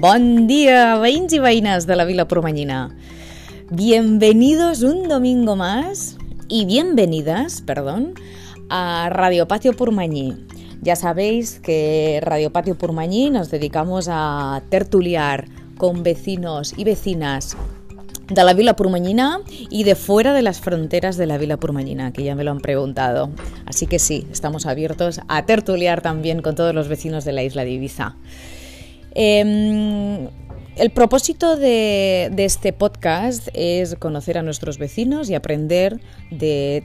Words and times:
Bon 0.00 0.46
día, 0.46 0.94
veïns 0.94 1.86
de 1.86 1.96
la 1.96 2.04
Vila 2.04 2.28
Promanyina. 2.28 2.94
Bienvenidos 3.68 4.84
un 4.84 5.08
domingo 5.08 5.56
más 5.56 6.16
y 6.46 6.66
bienvenidas, 6.66 7.62
perdón, 7.62 8.14
a 8.68 9.08
Radio 9.10 9.48
Patio 9.48 9.72
Purmañí. 9.72 10.36
Ya 10.82 10.94
sabéis 10.94 11.58
que 11.58 12.20
Radio 12.22 12.52
Patio 12.52 12.76
Purmañí 12.76 13.30
nos 13.30 13.50
dedicamos 13.50 14.06
a 14.08 14.62
tertuliar 14.68 15.46
con 15.78 16.04
vecinos 16.04 16.74
y 16.76 16.84
vecinas 16.84 17.56
de 18.28 18.44
la 18.44 18.54
Vila 18.54 18.76
Purmañina 18.76 19.40
y 19.68 19.82
de 19.82 19.96
fuera 19.96 20.32
de 20.32 20.42
las 20.42 20.60
fronteras 20.60 21.16
de 21.16 21.26
la 21.26 21.38
Vila 21.38 21.56
Purmañina, 21.56 22.12
que 22.12 22.22
ya 22.22 22.36
me 22.36 22.44
lo 22.44 22.52
han 22.52 22.60
preguntado. 22.60 23.30
Así 23.66 23.88
que 23.88 23.98
sí, 23.98 24.28
estamos 24.30 24.64
abiertos 24.66 25.20
a 25.26 25.44
tertuliar 25.44 26.02
también 26.02 26.40
con 26.40 26.54
todos 26.54 26.72
los 26.72 26.86
vecinos 26.86 27.24
de 27.24 27.32
la 27.32 27.42
isla 27.42 27.64
de 27.64 27.70
Ibiza. 27.72 28.14
Em, 29.14 30.28
el 30.76 30.90
propósito 30.90 31.56
de, 31.56 32.30
este 32.38 32.72
podcast 32.72 33.48
es 33.52 33.96
conocer 33.96 34.38
a 34.38 34.42
nuestros 34.42 34.78
vecinos 34.78 35.28
y 35.28 35.34
aprender 35.34 36.00
de 36.30 36.84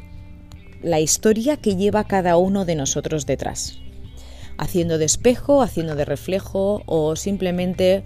la 0.82 1.00
historia 1.00 1.58
que 1.58 1.76
lleva 1.76 2.04
cada 2.06 2.38
uno 2.38 2.66
de 2.66 2.76
nosotros 2.76 3.26
detrás, 3.26 3.80
haciendo 4.58 4.98
de 4.98 5.06
espejo, 5.06 5.62
haciendo 5.62 5.96
de 5.96 6.06
reflejo 6.06 6.82
o 6.86 7.16
simplemente 7.16 8.04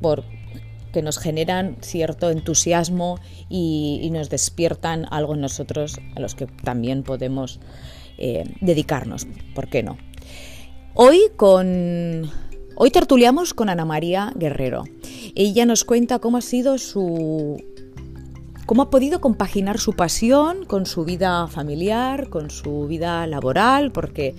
por 0.00 0.24
que 0.92 1.02
nos 1.02 1.18
generan 1.18 1.76
cierto 1.82 2.30
entusiasmo 2.30 3.18
y, 3.50 4.08
nos 4.12 4.30
despiertan 4.30 5.06
algo 5.10 5.34
en 5.34 5.42
nosotros 5.42 5.98
a 6.14 6.20
los 6.20 6.34
que 6.34 6.46
también 6.46 7.02
podemos 7.02 7.60
eh, 8.16 8.44
dedicarnos, 8.62 9.26
¿por 9.54 9.68
qué 9.68 9.82
no? 9.82 9.98
Hoy 10.94 11.20
con 11.36 12.30
Hoy 12.78 12.90
tertuliamos 12.90 13.54
con 13.54 13.70
Ana 13.70 13.86
María 13.86 14.34
Guerrero. 14.36 14.84
Ella 15.34 15.64
nos 15.64 15.84
cuenta 15.84 16.18
cómo 16.18 16.36
ha 16.36 16.42
sido 16.42 16.76
su 16.76 17.56
cómo 18.66 18.82
ha 18.82 18.90
podido 18.90 19.22
compaginar 19.22 19.78
su 19.78 19.94
pasión 19.94 20.66
con 20.66 20.84
su 20.84 21.06
vida 21.06 21.46
familiar, 21.46 22.28
con 22.28 22.50
su 22.50 22.86
vida 22.86 23.26
laboral, 23.26 23.92
porque 23.92 24.34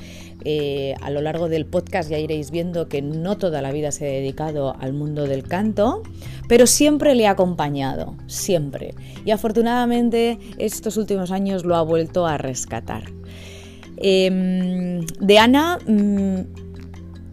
eh, 0.46 0.94
a 1.02 1.10
lo 1.10 1.22
largo 1.22 1.50
del 1.50 1.66
podcast 1.66 2.12
ya 2.12 2.20
iréis 2.20 2.52
viendo 2.52 2.88
que 2.88 3.02
no 3.02 3.40
toda 3.40 3.64
la 3.64 3.72
vida 3.72 3.92
se 3.92 4.06
ha 4.06 4.12
dedicado 4.12 4.76
al 4.80 4.94
mundo 4.94 5.24
del 5.24 5.42
canto, 5.42 6.04
pero 6.48 6.68
siempre 6.68 7.16
le 7.16 7.26
ha 7.26 7.32
acompañado, 7.32 8.14
siempre. 8.28 8.94
Y 9.26 9.32
afortunadamente 9.32 10.38
estos 10.60 10.98
últimos 10.98 11.32
años 11.32 11.66
lo 11.66 11.76
ha 11.76 11.82
vuelto 11.82 12.28
a 12.28 12.38
rescatar. 12.38 13.06
Em, 13.98 15.08
de 15.20 15.40
Ana... 15.40 15.80
Mm, 15.88 16.67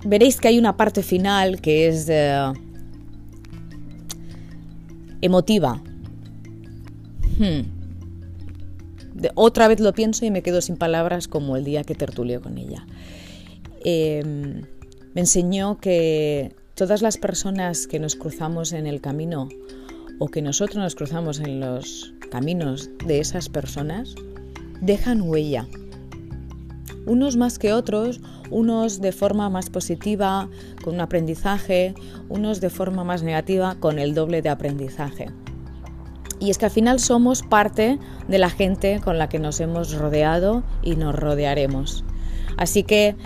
veréis 0.04 0.40
que 0.40 0.48
hay 0.48 0.58
una 0.58 0.76
parte 0.76 1.02
final 1.02 1.60
que 1.60 1.88
es 1.88 2.08
eh, 2.08 2.52
emotiva. 5.20 5.82
Hmm. 7.36 7.62
otra 9.34 9.66
vez 9.66 9.80
lo 9.80 9.92
pienso 9.92 10.24
y 10.24 10.30
me 10.30 10.42
quedo 10.42 10.60
sin 10.60 10.76
palabras 10.76 11.26
como 11.26 11.56
el 11.56 11.64
día 11.64 11.82
que 11.82 11.96
tertulió 11.96 12.40
con 12.40 12.58
ella. 12.58 12.86
Em, 13.84 14.62
me 15.14 15.20
enseñó 15.20 15.78
que 15.78 16.54
todas 16.74 17.02
las 17.02 17.18
personas 17.18 17.88
que 17.88 17.98
nos 17.98 18.14
cruzamos 18.14 18.72
en 18.72 18.86
el 18.86 19.00
camino 19.00 19.48
o 20.20 20.28
que 20.28 20.42
nosotros 20.42 20.76
nos 20.76 20.94
cruzamos 20.94 21.40
en 21.40 21.58
los 21.58 22.14
caminos 22.30 22.88
de 23.04 23.18
esas 23.18 23.48
personas 23.48 24.14
dejan 24.80 25.22
huella. 25.22 25.66
Unos 27.06 27.36
más 27.36 27.58
que 27.58 27.72
otros, 27.72 28.20
unos 28.50 29.00
de 29.00 29.12
forma 29.12 29.50
más 29.50 29.70
positiva, 29.70 30.48
con 30.82 30.94
un 30.94 31.00
aprendizaje, 31.00 31.94
unos 32.28 32.60
de 32.60 32.70
forma 32.70 33.04
más 33.04 33.22
negativa, 33.22 33.76
con 33.78 33.98
el 33.98 34.14
doble 34.14 34.42
de 34.42 34.48
aprendizaje. 34.48 35.30
Y 36.40 36.50
es 36.50 36.58
que 36.58 36.66
al 36.66 36.70
final 36.70 37.00
somos 37.00 37.42
parte 37.42 37.98
de 38.28 38.38
la 38.38 38.50
gente 38.50 39.00
con 39.02 39.18
la 39.18 39.28
que 39.28 39.38
nos 39.38 39.60
hemos 39.60 39.94
rodeado 39.94 40.62
y 40.82 40.96
nos 40.96 41.14
rodearemos. 41.14 42.04
Así 42.56 42.82
que, 42.82 43.16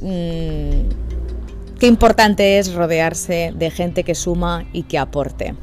mm, 0.00 1.78
qué 1.78 1.86
importante 1.86 2.58
es 2.58 2.74
rodearse 2.74 3.52
de 3.56 3.70
gente 3.70 4.04
que 4.04 4.14
suma 4.14 4.64
y 4.72 4.84
que 4.84 4.98
aporte. 4.98 5.54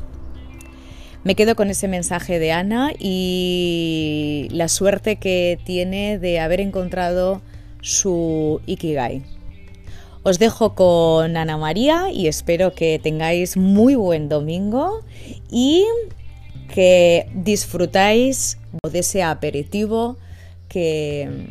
Me 1.24 1.36
quedo 1.36 1.56
con 1.56 1.70
ese 1.70 1.90
mensaje 1.90 2.40
de 2.40 2.54
Ana 2.54 2.92
y 2.98 4.48
la 4.52 4.70
suerte 4.70 5.18
que 5.18 5.60
tiene 5.66 6.18
de 6.18 6.40
haber 6.40 6.62
encontrado 6.62 7.42
su 7.82 8.62
Ikigai. 8.66 9.24
Os 10.24 10.40
dejo 10.40 10.76
con 10.76 11.36
Ana 11.36 11.58
María 11.58 12.10
y 12.12 12.28
espero 12.28 12.74
que 12.74 13.00
tengáis 13.04 13.58
muy 13.58 13.96
buen 13.96 14.30
domingo 14.30 15.02
y 15.52 15.86
que 16.74 17.30
disfrutáis 17.34 18.58
de 18.90 19.00
ese 19.00 19.22
aperitivo 19.22 20.18
que, 20.70 21.48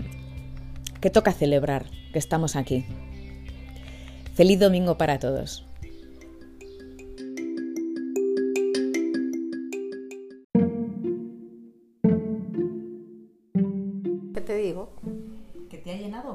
que 1.01 1.11
toca 1.11 1.33
celebrar, 1.33 1.87
que 2.13 2.19
estamos 2.19 2.57
aquí. 2.57 2.87
Feliz 4.35 4.61
domingo 4.61 4.97
para 4.97 5.19
todos. 5.19 5.68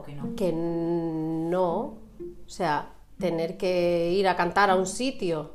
¿Te 0.01 0.11
ha 0.11 0.15
llenado 0.15 0.29
o 0.29 0.35
que 0.35 0.35
no? 0.35 0.35
Que 0.35 0.51
no. 0.53 1.79
O 2.45 2.49
sea, 2.49 2.93
tener 3.19 3.57
que 3.57 4.11
ir 4.11 4.27
a 4.27 4.35
cantar 4.35 4.69
a 4.69 4.75
un 4.75 4.85
sitio, 4.85 5.51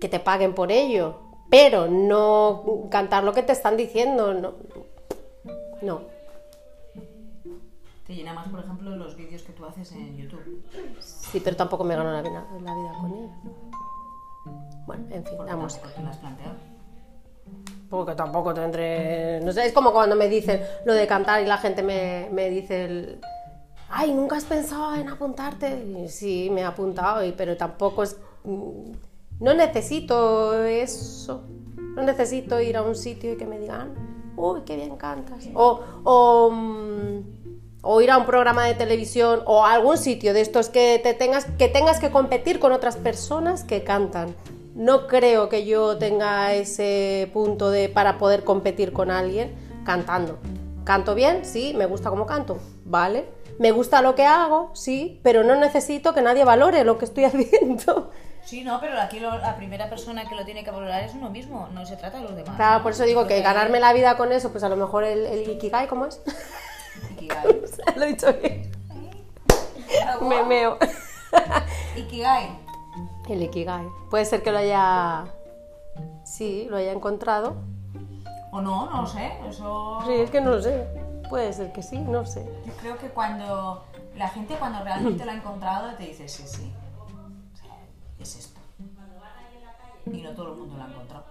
que 0.00 0.08
te 0.08 0.20
paguen 0.20 0.54
por 0.54 0.72
ello, 0.72 1.20
pero 1.50 1.88
no 1.88 2.88
cantar 2.90 3.24
lo 3.24 3.32
que 3.32 3.42
te 3.42 3.52
están 3.52 3.76
diciendo, 3.76 4.34
no. 4.34 4.54
No. 5.82 6.00
Te 8.06 8.14
llena 8.14 8.32
más, 8.32 8.48
por 8.48 8.60
ejemplo, 8.60 8.96
los 8.96 9.16
vídeos 9.16 9.42
que 9.42 9.52
tú 9.52 9.64
haces 9.66 9.92
en 9.92 10.16
YouTube. 10.16 10.64
Sí, 10.98 11.40
pero 11.44 11.56
tampoco 11.56 11.84
me 11.84 11.94
gano 11.94 12.10
la 12.10 12.22
vida, 12.22 12.46
la 12.62 12.74
vida 12.74 12.92
con 13.00 13.12
ello. 13.12 13.30
Bueno, 14.86 15.04
en 15.10 15.24
fin, 15.24 15.38
vamos. 15.38 15.78
Porque 17.88 18.14
tampoco 18.14 18.52
tendré, 18.52 19.40
no 19.40 19.52
sé, 19.52 19.66
es 19.66 19.72
como 19.72 19.92
cuando 19.92 20.16
me 20.16 20.28
dicen 20.28 20.62
lo 20.84 20.92
de 20.92 21.06
cantar 21.06 21.42
y 21.42 21.46
la 21.46 21.58
gente 21.58 21.82
me, 21.82 22.28
me 22.32 22.50
dice, 22.50 23.18
ay, 23.88 24.12
nunca 24.12 24.36
has 24.36 24.44
pensado 24.44 24.94
en 24.94 25.08
apuntarte. 25.08 26.08
Sí, 26.08 26.50
me 26.52 26.62
he 26.62 26.64
apuntado, 26.64 27.22
pero 27.36 27.56
tampoco 27.56 28.02
es, 28.02 28.16
mm, 28.44 28.92
no 29.40 29.54
necesito 29.54 30.64
eso, 30.64 31.44
no 31.94 32.02
necesito 32.02 32.60
ir 32.60 32.76
a 32.76 32.82
un 32.82 32.94
sitio 32.94 33.32
y 33.32 33.36
que 33.36 33.46
me 33.46 33.58
digan, 33.58 33.94
uy, 34.36 34.62
qué 34.66 34.76
bien 34.76 34.96
cantas. 34.96 35.48
O, 35.54 35.80
o, 36.04 36.50
mm, 36.50 37.22
o 37.82 38.00
ir 38.00 38.10
a 38.10 38.18
un 38.18 38.26
programa 38.26 38.66
de 38.66 38.74
televisión 38.74 39.40
o 39.46 39.64
a 39.64 39.72
algún 39.72 39.96
sitio 39.96 40.34
de 40.34 40.42
estos 40.42 40.68
que, 40.68 41.00
te 41.02 41.14
tengas, 41.14 41.46
que 41.58 41.68
tengas 41.68 42.00
que 42.00 42.10
competir 42.10 42.60
con 42.60 42.72
otras 42.72 42.96
personas 42.96 43.64
que 43.64 43.84
cantan. 43.84 44.34
No 44.78 45.08
creo 45.08 45.48
que 45.48 45.66
yo 45.66 45.98
tenga 45.98 46.54
ese 46.54 47.28
punto 47.32 47.72
de 47.72 47.88
para 47.88 48.16
poder 48.16 48.44
competir 48.44 48.92
con 48.92 49.10
alguien 49.10 49.52
cantando. 49.84 50.38
¿Canto 50.84 51.16
bien? 51.16 51.44
Sí, 51.44 51.74
me 51.76 51.86
gusta 51.86 52.10
como 52.10 52.26
canto, 52.26 52.58
¿vale? 52.84 53.28
Me 53.58 53.72
gusta 53.72 54.02
lo 54.02 54.14
que 54.14 54.24
hago, 54.24 54.70
sí, 54.74 55.18
pero 55.24 55.42
no 55.42 55.56
necesito 55.56 56.14
que 56.14 56.22
nadie 56.22 56.44
valore 56.44 56.84
lo 56.84 56.96
que 56.96 57.06
estoy 57.06 57.24
haciendo. 57.24 58.12
Sí, 58.44 58.62
no, 58.62 58.78
pero 58.80 59.00
aquí 59.00 59.18
la 59.18 59.56
primera 59.56 59.90
persona 59.90 60.28
que 60.28 60.36
lo 60.36 60.44
tiene 60.44 60.62
que 60.62 60.70
valorar 60.70 61.02
es 61.02 61.12
uno 61.12 61.28
mismo, 61.28 61.68
no 61.72 61.84
se 61.84 61.96
trata 61.96 62.18
de 62.18 62.22
los 62.22 62.36
demás. 62.36 62.54
Claro, 62.54 62.84
por 62.84 62.92
eso 62.92 63.02
digo 63.02 63.26
que 63.26 63.42
ganarme 63.42 63.80
la 63.80 63.92
vida 63.92 64.16
con 64.16 64.30
eso, 64.30 64.52
pues 64.52 64.62
a 64.62 64.68
lo 64.68 64.76
mejor 64.76 65.02
el, 65.02 65.26
el 65.26 65.50
Ikigai, 65.50 65.88
¿cómo 65.88 66.06
es? 66.06 66.22
Ikigai. 67.14 67.62
lo 67.96 68.04
he 68.04 68.06
dicho 68.06 68.32
bien. 68.34 68.70
Me 70.20 70.44
meo. 70.44 70.78
Ikigai. 71.96 72.67
El 73.28 73.42
Ikigai. 73.42 73.86
Puede 74.10 74.24
ser 74.24 74.42
que 74.42 74.52
lo 74.52 74.58
haya. 74.58 75.26
Sí, 76.24 76.66
lo 76.70 76.76
haya 76.76 76.92
encontrado. 76.92 77.56
O 78.52 78.60
no, 78.60 78.88
no 78.90 79.02
lo 79.02 79.06
sé. 79.06 79.32
Eso... 79.48 79.98
Sí, 80.06 80.12
es 80.12 80.30
que 80.30 80.40
no 80.40 80.50
lo 80.50 80.62
sé. 80.62 80.86
Puede 81.28 81.52
ser 81.52 81.72
que 81.72 81.82
sí, 81.82 81.98
no 81.98 82.24
sé. 82.24 82.48
Yo 82.66 82.72
creo 82.74 82.98
que 82.98 83.08
cuando 83.08 83.84
la 84.16 84.28
gente 84.28 84.56
cuando 84.56 84.82
realmente 84.82 85.24
lo 85.24 85.30
ha 85.30 85.34
encontrado 85.34 85.94
te 85.96 86.04
dice 86.04 86.28
sí, 86.28 86.44
sí. 86.46 86.72
O 87.52 87.56
sea, 87.56 87.76
es 88.18 88.36
esto. 88.36 88.60
Y 90.06 90.22
no 90.22 90.30
todo 90.30 90.52
el 90.52 90.58
mundo 90.58 90.76
lo 90.76 90.82
ha 90.82 90.88
encontrado. 90.88 91.24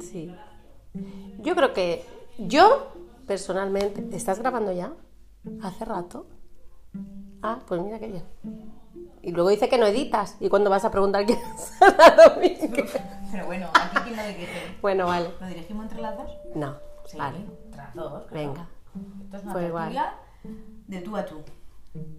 Sí. 0.00 0.34
Yo 1.38 1.54
creo 1.54 1.72
que 1.72 2.04
yo, 2.38 2.88
personalmente, 3.26 4.14
¿estás 4.14 4.38
grabando 4.38 4.72
ya? 4.72 4.92
¿Hace 5.62 5.84
rato? 5.84 6.26
Ah, 7.42 7.60
pues 7.66 7.80
mira 7.80 7.98
qué 7.98 8.08
bien. 8.08 8.24
Y 9.26 9.32
luego 9.32 9.50
dice 9.50 9.68
que 9.68 9.76
no 9.76 9.86
editas. 9.86 10.36
¿Y 10.38 10.48
cuando 10.48 10.70
vas 10.70 10.84
a 10.84 10.92
preguntar 10.92 11.26
quién 11.26 11.40
es 11.56 11.72
Pero 13.32 13.46
bueno, 13.46 13.68
aquí 13.74 13.96
quién 14.04 14.16
lo 14.16 14.22
dirige. 14.22 14.76
Bueno, 14.80 15.06
vale. 15.08 15.34
¿Lo 15.40 15.46
dirigimos 15.48 15.82
entre 15.86 16.00
las 16.00 16.16
dos? 16.16 16.30
No. 16.54 16.76
Sí, 17.04 17.18
vale. 17.18 17.38
entre 17.38 17.82
las 17.82 17.94
dos. 17.96 18.30
Venga. 18.30 18.68
Esto 19.24 19.36
es 19.36 19.42
una 19.42 19.52
pues 19.52 19.64
de 20.86 21.00
tú 21.00 21.16
a 21.16 21.26
tú. 21.26 21.42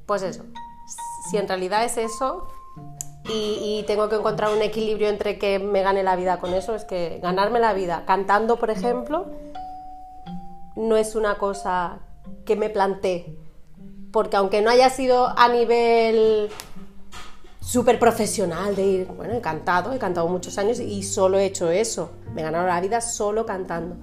Pues 0.06 0.21
eso. 0.21 0.44
Si 1.30 1.38
en 1.38 1.48
realidad 1.48 1.86
es 1.86 1.98
eso, 1.98 2.50
y, 3.30 3.80
y 3.80 3.86
tengo 3.88 4.09
que 4.09 4.18
encontrar 4.18 4.51
un 4.51 4.62
equilibrio 4.62 5.07
entre 5.07 5.39
que 5.39 5.59
me 5.59 5.83
gane 5.83 6.04
la 6.04 6.18
vida 6.18 6.39
con 6.42 6.54
eso. 6.54 6.75
Es 6.75 6.83
que 6.83 7.21
ganarme 7.24 7.62
la 7.62 7.71
vida 7.71 8.04
cantando, 8.06 8.57
por 8.57 8.69
ejemplo, 8.69 9.27
no 10.75 10.98
es 10.98 11.15
una 11.15 11.38
cosa 11.38 12.00
que 12.45 12.57
me 12.57 12.69
planteé. 12.69 13.38
Porque 14.12 14.36
aunque 14.36 14.62
no 14.62 14.69
haya 14.69 14.89
sido 14.89 15.27
a 15.38 15.48
nivel 15.48 16.50
súper 17.67 17.99
profesional 17.99 18.75
de 18.77 18.85
ir, 18.85 19.07
bueno, 19.07 19.33
he 19.33 19.41
cantado, 19.41 19.91
he 19.91 19.99
cantado 19.99 20.29
muchos 20.29 20.57
años 20.57 20.79
y 20.79 21.03
solo 21.03 21.37
he 21.37 21.45
hecho 21.45 21.69
eso. 21.69 22.11
Me 22.33 22.39
he 22.41 22.43
ganado 22.45 22.65
la 22.65 22.79
vida 22.79 23.01
solo 23.01 23.45
cantando. 23.45 23.97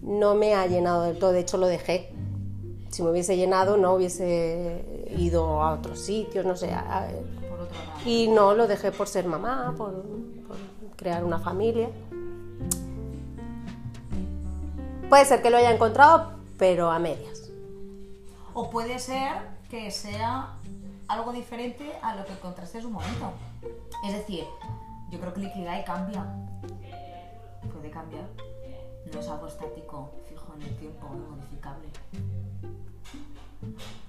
No 0.00 0.34
me 0.34 0.54
ha 0.54 0.66
llenado 0.66 1.02
del 1.02 1.18
todo, 1.18 1.32
de 1.32 1.40
hecho 1.40 1.58
lo 1.58 1.66
dejé. 1.66 2.14
Si 2.88 3.02
me 3.02 3.10
hubiese 3.10 3.36
llenado 3.36 3.76
no 3.76 3.92
hubiese 3.94 5.04
ido 5.18 5.62
a 5.62 5.74
otros 5.74 6.00
sitios, 6.00 6.46
no 6.46 6.56
sé. 6.56 6.72
a- 6.72 7.08
y 8.06 8.28
no 8.28 8.54
lo 8.54 8.66
dejé 8.66 8.90
por 8.92 9.06
ser 9.08 9.26
mamá, 9.26 9.74
por, 9.76 9.92
por 10.46 10.56
crear 10.96 11.24
una 11.24 11.38
familia. 11.38 11.88
Puede 15.08 15.24
ser 15.26 15.42
que 15.42 15.50
lo 15.50 15.56
haya 15.58 15.72
encontrado, 15.72 16.32
pero 16.58 16.90
a 16.90 16.98
medias. 16.98 17.50
O 18.54 18.70
puede 18.70 18.98
ser 18.98 19.32
que 19.70 19.90
sea 19.90 20.54
algo 21.14 21.32
diferente 21.32 21.92
a 22.02 22.14
lo 22.16 22.24
que 22.24 22.32
encontraste 22.32 22.78
en 22.78 22.84
su 22.84 22.90
momento. 22.90 23.32
Es 24.06 24.12
decir, 24.12 24.44
yo 25.10 25.20
creo 25.20 25.32
que 25.32 25.40
el 25.40 25.46
Ikigai 25.46 25.84
cambia. 25.84 26.24
Puede 27.72 27.90
cambiar. 27.90 28.24
No 29.12 29.20
es 29.20 29.28
algo 29.28 29.46
estático, 29.46 30.10
fijo 30.28 30.52
en 30.56 30.62
el 30.62 30.76
tiempo, 30.76 31.06
modificable. 31.08 31.88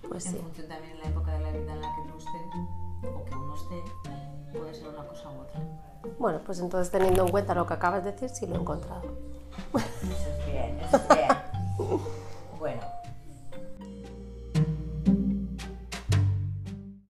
Pues 0.08 0.26
En 0.26 0.32
sí. 0.34 0.38
función 0.40 0.68
también 0.68 0.94
de 0.94 1.00
la 1.04 1.10
época 1.10 1.32
de 1.34 1.40
la 1.40 1.52
vida 1.52 1.74
en 1.74 1.82
la 1.82 1.96
que 1.96 2.02
uno 2.02 2.18
esté, 2.18 3.08
o 3.08 3.26
que 3.26 3.36
uno 3.36 3.56
esté, 3.56 3.84
puede 4.58 4.74
ser 4.74 4.88
una 4.90 5.06
cosa 5.08 5.30
u 5.30 5.42
otra. 5.42 5.60
Bueno, 6.20 6.40
pues 6.46 6.60
entonces 6.60 6.92
teniendo 6.92 7.24
en 7.26 7.32
cuenta 7.32 7.54
lo 7.56 7.66
que 7.68 7.74
acabas 7.74 8.04
de 8.04 8.12
decir, 8.12 8.30
sí 8.30 8.48
lo 8.48 8.56
he 8.56 8.60
encontrado. 8.60 9.04
Eso 9.74 10.30
es 10.30 10.46
bien, 10.46 10.80
eso 10.80 10.98
es 10.98 11.08
bien. 11.10 11.28
Bueno, 12.60 12.82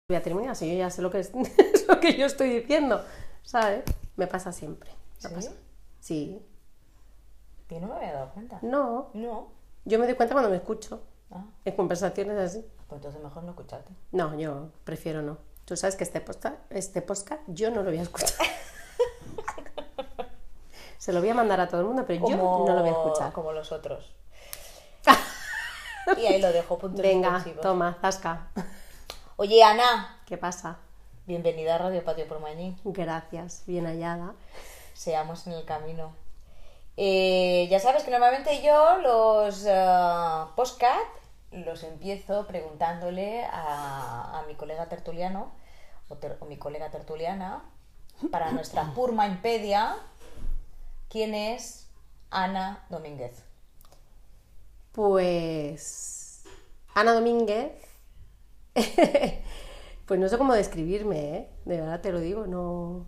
Voy 0.08 0.18
a 0.18 0.22
terminar, 0.22 0.56
si 0.56 0.70
yo 0.72 0.78
ya 0.78 0.92
sé 0.92 1.02
lo 1.02 1.10
que 1.10 1.18
es, 1.22 1.32
lo 1.88 2.00
que 2.00 2.16
yo 2.16 2.28
estoy 2.28 2.50
diciendo, 2.60 3.04
¿sabes? 3.42 3.84
Me 4.18 4.28
pasa 4.28 4.52
siempre. 4.52 4.92
me 5.24 5.30
¿Sí? 5.30 5.36
pasa. 5.36 5.52
Sí. 6.00 6.46
Yo 7.70 7.80
no 7.80 7.88
me 7.88 7.96
había 7.96 8.14
dado 8.14 8.30
cuenta. 8.30 8.60
No, 8.62 9.10
No. 9.16 9.48
yo 9.84 9.98
me 9.98 10.06
doy 10.06 10.14
cuenta 10.14 10.34
cuando 10.36 10.52
me 10.52 10.58
escucho 10.58 11.02
Ah, 11.32 11.44
en 11.66 11.76
conversaciones 11.76 12.38
así. 12.38 12.64
pues 12.88 13.00
entonces 13.00 13.20
mejor 13.24 13.42
no 13.46 13.50
escucharte. 13.50 13.92
No, 14.12 14.38
yo 14.40 14.70
prefiero 14.84 15.24
no. 15.24 15.40
Tú 15.66 15.76
sabes 15.76 15.96
que 15.96 16.04
este 16.04 16.22
podcast, 16.22 16.58
este 16.70 17.02
podcast 17.02 17.42
yo 17.48 17.72
no 17.72 17.82
lo 17.82 17.90
voy 17.90 17.98
a 17.98 18.04
escuchar. 18.04 18.30
Se 21.00 21.12
lo 21.14 21.20
voy 21.20 21.30
a 21.30 21.34
mandar 21.34 21.60
a 21.62 21.68
todo 21.68 21.82
el 21.82 21.88
mundo, 21.88 22.04
pero 22.06 22.30
yo 22.30 22.38
no 22.38 22.68
lo 22.68 22.80
voy 22.82 22.90
a 22.90 22.92
escuchar. 22.92 23.34
Como 23.34 23.52
los 23.54 23.72
otros. 23.72 24.14
y 26.18 26.26
ahí 26.28 26.40
lo 26.40 26.52
dejo, 26.54 26.78
puntos 26.78 27.02
Venga, 27.02 27.44
toma, 27.60 27.98
zasca. 28.02 28.52
Oye, 29.38 29.64
Ana, 29.64 30.22
¿Qué 30.26 30.38
pasa? 30.38 30.78
bienvenida 31.28 31.76
a 31.76 31.78
Radio 31.80 32.04
Patio 32.04 32.28
por 32.28 32.40
Mañí. 32.40 32.78
Gracias, 32.84 33.64
bien 33.66 33.86
hallada. 33.86 34.34
Seamos 34.94 35.46
en 35.48 35.54
el 35.54 35.66
camino. 35.66 36.14
Eh, 36.98 37.68
ya 37.70 37.80
sabes 37.80 38.04
que 38.04 38.12
normalmente 38.12 38.62
yo 38.62 38.98
los 39.00 39.66
eh, 39.68 40.46
postcat 40.56 41.00
los 41.52 41.84
empiezo 41.84 42.48
preguntándole 42.48 43.44
a, 43.46 44.40
a 44.40 44.44
mi 44.48 44.56
colega 44.56 44.88
tertuliano 44.88 45.52
o, 46.10 46.16
ter- 46.16 46.38
o 46.40 46.46
mi 46.46 46.58
colega 46.58 46.90
tertuliana 46.92 47.64
para 48.32 48.52
nuestra 48.52 48.94
Purmainpedia 48.94 49.96
quién 51.10 51.34
es 51.36 51.88
Ana 52.30 52.86
Domínguez. 52.90 53.44
Pues 54.94 56.44
Ana 56.94 57.14
Domínguez, 57.14 57.74
pues 60.06 60.20
no 60.20 60.28
sé 60.30 60.38
cómo 60.38 60.54
describirme, 60.54 61.38
¿eh? 61.38 61.50
de 61.66 61.78
verdad 61.82 62.02
te 62.02 62.12
lo 62.12 62.20
digo, 62.20 62.46
no. 62.48 63.08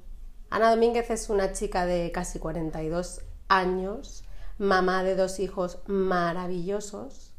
Ana 0.49 0.69
Domínguez 0.71 1.09
es 1.09 1.29
una 1.29 1.51
chica 1.51 1.85
de 1.85 2.11
casi 2.11 2.39
42 2.39 3.21
años, 3.49 4.23
mamá 4.57 5.03
de 5.03 5.15
dos 5.15 5.39
hijos 5.39 5.79
maravillosos, 5.87 7.33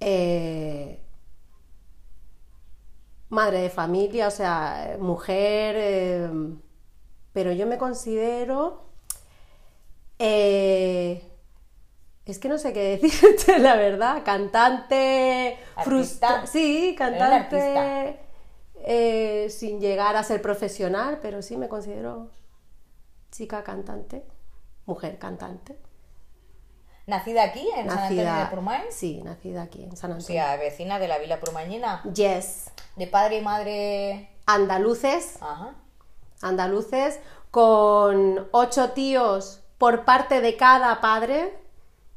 eh, 0.00 1.00
madre 3.30 3.60
de 3.62 3.70
familia, 3.70 4.28
o 4.28 4.30
sea, 4.30 4.96
mujer, 5.00 5.74
eh, 5.78 6.30
pero 7.32 7.52
yo 7.52 7.66
me 7.66 7.78
considero... 7.78 8.84
eh, 10.18 11.31
es 12.26 12.38
que 12.38 12.48
no 12.48 12.58
sé 12.58 12.72
qué 12.72 12.98
decirte, 13.02 13.58
la 13.58 13.76
verdad. 13.76 14.22
Cantante, 14.24 15.58
Artista. 15.76 15.82
frustra- 15.84 16.46
Sí, 16.46 16.94
cantante 16.96 18.18
eh, 18.84 19.48
sin 19.50 19.80
llegar 19.80 20.16
a 20.16 20.22
ser 20.24 20.40
profesional, 20.42 21.18
pero 21.22 21.42
sí 21.42 21.56
me 21.56 21.68
considero 21.68 22.30
chica 23.30 23.62
cantante, 23.64 24.24
mujer 24.86 25.18
cantante. 25.18 25.78
Nacida 27.06 27.42
aquí, 27.42 27.68
en 27.76 27.88
San 27.90 27.98
Antonio 27.98 28.34
de 28.34 28.46
Purmain. 28.46 28.82
Sí, 28.90 29.22
nacida 29.24 29.62
aquí 29.62 29.82
en 29.82 29.96
San 29.96 30.12
O 30.12 30.14
Antonio. 30.14 30.40
sea, 30.42 30.56
vecina 30.56 30.98
de 31.00 31.08
la 31.08 31.18
Vila 31.18 31.40
Purmañina. 31.40 32.02
Yes. 32.14 32.70
De 32.96 33.06
padre 33.08 33.38
y 33.38 33.40
madre. 33.42 34.28
Andaluces, 34.46 35.36
Ajá. 35.40 35.74
andaluces, 36.42 37.18
con 37.50 38.48
ocho 38.52 38.90
tíos 38.90 39.62
por 39.78 40.04
parte 40.04 40.40
de 40.40 40.56
cada 40.56 41.00
padre. 41.00 41.58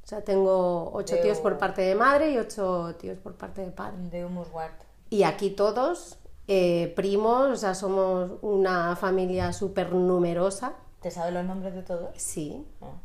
O 0.05 0.07
sea, 0.07 0.21
tengo 0.23 0.91
ocho 0.93 1.17
tíos 1.19 1.39
por 1.39 1.57
parte 1.57 1.81
de 1.81 1.95
madre 1.95 2.29
y 2.29 2.37
ocho 2.37 2.95
tíos 2.99 3.17
por 3.17 3.33
parte 3.35 3.61
de 3.65 3.71
padre. 3.71 3.97
De 4.11 4.23
Humuswart. 4.23 4.79
Y 5.09 5.23
aquí 5.23 5.49
todos, 5.49 6.19
eh, 6.47 6.93
primos, 6.95 7.47
o 7.49 7.55
sea, 7.55 7.73
somos 7.73 8.33
una 8.43 8.95
familia 8.95 9.51
súper 9.51 9.91
numerosa. 9.93 10.73
¿Te 11.01 11.09
sabes 11.09 11.33
los 11.33 11.43
nombres 11.43 11.73
de 11.73 11.81
todos? 11.81 12.09
Sí, 12.17 12.67
No. 12.79 13.01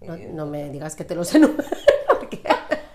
no, 0.00 0.16
no 0.16 0.46
me 0.46 0.70
digas 0.70 0.96
que 0.96 1.04
te 1.04 1.14
los 1.14 1.30
enumero, 1.34 1.68
porque- 2.08 2.42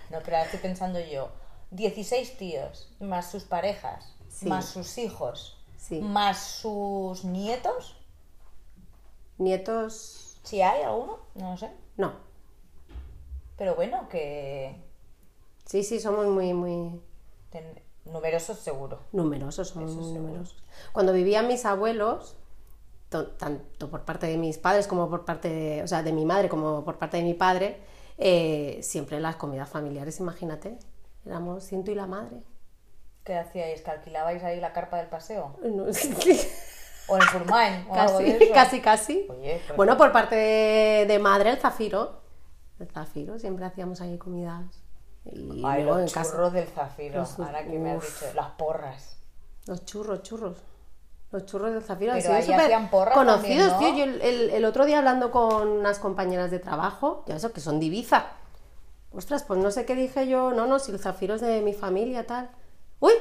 No, 0.10 0.18
pero 0.24 0.38
ahora 0.38 0.44
estoy 0.45 0.60
pensando 0.60 1.00
yo. 1.00 1.30
16 1.69 2.38
tíos, 2.38 2.92
más 3.00 3.30
sus 3.30 3.44
parejas, 3.44 4.15
Sí. 4.30 4.48
más 4.48 4.65
sus 4.65 4.98
hijos, 4.98 5.58
Sí. 5.77 6.01
más 6.01 6.39
sus 6.39 7.24
nietos. 7.25 7.96
Nietos, 9.38 10.38
Si 10.43 10.62
hay 10.62 10.82
alguno, 10.84 11.20
no 11.36 11.51
lo 11.51 11.58
sé. 11.58 11.70
no. 11.98 12.23
Pero 13.57 13.75
bueno, 13.75 14.07
que 14.10 14.75
Sí, 15.65 15.83
sí, 15.83 16.00
somos 16.00 16.27
muy, 16.27 16.53
muy 16.53 17.00
ten- 17.50 17.79
numerosos 18.05 18.60
seguro. 18.60 19.00
numerosos, 19.12 19.69
somos 19.69 19.91
muy 19.91 20.12
numerosos. 20.13 20.62
Cuando 20.91 21.13
vivían 21.13 21.48
mis 21.48 21.65
abuelos, 21.65 22.36
to- 23.10 23.27
tanto 23.31 23.89
por 23.89 24.01
parte 24.03 24.27
de 24.27 24.38
mis 24.38 24.57
padres 24.57 24.88
como 24.88 25.10
por 25.10 25.24
parte 25.25 25.50
de, 25.50 25.83
o 25.83 25.88
sea, 25.88 26.03
de 26.03 26.12
mi 26.12 26.25
madre 26.25 26.50
como 26.50 26.83
por 26.83 26.98
parte 26.98 27.17
de 27.17 27.24
mi 27.24 27.33
padre, 27.33 27.77
eh, 28.17 28.79
siempre 28.81 29.19
las 29.19 29.36
comidas 29.38 29.69
familiares, 29.69 30.19
imagínate, 30.19 30.77
éramos 31.25 31.63
ciento 31.63 31.91
y 31.91 31.95
la 31.95 32.07
madre. 32.07 32.38
¿Qué 33.24 33.36
hacíais? 33.38 33.81
¿Que 33.81 33.91
alquilabais 33.91 34.43
ahí 34.43 34.60
la 34.60 34.74
carpa 34.74 34.98
del 34.98 35.07
paseo? 35.07 35.55
No, 35.63 35.86
¿O 37.07 37.15
en 37.17 37.22
Furmain? 37.24 37.86
¿O 37.89 37.93
algo 37.95 38.19
de 38.19 38.31
casi, 38.31 38.43
eso? 38.45 38.53
casi, 38.53 38.81
casi. 38.81 39.27
Oye, 39.29 39.62
pues- 39.67 39.75
Bueno, 39.77 39.98
por 39.98 40.12
parte 40.13 40.36
de, 40.36 41.05
de 41.05 41.19
madre, 41.19 41.50
el 41.51 41.57
zafiro. 41.57 42.23
El 42.80 42.88
zafiro, 42.88 43.39
siempre 43.39 43.65
hacíamos 43.65 44.01
ahí 44.01 44.18
comidas. 44.18 44.63
Y 45.25 45.63
Ay, 45.65 45.84
luego 45.84 46.00
los 46.00 46.10
en 46.10 46.13
casa- 46.13 46.32
churros 46.32 46.53
del 46.53 46.68
zafiro. 46.68 47.20
Los- 47.20 47.39
Ahora 47.39 47.63
que 47.65 47.80
me 47.80 47.92
has 47.92 48.01
dicho, 48.01 48.34
las 48.36 48.50
porras. 48.51 49.18
Los 49.68 49.86
churros, 49.86 50.22
churros. 50.24 50.58
Los 51.32 51.46
churros 51.46 51.74
del 51.74 51.82
zafiro 51.84 52.12
han 52.13 52.20
Pero 52.22 52.34
sido 52.36 52.42
súper 52.46 52.62
hacían 52.65 52.89
porras 52.89 53.15
conocidos, 53.15 53.72
también, 53.72 53.92
¿no? 53.92 53.96
tío. 53.98 54.06
Yo 54.06 54.12
el, 54.12 54.22
el- 54.22 54.50
el 54.51 54.65
otro 54.65 54.86
día 54.86 55.00
hablando 55.00 55.32
con 55.32 55.68
unas 55.68 56.00
compañeras 56.00 56.51
de 56.51 56.60
trabajo, 56.60 57.24
ya 57.27 57.36
eso, 57.38 57.51
que 57.53 57.62
son 57.62 57.80
de 57.80 57.86
Ibiza. 57.88 58.25
Ostras, 59.12 59.44
pues 59.44 59.60
no 59.60 59.72
sé 59.72 59.86
qué 59.86 59.96
dije 59.96 60.27
yo. 60.27 60.51
No, 60.51 60.65
no, 60.68 60.80
si 60.80 60.92
el 60.92 61.00
zafiro 61.00 61.36
es 61.36 61.42
de 61.42 61.62
mi 61.62 61.74
familia, 61.74 62.25
tal. 62.27 62.50
¡Uy! 63.00 63.13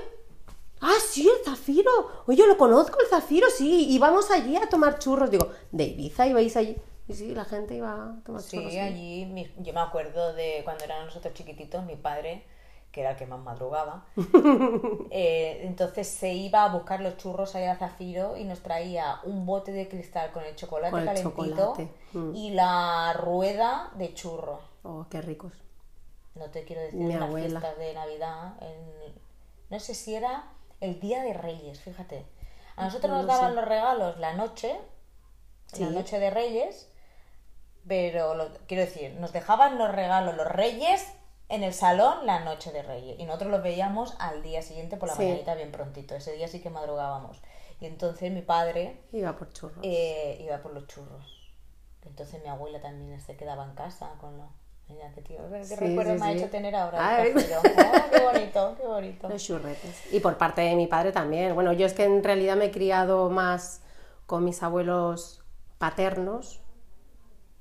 ¡Ah, 0.81 0.95
sí, 1.07 1.29
el 1.29 1.45
zafiro! 1.45 1.91
Oye, 2.27 2.39
yo 2.39 2.47
lo 2.47 2.57
conozco, 2.57 2.99
el 3.01 3.07
zafiro, 3.07 3.47
sí. 3.51 3.87
Y 3.91 3.99
vamos 3.99 4.31
allí 4.31 4.57
a 4.57 4.69
tomar 4.69 4.99
churros. 4.99 5.31
Digo, 5.31 5.49
¿de 5.71 5.85
Ibiza 5.85 6.27
ibais 6.27 6.57
allí? 6.57 6.77
Y 7.09 7.15
sí, 7.15 7.35
la 7.35 7.45
gente 7.45 7.75
iba 7.75 7.93
a 7.93 8.21
tomar 8.25 8.41
Sí, 8.43 8.57
churros. 8.59 8.75
allí 8.77 9.27
mi- 9.27 9.53
yo 9.59 9.73
me 9.73 9.81
acuerdo 9.81 10.33
de 10.35 10.61
cuando 10.65 10.85
eran 10.85 11.05
nosotros 11.07 11.35
chiquititos, 11.35 11.85
mi 11.85 11.97
padre, 11.97 12.45
que 12.93 13.01
era 13.01 13.11
el 13.13 13.17
que 13.17 13.27
más 13.27 13.41
madrugaba, 13.41 14.05
eh, 15.11 15.61
entonces 15.65 16.07
se 16.09 16.33
iba 16.33 16.65
a 16.65 16.69
buscar 16.69 17.01
los 17.01 17.17
churros 17.17 17.55
ahí 17.55 17.65
al 17.65 17.79
zafiro 17.79 18.37
y 18.37 18.45
nos 18.45 18.61
traía 18.61 19.19
un 19.25 19.47
bote 19.47 19.73
de 19.73 19.89
cristal 19.89 20.31
con 20.33 20.45
el 20.45 20.55
chocolate 20.57 20.91
Con 20.91 21.01
el 21.01 21.07
calentito 21.07 21.31
chocolate, 21.47 21.89
mm. 22.13 22.35
y 22.37 22.51
la 22.51 23.13
rueda 23.15 23.91
de 23.97 24.15
churro. 24.15 24.61
Oh, 24.85 25.07
qué 25.11 25.21
ricos. 25.23 25.53
No 26.35 26.51
te 26.51 26.65
quiero 26.65 26.83
decir, 26.83 26.99
Mi 27.01 27.13
en 27.15 27.21
las 27.21 27.35
fiestas 27.35 27.79
de 27.79 27.95
Navidad, 27.95 28.55
en- 28.63 29.15
no 29.71 29.81
sé 29.81 29.95
si 29.95 30.15
era 30.15 30.45
el 30.81 31.01
Día 31.01 31.23
de 31.23 31.33
Reyes, 31.35 31.81
fíjate. 31.81 32.27
A 32.77 32.85
nosotros 32.85 33.11
nos 33.13 33.23
No 33.23 33.27
daban 33.27 33.51
sé. 33.51 33.57
los 33.57 33.65
regalos 33.67 34.19
la 34.19 34.35
noche, 34.35 34.79
Sí. 35.73 35.85
la 35.85 35.91
noche 35.91 36.19
de 36.19 36.31
Reyes, 36.31 36.91
pero 37.87 38.35
lo- 38.35 38.49
quiero 38.67 38.85
decir, 38.85 39.15
nos 39.15 39.33
dejaban 39.33 39.79
los 39.79 39.91
regalos 39.93 40.37
los 40.37 40.47
Reyes 40.47 41.07
en 41.49 41.63
el 41.63 41.75
salón 41.75 42.25
la 42.27 42.41
noche 42.41 42.73
de 42.73 42.83
Reyes 42.83 43.19
y 43.19 43.25
nosotros 43.27 43.51
los 43.51 43.63
veíamos 43.63 44.15
al 44.19 44.43
día 44.43 44.63
siguiente 44.63 44.97
por 44.97 45.09
la 45.09 45.15
Sí. 45.17 45.23
mañanita 45.25 45.55
bien 45.55 45.71
prontito. 45.73 46.15
Ese 46.15 46.33
día 46.33 46.49
sí 46.49 46.61
que 46.61 46.71
madrugábamos. 46.71 47.43
Y 47.81 47.87
entonces 47.87 48.31
mi 48.33 48.43
padre 48.43 49.01
Iba 49.13 49.37
por 49.37 49.53
churros. 49.53 49.79
eh, 49.83 50.39
iba 50.41 50.59
por 50.59 50.73
los 50.73 50.87
churros. 50.87 51.53
Entonces 52.07 52.43
mi 52.43 52.49
abuela 52.49 52.81
también 52.81 53.21
se 53.21 53.37
quedaba 53.37 53.65
en 53.65 53.75
casa 53.75 54.13
con 54.21 54.39
los... 54.39 54.47
Mira, 54.89 55.11
qué 55.15 55.23
tío, 55.23 55.39
qué 55.51 55.65
Sí, 55.65 55.75
recuerdo 55.77 56.15
sí, 56.15 56.21
me 56.21 56.27
ha 56.27 56.33
hecho 56.33 56.49
tener 56.51 56.75
ahora 56.75 57.17
Ay. 57.19 57.33
Oh, 57.57 58.11
qué 58.11 58.21
bonito, 58.21 58.75
qué 58.81 58.87
bonito. 58.87 59.29
Los 59.29 59.43
churretes. 59.45 60.13
Y 60.13 60.21
por 60.21 60.37
parte 60.39 60.61
de 60.63 60.75
mi 60.75 60.87
padre 60.87 61.13
también. 61.13 61.55
Bueno, 61.55 61.73
yo 61.73 61.87
es 61.87 61.93
que 61.95 62.05
en 62.05 62.23
realidad 62.25 62.57
me 62.57 62.67
he 62.67 62.71
criado 62.71 63.29
más 63.31 63.83
con 64.27 64.45
mis 64.45 64.63
abuelos 64.63 65.43
paternos 65.79 66.62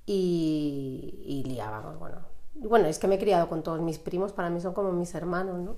y, 0.06 1.24
y 1.26 1.44
liábamos, 1.50 2.00
bueno. 2.00 2.18
Bueno, 2.54 2.88
es 2.88 3.00
que 3.00 3.08
me 3.08 3.16
he 3.16 3.20
criado 3.20 3.50
con 3.50 3.64
todos 3.64 3.80
mis 3.82 3.98
primos, 3.98 4.34
para 4.34 4.50
mí 4.50 4.60
son 4.62 4.74
como 4.74 4.92
mis 4.92 5.14
hermanos, 5.16 5.60
¿no? 5.60 5.78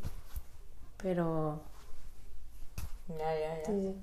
Pero... 0.97 1.61
Ya, 3.07 3.39
ya, 3.39 3.59
ya. 3.59 3.65
sí. 3.65 3.95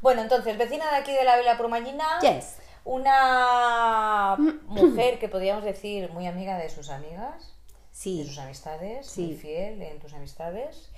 Bueno, 0.00 0.22
entonces, 0.22 0.56
vecina 0.56 0.90
de 0.90 0.96
aquí 0.96 1.12
de 1.12 1.24
la 1.24 1.36
Vila 1.36 1.58
Prumañina. 1.58 2.04
Yes. 2.22 2.56
Una 2.84 4.36
mujer 4.66 5.18
que 5.18 5.28
podríamos 5.28 5.62
decir 5.62 6.10
muy 6.12 6.26
amiga 6.26 6.56
de 6.56 6.70
sus 6.70 6.88
amigas, 6.88 7.54
de 8.04 8.24
sus 8.24 8.38
amistades, 8.38 9.06
Sí. 9.06 9.26
muy 9.26 9.34
fiel 9.36 9.82
en 9.82 9.98
tus 9.98 10.14
amistades. 10.14 10.90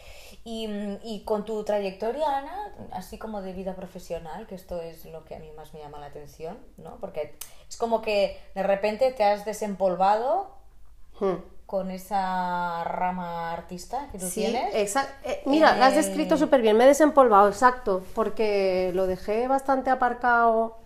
Y, 0.44 0.68
mm, 0.68 0.98
y 1.02 1.24
con 1.24 1.44
tu 1.44 1.64
trayectoria, 1.64 2.38
Ana, 2.38 2.72
así 2.92 3.18
como 3.18 3.42
de 3.42 3.52
vida 3.52 3.74
profesional, 3.74 4.46
que 4.46 4.54
esto 4.54 4.80
es 4.80 5.04
lo 5.06 5.24
que 5.24 5.34
a 5.34 5.38
mí 5.40 5.50
más 5.56 5.74
me 5.74 5.80
llama 5.80 5.98
la 5.98 6.06
atención, 6.06 6.56
¿no? 6.78 6.96
Porque 7.00 7.34
es 7.68 7.76
como 7.76 8.02
que 8.02 8.40
de 8.54 8.62
repente 8.62 9.10
te 9.12 9.24
has 9.24 9.44
desempolvado 9.44 10.50
Hmm. 11.20 11.36
con 11.66 11.90
esa 11.90 12.84
rama 12.84 13.52
artista 13.52 14.08
que 14.12 14.18
tú 14.18 14.26
Sí, 14.26 14.40
tienes. 14.42 14.74
exacto. 14.74 15.28
mira, 15.46 15.76
lo 15.76 15.84
has 15.84 15.92
Eh, 15.94 15.96
descrito 15.96 16.36
súper 16.36 16.60
bien. 16.62 16.76
Me 16.76 16.84
he 16.84 16.86
desempolvado, 16.86 17.48
exacto, 17.48 18.02
porque 18.14 18.90
lo 18.94 19.06
dejé 19.06 19.48
bastante 19.48 19.90
aparcado 19.90 20.76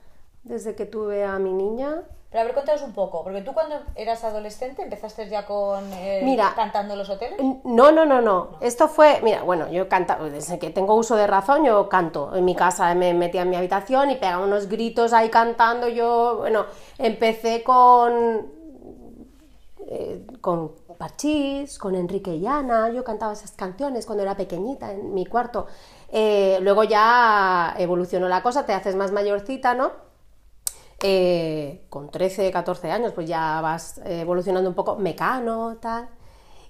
desde 0.45 0.75
que 0.75 0.87
tuve 0.87 1.25
a 1.25 1.39
mi 1.39 1.53
niña. 1.53 2.03
Pero 2.31 2.41
a 2.41 2.45
ver, 2.45 2.55
cuéntanos 2.55 2.83
un 2.83 2.93
poco, 2.93 3.23
porque 3.23 3.41
tú 3.43 3.53
cuando 3.55 3.77
eras 3.95 4.25
adolescente 4.25 4.83
empezaste 4.83 5.29
ya 5.29 5.47
con 5.47 5.93
eh, 5.93 6.21
Mira, 6.25 6.53
cantando 6.57 6.95
en 6.95 6.99
los 6.99 7.09
hoteles. 7.09 7.39
No, 7.65 7.93
no, 7.93 8.05
no, 8.05 8.21
no. 8.21 8.59
Esto 8.61 8.89
fue, 8.89 9.21
mira, 9.23 9.43
bueno, 9.43 9.71
yo 9.71 9.89
canta, 9.89 10.17
desde 10.17 10.59
que 10.59 10.71
tengo 10.71 10.95
uso 10.95 11.17
de 11.17 11.27
razón, 11.27 11.65
yo 11.65 11.89
canto. 11.89 12.35
En 12.35 12.45
mi 12.45 12.55
casa 12.55 12.93
me 12.95 13.15
metía 13.15 13.43
en 13.43 13.51
mi 13.51 13.57
habitación 13.57 14.11
y 14.11 14.17
pegaba 14.17 14.45
unos 14.45 14.69
gritos 14.69 15.13
ahí 15.13 15.31
cantando. 15.31 15.89
Yo, 15.89 16.39
bueno, 16.39 16.67
empecé 16.99 17.63
con 17.63 18.57
eh, 19.89 20.27
con 20.41 20.73
Parchís, 20.99 21.79
con 21.79 21.95
Enrique 21.95 22.41
Llana, 22.41 22.91
yo 22.91 23.05
cantaba 23.05 23.35
esas 23.35 23.53
canciones 23.53 24.05
cuando 24.05 24.25
era 24.25 24.37
pequeñita 24.37 24.91
en 24.91 25.15
mi 25.15 25.27
cuarto. 25.27 25.69
Eh, 26.09 26.59
luego 26.61 26.83
ya 26.83 27.73
evolucionó 27.79 28.29
la 28.29 28.43
cosa, 28.43 28.67
te 28.67 28.73
haces 28.73 28.97
más 28.97 29.13
mayorcita, 29.13 29.75
¿no? 29.75 29.93
Eh, 31.03 31.87
con 31.91 32.11
13, 32.11 32.51
14 32.51 32.91
años, 32.91 33.13
pues 33.13 33.29
ya 33.29 33.61
vas 33.61 33.99
eh, 33.99 34.21
evolucionando 34.23 34.69
un 34.69 34.75
poco, 34.75 34.97
mecano, 34.97 35.77
tal. 35.81 36.09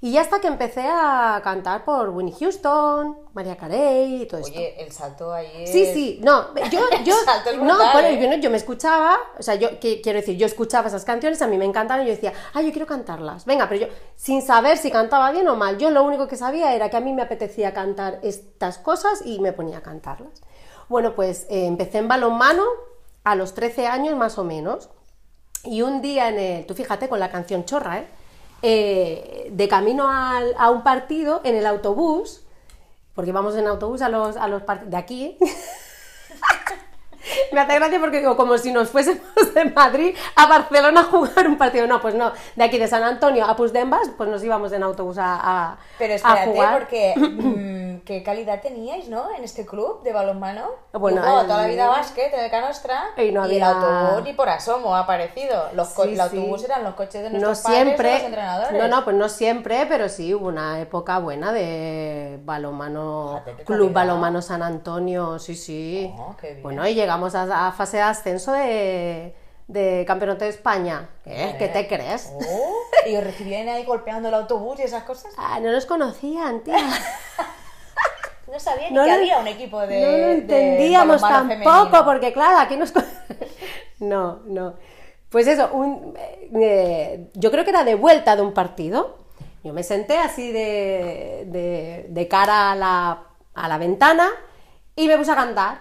Y 0.01 0.13
ya 0.13 0.21
hasta 0.21 0.41
que 0.41 0.47
empecé 0.47 0.87
a 0.87 1.41
cantar 1.43 1.85
por 1.85 2.11
Winnie 2.11 2.35
Houston, 2.39 3.17
María 3.33 3.57
Carey 3.57 4.23
y 4.23 4.27
todo 4.27 4.41
esto. 4.41 4.53
Oye, 4.53 4.83
el 4.83 4.93
salto 4.93 5.33
ahí 5.33 5.51
es... 5.63 5.73
Sí, 5.73 5.87
sí, 5.87 6.21
no, 6.23 6.55
yo, 6.71 6.81
yo, 7.05 7.15
Salto 7.25 7.51
es 7.51 7.57
no, 7.57 7.65
brutal, 7.65 7.93
bueno, 7.95 8.09
¿eh? 8.09 8.37
yo, 8.37 8.43
yo 8.43 8.51
me 8.51 8.59
escuchaba, 8.59 9.17
o 9.39 9.43
sea, 9.43 9.55
yo 9.55 9.81
que- 9.81 10.03
quiero 10.03 10.19
decir, 10.19 10.37
yo 10.37 10.45
escuchaba 10.47 10.89
esas 10.89 11.05
canciones, 11.07 11.41
a 11.41 11.47
mí 11.47 11.57
me 11.57 11.65
encantaban 11.65 12.05
y 12.05 12.09
yo 12.09 12.15
decía, 12.15 12.35
ah, 12.53 12.61
yo 12.61 12.73
quiero 12.73 12.87
cantarlas, 12.87 13.47
venga, 13.47 13.69
pero 13.71 13.87
yo, 13.87 13.93
sin 14.17 14.43
saber 14.43 14.77
si 14.77 14.91
cantaba 14.91 15.31
bien 15.33 15.49
o 15.49 15.57
mal, 15.57 15.79
yo 15.79 15.89
lo 15.91 16.03
único 16.05 16.29
que 16.29 16.37
sabía 16.37 16.75
era 16.75 16.91
que 16.91 16.99
a 16.99 17.01
mí 17.01 17.15
me 17.15 17.23
apetecía 17.23 17.73
cantar 17.73 18.21
estas 18.23 18.77
cosas 18.79 19.23
y 19.25 19.41
me 19.41 19.53
ponía 19.55 19.79
a 19.79 19.83
cantarlas. 19.83 20.43
Bueno, 20.89 21.15
pues 21.15 21.47
eh, 21.49 21.67
empecé 21.67 21.99
en 21.99 22.07
balonmano 22.09 22.65
a 23.27 23.35
los 23.35 23.55
13 23.55 23.89
años 23.89 24.17
más 24.17 24.39
o 24.39 24.45
menos, 24.45 24.89
y 25.65 25.83
un 25.83 26.01
día 26.01 26.29
en 26.29 26.39
el, 26.39 26.65
tú 26.65 26.75
fíjate 26.75 27.09
con 27.09 27.19
la 27.19 27.29
canción 27.29 27.65
chorra, 27.65 27.99
¿eh? 27.99 28.07
Eh, 28.63 29.49
de 29.51 29.69
camino 29.69 30.09
a 30.09 30.71
un 30.71 30.85
partido 30.85 31.41
en 31.43 31.57
el 31.57 31.67
autobús, 31.67 32.47
porque 33.15 33.33
vamos 33.33 33.57
en 33.57 33.67
autobús 33.67 34.01
a 34.01 34.09
los, 34.09 34.37
a 34.37 34.47
los 34.47 34.63
partidos 34.63 34.93
de 34.93 34.97
aquí. 34.97 35.39
Me 37.53 37.61
hace 37.61 37.75
gracia 37.75 38.01
porque 38.01 38.19
digo, 38.19 38.37
como 38.37 38.59
si 38.59 38.73
nos 38.73 38.91
fuésemos 38.91 39.23
de 39.55 39.65
Madrid 39.67 40.15
a 40.37 40.47
Barcelona 40.47 41.01
a 41.01 41.05
jugar 41.05 41.47
un 41.49 41.57
partido. 41.59 41.87
No, 41.87 42.01
pues 42.01 42.15
no, 42.15 42.33
de 42.55 42.65
aquí 42.65 42.79
de 42.79 42.87
San 42.89 43.03
Antonio 43.03 43.45
a 43.47 43.57
Puigdembas, 43.57 44.09
pues 44.17 44.29
nos 44.29 44.43
íbamos 44.45 44.73
en 44.73 44.83
autobús 44.83 45.19
a, 45.19 45.35
a, 45.73 45.79
Pero 45.99 46.13
a 46.13 46.17
espérate, 46.17 46.47
jugar. 46.53 46.79
porque 46.79 47.15
mm, 47.17 48.05
qué 48.05 48.23
calidad 48.23 48.61
teníais, 48.61 49.09
¿no? 49.09 49.31
En 49.37 49.45
este 49.45 49.65
club 49.67 50.03
de 50.03 50.13
balonmano. 50.13 50.67
Bueno, 50.93 51.19
el- 51.41 51.47
toda 51.47 51.63
la 51.63 51.69
vida 51.69 51.89
básquet 51.89 52.33
el 52.35 52.51
Canostra 52.51 53.03
Y 53.17 53.33
no 53.33 53.45
el 53.45 53.63
había- 53.63 53.69
autobús 53.71 54.25
ni 54.25 54.33
por 54.33 54.49
asomo 54.49 54.95
ha 54.95 55.01
aparecido. 55.01 55.69
Los 55.75 55.89
Sí, 55.89 56.03
el 56.13 56.21
autobús 56.21 56.61
sí. 56.61 56.67
eran 56.67 56.85
los 56.85 56.95
coches 56.95 57.23
de 57.23 57.31
no 57.31 57.39
nuestros 57.39 57.61
padres 57.61 57.83
siempre, 57.85 58.13
los 58.15 58.23
entrenadores. 58.23 58.73
no, 58.83 58.89
no, 58.89 59.05
pues 59.05 59.17
no 59.17 59.29
siempre, 59.29 59.87
pero 59.89 60.09
sí 60.09 60.35
hubo 60.35 60.47
una 60.49 60.81
época 60.81 61.19
buena 61.19 61.53
de 61.53 62.39
Fíjate 62.47 63.57
qué 63.57 63.65
Club. 63.65 63.93
Balomano 63.93 64.43
San 64.43 64.63
Antonio, 64.63 65.39
sí, 65.39 65.55
sí. 65.55 66.13
Oh, 66.19 66.35
qué 66.41 66.51
bien. 66.53 66.63
Bueno, 66.63 66.87
y 66.87 66.95
llegamos 66.95 67.16
a, 67.35 67.69
a 67.69 67.73
fase 67.73 67.97
de 67.99 68.03
ascenso 68.03 68.53
de, 68.53 69.35
de 69.69 70.05
campeonato 70.07 70.45
de 70.45 70.51
España. 70.51 71.09
¿Qué? 71.25 71.57
¿Qué 71.59 71.69
te 71.69 71.87
crees? 71.89 72.31
Oh, 72.35 73.09
y 73.09 73.17
os 73.17 73.25
recibían 73.25 73.69
ahí 73.69 73.85
golpeando 73.85 74.29
el 74.29 74.35
autobús 74.35 74.79
y 74.81 74.83
esas 74.83 75.03
cosas. 75.05 75.33
Ah, 75.39 75.59
no 75.61 75.73
nos 75.73 75.87
conocían, 75.87 76.63
tía. 76.63 76.77
No 78.51 78.61
sabía 78.61 78.89
ni 78.91 78.95
No 78.95 79.03
que 79.03 79.09
lo- 79.09 79.15
había 79.17 79.39
un 79.41 79.49
equipo 79.49 79.81
de. 79.81 80.01
no 80.01 80.07
lo 80.19 80.31
entendíamos 80.35 81.21
tampoco, 81.21 81.49
femenino. 81.89 82.05
porque 82.05 82.33
claro, 82.33 82.59
aquí 82.59 82.77
nos... 82.77 82.93
no, 83.99 84.41
no. 84.47 84.75
Pues 85.31 85.49
eso, 85.49 85.69
un, 85.73 86.15
eh, 86.55 87.29
yo 87.35 87.51
creo 87.51 87.65
que 87.65 87.71
era 87.71 87.83
de 87.83 87.97
vuelta 87.97 88.37
de 88.37 88.43
un 88.43 88.55
partido. 88.55 89.19
Yo 89.65 89.73
me 89.73 89.83
senté 89.83 90.17
así 90.19 90.53
de, 90.53 91.45
de, 91.49 92.07
de 92.09 92.29
cara 92.29 92.71
a 92.71 92.77
la, 92.77 93.23
a 93.53 93.69
la 93.69 93.79
ventana 93.79 94.29
y 94.95 95.09
me 95.09 95.19
puse 95.19 95.33
a 95.33 95.35
cantar 95.35 95.81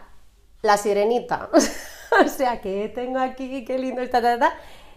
La 0.65 0.77
Sirenita. 0.77 1.49
o 2.25 2.27
sea, 2.27 2.61
que 2.61 2.89
tengo 2.89 3.19
aquí, 3.19 3.63
qué 3.63 3.77
lindo 3.77 4.01
está. 4.01 4.53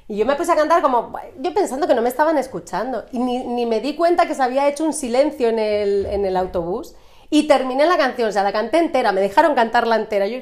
Y 0.09 0.17
yo 0.17 0.27
me 0.27 0.35
puse 0.37 0.53
a 0.53 0.57
cantar 0.57 0.81
como, 0.81 1.13
yo 1.39 1.53
pensando 1.53 1.87
que 1.87 1.95
no 1.95 2.03
me 2.03 2.09
estaban 2.09 2.39
escuchando. 2.39 3.05
Y 3.13 3.19
ni, 3.19 3.45
ni 3.45 3.67
me 3.67 3.81
di 3.81 3.95
cuenta 3.95 4.27
que 4.27 4.35
se 4.35 4.43
había 4.43 4.67
hecho 4.67 4.85
un 4.85 4.93
silencio 4.93 5.49
en 5.49 5.59
el, 5.59 6.07
en 6.07 6.25
el 6.25 6.37
autobús. 6.37 6.95
Y 7.31 7.47
terminé 7.47 7.87
la 7.87 7.99
canción, 7.99 8.31
o 8.31 8.33
sea, 8.33 8.43
la 8.43 8.53
canté 8.53 8.79
entera, 8.79 9.13
me 9.13 9.21
dejaron 9.21 9.55
cantarla 9.55 9.97
entera. 9.97 10.27
Yo, 10.27 10.39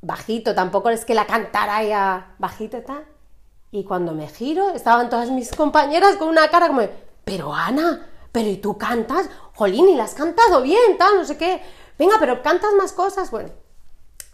bajito, 0.00 0.54
tampoco 0.54 0.90
es 0.90 1.04
que 1.04 1.14
la 1.14 1.26
cantara 1.26 1.82
ya 1.84 2.34
bajito 2.38 2.76
y 2.76 2.82
tal. 2.82 3.04
Y 3.70 3.84
cuando 3.84 4.12
me 4.12 4.28
giro, 4.28 4.70
estaban 4.70 5.08
todas 5.08 5.30
mis 5.30 5.50
compañeras 5.52 6.16
con 6.16 6.28
una 6.28 6.48
cara 6.48 6.66
como, 6.66 6.82
pero 7.24 7.54
Ana, 7.54 8.06
pero 8.32 8.48
¿y 8.48 8.56
tú 8.56 8.76
cantas? 8.76 9.30
Jolín, 9.54 9.88
y 9.88 9.94
la 9.94 10.04
has 10.04 10.14
cantado 10.14 10.60
bien, 10.60 10.98
tal, 10.98 11.16
no 11.16 11.24
sé 11.24 11.36
qué. 11.36 11.62
Venga, 11.98 12.16
pero 12.18 12.42
cantas 12.42 12.72
más 12.74 12.92
cosas. 12.92 13.30
Bueno, 13.30 13.50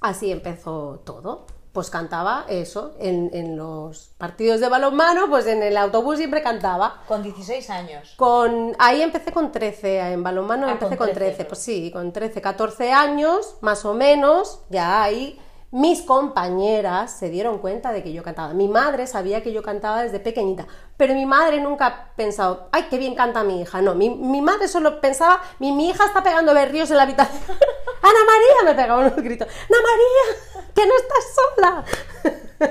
así 0.01 0.31
empezó 0.31 1.03
todo. 1.05 1.47
Pues 1.73 1.91
cantaba 1.91 2.47
eso, 2.49 2.95
en, 2.99 3.31
en 3.35 3.57
los 3.57 4.11
partidos 4.19 4.59
de 4.61 4.69
balonmano, 4.69 5.29
pues 5.29 5.47
en 5.47 5.63
el 5.63 5.77
autobús 5.77 6.17
siempre 6.17 6.43
cantaba. 6.43 7.03
Con 7.07 7.23
16 7.23 7.71
años. 7.71 8.15
Con, 8.17 8.75
ahí 8.79 9.03
empecé 9.03 9.33
con 9.33 9.53
13, 9.53 10.13
en 10.13 10.23
balonmano 10.23 10.67
Ah, 10.67 10.73
empecé 10.73 10.97
con 10.97 11.07
con 11.07 11.15
13, 11.15 11.35
13, 11.37 11.45
pues 11.45 11.61
sí, 11.61 11.91
con 11.93 12.13
13, 12.13 12.41
14 12.41 12.91
años, 12.91 13.57
más 13.61 13.85
o 13.85 13.95
menos, 13.95 14.63
ya 14.71 15.03
ahí 15.03 15.39
mis 15.71 16.03
compañeras 16.03 17.13
se 17.13 17.29
dieron 17.29 17.59
cuenta 17.59 17.93
de 17.93 18.03
que 18.03 18.13
yo 18.13 18.23
cantaba. 18.23 18.55
Mi 18.55 18.69
madre 18.69 19.07
sabía 19.07 19.43
que 19.43 19.53
yo 19.53 19.63
cantaba 19.63 20.03
desde 20.03 20.21
pequeñita, 20.21 20.67
pero 20.97 21.15
mi 21.15 21.27
madre 21.27 21.61
nunca 21.61 21.87
ha 21.87 22.15
pensado, 22.17 22.69
ay, 22.73 22.87
qué 22.89 22.99
bien 22.99 23.15
canta 23.15 23.45
mi 23.45 23.61
hija. 23.61 23.83
No, 23.83 23.95
mi, 23.95 24.11
mi 24.11 24.41
madre 24.41 24.69
solo 24.69 25.01
pensaba, 25.01 25.43
mi, 25.59 25.73
mi 25.73 25.91
hija 25.91 26.07
está 26.07 26.23
pegando 26.23 26.55
berríos 26.55 26.91
en 26.91 26.97
la 26.97 27.03
habitación. 27.03 27.43
Ana 28.03 28.25
María 28.27 28.73
me 28.73 28.75
pegaba 28.75 29.01
unos 29.01 29.17
gritos, 29.17 29.49
Ana 29.49 29.79
María, 29.83 30.65
que 30.75 30.87
no 30.87 30.97
estás 30.97 31.25
sola. 31.35 31.85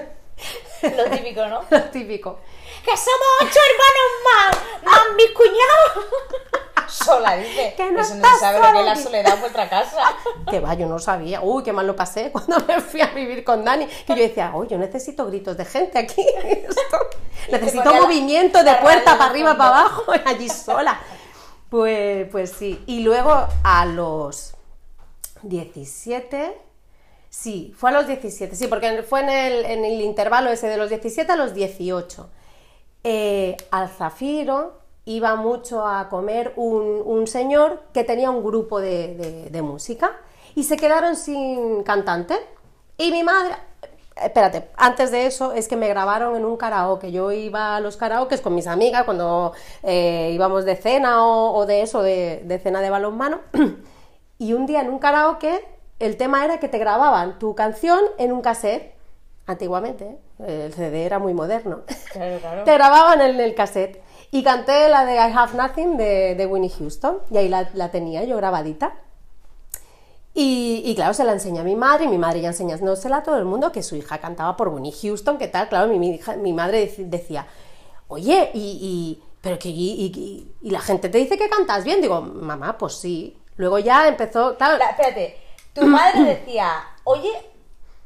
Lo 0.82 1.06
típico, 1.10 1.46
¿no? 1.48 1.62
Lo 1.70 1.84
típico. 1.86 2.40
¡Que 2.84 2.96
somos 2.96 3.28
ocho 3.42 3.60
hermanos 3.70 4.10
más! 4.24 4.84
¡Más 4.84 5.16
mi 5.16 5.34
cuñado! 5.34 6.67
Sola, 6.88 7.36
dice. 7.36 7.74
Que 7.78 7.92
no 7.92 8.02
Eso 8.02 8.16
no 8.16 8.28
se 8.28 8.40
sabe 8.40 8.60
lo 8.60 8.72
que 8.72 8.80
es 8.80 8.86
la 8.86 8.96
soledad 8.96 9.34
en 9.36 9.40
vuestra 9.42 9.70
casa. 9.70 10.16
Que 10.50 10.60
va, 10.60 10.74
yo 10.74 10.88
no 10.88 11.00
sabía. 11.00 11.42
Uy, 11.42 11.64
qué 11.64 11.74
mal 11.74 11.88
lo 11.88 11.96
pasé 11.96 12.32
cuando 12.34 12.60
me 12.68 12.82
fui 12.82 13.02
a 13.02 13.08
vivir 13.08 13.44
con 13.44 13.64
Dani. 13.64 13.86
Que 13.86 14.16
yo 14.16 14.24
decía, 14.24 14.52
uy, 14.54 14.68
yo 14.68 14.78
necesito 14.78 15.26
gritos 15.26 15.58
de 15.58 15.66
gente 15.66 16.00
aquí. 16.00 16.26
Necesito 17.52 17.94
movimiento 17.94 18.64
de 18.64 18.76
puerta 18.76 19.18
para 19.18 19.30
arriba, 19.30 19.58
para 19.58 19.70
abajo, 19.70 20.04
allí 20.26 20.50
sola. 20.50 21.00
Pues, 21.70 22.28
pues 22.30 22.52
sí. 22.52 22.84
Y 22.88 23.02
luego 23.02 23.48
a 23.64 23.86
los 23.86 24.56
17. 25.44 26.62
Sí, 27.30 27.74
fue 27.78 27.90
a 27.92 27.94
los 27.94 28.08
17, 28.08 28.56
sí, 28.56 28.68
porque 28.68 29.04
fue 29.04 29.20
en 29.20 29.30
el, 29.30 29.66
en 29.66 29.86
el 29.86 30.02
intervalo 30.02 30.50
ese 30.50 30.68
de 30.68 30.78
los 30.78 30.90
17 30.90 31.32
a 31.32 31.36
los 31.36 31.54
18. 31.54 32.30
Eh, 33.04 33.56
al 33.70 33.90
Zafiro 33.90 34.82
iba 35.08 35.36
mucho 35.36 35.86
a 35.88 36.10
comer 36.10 36.54
un, 36.58 37.02
un 37.06 37.28
señor 37.28 37.82
que 37.94 38.04
tenía 38.04 38.30
un 38.30 38.44
grupo 38.44 38.80
de, 38.82 39.16
de- 39.16 39.50
de 39.50 39.62
música 39.62 40.12
y 40.56 40.64
se 40.66 40.76
quedaron 40.78 41.16
sin 41.16 41.84
cantante. 41.84 42.36
Y 42.98 43.12
mi 43.12 43.24
madre, 43.24 43.56
espérate, 44.16 44.70
antes 44.76 45.12
de 45.12 45.26
eso 45.28 45.54
es 45.54 45.68
que 45.68 45.76
me 45.78 45.88
grabaron 45.88 46.36
en 46.36 46.44
un 46.46 46.58
karaoke. 46.58 47.12
Yo 47.12 47.32
iba 47.32 47.76
a 47.76 47.80
los 47.80 47.96
karaokes 47.96 48.42
con 48.42 48.54
mis 48.56 48.68
amigas 48.68 49.04
cuando 49.06 49.54
eh, 49.84 50.32
íbamos 50.34 50.66
de 50.66 50.76
cena 50.76 51.26
o, 51.26 51.54
o 51.56 51.66
de 51.66 51.82
eso, 51.84 52.02
de, 52.02 52.42
de 52.46 52.60
cena 52.60 52.82
de 52.82 52.90
balonmano. 52.90 53.40
y 54.40 54.54
un 54.54 54.66
día 54.66 54.82
en 54.82 54.90
un 54.90 55.00
karaoke 55.00 55.64
el 56.00 56.18
tema 56.18 56.44
era 56.46 56.60
que 56.60 56.68
te 56.68 56.78
grababan 56.78 57.40
tu 57.40 57.56
canción 57.56 58.00
en 58.18 58.32
un 58.32 58.42
cassette. 58.42 58.94
Antiguamente, 59.48 60.18
¿eh? 60.46 60.66
el 60.66 60.74
CD 60.74 61.06
era 61.06 61.20
muy 61.20 61.34
moderno. 61.34 61.82
Claro, 62.12 62.40
claro. 62.40 62.64
Te 62.66 62.74
grababan 62.74 63.22
en 63.22 63.40
el 63.40 63.56
cassette. 63.56 64.02
Y 64.32 64.44
canté 64.44 64.90
la 64.90 65.06
de 65.06 65.16
I 65.16 65.32
Have 65.34 65.54
Nothing 65.56 65.98
de, 65.98 66.36
de 66.36 66.46
Winnie 66.46 66.70
Houston. 66.78 67.20
Y 67.32 67.38
ahí 67.38 67.48
la, 67.50 67.70
la 67.74 67.92
tenía 67.92 68.24
yo 68.26 68.38
grabadita. 68.38 68.94
Y, 70.34 70.84
y 70.86 70.94
claro, 70.96 71.14
se 71.16 71.24
la 71.24 71.32
enseñé 71.34 71.62
a 71.62 71.64
mi 71.64 71.76
madre 71.76 72.06
y 72.06 72.08
mi 72.10 72.18
madre 72.20 72.42
ya 72.42 72.50
enseñándosela 72.50 73.18
a 73.18 73.24
todo 73.24 73.38
el 73.38 73.46
mundo 73.46 73.72
que 73.72 73.82
su 73.82 73.96
hija 73.96 74.20
cantaba 74.20 74.56
por 74.56 74.68
Winnie 74.68 74.92
Houston, 75.02 75.38
que 75.40 75.48
tal, 75.48 75.68
claro, 75.68 75.88
mi, 75.88 75.98
mi 75.98 76.12
hija- 76.16 76.36
mi 76.36 76.54
madre 76.54 76.92
dec- 76.96 77.06
decía, 77.10 77.48
oye, 78.08 78.52
y, 78.54 78.78
y- 78.82 79.24
pero 79.42 79.58
que 79.58 79.70
y, 79.70 80.06
y- 80.06 80.52
y 80.62 80.70
la 80.70 80.80
gente 80.82 81.10
te 81.10 81.18
dice 81.18 81.38
que 81.40 81.50
cantas 81.50 81.84
bien, 81.84 82.02
digo, 82.02 82.22
mamá, 82.22 82.78
pues 82.78 82.94
sí. 82.94 83.36
Luego 83.56 83.80
ya 83.80 84.08
empezó, 84.08 84.56
claro, 84.58 84.78
La- 84.78 84.90
espérate, 84.90 85.38
tu 85.74 85.88
madre 85.88 86.22
decía, 86.46 86.72
oye, 87.06 87.32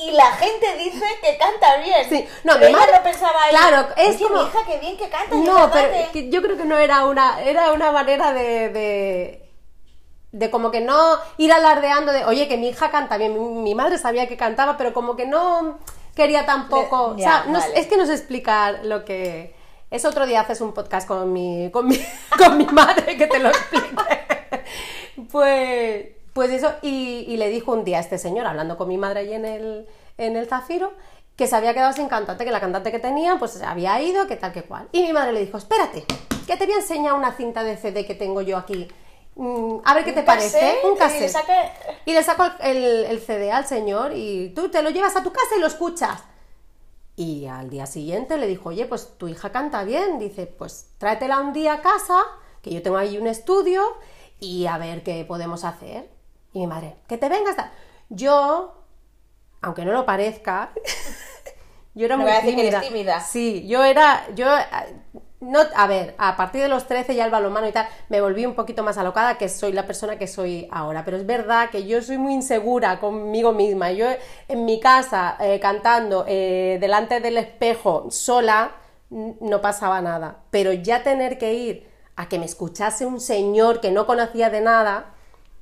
y 0.01 0.11
la 0.11 0.31
gente 0.33 0.75
dice 0.77 1.05
que 1.21 1.37
canta 1.37 1.77
bien. 1.77 2.09
Sí, 2.09 2.27
no, 2.43 2.53
pero 2.53 2.67
mi 2.67 2.73
madre- 2.73 2.91
no 2.97 3.03
pensaba 3.03 3.43
ahí, 3.43 3.49
claro, 3.51 3.87
es 3.97 4.15
"Oye, 4.15 4.27
como- 4.27 4.41
mi 4.43 4.49
hija, 4.49 4.59
qué 4.67 4.77
bien 4.79 4.97
que 4.97 5.09
canta. 5.09 5.29
que 5.29 5.35
No, 5.37 5.55
cante". 5.71 5.89
pero 5.91 6.11
que 6.11 6.29
yo 6.29 6.41
creo 6.41 6.57
que 6.57 6.65
no 6.65 6.77
era 6.77 7.05
una, 7.05 7.41
era 7.41 7.71
una 7.73 7.91
manera 7.91 8.33
de, 8.33 8.69
de, 8.69 9.49
de 10.31 10.49
como 10.49 10.71
que 10.71 10.81
no 10.81 11.17
ir 11.37 11.51
alardeando 11.51 12.11
de, 12.11 12.25
oye, 12.25 12.47
que 12.47 12.57
mi 12.57 12.69
hija 12.69 12.89
canta 12.91 13.17
bien. 13.17 13.33
Mi, 13.33 13.39
mi 13.61 13.75
madre 13.75 13.97
sabía 13.97 14.27
que 14.27 14.37
cantaba, 14.37 14.77
pero 14.77 14.93
como 14.93 15.15
que 15.15 15.25
no 15.25 15.79
quería 16.15 16.45
tampoco. 16.45 17.07
O 17.15 17.17
sea, 17.17 17.45
no- 17.47 17.59
es 17.75 17.87
que 17.87 17.97
no 17.97 18.05
sé 18.05 18.13
explicar 18.13 18.79
lo 18.83 19.05
que. 19.05 19.55
Es 19.91 20.05
otro 20.05 20.25
día 20.25 20.39
haces 20.39 20.61
un 20.61 20.73
podcast 20.73 21.05
con 21.07 21.33
mi, 21.33 21.69
con 21.69 21.85
mi, 21.87 21.99
con 22.37 22.57
mi 22.57 22.65
madre 22.65 23.17
que 23.17 23.27
te 23.27 23.39
lo 23.39 23.49
explique. 23.49 23.87
Pues, 25.31 26.07
pues 26.33 26.51
eso, 26.51 26.71
y, 26.81 27.25
y 27.27 27.37
le 27.37 27.49
dijo 27.49 27.71
un 27.71 27.83
día 27.83 27.97
a 27.97 28.01
este 28.01 28.17
señor, 28.17 28.45
hablando 28.47 28.77
con 28.77 28.87
mi 28.87 28.97
madre 28.97 29.21
allí 29.21 29.33
en 29.33 29.45
el, 29.45 29.87
en 30.17 30.35
el 30.35 30.47
Zafiro, 30.47 30.93
que 31.35 31.47
se 31.47 31.55
había 31.55 31.73
quedado 31.73 31.93
sin 31.93 32.07
cantante, 32.07 32.45
que 32.45 32.51
la 32.51 32.59
cantante 32.59 32.91
que 32.91 32.99
tenía, 32.99 33.37
pues 33.39 33.51
se 33.51 33.65
había 33.65 34.01
ido, 34.01 34.27
que 34.27 34.35
tal 34.35 34.51
que 34.51 34.63
cual. 34.63 34.87
Y 34.91 35.01
mi 35.01 35.13
madre 35.13 35.33
le 35.33 35.45
dijo, 35.45 35.57
espérate, 35.57 36.05
que 36.45 36.57
te 36.57 36.65
voy 36.65 36.75
a 36.75 36.77
enseñar 36.77 37.13
una 37.13 37.33
cinta 37.33 37.63
de 37.63 37.77
CD 37.77 38.05
que 38.05 38.15
tengo 38.15 38.41
yo 38.41 38.57
aquí. 38.57 38.87
Mm, 39.35 39.77
a 39.83 39.93
ver 39.93 40.03
qué 40.05 40.11
te 40.11 40.23
parece. 40.23 40.59
cassette, 40.59 40.85
Un 40.85 40.93
y 40.93 40.97
cassette. 40.97 41.33
le 42.05 42.11
Y 42.11 42.13
le 42.13 42.23
saco 42.23 42.43
el, 42.61 42.83
el 43.05 43.19
CD 43.21 43.51
al 43.51 43.65
señor 43.65 44.11
y 44.13 44.49
tú 44.55 44.69
te 44.69 44.83
lo 44.83 44.89
llevas 44.89 45.15
a 45.15 45.23
tu 45.23 45.31
casa 45.31 45.55
y 45.57 45.59
lo 45.59 45.67
escuchas. 45.67 46.23
Y 47.15 47.45
al 47.47 47.69
día 47.69 47.85
siguiente 47.85 48.37
le 48.37 48.47
dijo, 48.47 48.69
oye, 48.69 48.85
pues 48.85 49.17
tu 49.17 49.27
hija 49.27 49.51
canta 49.51 49.83
bien. 49.83 50.19
Dice, 50.19 50.47
pues 50.47 50.89
tráetela 50.97 51.39
un 51.39 51.53
día 51.53 51.73
a 51.73 51.81
casa, 51.81 52.19
que 52.61 52.71
yo 52.71 52.81
tengo 52.81 52.97
ahí 52.97 53.17
un 53.17 53.27
estudio, 53.27 53.83
y 54.39 54.65
a 54.65 54.77
ver 54.77 55.03
qué 55.03 55.23
podemos 55.25 55.63
hacer. 55.63 56.09
Y 56.53 56.59
mi 56.59 56.67
madre, 56.67 56.97
que 57.07 57.17
te 57.17 57.29
vengas. 57.29 57.55
tal. 57.55 57.71
Yo, 58.09 58.73
aunque 59.61 59.85
no 59.85 59.91
lo 59.93 60.05
parezca, 60.05 60.71
yo 61.95 62.05
era 62.05 62.17
No 62.17 62.23
muy 62.23 62.31
voy 62.31 62.33
a 62.33 62.41
decir 62.41 62.55
que 62.55 62.61
eres 62.61 62.79
tímida. 62.79 62.79
tímida. 62.79 63.19
Sí, 63.19 63.67
yo 63.67 63.83
era, 63.83 64.25
yo, 64.35 64.45
no, 65.39 65.59
a 65.75 65.87
ver, 65.87 66.15
a 66.17 66.37
partir 66.37 66.61
de 66.61 66.67
los 66.67 66.87
13 66.87 67.15
ya 67.15 67.25
el 67.25 67.31
balonmano 67.31 67.67
y 67.67 67.71
tal, 67.71 67.87
me 68.09 68.21
volví 68.21 68.45
un 68.45 68.53
poquito 68.55 68.83
más 68.83 68.97
alocada, 68.97 69.37
que 69.37 69.49
soy 69.49 69.71
la 69.73 69.87
persona 69.87 70.17
que 70.17 70.27
soy 70.27 70.67
ahora. 70.71 71.03
Pero 71.03 71.17
es 71.17 71.25
verdad 71.25 71.69
que 71.71 71.85
yo 71.87 72.01
soy 72.01 72.17
muy 72.17 72.33
insegura 72.33 72.99
conmigo 72.99 73.51
misma. 73.53 73.91
Yo 73.91 74.07
en 74.47 74.65
mi 74.65 74.79
casa, 74.79 75.37
eh, 75.39 75.59
cantando, 75.59 76.25
eh, 76.27 76.77
delante 76.79 77.19
del 77.21 77.37
espejo, 77.37 78.07
sola, 78.11 78.71
no 79.09 79.61
pasaba 79.61 80.01
nada. 80.01 80.37
Pero 80.51 80.73
ya 80.73 81.03
tener 81.03 81.37
que 81.37 81.53
ir 81.53 81.89
a 82.15 82.29
que 82.29 82.37
me 82.39 82.45
escuchase 82.45 83.05
un 83.05 83.19
señor 83.19 83.81
que 83.81 83.91
no 83.91 84.05
conocía 84.05 84.49
de 84.51 84.61
nada, 84.61 85.13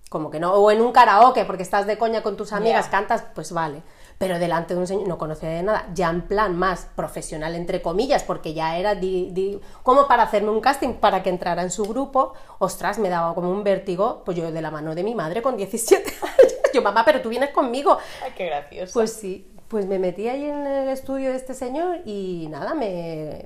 como 0.10 0.30
que 0.32 0.40
no, 0.40 0.54
o 0.54 0.72
en 0.72 0.82
un 0.82 0.92
karaoke 0.92 1.46
porque 1.46 1.64
estás 1.64 1.86
de 1.88 1.98
coña 1.98 2.22
con 2.24 2.36
tus 2.36 2.52
amigas, 2.52 2.86
Ya. 2.86 2.92
cantas, 2.92 3.24
pues 3.36 3.52
vale. 3.52 3.82
Pero 4.18 4.38
delante 4.38 4.74
de 4.74 4.80
un 4.82 4.88
señor 4.88 5.08
no 5.08 5.18
conocía 5.18 5.48
de 5.50 5.64
nada, 5.64 5.88
ya 5.94 6.10
en 6.10 6.24
plan 6.24 6.58
más 6.58 6.88
profesional, 6.96 7.56
entre 7.56 7.82
comillas, 7.82 8.24
porque 8.24 8.54
ya 8.54 8.78
era 8.78 8.94
di- 8.96 9.30
di- 9.32 9.62
como 9.82 10.08
para 10.10 10.24
hacerme 10.24 10.50
un 10.50 10.60
casting 10.60 10.96
para 10.96 11.24
que 11.24 11.30
entrara 11.30 11.62
en 11.62 11.72
su 11.72 11.86
grupo, 11.86 12.34
ostras, 12.58 13.00
me 13.00 13.08
daba 13.08 13.34
como 13.34 13.50
un 13.50 13.64
vértigo, 13.64 14.24
pues 14.26 14.36
yo 14.36 14.52
de 14.52 14.62
la 14.62 14.72
mano 14.72 14.94
de 14.94 15.04
mi 15.04 15.16
madre 15.16 15.42
con 15.42 15.56
17 15.56 16.04
años. 16.22 16.54
Yo, 16.74 16.82
mamá, 16.82 17.06
pero 17.06 17.22
tú 17.22 17.30
vienes 17.30 17.52
conmigo. 17.52 17.98
Ay, 18.22 18.34
qué 18.36 18.48
gracioso. 18.48 18.92
Pues 18.94 19.14
sí, 19.14 19.50
pues 19.70 19.86
me 19.86 20.00
metí 20.00 20.28
ahí 20.28 20.44
en 20.44 20.68
el 20.68 20.90
estudio 20.90 21.30
de 21.30 21.38
este 21.38 21.54
señor 21.54 22.00
y 22.06 22.48
nada, 22.50 22.74
me, 22.74 23.46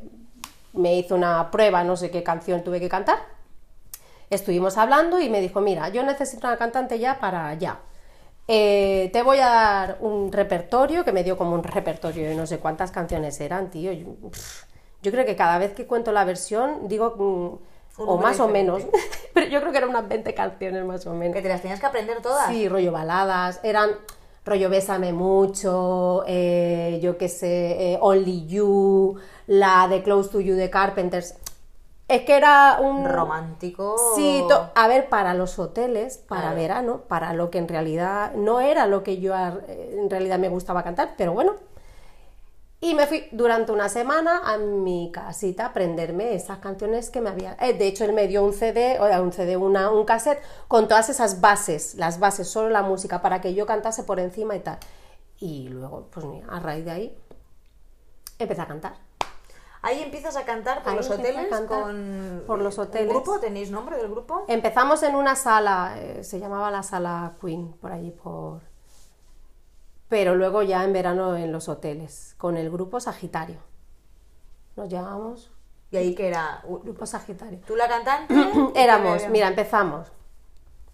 me 0.74 0.96
hizo 0.96 1.14
una 1.14 1.52
prueba, 1.52 1.84
no 1.84 1.96
sé 1.98 2.10
qué 2.10 2.24
canción 2.24 2.64
tuve 2.64 2.80
que 2.80 2.90
cantar. 2.90 3.20
Estuvimos 4.34 4.78
hablando 4.78 5.20
y 5.20 5.30
me 5.30 5.42
dijo, 5.42 5.62
mira, 5.62 5.90
yo 5.90 6.04
necesito 6.04 6.48
una 6.48 6.58
cantante 6.58 6.98
ya 6.98 7.20
para 7.20 7.54
ya. 7.54 7.80
Eh, 8.48 9.12
te 9.14 9.22
voy 9.22 9.38
a 9.38 9.48
dar 9.48 9.98
un 10.02 10.32
repertorio, 10.32 11.06
que 11.06 11.12
me 11.12 11.24
dio 11.24 11.38
como 11.38 11.54
un 11.54 11.64
repertorio 11.64 12.28
de 12.28 12.36
no 12.36 12.48
sé 12.48 12.58
cuántas 12.58 12.92
canciones 12.92 13.40
eran, 13.40 13.70
tío. 13.70 13.92
Yo, 13.92 15.12
creo 15.12 15.24
que 15.26 15.36
cada 15.36 15.60
vez 15.60 15.74
que 15.74 15.86
cuento 15.86 16.12
la 16.12 16.26
versión, 16.26 16.88
digo, 16.88 17.16
mm, 17.16 18.02
o 18.02 18.18
más 18.18 18.40
o 18.40 18.48
menos, 18.48 18.82
pero 19.36 19.48
yo 19.48 19.60
creo 19.60 19.72
que 19.72 19.78
eran 19.78 19.92
unas 19.92 20.08
20 20.08 20.34
canciones 20.34 20.84
más 20.84 21.06
o 21.06 21.14
menos. 21.14 21.36
que 21.36 21.42
te 21.44 21.50
las 21.50 21.62
tenías 21.62 21.80
que 21.80 21.86
aprender 21.86 22.22
todas. 22.22 22.48
Sí, 22.48 22.68
rollo 22.68 22.92
baladas, 22.92 23.60
eran 23.64 23.92
rollo 24.46 24.70
Bésame 24.70 25.14
mucho, 25.14 26.24
eh, 26.28 27.00
yo 27.02 27.18
qué 27.18 27.30
sé, 27.30 27.94
eh, 27.94 27.98
Only 28.02 28.48
You, 28.48 29.16
la 29.48 29.88
de 29.88 30.02
Close 30.02 30.32
to 30.32 30.42
You 30.42 30.56
de 30.56 30.70
Carpenters. 30.70 31.36
Es 32.08 32.22
que 32.24 32.36
era 32.36 32.80
un... 32.82 33.06
Romántico. 33.06 33.96
Sí, 34.16 34.44
to- 34.48 34.70
a 34.76 34.88
ver, 34.88 35.10
para 35.10 35.34
los 35.34 35.58
hoteles, 35.58 36.18
para 36.18 36.54
verano, 36.54 37.02
para 37.08 37.34
lo 37.34 37.50
que 37.50 37.58
en 37.60 37.68
realidad 37.68 38.34
no 38.36 38.60
era 38.62 38.86
lo 38.88 39.04
que 39.04 39.20
yo 39.20 39.34
eh, 39.36 39.96
en 39.98 40.10
realidad 40.10 40.38
me 40.38 40.50
gustaba 40.50 40.84
cantar, 40.84 41.14
pero 41.18 41.34
bueno. 41.34 41.54
Y 42.82 42.96
me 42.96 43.08
fui 43.08 43.30
durante 43.32 43.72
una 43.72 43.88
semana 43.88 44.42
a 44.44 44.58
mi 44.58 45.10
casita 45.14 45.64
a 45.64 45.68
aprenderme 45.70 46.34
esas 46.36 46.58
canciones 46.60 47.10
que 47.10 47.22
me 47.22 47.30
había... 47.30 47.56
eh, 47.62 47.74
de 47.74 47.88
hecho, 47.88 48.04
él 48.04 48.12
me 48.12 48.28
dio 48.28 48.44
un 48.44 48.52
CD, 48.54 49.00
o 49.00 49.24
un 49.24 49.32
CD, 49.32 49.56
una, 49.56 49.90
un 49.90 50.04
cassette, 50.04 50.42
con 50.68 50.90
todas 50.90 51.08
esas 51.08 51.40
bases, 51.40 51.96
las 51.96 52.20
bases, 52.20 52.50
solo 52.50 52.70
la 52.70 52.82
música, 52.84 53.22
para 53.22 53.40
que 53.40 53.54
yo 53.54 53.66
cantase 53.66 54.04
por 54.04 54.20
encima 54.20 54.56
y 54.58 54.60
tal. 54.60 54.78
Y 55.40 55.70
luego, 55.70 56.08
pues 56.12 56.26
mira, 56.26 56.48
a 56.50 56.60
raíz 56.60 56.84
de 56.84 56.92
ahí, 56.92 57.18
empecé 58.40 58.62
a 58.62 58.68
cantar. 58.68 58.94
Ahí 59.86 60.02
empiezas 60.02 60.38
a 60.38 60.46
cantar 60.46 60.82
por 60.82 60.94
Ahí 60.94 60.98
los 60.98 61.10
hoteles 61.10 61.48
con 61.68 62.44
por 62.48 62.60
los 62.62 62.78
¿Un 62.78 62.86
hoteles. 62.86 63.10
grupo? 63.10 63.40
¿Tenéis 63.40 63.70
nombre 63.70 63.98
del 63.98 64.10
grupo? 64.10 64.46
Empezamos 64.48 65.04
en 65.04 65.14
una 65.14 65.36
sala, 65.36 65.96
eh, 65.98 66.24
se 66.24 66.40
llamaba 66.40 66.72
la 66.72 66.84
sala 66.84 67.34
Queen, 67.42 67.74
por 67.74 67.92
allí 67.92 68.12
por... 68.12 68.62
Pero 70.08 70.36
luego 70.36 70.62
ya 70.64 70.84
en 70.86 70.94
verano 70.94 71.36
en 71.36 71.52
los 71.52 71.68
hoteles, 71.68 72.34
con 72.38 72.56
el 72.56 72.72
grupo 72.72 73.00
Sagitario. 73.02 73.58
Nos 74.78 74.88
llamamos 74.88 75.52
Y 75.92 75.98
ahí 75.98 76.16
que 76.16 76.30
era 76.30 76.64
Grupo 76.66 77.06
Sagitario. 77.06 77.60
tú 77.68 77.76
la 77.76 77.88
cantante. 77.90 78.34
Éramos, 78.76 79.28
mira, 79.30 79.50
empezamos. 79.50 80.12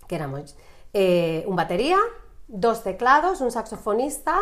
Que 0.08 0.16
éramos 0.16 0.56
eh, 0.94 1.44
un 1.48 1.56
batería, 1.56 2.00
dos 2.48 2.82
teclados, 2.82 3.42
un 3.42 3.52
saxofonista 3.52 4.40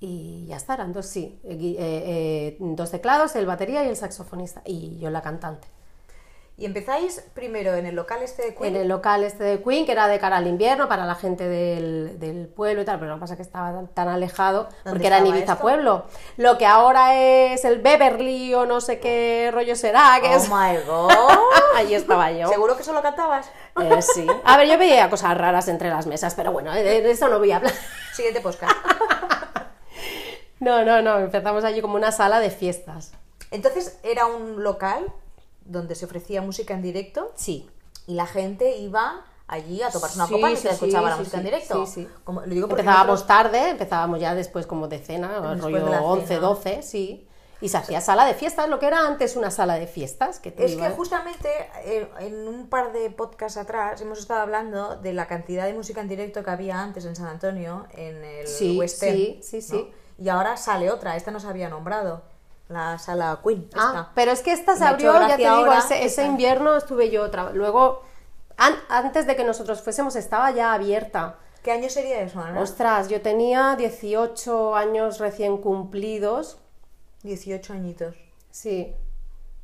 y 0.00 0.46
ya 0.48 0.56
está, 0.56 0.74
eran 0.74 0.92
dos, 0.92 1.06
sí. 1.06 1.38
eh, 1.44 1.52
eh, 1.52 1.76
eh, 1.78 2.56
dos 2.60 2.90
teclados, 2.90 3.36
el 3.36 3.46
batería 3.46 3.84
y 3.84 3.88
el 3.88 3.96
saxofonista. 3.96 4.62
Y 4.64 4.98
yo 4.98 5.10
la 5.10 5.20
cantante. 5.22 5.68
Y 6.56 6.66
empezáis 6.66 7.22
primero 7.32 7.72
en 7.74 7.86
el 7.86 7.94
local 7.94 8.20
este 8.22 8.42
de 8.42 8.54
Queen. 8.54 8.76
En 8.76 8.82
el 8.82 8.88
local 8.88 9.24
este 9.24 9.44
de 9.44 9.62
Queen, 9.62 9.86
que 9.86 9.92
era 9.92 10.08
de 10.08 10.18
cara 10.18 10.36
al 10.36 10.46
invierno 10.46 10.88
para 10.88 11.06
la 11.06 11.14
gente 11.14 11.48
del, 11.48 12.18
del 12.18 12.48
pueblo 12.48 12.82
y 12.82 12.84
tal, 12.84 12.98
pero 12.98 13.12
lo 13.12 13.16
que 13.16 13.20
pasa 13.20 13.32
es 13.32 13.36
que 13.38 13.42
estaba 13.42 13.72
tan, 13.72 13.88
tan 13.88 14.08
alejado, 14.08 14.68
porque 14.84 15.06
era 15.06 15.18
en 15.18 15.26
Ibiza 15.28 15.52
esto? 15.52 15.62
Pueblo. 15.62 16.04
Lo 16.36 16.58
que 16.58 16.66
ahora 16.66 17.14
es 17.16 17.64
el 17.64 17.80
Beverly 17.80 18.52
o 18.52 18.66
no 18.66 18.82
sé 18.82 19.00
qué 19.00 19.50
rollo 19.54 19.74
será, 19.74 20.18
que 20.20 20.28
Oh 20.28 20.36
es... 20.36 20.50
my 20.50 20.76
god. 20.86 21.10
Ahí 21.76 21.94
estaba 21.94 22.30
yo. 22.30 22.48
¿Seguro 22.48 22.76
que 22.76 22.84
solo 22.84 23.00
cantabas? 23.00 23.50
Eh, 23.80 24.02
sí. 24.02 24.26
A 24.44 24.58
ver, 24.58 24.68
yo 24.68 24.76
veía 24.76 25.08
cosas 25.08 25.38
raras 25.38 25.66
entre 25.68 25.88
las 25.88 26.06
mesas, 26.06 26.34
pero 26.34 26.52
bueno, 26.52 26.74
de, 26.74 26.82
de 26.82 27.10
eso 27.10 27.28
no 27.28 27.38
voy 27.38 27.52
a 27.52 27.56
hablar. 27.56 27.72
Siguiente 28.12 28.42
podcast. 28.42 28.74
No, 30.60 30.84
no, 30.84 31.02
no, 31.02 31.18
empezamos 31.18 31.64
allí 31.64 31.80
como 31.80 31.94
una 31.96 32.12
sala 32.12 32.38
de 32.40 32.50
fiestas. 32.50 33.12
Entonces 33.50 33.98
era 34.02 34.26
un 34.26 34.62
local 34.62 35.12
donde 35.64 35.94
se 35.94 36.04
ofrecía 36.04 36.42
música 36.42 36.74
en 36.74 36.82
directo 36.82 37.32
Sí. 37.34 37.68
y 38.06 38.14
la 38.14 38.26
gente 38.26 38.76
iba 38.76 39.24
allí 39.48 39.82
a 39.82 39.90
tomarse 39.90 40.16
una 40.16 40.26
Sí, 40.28 40.34
copa 40.34 40.50
y 40.50 40.56
sí, 40.56 40.62
se 40.62 40.68
sí, 40.68 40.74
escuchaba 40.74 41.10
la 41.10 41.16
música 41.16 41.38
en 41.38 41.44
directo. 41.44 41.84
sí, 41.86 41.92
sí. 42.02 42.08
Como, 42.24 42.42
lo 42.42 42.46
digo 42.46 42.68
Empezábamos 42.68 43.20
nosotros- 43.20 43.26
tarde, 43.26 43.70
empezábamos 43.70 44.20
ya 44.20 44.34
después 44.34 44.66
como 44.66 44.86
de 44.86 44.98
cena, 45.00 45.28
Después 45.40 45.60
rollo 45.60 45.84
de 45.84 45.90
la 45.90 46.02
11, 46.02 46.26
cena. 46.26 46.40
12, 46.40 46.82
sí. 46.82 47.26
Y 47.62 47.68
se 47.68 47.76
hacía 47.76 48.00
sala 48.00 48.24
de 48.24 48.32
fiestas, 48.32 48.68
lo 48.70 48.78
que 48.78 48.86
era 48.86 49.06
antes 49.06 49.36
una 49.36 49.50
sala 49.50 49.74
de 49.74 49.86
fiestas. 49.86 50.38
Que 50.40 50.50
te 50.50 50.64
Es 50.64 50.76
que 50.76 50.88
justamente 50.90 51.48
eh, 51.84 52.08
en 52.20 52.48
un 52.48 52.68
par 52.68 52.92
de 52.92 53.10
podcasts 53.10 53.58
atrás 53.58 54.00
hemos 54.00 54.18
estado 54.20 54.40
hablando 54.40 54.96
de 54.96 55.12
la 55.12 55.26
cantidad 55.26 55.66
de 55.66 55.74
música 55.74 56.00
en 56.00 56.08
directo 56.08 56.42
que 56.42 56.50
había 56.50 56.80
antes 56.80 57.04
en 57.04 57.16
San 57.16 57.26
Antonio, 57.26 57.86
en 57.92 58.24
el 58.24 58.78
West 58.78 59.02
End, 59.02 59.16
sí, 59.16 59.40
sí, 59.42 59.60
sí. 59.62 59.90
Y 60.20 60.28
ahora 60.28 60.56
sale 60.58 60.90
otra, 60.90 61.16
esta 61.16 61.30
no 61.30 61.40
se 61.40 61.48
había 61.48 61.70
nombrado, 61.70 62.20
la 62.68 62.98
sala 62.98 63.40
Queen. 63.42 63.68
Ah, 63.74 64.10
pero 64.14 64.32
es 64.32 64.42
que 64.42 64.52
esta 64.52 64.76
se 64.76 64.84
abrió, 64.84 65.14
ya 65.26 65.36
te 65.36 65.42
digo, 65.42 65.72
ese, 65.72 66.26
invierno 66.26 66.76
estuve 66.76 67.10
yo 67.10 67.22
otra 67.24 67.50
Luego, 67.52 68.02
an- 68.58 68.76
antes 68.90 69.26
de 69.26 69.34
que 69.34 69.44
nosotros 69.44 69.80
fuésemos, 69.80 70.14
estaba 70.16 70.50
ya 70.50 70.74
abierta. 70.74 71.36
¿Qué 71.62 71.72
año 71.72 71.88
sería 71.88 72.20
eso, 72.20 72.40
Ana? 72.40 72.60
Ostras, 72.60 73.08
yo 73.08 73.22
tenía 73.22 73.76
18 73.76 74.76
años 74.76 75.18
recién 75.18 75.56
cumplidos. 75.58 76.58
18 77.22 77.72
añitos. 77.72 78.14
Sí, 78.50 78.94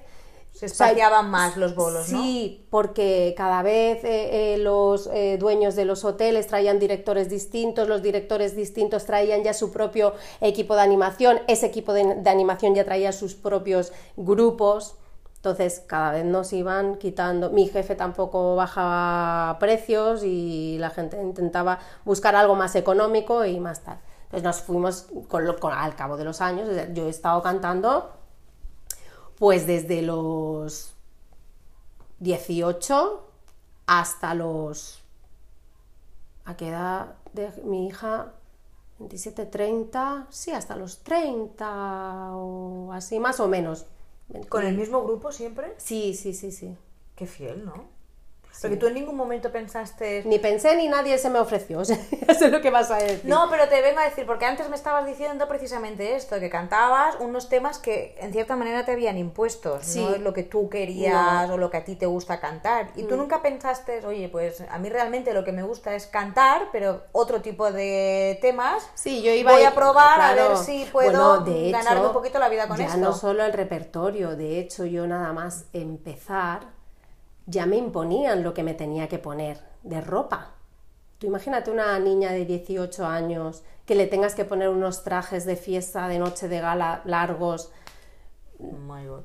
Se 0.54 0.66
o 0.66 0.68
sea, 0.68 0.86
espaciaban 0.86 1.30
más 1.30 1.56
los 1.56 1.74
bolos, 1.74 2.08
¿no? 2.10 2.22
Sí, 2.22 2.66
porque 2.70 3.34
cada 3.36 3.62
vez 3.62 4.04
eh, 4.04 4.54
eh, 4.54 4.58
los 4.58 5.08
eh, 5.12 5.36
dueños 5.36 5.74
de 5.74 5.84
los 5.84 6.04
hoteles 6.04 6.46
traían 6.46 6.78
directores 6.78 7.28
distintos, 7.28 7.88
los 7.88 8.02
directores 8.02 8.54
distintos 8.54 9.04
traían 9.04 9.42
ya 9.42 9.52
su 9.52 9.72
propio 9.72 10.14
equipo 10.40 10.76
de 10.76 10.82
animación, 10.82 11.40
ese 11.48 11.66
equipo 11.66 11.92
de, 11.92 12.14
de 12.22 12.30
animación 12.30 12.74
ya 12.74 12.84
traía 12.84 13.10
sus 13.10 13.34
propios 13.34 13.92
grupos, 14.16 14.94
entonces 15.36 15.82
cada 15.86 16.12
vez 16.12 16.24
nos 16.24 16.52
iban 16.52 16.98
quitando. 16.98 17.50
Mi 17.50 17.66
jefe 17.68 17.96
tampoco 17.96 18.54
bajaba 18.56 19.58
precios 19.58 20.22
y 20.24 20.76
la 20.78 20.90
gente 20.90 21.20
intentaba 21.20 21.80
buscar 22.04 22.36
algo 22.36 22.54
más 22.54 22.76
económico 22.76 23.44
y 23.44 23.58
más 23.60 23.82
tal. 23.82 23.98
Entonces 24.26 24.44
nos 24.44 24.60
fuimos 24.62 25.06
con 25.28 25.44
lo- 25.46 25.58
con- 25.58 25.72
al 25.74 25.96
cabo 25.96 26.16
de 26.16 26.24
los 26.24 26.40
años, 26.40 26.68
yo 26.94 27.06
he 27.06 27.10
estado 27.10 27.42
cantando 27.42 28.10
pues 29.38 29.66
desde 29.66 30.02
los 30.02 30.94
18 32.20 33.28
hasta 33.86 34.34
los... 34.34 35.02
¿A 36.44 36.56
qué 36.56 36.68
edad 36.68 37.16
de 37.32 37.50
mi 37.64 37.86
hija? 37.86 38.34
27, 38.98 39.46
30, 39.46 40.26
sí, 40.30 40.52
hasta 40.52 40.76
los 40.76 41.02
30 41.02 42.36
o 42.36 42.92
así, 42.92 43.18
más 43.18 43.40
o 43.40 43.48
menos. 43.48 43.86
¿Con 44.48 44.64
el 44.64 44.76
mismo 44.76 45.02
grupo 45.04 45.32
siempre? 45.32 45.74
Sí, 45.78 46.14
sí, 46.14 46.32
sí, 46.32 46.52
sí. 46.52 46.76
Qué 47.16 47.26
fiel, 47.26 47.64
¿no? 47.64 47.93
Porque 48.60 48.76
tú 48.76 48.86
en 48.86 48.94
ningún 48.94 49.16
momento 49.16 49.50
pensaste... 49.50 50.22
Ni 50.24 50.38
pensé 50.38 50.76
ni 50.76 50.88
nadie 50.88 51.18
se 51.18 51.28
me 51.30 51.38
ofreció, 51.38 51.78
o 51.80 51.84
sea, 51.84 51.98
eso 52.28 52.46
es 52.46 52.50
lo 52.52 52.60
que 52.60 52.70
vas 52.70 52.90
a 52.90 52.96
decir. 52.96 53.20
No, 53.24 53.48
pero 53.50 53.68
te 53.68 53.80
vengo 53.82 54.00
a 54.00 54.04
decir, 54.04 54.24
porque 54.26 54.46
antes 54.46 54.68
me 54.68 54.76
estabas 54.76 55.06
diciendo 55.06 55.48
precisamente 55.48 56.16
esto, 56.16 56.38
que 56.40 56.48
cantabas 56.50 57.16
unos 57.20 57.48
temas 57.48 57.78
que 57.78 58.14
en 58.20 58.32
cierta 58.32 58.56
manera 58.56 58.84
te 58.84 58.92
habían 58.92 59.18
impuestos, 59.18 59.84
Sí. 59.84 60.02
no 60.04 60.14
es 60.14 60.20
lo 60.20 60.32
que 60.32 60.42
tú 60.44 60.68
querías 60.68 61.48
No. 61.48 61.54
o 61.54 61.58
lo 61.58 61.70
que 61.70 61.76
a 61.78 61.84
ti 61.84 61.96
te 61.96 62.06
gusta 62.06 62.40
cantar. 62.40 62.88
Y 62.96 63.04
tú 63.04 63.16
nunca 63.16 63.42
pensaste, 63.42 64.04
oye, 64.06 64.28
pues 64.28 64.62
a 64.70 64.78
mí 64.78 64.88
realmente 64.88 65.32
lo 65.34 65.44
que 65.44 65.52
me 65.52 65.62
gusta 65.62 65.94
es 65.94 66.06
cantar, 66.06 66.68
pero 66.72 67.02
otro 67.12 67.40
tipo 67.42 67.70
de 67.72 68.38
temas. 68.40 68.88
Sí, 68.94 69.22
yo 69.22 69.32
iba 69.32 69.52
Voy 69.52 69.64
a 69.64 69.74
probar 69.74 70.20
a 70.20 70.34
ver 70.34 70.56
si 70.56 70.84
puedo 70.86 71.42
Bueno, 71.42 71.70
ganarme 71.72 72.06
un 72.06 72.12
poquito 72.12 72.38
la 72.38 72.48
vida 72.48 72.66
con 72.68 72.76
ya 72.78 72.86
esto. 72.86 72.98
no 72.98 73.12
solo 73.12 73.44
el 73.44 73.52
repertorio, 73.52 74.36
de 74.36 74.58
hecho 74.58 74.84
yo 74.86 75.06
nada 75.06 75.32
más 75.32 75.64
empezar 75.72 76.60
ya 77.46 77.66
me 77.66 77.76
imponían 77.76 78.42
lo 78.42 78.54
que 78.54 78.62
me 78.62 78.74
tenía 78.74 79.08
que 79.08 79.18
poner 79.18 79.60
de 79.82 80.00
ropa. 80.00 80.52
Tú 81.18 81.26
imagínate 81.26 81.70
una 81.70 81.98
niña 81.98 82.32
de 82.32 82.44
18 82.44 83.06
años 83.06 83.62
que 83.86 83.94
le 83.94 84.06
tengas 84.06 84.34
que 84.34 84.44
poner 84.44 84.68
unos 84.68 85.04
trajes 85.04 85.44
de 85.44 85.56
fiesta, 85.56 86.08
de 86.08 86.18
noche 86.18 86.48
de 86.48 86.60
gala 86.60 87.02
largos. 87.04 87.70
Oh 88.58 88.72
my 88.72 89.06
God. 89.06 89.24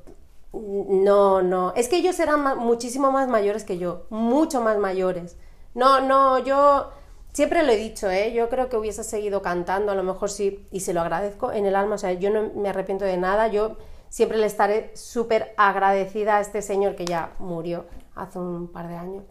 No, 0.52 1.42
no, 1.42 1.72
es 1.76 1.88
que 1.88 1.96
ellos 1.96 2.18
eran 2.18 2.42
ma- 2.42 2.54
muchísimo 2.56 3.12
más 3.12 3.28
mayores 3.28 3.64
que 3.64 3.78
yo, 3.78 4.06
mucho 4.10 4.60
más 4.60 4.78
mayores. 4.78 5.36
No, 5.74 6.00
no, 6.00 6.38
yo 6.40 6.90
siempre 7.32 7.62
lo 7.62 7.70
he 7.70 7.76
dicho, 7.76 8.10
¿eh? 8.10 8.32
Yo 8.32 8.48
creo 8.48 8.68
que 8.68 8.76
hubiese 8.76 9.04
seguido 9.04 9.42
cantando, 9.42 9.92
a 9.92 9.94
lo 9.94 10.02
mejor 10.02 10.28
sí, 10.28 10.66
y 10.72 10.80
se 10.80 10.92
lo 10.92 11.00
agradezco 11.02 11.52
en 11.52 11.66
el 11.66 11.76
alma, 11.76 11.94
o 11.94 11.98
sea, 11.98 12.12
yo 12.14 12.30
no 12.30 12.50
me 12.56 12.68
arrepiento 12.70 13.04
de 13.04 13.16
nada, 13.16 13.46
yo 13.46 13.76
siempre 14.08 14.38
le 14.38 14.46
estaré 14.46 14.90
súper 14.96 15.54
agradecida 15.56 16.38
a 16.38 16.40
este 16.40 16.62
señor 16.62 16.96
que 16.96 17.04
ya 17.04 17.32
murió 17.38 17.84
hace 18.22 18.38
un 18.38 18.68
par 18.68 18.88
de 18.88 18.96
años. 18.96 19.24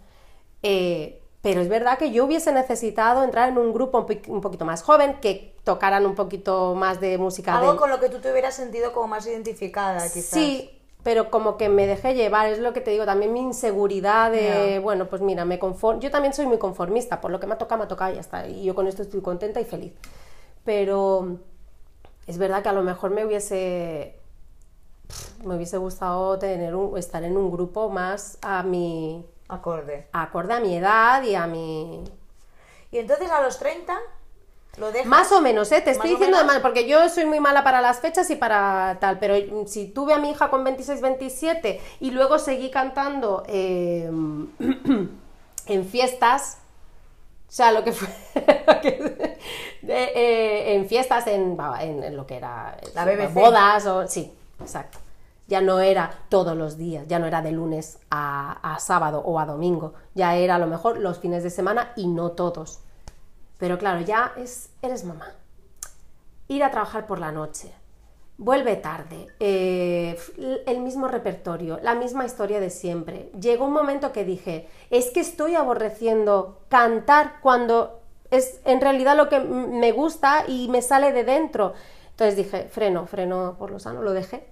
Eh, 0.63 1.21
pero 1.41 1.61
es 1.61 1.69
verdad 1.69 1.97
que 1.97 2.11
yo 2.11 2.25
hubiese 2.25 2.51
necesitado 2.51 3.23
entrar 3.23 3.49
en 3.49 3.57
un 3.57 3.73
grupo 3.73 3.99
un, 3.99 4.05
po- 4.05 4.31
un 4.33 4.41
poquito 4.41 4.65
más 4.65 4.83
joven, 4.83 5.19
que 5.21 5.55
tocaran 5.63 6.05
un 6.05 6.15
poquito 6.15 6.75
más 6.75 6.99
de 6.99 7.17
música 7.17 7.53
Algo 7.57 7.71
de, 7.73 7.77
con 7.77 7.89
lo 7.89 7.99
que 7.99 8.09
tú 8.09 8.19
te 8.19 8.31
hubieras 8.31 8.55
sentido 8.55 8.91
como 8.93 9.07
más 9.07 9.25
identificada, 9.27 10.11
quizás. 10.11 10.33
Sí, 10.33 10.69
pero 11.03 11.31
como 11.31 11.57
que 11.57 11.69
me 11.69 11.87
dejé 11.87 12.13
llevar, 12.13 12.47
es 12.47 12.59
lo 12.59 12.73
que 12.73 12.81
te 12.81 12.91
digo, 12.91 13.05
también 13.05 13.31
mi 13.33 13.39
inseguridad 13.39 14.31
de, 14.31 14.79
bueno, 14.79 15.07
pues 15.09 15.21
mira, 15.21 15.45
me 15.45 15.57
conformo, 15.57 16.01
yo 16.01 16.11
también 16.11 16.33
soy 16.33 16.45
muy 16.45 16.57
conformista, 16.59 17.21
por 17.21 17.31
lo 17.31 17.39
que 17.39 17.47
me 17.47 17.53
ha 17.53 17.57
tocado, 17.57 17.79
me 17.79 17.85
ha 17.85 17.87
tocado 17.87 18.11
y 18.11 18.15
ya 18.15 18.21
está, 18.21 18.47
y 18.47 18.63
yo 18.63 18.75
con 18.75 18.87
esto 18.87 19.01
estoy 19.01 19.21
contenta 19.21 19.61
y 19.61 19.65
feliz. 19.65 19.93
Pero 20.65 21.37
es 22.27 22.37
verdad 22.37 22.63
que 22.63 22.69
a 22.69 22.73
lo 22.73 22.83
mejor 22.83 23.11
me 23.11 23.25
hubiese, 23.25 24.18
me 25.43 25.55
hubiese 25.55 25.77
gustado 25.77 26.37
tener 26.39 26.75
un, 26.75 26.97
estar 26.97 27.23
en 27.23 27.37
un 27.37 27.51
grupo 27.51 27.89
más 27.89 28.37
a 28.41 28.63
mi, 28.63 29.25
Acorde. 29.47 30.07
acorde 30.11 30.53
a 30.53 30.59
mi 30.59 30.75
edad 30.77 31.23
y 31.23 31.35
a 31.35 31.47
mi... 31.47 32.03
Y 32.91 32.97
entonces 32.97 33.29
a 33.31 33.41
los 33.41 33.57
30 33.59 33.97
lo 34.77 34.91
dejas. 34.91 35.07
Más 35.07 35.31
o 35.31 35.41
menos, 35.41 35.71
¿eh? 35.71 35.81
Te 35.81 35.91
estoy 35.91 36.11
diciendo 36.11 36.37
de 36.37 36.43
mal, 36.43 36.61
porque 36.61 36.87
yo 36.87 37.07
soy 37.09 37.25
muy 37.25 37.39
mala 37.39 37.63
para 37.63 37.81
las 37.81 37.99
fechas 37.99 38.29
y 38.29 38.35
para 38.35 38.97
tal, 38.99 39.19
pero 39.19 39.35
si 39.67 39.87
tuve 39.87 40.13
a 40.13 40.17
mi 40.19 40.31
hija 40.31 40.49
con 40.49 40.63
26, 40.63 41.01
27 41.01 41.81
y 41.99 42.11
luego 42.11 42.37
seguí 42.39 42.69
cantando 42.71 43.43
eh, 43.47 44.09
en 45.67 45.85
fiestas, 45.85 46.59
o 47.47 47.51
sea, 47.51 47.71
lo 47.71 47.83
que 47.83 47.91
fue... 47.91 48.07
de- 49.81 50.03
eh, 50.15 50.75
en 50.75 50.87
fiestas, 50.87 51.27
en, 51.27 51.57
en- 51.81 52.03
en 52.03 52.15
lo 52.17 52.25
que 52.27 52.37
era... 52.37 52.77
La 52.93 53.05
BBC. 53.05 53.33
Bodas 53.33 53.85
o... 53.87 54.07
Sí, 54.07 54.33
exacto. 54.59 54.99
Ya 55.47 55.61
no 55.61 55.79
era 55.79 56.11
todos 56.29 56.55
los 56.55 56.77
días, 56.77 57.07
ya 57.07 57.17
no 57.17 57.25
era 57.25 57.41
de 57.41 57.51
lunes 57.51 57.97
a, 58.11 58.77
sábado 58.79 59.21
o 59.25 59.39
a 59.39 59.45
domingo, 59.45 59.95
ya 60.13 60.35
era 60.35 60.55
a 60.55 60.59
lo 60.59 60.67
mejor 60.67 60.99
los 60.99 61.19
fines 61.19 61.43
de 61.43 61.49
semana 61.49 61.91
y 61.95 62.07
no 62.07 62.31
todos. 62.31 62.81
Pero 63.57 63.79
claro, 63.79 64.01
ya 64.01 64.33
es, 64.37 64.69
eres 64.81 65.05
mamá. 65.05 65.33
Ir 66.47 66.63
a 66.63 66.71
trabajar 66.71 67.07
por 67.07 67.19
la 67.19 67.31
noche. 67.31 67.73
Vuelve 68.37 68.75
tarde, 68.75 69.27
eh, 69.39 70.17
el 70.65 70.79
mismo 70.79 71.07
repertorio, 71.07 71.79
la 71.81 71.95
misma 71.95 72.25
historia 72.25 72.59
de 72.59 72.69
siempre. 72.69 73.31
Llegó 73.39 73.65
un 73.65 73.73
momento 73.73 74.13
que 74.13 74.23
dije, 74.23 74.69
es 74.91 75.09
que 75.09 75.19
estoy 75.19 75.55
aborreciendo 75.55 76.59
cantar 76.69 77.41
cuando 77.41 77.99
es 78.31 78.61
en 78.65 78.81
realidad 78.81 79.17
lo 79.17 79.29
que 79.29 79.39
me 79.39 79.91
gusta 79.91 80.45
y 80.47 80.67
me 80.69 80.81
sale 80.81 81.11
de 81.11 81.23
dentro. 81.23 81.73
Entonces 82.19 82.35
dije, 82.35 82.67
freno, 82.67 83.05
freno 83.05 83.55
por 83.57 83.71
lo 83.71 83.79
sano, 83.79 84.01
lo 84.01 84.11
dejé. 84.11 84.45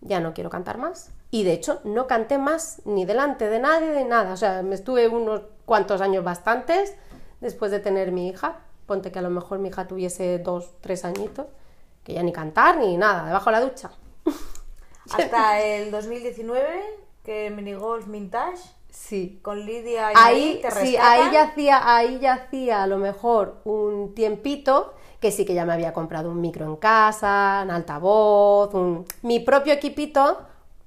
Ya 0.00 0.20
no 0.20 0.34
quiero 0.34 0.50
cantar 0.50 0.78
más. 0.78 1.10
Y 1.32 1.42
de 1.42 1.52
hecho, 1.52 1.80
no 1.82 2.06
canté 2.06 2.38
más 2.38 2.80
ni 2.84 3.06
delante 3.06 3.50
de 3.50 3.58
nadie, 3.58 3.88
de 3.88 4.04
nada. 4.04 4.32
O 4.32 4.36
sea, 4.36 4.62
me 4.62 4.76
estuve 4.76 5.08
unos 5.08 5.40
cuantos 5.64 6.00
años 6.00 6.22
bastantes 6.22 6.94
después 7.40 7.72
de 7.72 7.80
tener 7.80 8.12
mi 8.12 8.28
hija. 8.28 8.60
Ponte 8.86 9.10
que 9.10 9.18
a 9.18 9.22
lo 9.22 9.30
mejor 9.30 9.58
mi 9.58 9.68
hija 9.68 9.88
tuviese 9.88 10.38
dos, 10.38 10.70
tres 10.80 11.04
añitos 11.04 11.46
que 12.04 12.12
ya 12.12 12.22
ni 12.22 12.32
cantar 12.32 12.78
ni 12.78 12.96
nada, 12.96 13.26
debajo 13.26 13.46
de 13.46 13.52
la 13.52 13.60
ducha. 13.62 13.90
Hasta 15.10 15.60
el 15.64 15.90
2019, 15.90 16.84
que 17.24 17.50
minigolf 17.50 18.06
vintage, 18.06 18.62
Sí. 18.90 19.38
con 19.42 19.64
Lidia 19.64 20.12
y 20.12 20.14
Ahí, 20.16 20.58
te 20.62 20.70
sí, 20.70 20.96
ahí 20.96 21.30
ya 21.32 21.42
hacía, 21.44 21.96
ahí 21.96 22.18
ya 22.20 22.34
hacía 22.34 22.82
a 22.82 22.86
lo 22.86 22.98
mejor 22.98 23.60
un 23.64 24.14
tiempito 24.14 24.94
que 25.20 25.30
sí 25.30 25.44
que 25.44 25.54
ya 25.54 25.64
me 25.64 25.72
había 25.72 25.92
comprado 25.92 26.30
un 26.30 26.40
micro 26.40 26.64
en 26.66 26.76
casa, 26.76 27.62
un 27.64 27.70
altavoz, 27.70 28.72
un, 28.74 29.04
mi 29.22 29.40
propio 29.40 29.72
equipito 29.72 30.38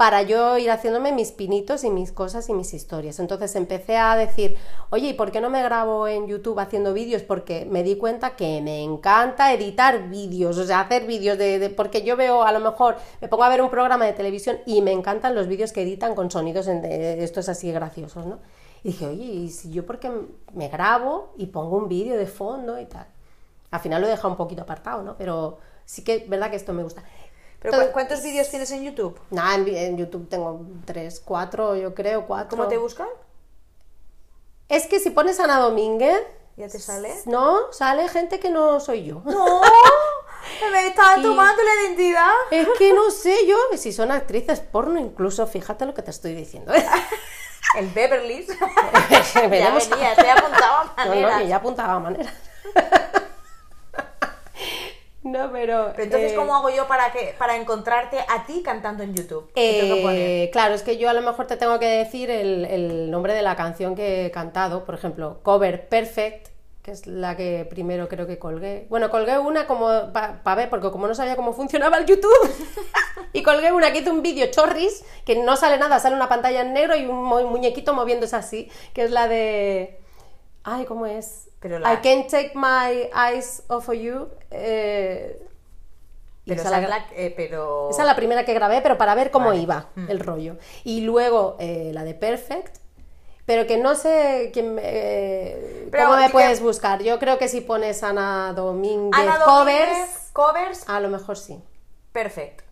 para 0.02 0.24
yo 0.24 0.58
ir 0.58 0.72
haciéndome 0.72 1.12
mis 1.12 1.32
pinitos 1.32 1.84
y 1.84 1.92
mis 1.92 2.12
cosas 2.12 2.50
y 2.50 2.54
mis 2.54 2.74
historias. 2.74 3.20
Entonces 3.20 3.56
empecé 3.56 3.98
a 3.98 4.16
decir, 4.16 4.58
oye, 4.90 5.10
¿y 5.10 5.14
por 5.14 5.32
qué 5.32 5.42
no 5.42 5.52
me 5.52 5.62
grabo 5.62 6.08
en 6.08 6.26
YouTube 6.26 6.58
haciendo 6.58 6.92
vídeos? 6.92 7.22
Porque 7.22 7.68
me 7.70 7.84
di 7.84 7.98
cuenta 7.98 8.36
que 8.36 8.62
me 8.64 8.82
encanta 8.82 9.54
editar 9.54 10.10
vídeos, 10.10 10.58
o 10.58 10.64
sea, 10.66 10.80
hacer 10.80 11.06
vídeos 11.06 11.38
de, 11.38 11.72
porque 11.78 12.02
yo 12.02 12.18
veo, 12.18 12.42
a 12.42 12.52
lo 12.52 12.60
mejor, 12.60 12.96
me 13.22 13.28
pongo 13.28 13.44
a 13.44 13.50
ver 13.50 13.62
un 13.62 13.70
programa 13.70 14.06
de 14.06 14.14
televisión 14.14 14.58
y 14.66 14.82
me 14.82 14.92
encantan 14.92 15.36
los 15.36 15.46
vídeos 15.48 15.72
que 15.72 15.84
editan 15.84 16.16
con 16.16 16.32
sonidos 16.32 16.68
en- 16.68 16.82
de 16.82 17.24
estos 17.24 17.48
así 17.48 17.72
graciosos, 17.72 18.26
¿no? 18.26 18.40
Y 18.84 18.88
dije, 18.94 19.06
oye, 19.06 19.24
¿y 19.24 19.50
si 19.52 19.70
yo 19.70 19.86
por 19.86 20.00
qué 20.00 20.12
me 20.54 20.68
grabo 20.70 21.32
y 21.38 21.46
pongo 21.46 21.78
un 21.78 21.88
vídeo 21.88 22.18
de 22.18 22.26
fondo 22.26 22.80
y 22.80 22.86
tal? 22.88 23.06
Al 23.70 23.80
final 23.80 24.02
lo 24.02 24.08
he 24.08 24.10
dejado 24.10 24.30
un 24.30 24.38
poquito 24.38 24.64
apartado, 24.64 25.04
¿no? 25.04 25.16
Pero 25.16 25.60
sí 25.86 26.04
que 26.04 26.16
es 26.16 26.28
verdad 26.28 26.50
que 26.50 26.56
esto 26.56 26.74
me 26.74 26.82
gusta. 26.82 27.04
Pero, 27.62 27.74
Entonces- 27.74 27.88
¿cu- 27.89 27.93
¿Cuántos 27.93 28.24
vídeos 28.24 28.50
tienes 28.50 28.71
en 28.71 28.84
YouTube? 28.84 29.19
Nada, 29.30 29.56
en, 29.56 29.97
YouTube 29.97 30.28
tengo 30.28 30.65
tres, 30.86 31.21
cuatro, 31.24 31.76
yo 31.76 31.93
creo, 31.93 32.26
cuatro. 32.26 32.58
¿Cómo 32.58 32.67
te 32.67 32.78
buscan? 32.78 33.08
Es 34.67 34.88
que 34.88 35.00
si 35.00 35.12
pones 35.12 35.39
Ana 35.39 35.60
Domínguez, 35.60 36.21
¿Ya 36.58 36.67
te 36.67 36.80
sale? 36.80 37.13
no, 37.26 37.71
sale 37.71 38.08
gente 38.10 38.39
que 38.39 38.50
no 38.50 38.80
soy 38.80 39.06
yo. 39.06 39.21
¡No! 39.26 39.62
¡Me 40.71 40.88
están 40.88 41.19
Y- 41.19 41.24
tomando 41.24 41.62
la 41.62 41.84
identidad! 41.88 42.32
Es 42.50 42.67
que 42.80 42.93
no 42.93 43.12
sé 43.12 43.45
yo 43.45 43.58
si 43.78 43.91
son 43.93 44.12
actrices 44.12 44.60
porno, 44.60 45.00
incluso, 45.00 45.45
fíjate 45.45 45.86
lo 45.86 45.93
que 45.93 46.02
te 46.02 46.12
estoy 46.12 46.34
diciendo. 46.34 46.74
El 47.78 47.88
Beverly. 47.89 48.47
Ya 49.36 49.47
venía, 49.47 50.15
te 50.15 50.30
apuntaba 50.30 50.93
No, 50.97 51.04
no, 51.06 51.10
maneras. 51.12 51.41
que 51.41 51.47
ya 51.47 51.56
apuntaba 51.58 52.00
manera. 52.00 52.34
No, 55.24 55.52
pero. 55.52 55.92
Pero 55.92 56.04
entonces, 56.04 56.32
eh, 56.32 56.36
¿cómo 56.36 56.56
hago 56.56 56.70
yo 56.70 56.88
para 56.88 57.12
que 57.12 57.36
para 57.38 57.56
encontrarte 57.56 58.18
a 58.28 58.46
ti 58.46 58.62
cantando 58.64 59.04
en 59.04 59.14
YouTube? 59.14 59.52
Eh, 59.56 60.50
claro, 60.52 60.74
es 60.74 60.82
que 60.84 60.98
yo 60.98 61.10
a 61.10 61.14
lo 61.14 61.22
mejor 61.22 61.46
te 61.48 61.58
tengo 61.58 61.78
que 61.80 61.86
decir 61.88 62.30
el, 62.32 62.66
el 62.66 63.12
nombre 63.12 63.34
de 63.34 63.42
la 63.42 63.56
canción 63.56 63.96
que 63.96 64.26
he 64.26 64.32
cantado, 64.32 64.84
por 64.86 64.96
ejemplo, 64.96 65.40
Cover 65.44 65.88
Perfect, 65.88 66.48
que 66.82 66.90
es 66.90 67.06
la 67.06 67.38
que 67.38 67.68
primero 67.70 68.10
creo 68.10 68.26
que 68.26 68.40
colgué. 68.40 68.88
Bueno, 68.90 69.12
colgué 69.12 69.38
una 69.38 69.68
como 69.68 69.88
para 70.12 70.56
ver, 70.56 70.70
porque 70.72 70.90
como 70.90 71.08
no 71.08 71.14
sabía 71.14 71.36
cómo 71.36 71.54
funcionaba 71.54 71.98
el 72.00 72.08
YouTube, 72.08 72.34
y 73.34 73.44
colgué 73.44 73.72
una 73.72 73.92
que 73.94 74.00
hice 74.00 74.10
un 74.10 74.24
vídeo 74.24 74.48
chorris, 74.50 75.06
que 75.24 75.36
no 75.36 75.56
sale 75.56 75.78
nada, 75.78 76.00
sale 76.00 76.16
una 76.16 76.28
pantalla 76.30 76.62
en 76.62 76.74
negro 76.74 76.96
y 76.96 77.06
un 77.06 77.22
mu- 77.24 77.48
muñequito 77.48 77.94
moviéndose 77.94 78.36
así, 78.36 78.72
que 78.96 79.04
es 79.04 79.12
la 79.12 79.28
de... 79.28 80.00
Ay, 80.64 80.86
¿cómo 80.86 81.06
es? 81.06 81.51
Pero 81.62 81.80
la- 81.80 81.93
I 81.93 81.97
can't 81.97 82.28
take 82.30 82.52
my 82.56 83.10
eyes 83.13 83.63
off 83.67 83.88
of 83.88 83.95
you. 83.95 84.28
eh, 84.50 85.41
y 86.43 86.50
Pero, 86.50 86.62
esa 86.62 86.69
esa 86.69 86.78
la- 86.80 86.84
es 86.84 86.89
la- 87.12 87.15
eh, 87.15 87.34
pero... 87.38 87.89
esa 87.91 88.02
es 88.02 88.08
la 88.08 88.15
primera 88.15 88.43
que 88.45 88.54
grabé, 88.56 88.82
pero 88.82 88.97
para 88.97 89.13
ver 89.15 89.30
cómo 89.32 89.50
Vale. 89.50 89.62
iba 89.62 89.89
Mm. 89.95 90.10
el 90.10 90.19
rollo. 90.19 90.58
Y 90.84 91.02
luego 91.02 91.56
eh, 91.60 91.91
la 91.93 92.04
de 92.04 92.15
Perfect, 92.15 92.78
pero 93.45 93.67
que 93.67 93.78
no 93.78 93.93
sé 93.95 94.50
quién 94.52 94.74
me- 94.76 94.82
eh, 94.84 95.88
Pero 95.91 96.06
cómo 96.06 96.17
me 96.17 96.30
puedes 96.32 96.60
buscar. 96.62 97.04
Yo 97.04 97.19
creo 97.19 97.38
que 97.38 97.47
si 97.47 97.62
pones 97.62 98.02
Ana 98.02 98.54
Domínguez, 98.54 99.19
Ana 99.21 99.39
covers, 99.45 100.30
covers, 100.34 100.89
a 100.89 101.00
lo 101.00 101.10
mejor 101.10 101.38
sí. 101.38 101.62
perfecto. 102.12 102.63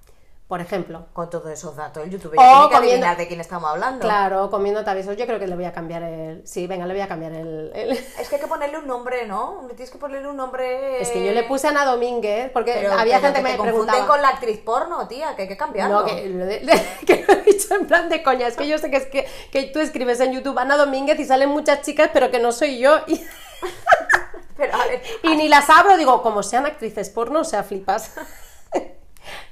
Por 0.50 0.62
ejemplo. 0.62 1.06
Con 1.14 1.30
todos 1.30 1.48
esos 1.52 1.76
datos, 1.76 2.04
el 2.04 2.10
YouTube 2.10 2.34
O 2.36 2.70
ya 2.72 2.82
tiene 2.82 3.08
que 3.12 3.16
de 3.18 3.28
quién 3.28 3.40
estamos 3.40 3.70
hablando. 3.70 4.02
Claro, 4.02 4.50
comiendo 4.50 4.84
tabisos. 4.84 5.16
Yo 5.16 5.28
creo 5.28 5.38
que 5.38 5.46
le 5.46 5.56
voy 5.56 5.66
a 5.66 5.72
cambiar 5.72 6.02
el. 6.02 6.42
Sí, 6.48 6.66
venga, 6.66 6.88
le 6.88 6.94
voy 6.96 7.02
a 7.02 7.08
cambiar 7.08 7.34
el. 7.34 7.72
el- 7.76 7.92
Es 8.20 8.28
que 8.30 8.38
hay 8.38 8.42
que 8.42 8.48
ponerle 8.48 8.80
un 8.80 8.88
nombre, 8.88 9.28
¿no? 9.28 9.62
Le 9.68 9.76
Tienes 9.76 9.92
que 9.92 10.00
ponerle 10.00 10.28
un 10.28 10.36
nombre... 10.38 11.00
Es 11.04 11.12
que 11.12 11.24
yo 11.24 11.34
le 11.34 11.44
puse 11.44 11.68
Ana 11.68 11.86
Domínguez 11.86 12.50
porque 12.52 12.74
Pero, 12.74 12.94
había 12.94 13.20
pero 13.22 13.28
gente 13.28 13.40
que 13.40 13.44
me 13.44 13.56
te 13.58 13.62
preguntaba. 13.62 14.08
con 14.08 14.22
la 14.24 14.30
actriz 14.30 14.58
porno, 14.58 15.08
tía, 15.08 15.36
que 15.36 15.44
hay 15.44 15.48
que 15.48 15.56
cambiarlo. 15.56 16.00
No, 16.00 16.06
que 16.08 16.26
lo, 16.28 16.44
de- 16.48 16.62
que 17.06 17.26
lo 17.28 17.34
he 17.36 17.42
dicho 17.44 17.76
en 17.76 17.86
plan 17.86 18.10
de 18.10 18.24
coña. 18.24 18.48
Es 18.48 18.58
que 18.58 18.68
yo 18.68 18.80
sé 18.80 18.90
que 18.90 18.98
es 18.98 19.06
que, 19.06 19.28
que 19.52 19.64
tú 19.66 19.78
escribes 19.80 20.20
en 20.20 20.34
YouTube 20.34 20.58
Ana 20.58 20.78
Domínguez 20.78 21.20
y 21.20 21.26
salen 21.26 21.50
muchas 21.50 21.84
chicas, 21.84 22.10
pero 22.12 22.32
que 22.32 22.40
no 22.40 22.52
soy 22.52 22.80
yo. 22.80 22.98
Y, 23.06 23.24
Pero, 24.58 24.74
a 24.76 24.88
ver, 24.88 25.02
y 25.24 25.36
ni 25.38 25.48
las 25.48 25.70
abro, 25.70 25.96
digo, 25.96 26.22
como 26.24 26.42
sean 26.44 26.66
actrices 26.66 27.10
porno, 27.12 27.42
o 27.42 27.44
sea, 27.46 27.64
flipas. 27.64 28.14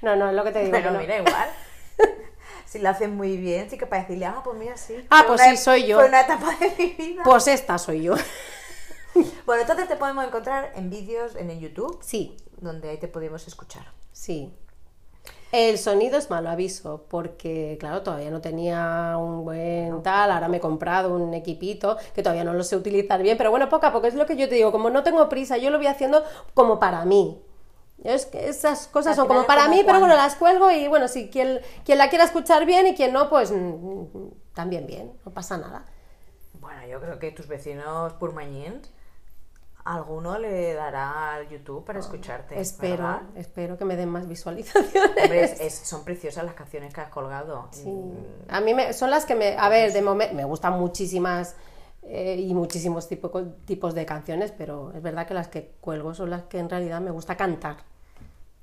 No, 0.02 0.16
no, 0.16 0.30
es 0.30 0.36
lo 0.36 0.44
que 0.44 0.52
te 0.52 0.60
digo. 0.60 0.72
pero 0.72 0.92
no. 0.92 1.00
mira, 1.00 1.18
igual. 1.18 1.50
Si 2.66 2.80
lo 2.80 2.90
hacen 2.90 3.16
muy 3.16 3.38
bien, 3.38 3.70
sí 3.70 3.78
que 3.78 3.86
para 3.88 4.02
decirle, 4.02 4.26
ah, 4.26 4.42
pues 4.44 4.58
mira, 4.58 4.76
sí. 4.76 4.96
Ah, 5.10 5.24
pues 5.26 5.40
una- 5.40 5.52
sí, 5.52 5.58
soy 5.58 5.88
yo. 5.88 5.98
Fue 6.00 6.10
una 6.10 6.20
etapa 6.22 6.54
de 6.60 6.74
mi 6.78 6.86
vida. 6.94 7.24
Pues 7.24 7.48
esta 7.48 7.78
soy 7.78 8.04
yo. 8.04 8.16
Bueno, 9.48 9.62
entonces 9.62 9.88
te 9.88 9.96
podemos 9.96 10.24
encontrar 10.28 10.74
en 10.76 10.90
vídeos 10.92 11.36
en 11.36 11.50
el 11.50 11.60
YouTube, 11.60 11.98
Sí, 12.04 12.38
donde 12.60 12.90
ahí 12.90 12.98
te 13.00 13.08
podemos 13.08 13.48
escuchar. 13.48 13.86
sí. 14.12 14.54
El 15.54 15.78
sonido 15.78 16.18
es 16.18 16.30
malo, 16.30 16.50
aviso, 16.50 17.06
porque 17.10 17.78
claro, 17.80 18.02
todavía 18.04 18.30
no 18.30 18.42
tenía 18.42 19.16
un 19.18 19.46
buen 19.46 20.04
tal, 20.04 20.30
ahora 20.30 20.50
me 20.50 20.58
he 20.58 20.60
comprado 20.60 21.16
un 21.16 21.34
equipito 21.34 21.96
que 22.14 22.22
todavía 22.22 22.44
no 22.44 22.54
lo 22.54 22.64
sé 22.66 22.76
utilizar 22.76 23.24
bien, 23.24 23.38
pero 23.38 23.50
bueno, 23.50 23.70
poco 23.70 23.86
a 23.86 23.94
poco 23.94 24.08
es 24.08 24.14
lo 24.14 24.26
que 24.26 24.36
yo 24.36 24.50
te 24.50 24.56
digo, 24.56 24.74
como 24.74 24.90
no 24.90 25.04
tengo 25.04 25.30
prisa, 25.30 25.56
yo 25.58 25.70
lo 25.70 25.78
voy 25.78 25.88
haciendo 25.88 26.22
como 26.54 26.80
para 26.80 27.06
mí. 27.06 27.42
Es 28.04 28.26
que 28.28 28.48
esas 28.48 28.88
cosas 28.88 29.16
son 29.16 29.28
como 29.28 29.46
para 29.48 29.64
como 29.64 29.76
mí, 29.76 29.84
pero 29.86 30.00
bueno, 30.00 30.16
las 30.16 30.36
cuelgo 30.36 30.70
y 30.72 30.88
bueno, 30.88 31.08
si 31.08 31.30
quien, 31.30 31.60
quien 31.84 31.98
la 31.98 32.10
quiera 32.10 32.26
escuchar 32.26 32.66
bien 32.66 32.86
y 32.88 32.96
quien 32.96 33.12
no, 33.12 33.30
pues 33.30 33.52
mm, 33.52 34.04
también 34.54 34.86
bien, 34.86 35.14
no 35.26 35.32
pasa 35.34 35.58
nada. 35.58 35.86
Bueno, 36.60 36.86
yo 36.88 37.00
creo 37.02 37.18
que 37.20 37.32
tus 37.32 37.48
vecinos 37.48 38.14
purmañins, 38.14 38.92
alguno 39.84 40.38
le 40.38 40.74
dará 40.74 41.36
al 41.36 41.48
YouTube 41.50 41.86
para 41.86 42.00
escucharte. 42.00 42.60
Espero, 42.60 43.04
¿verdad? 43.04 43.22
espero 43.36 43.78
que 43.78 43.86
me 43.86 43.96
den 43.96 44.10
más 44.10 44.28
visualizaciones. 44.28 45.12
Hombre, 45.24 45.44
es- 45.44 45.60
es- 45.62 45.88
son 45.88 46.04
preciosas 46.04 46.44
las 46.44 46.56
canciones 46.56 46.94
que 46.94 47.02
has 47.02 47.10
colgado. 47.10 47.70
Sí. 47.72 47.86
Mm, 47.88 48.16
A 48.50 48.60
mí 48.62 48.74
me, 48.74 48.92
son 48.94 49.10
las 49.12 49.26
que 49.26 49.36
me. 49.36 49.58
A 49.58 49.70
ver, 49.70 49.94
de 49.94 50.02
momento 50.02 50.36
me 50.36 50.44
gustan 50.44 50.74
muchísimas 50.78 51.56
eh, 52.10 52.36
y 52.40 52.54
muchísimos 52.54 53.08
tipo- 53.10 53.44
tipos 53.66 53.94
de 53.94 54.06
canciones, 54.06 54.52
pero 54.58 54.92
es 54.96 55.02
verdad 55.02 55.28
que 55.28 55.34
las 55.34 55.48
que 55.48 55.72
cuelgo 55.82 56.14
son 56.14 56.30
las 56.30 56.44
que 56.44 56.60
en 56.60 56.70
realidad 56.70 57.02
me 57.02 57.12
gusta 57.12 57.36
cantar. 57.38 57.78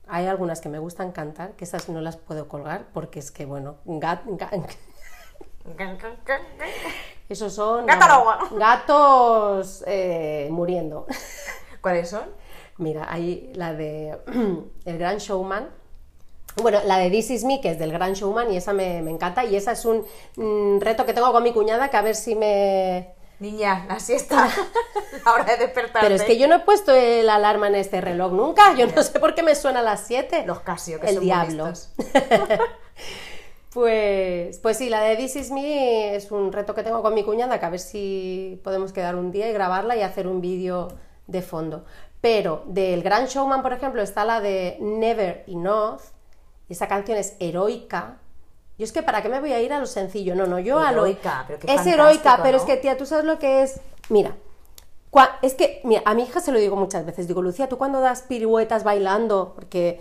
Hay 0.06 0.26
algunas 0.26 0.60
que 0.60 0.68
me 0.68 0.78
gustan 0.78 1.12
cantar, 1.12 1.52
que 1.52 1.64
esas 1.64 1.88
no 1.88 2.00
las 2.00 2.16
puedo 2.16 2.46
colgar 2.48 2.86
porque 2.92 3.18
es 3.20 3.30
que, 3.30 3.46
bueno, 3.46 3.76
gat- 3.86 4.24
ga- 4.26 4.50
esos 7.28 7.54
son 7.54 7.86
gatos 8.58 9.82
eh, 9.86 10.48
muriendo. 10.50 11.06
¿Cuáles 11.80 12.08
son? 12.10 12.24
Mira, 12.78 13.06
hay 13.10 13.50
la 13.54 13.72
de 13.72 14.18
El 14.84 14.98
Gran 14.98 15.18
Showman. 15.18 15.68
Bueno, 16.62 16.78
la 16.84 16.98
de 16.98 17.10
This 17.10 17.30
Is 17.30 17.44
Me, 17.44 17.60
que 17.60 17.70
es 17.70 17.78
del 17.78 17.92
Gran 17.92 18.12
Showman, 18.12 18.52
y 18.52 18.56
esa 18.56 18.72
me, 18.72 19.02
me 19.02 19.10
encanta. 19.10 19.44
Y 19.44 19.56
esa 19.56 19.72
es 19.72 19.84
un 19.84 20.04
mm, 20.36 20.80
reto 20.80 21.04
que 21.06 21.12
tengo 21.12 21.32
con 21.32 21.42
mi 21.42 21.52
cuñada, 21.52 21.88
que 21.88 21.96
a 21.96 22.02
ver 22.02 22.14
si 22.14 22.34
me... 22.36 23.14
Niña, 23.44 23.84
la 23.86 24.00
siesta. 24.00 24.48
la 25.22 25.32
hora 25.34 25.44
de 25.44 25.58
despertarte. 25.58 26.00
Pero 26.00 26.14
es 26.14 26.22
que 26.22 26.38
yo 26.38 26.48
no 26.48 26.54
he 26.54 26.60
puesto 26.60 26.94
el 26.94 27.28
alarma 27.28 27.68
en 27.68 27.74
este 27.74 28.00
reloj 28.00 28.32
nunca. 28.32 28.74
Yo 28.74 28.86
no 28.86 29.02
sé 29.02 29.20
por 29.20 29.34
qué 29.34 29.42
me 29.42 29.54
suena 29.54 29.80
a 29.80 29.82
las 29.82 30.06
7. 30.06 30.44
Los 30.46 30.60
Casio, 30.60 30.98
que 30.98 31.08
El 31.08 31.16
son 31.16 31.24
diablo. 31.24 31.72
Pues, 33.74 34.60
pues 34.60 34.78
sí, 34.78 34.88
la 34.88 35.02
de 35.02 35.16
This 35.16 35.34
Is 35.34 35.50
Me 35.50 36.14
es 36.14 36.30
un 36.30 36.52
reto 36.52 36.76
que 36.76 36.84
tengo 36.84 37.02
con 37.02 37.12
mi 37.12 37.24
cuñada, 37.24 37.58
que 37.58 37.66
a 37.66 37.70
ver 37.70 37.80
si 37.80 38.60
podemos 38.62 38.92
quedar 38.92 39.16
un 39.16 39.32
día 39.32 39.50
y 39.50 39.52
grabarla 39.52 39.96
y 39.96 40.02
hacer 40.02 40.28
un 40.28 40.40
vídeo 40.40 40.92
de 41.26 41.42
fondo. 41.42 41.84
Pero 42.20 42.62
del 42.66 43.02
Gran 43.02 43.26
Showman, 43.26 43.62
por 43.62 43.72
ejemplo, 43.72 44.00
está 44.00 44.24
la 44.24 44.40
de 44.40 44.78
Never 44.80 45.42
Enough, 45.48 46.02
y 46.68 46.74
esa 46.74 46.86
canción 46.86 47.18
es 47.18 47.34
heroica. 47.40 48.18
Yo 48.76 48.84
es 48.84 48.92
que, 48.92 49.02
¿para 49.02 49.22
qué 49.22 49.28
me 49.28 49.40
voy 49.40 49.52
a 49.52 49.60
ir 49.60 49.72
a 49.72 49.78
lo 49.78 49.86
sencillo? 49.86 50.34
No, 50.34 50.46
no, 50.46 50.58
yo 50.58 50.78
a 50.80 50.90
lo... 50.92 51.06
Heroica, 51.06 51.44
pero 51.46 51.58
qué 51.60 51.66
es 51.74 51.86
heroica, 51.86 52.40
pero 52.42 52.56
es 52.58 52.64
que, 52.64 52.76
tía, 52.76 52.96
tú 52.96 53.06
sabes 53.06 53.24
lo 53.24 53.38
que 53.38 53.62
es... 53.62 53.80
Mira, 54.08 54.34
cua- 55.12 55.36
es 55.42 55.54
que, 55.54 55.80
mira, 55.84 56.02
a 56.04 56.14
mi 56.14 56.22
hija 56.24 56.40
se 56.40 56.50
lo 56.52 56.58
digo 56.58 56.74
muchas 56.76 57.06
veces, 57.06 57.28
digo, 57.28 57.40
Lucía, 57.40 57.68
tú 57.68 57.78
cuando 57.78 58.00
das 58.00 58.22
piruetas 58.22 58.82
bailando, 58.82 59.52
porque 59.54 60.00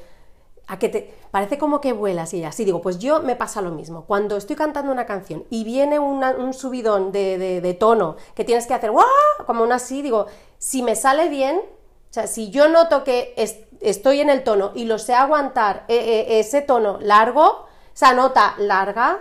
a 0.65 0.79
que 0.79 0.89
te 0.89 1.13
parece 1.29 1.57
como 1.57 1.81
que 1.81 1.93
vuelas 1.93 2.33
y 2.33 2.43
así 2.43 2.63
digo, 2.65 2.81
pues 2.81 2.97
yo 2.97 3.21
me 3.21 3.35
pasa 3.35 3.61
lo 3.61 3.69
mismo. 3.71 4.05
Cuando 4.05 4.37
estoy 4.37 4.55
cantando 4.55 4.91
una 4.91 5.05
canción 5.05 5.43
y 5.49 5.63
viene 5.65 5.99
una- 5.99 6.31
un 6.31 6.53
subidón 6.53 7.11
de, 7.11 7.37
de- 7.37 7.61
de 7.61 7.73
tono 7.75 8.15
que 8.33 8.43
tienes 8.43 8.65
que 8.65 8.73
hacer 8.73 8.89
¡guau! 8.91 9.05
como 9.45 9.63
una 9.63 9.75
así, 9.75 10.01
digo, 10.01 10.25
si 10.57 10.81
me 10.81 10.95
sale 10.95 11.29
bien, 11.29 11.57
o 11.57 12.13
sea, 12.13 12.27
si 12.27 12.49
yo 12.49 12.69
noto 12.69 13.03
que 13.03 13.33
es- 13.37 13.59
estoy 13.81 14.21
en 14.21 14.29
el 14.29 14.43
tono 14.43 14.71
y 14.73 14.85
lo 14.85 14.97
sé 14.99 15.13
aguantar 15.13 15.83
eh, 15.89 15.97
eh, 16.29 16.39
ese 16.39 16.61
tono 16.61 16.97
largo, 17.01 17.67
esa 17.93 18.13
nota 18.13 18.55
larga, 18.57 19.19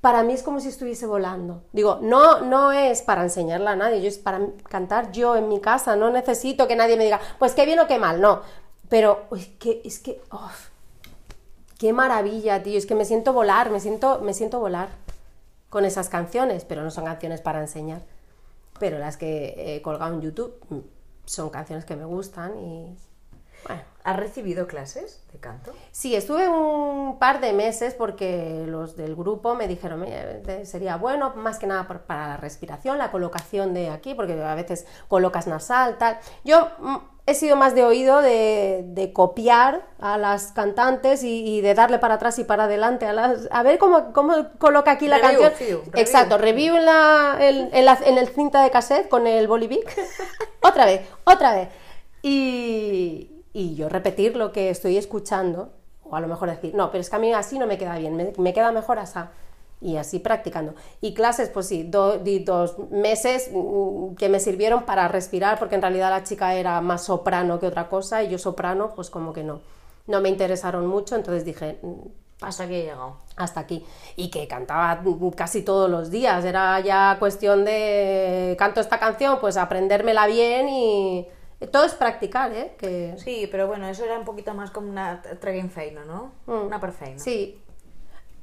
para 0.00 0.22
mí 0.22 0.32
es 0.32 0.42
como 0.42 0.60
si 0.60 0.68
estuviese 0.68 1.06
volando. 1.06 1.62
Digo, 1.72 1.98
no, 2.02 2.40
no 2.40 2.72
es 2.72 3.02
para 3.02 3.22
enseñarla 3.22 3.72
a 3.72 3.76
nadie, 3.76 4.00
yo 4.00 4.08
es 4.08 4.18
para 4.18 4.40
cantar 4.68 5.12
yo 5.12 5.36
en 5.36 5.48
mi 5.48 5.60
casa, 5.60 5.96
no 5.96 6.10
necesito 6.10 6.68
que 6.68 6.76
nadie 6.76 6.96
me 6.96 7.04
diga, 7.04 7.20
pues 7.38 7.54
qué 7.54 7.66
bien 7.66 7.80
o 7.80 7.86
qué 7.86 7.98
mal, 7.98 8.20
no. 8.20 8.42
Pero 8.88 9.26
es 9.36 9.48
que, 9.58 9.82
es 9.84 9.98
que, 9.98 10.20
qué 11.78 11.92
maravilla, 11.92 12.62
tío, 12.62 12.78
es 12.78 12.86
que 12.86 12.94
me 12.94 13.04
siento 13.04 13.32
volar, 13.32 13.70
me 13.70 13.80
siento, 13.80 14.20
me 14.20 14.34
siento 14.34 14.60
volar 14.60 14.88
con 15.68 15.84
esas 15.84 16.08
canciones, 16.08 16.64
pero 16.64 16.82
no 16.82 16.90
son 16.90 17.04
canciones 17.04 17.40
para 17.40 17.60
enseñar. 17.60 18.02
Pero 18.78 18.98
las 18.98 19.16
que 19.16 19.76
he 19.76 19.82
colgado 19.82 20.14
en 20.14 20.22
YouTube 20.22 20.54
mm, 20.70 20.78
son 21.26 21.50
canciones 21.50 21.84
que 21.84 21.96
me 21.96 22.04
gustan 22.04 22.58
y 22.58 22.96
bueno. 23.66 23.82
¿Has 24.08 24.16
recibido 24.16 24.66
clases 24.66 25.22
de 25.32 25.38
canto? 25.38 25.72
Sí, 25.90 26.14
estuve 26.16 26.48
un 26.48 27.18
par 27.18 27.40
de 27.40 27.52
meses 27.52 27.92
porque 27.94 28.64
los 28.66 28.96
del 28.96 29.14
grupo 29.14 29.54
me 29.54 29.68
dijeron 29.68 30.00
"Mira, 30.00 30.40
te- 30.42 30.64
sería 30.64 30.96
bueno, 30.96 31.32
más 31.36 31.58
que 31.58 31.66
nada 31.66 31.86
por- 31.86 32.00
para 32.02 32.26
la 32.28 32.36
respiración, 32.38 32.96
la 32.96 33.10
colocación 33.10 33.74
de 33.74 33.90
aquí, 33.90 34.14
porque 34.14 34.32
a 34.42 34.54
veces 34.54 34.86
colocas 35.08 35.46
nasal, 35.46 35.98
tal. 35.98 36.18
Yo 36.42 36.68
mm, 36.78 36.96
he 37.26 37.34
sido 37.34 37.56
más 37.56 37.74
de 37.74 37.84
oído 37.84 38.22
de, 38.22 38.82
de 38.86 39.12
copiar 39.12 39.82
a 40.00 40.16
las 40.16 40.52
cantantes 40.52 41.22
y, 41.22 41.44
y 41.58 41.60
de 41.60 41.74
darle 41.74 41.98
para 41.98 42.14
atrás 42.14 42.38
y 42.38 42.44
para 42.44 42.64
adelante 42.64 43.04
a 43.04 43.12
las... 43.12 43.46
A 43.50 43.62
ver 43.62 43.76
cómo, 43.78 44.14
cómo 44.14 44.32
coloca 44.58 44.92
aquí 44.92 45.06
la 45.08 45.18
Review, 45.18 45.40
canción. 45.42 45.58
review, 45.60 45.78
review. 45.80 46.00
Exacto, 46.00 46.38
review 46.38 46.76
en, 46.76 46.84
la, 46.86 47.36
en, 47.40 47.68
en 47.74 47.84
la- 47.84 47.98
en 48.06 48.16
el 48.16 48.28
cinta 48.28 48.62
de 48.62 48.70
cassette 48.70 49.10
con 49.10 49.26
el 49.26 49.46
bolivic. 49.46 49.94
otra 50.62 50.86
vez, 50.86 51.02
otra 51.24 51.52
vez. 51.54 51.68
Y, 52.22 53.37
y 53.52 53.74
yo 53.74 53.88
repetir 53.88 54.36
lo 54.36 54.52
que 54.52 54.70
estoy 54.70 54.96
escuchando, 54.96 55.72
o 56.04 56.16
a 56.16 56.20
lo 56.20 56.28
mejor 56.28 56.50
decir, 56.50 56.74
no, 56.74 56.90
pero 56.90 57.00
es 57.00 57.10
que 57.10 57.16
a 57.16 57.18
mí 57.18 57.32
así 57.32 57.58
no 57.58 57.66
me 57.66 57.78
queda 57.78 57.98
bien, 57.98 58.16
me, 58.16 58.32
me 58.38 58.52
queda 58.52 58.72
mejor 58.72 58.98
así. 58.98 59.18
Y 59.80 59.96
así 59.96 60.18
practicando. 60.18 60.74
Y 61.00 61.14
clases, 61.14 61.50
pues 61.50 61.66
sí, 61.68 61.84
do- 61.84 62.18
di 62.18 62.40
dos 62.40 62.76
meses 62.90 63.48
mm, 63.52 64.14
que 64.16 64.28
me 64.28 64.40
sirvieron 64.40 64.82
para 64.84 65.06
respirar, 65.06 65.56
porque 65.58 65.76
en 65.76 65.82
realidad 65.82 66.10
la 66.10 66.24
chica 66.24 66.54
era 66.56 66.80
más 66.80 67.04
soprano 67.04 67.60
que 67.60 67.66
otra 67.68 67.88
cosa, 67.88 68.22
y 68.24 68.28
yo 68.30 68.38
soprano, 68.38 68.92
pues 68.96 69.08
como 69.08 69.32
que 69.32 69.44
no. 69.44 69.60
No 70.08 70.20
me 70.20 70.30
interesaron 70.30 70.86
mucho, 70.86 71.14
entonces 71.14 71.44
dije, 71.44 71.78
mm, 71.82 71.92
Hasta 72.40 72.64
aquí 72.64 72.74
he 72.74 72.82
llegado. 72.82 73.16
hasta 73.36 73.60
aquí. 73.60 73.84
Y 74.16 74.30
que 74.30 74.48
cantaba 74.48 75.00
casi 75.36 75.62
todos 75.62 75.88
los 75.90 76.10
días. 76.10 76.44
Era 76.44 76.80
ya 76.80 77.16
cuestión 77.20 77.64
de 77.64 78.56
canto 78.58 78.80
esta 78.80 78.98
canción, 78.98 79.38
pues 79.40 79.56
aprendérmela 79.56 80.26
bien 80.26 80.68
y 80.68 81.26
todo 81.66 81.84
es 81.84 81.94
practicar, 81.94 82.52
¿eh? 82.52 82.76
Que... 82.78 83.14
Sí, 83.18 83.48
pero 83.50 83.66
bueno, 83.66 83.88
eso 83.88 84.04
era 84.04 84.18
un 84.18 84.24
poquito 84.24 84.54
más 84.54 84.70
como 84.70 84.88
una 84.88 85.22
feina, 85.70 86.04
¿no? 86.04 86.32
Mm. 86.46 86.66
Una 86.66 86.80
per 86.80 86.92
feina. 86.92 87.18
Sí, 87.18 87.64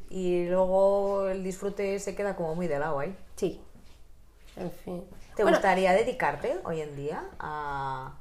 Y 0.10 0.46
luego 0.48 1.28
el 1.30 1.44
disfrute 1.44 2.00
se 2.00 2.16
queda 2.16 2.36
como 2.36 2.56
muy 2.56 2.68
de 2.68 2.80
lado 2.80 3.00
ahí. 3.00 3.16
sí. 3.36 3.62
En 4.56 4.72
fin. 4.72 5.04
¿Te 5.36 5.44
Bueno, 5.44 5.58
gustaría 5.58 5.94
dedicarte 5.94 6.60
hoy 6.64 6.82
en 6.82 6.96
día 6.96 7.30
a, 7.40 8.14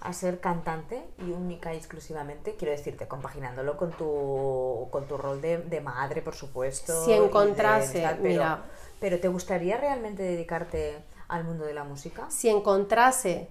a 0.00 0.12
ser 0.12 0.40
cantante 0.40 1.02
y 1.18 1.30
única 1.32 1.74
y 1.74 1.76
exclusivamente? 1.76 2.54
Quiero 2.56 2.72
decirte, 2.72 3.08
compaginándolo 3.08 3.76
con 3.76 3.96
tu, 3.96 4.88
con 4.90 5.06
tu 5.08 5.16
rol 5.16 5.40
de, 5.40 5.58
de 5.58 5.80
madre, 5.80 6.22
por 6.22 6.34
supuesto. 6.34 7.04
Si 7.04 7.12
y 7.12 7.14
de 7.14 7.24
encontrase, 7.26 8.02
tal, 8.02 8.18
pero, 8.22 8.22
mira. 8.22 8.64
Pero 9.00 9.18
¿te 9.20 9.28
gustaría 9.28 9.76
realmente 9.76 10.22
dedicarte 10.22 11.04
al 11.28 11.44
mundo 11.44 11.64
de 11.64 11.74
la 11.74 11.84
música? 11.84 12.26
si 12.30 12.48
encontrase 12.48 13.48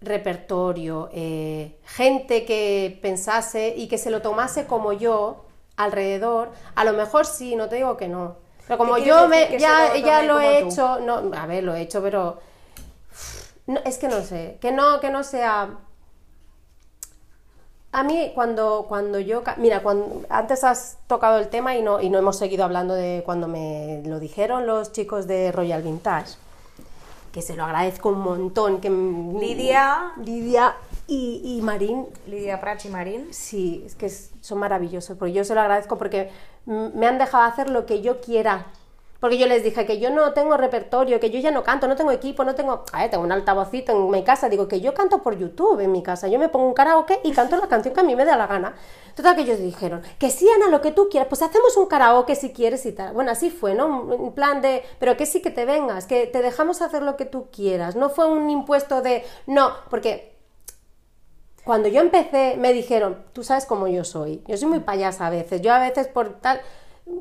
repertorio, 0.00 1.08
eh, 1.12 1.78
gente 1.84 2.44
que 2.44 2.98
pensase 3.02 3.74
y 3.76 3.88
que 3.88 3.98
se 3.98 4.10
lo 4.10 4.22
tomase 4.22 4.66
como 4.66 4.92
yo 4.92 5.46
alrededor, 5.76 6.50
a 6.74 6.84
lo 6.84 6.92
mejor 6.92 7.26
sí, 7.26 7.56
no 7.56 7.68
te 7.68 7.76
digo 7.76 7.96
que 7.96 8.08
no. 8.08 8.36
Pero 8.66 8.78
como 8.78 8.96
¿Qué 8.96 9.02
quieres 9.02 9.20
yo 9.20 9.28
me, 9.28 9.58
ya, 9.58 9.88
lo 9.94 9.96
ya 9.96 10.22
lo 10.22 10.40
he 10.40 10.60
tú? 10.60 10.68
hecho, 10.68 11.00
no, 11.00 11.30
a 11.34 11.46
ver, 11.46 11.64
lo 11.64 11.74
he 11.74 11.82
hecho, 11.82 12.02
pero 12.02 12.38
no, 13.66 13.80
es 13.84 13.98
que 13.98 14.08
no 14.08 14.22
sé, 14.22 14.58
que 14.60 14.72
no, 14.72 15.00
que 15.00 15.10
no 15.10 15.24
sea. 15.24 15.78
A 17.96 18.02
mí 18.02 18.30
cuando, 18.34 18.84
cuando 18.86 19.18
yo, 19.20 19.42
mira, 19.56 19.82
cuando, 19.82 20.26
antes 20.28 20.64
has 20.64 20.98
tocado 21.06 21.38
el 21.38 21.48
tema 21.48 21.76
y 21.76 21.82
no, 21.82 21.98
y 21.98 22.10
no 22.10 22.18
hemos 22.18 22.36
seguido 22.36 22.62
hablando 22.62 22.92
de 22.92 23.22
cuando 23.24 23.48
me 23.48 24.02
lo 24.04 24.20
dijeron 24.20 24.66
los 24.66 24.92
chicos 24.92 25.26
de 25.26 25.50
Royal 25.50 25.82
Vintage, 25.82 26.36
que 27.32 27.40
se 27.40 27.56
lo 27.56 27.64
agradezco 27.64 28.10
un 28.10 28.18
montón, 28.18 28.82
que 28.82 28.90
Lidia. 28.90 30.12
Lidia 30.22 30.74
y, 31.06 31.40
y 31.42 31.62
Marín, 31.62 32.04
Lidia 32.26 32.60
Prats 32.60 32.84
y 32.84 32.90
Marín. 32.90 33.28
sí, 33.30 33.82
es 33.86 33.94
que 33.94 34.10
son 34.10 34.58
maravillosos, 34.58 35.16
porque 35.16 35.32
yo 35.32 35.42
se 35.44 35.54
lo 35.54 35.62
agradezco 35.62 35.96
porque 35.96 36.30
me 36.66 37.06
han 37.06 37.16
dejado 37.16 37.44
hacer 37.44 37.70
lo 37.70 37.86
que 37.86 38.02
yo 38.02 38.20
quiera. 38.20 38.66
Porque 39.20 39.38
yo 39.38 39.46
les 39.46 39.62
dije 39.62 39.86
que 39.86 39.98
yo 39.98 40.10
no 40.10 40.32
tengo 40.32 40.56
repertorio, 40.56 41.18
que 41.20 41.30
yo 41.30 41.40
ya 41.40 41.50
no 41.50 41.62
canto, 41.62 41.88
no 41.88 41.96
tengo 41.96 42.10
equipo, 42.10 42.44
no 42.44 42.54
tengo... 42.54 42.84
A 42.92 43.00
ver, 43.00 43.10
tengo 43.10 43.24
un 43.24 43.32
altavocito 43.32 43.92
en 43.92 44.10
mi 44.10 44.22
casa, 44.24 44.48
digo 44.48 44.68
que 44.68 44.80
yo 44.80 44.94
canto 44.94 45.22
por 45.22 45.38
YouTube 45.38 45.80
en 45.80 45.92
mi 45.92 46.02
casa, 46.02 46.28
yo 46.28 46.38
me 46.38 46.48
pongo 46.48 46.66
un 46.66 46.74
karaoke 46.74 47.20
y 47.24 47.32
canto 47.32 47.56
la 47.56 47.68
canción 47.68 47.94
que 47.94 48.00
a 48.00 48.04
mí 48.04 48.14
me 48.14 48.24
da 48.24 48.36
la 48.36 48.46
gana. 48.46 48.74
Total 49.14 49.34
que 49.34 49.42
ellos 49.42 49.58
dijeron, 49.58 50.02
que 50.18 50.30
sí, 50.30 50.46
Ana, 50.50 50.68
lo 50.68 50.82
que 50.82 50.92
tú 50.92 51.08
quieras, 51.08 51.28
pues 51.28 51.40
hacemos 51.42 51.76
un 51.76 51.86
karaoke 51.86 52.34
si 52.34 52.52
quieres 52.52 52.84
y 52.84 52.92
tal. 52.92 53.14
Bueno, 53.14 53.30
así 53.30 53.50
fue, 53.50 53.74
¿no? 53.74 54.12
En 54.12 54.32
plan 54.32 54.60
de, 54.60 54.82
pero 54.98 55.16
que 55.16 55.24
sí 55.24 55.40
que 55.40 55.50
te 55.50 55.64
vengas, 55.64 56.06
que 56.06 56.26
te 56.26 56.42
dejamos 56.42 56.82
hacer 56.82 57.02
lo 57.02 57.16
que 57.16 57.24
tú 57.24 57.48
quieras. 57.50 57.96
No 57.96 58.10
fue 58.10 58.26
un 58.26 58.50
impuesto 58.50 59.00
de, 59.00 59.24
no, 59.46 59.72
porque 59.88 60.36
cuando 61.64 61.88
yo 61.88 62.00
empecé 62.00 62.56
me 62.58 62.72
dijeron, 62.72 63.24
tú 63.32 63.42
sabes 63.42 63.66
cómo 63.66 63.88
yo 63.88 64.04
soy, 64.04 64.44
yo 64.46 64.56
soy 64.56 64.68
muy 64.68 64.80
payasa 64.80 65.26
a 65.26 65.30
veces, 65.30 65.62
yo 65.62 65.72
a 65.72 65.80
veces 65.80 66.06
por 66.06 66.34
tal, 66.40 66.60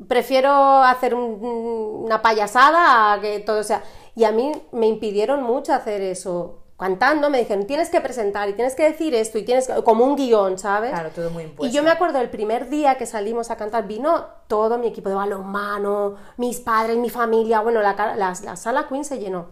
prefiero 0.07 0.51
hacer 0.83 1.13
un- 1.15 2.01
una 2.05 2.21
payasada 2.21 3.13
a 3.13 3.21
que 3.21 3.39
todo 3.39 3.63
sea... 3.63 3.83
Y 4.15 4.23
a 4.23 4.31
mí 4.31 4.51
me 4.71 4.87
impidieron 4.87 5.43
mucho 5.43 5.73
hacer 5.73 6.01
eso. 6.01 6.59
Cantando 6.77 7.29
me 7.29 7.39
dijeron, 7.39 7.65
tienes 7.67 7.89
que 7.89 8.01
presentar 8.01 8.49
y 8.49 8.53
tienes 8.53 8.75
que 8.75 8.83
decir 8.83 9.13
esto 9.15 9.37
y 9.37 9.43
tienes 9.43 9.67
que... 9.67 9.83
como 9.83 10.03
un 10.05 10.15
guion, 10.15 10.57
¿sabes? 10.57 10.91
Claro, 10.91 11.09
todo 11.13 11.29
muy 11.29 11.43
impuesto. 11.43 11.65
Y 11.65 11.71
yo 11.75 11.83
me 11.83 11.89
acuerdo 11.91 12.19
el 12.19 12.29
primer 12.29 12.69
día 12.69 12.97
que 12.97 13.05
salimos 13.05 13.51
a 13.51 13.57
cantar, 13.57 13.87
vino 13.87 14.25
todo 14.47 14.77
mi 14.77 14.87
equipo 14.87 15.09
de 15.09 15.15
balonmano, 15.15 16.15
mis 16.37 16.59
padres, 16.59 16.97
mi 16.97 17.09
familia, 17.09 17.61
bueno, 17.61 17.81
la, 17.81 17.93
la- 18.15 18.33
la 18.43 18.55
sala 18.55 18.87
Queen 18.87 19.05
se 19.05 19.19
llenó. 19.19 19.47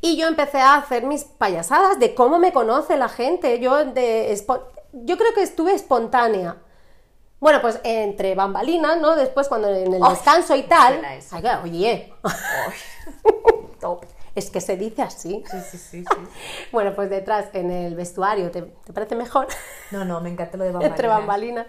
Y 0.00 0.16
yo 0.16 0.28
empecé 0.28 0.60
a 0.60 0.76
hacer 0.76 1.04
mis 1.04 1.24
payasadas 1.24 1.98
de 1.98 2.14
cómo 2.14 2.38
me 2.38 2.52
conoce 2.52 2.96
la 2.96 3.08
gente. 3.08 3.58
Yo, 3.58 3.84
de, 3.84 4.32
yo 4.92 5.16
creo 5.18 5.34
que 5.34 5.42
estuve 5.42 5.74
espontánea. 5.74 6.56
Bueno, 7.40 7.60
pues 7.60 7.78
entre 7.84 8.34
bambalinas, 8.34 9.00
¿no? 9.00 9.14
Después 9.14 9.48
cuando 9.48 9.68
en 9.68 9.94
el 9.94 10.00
descanso 10.02 10.56
y 10.56 10.64
tal. 10.64 11.00
oye, 11.62 12.12
Top. 13.80 14.04
es 14.34 14.50
que 14.50 14.60
se 14.60 14.76
dice 14.76 15.02
así. 15.02 15.44
Sí, 15.50 15.58
sí, 15.70 15.78
sí, 15.78 16.04
sí. 16.04 16.18
Bueno, 16.72 16.94
pues 16.94 17.10
detrás, 17.10 17.46
en 17.52 17.70
el 17.70 17.94
vestuario, 17.94 18.50
¿te, 18.50 18.62
te 18.62 18.92
parece 18.92 19.14
mejor? 19.14 19.46
No, 19.92 20.04
no, 20.04 20.20
me 20.20 20.30
encanta 20.30 20.56
lo 20.56 20.64
de 20.64 20.70
bambalinas. 20.72 20.90
entre 20.96 21.08
bambalinas. 21.08 21.66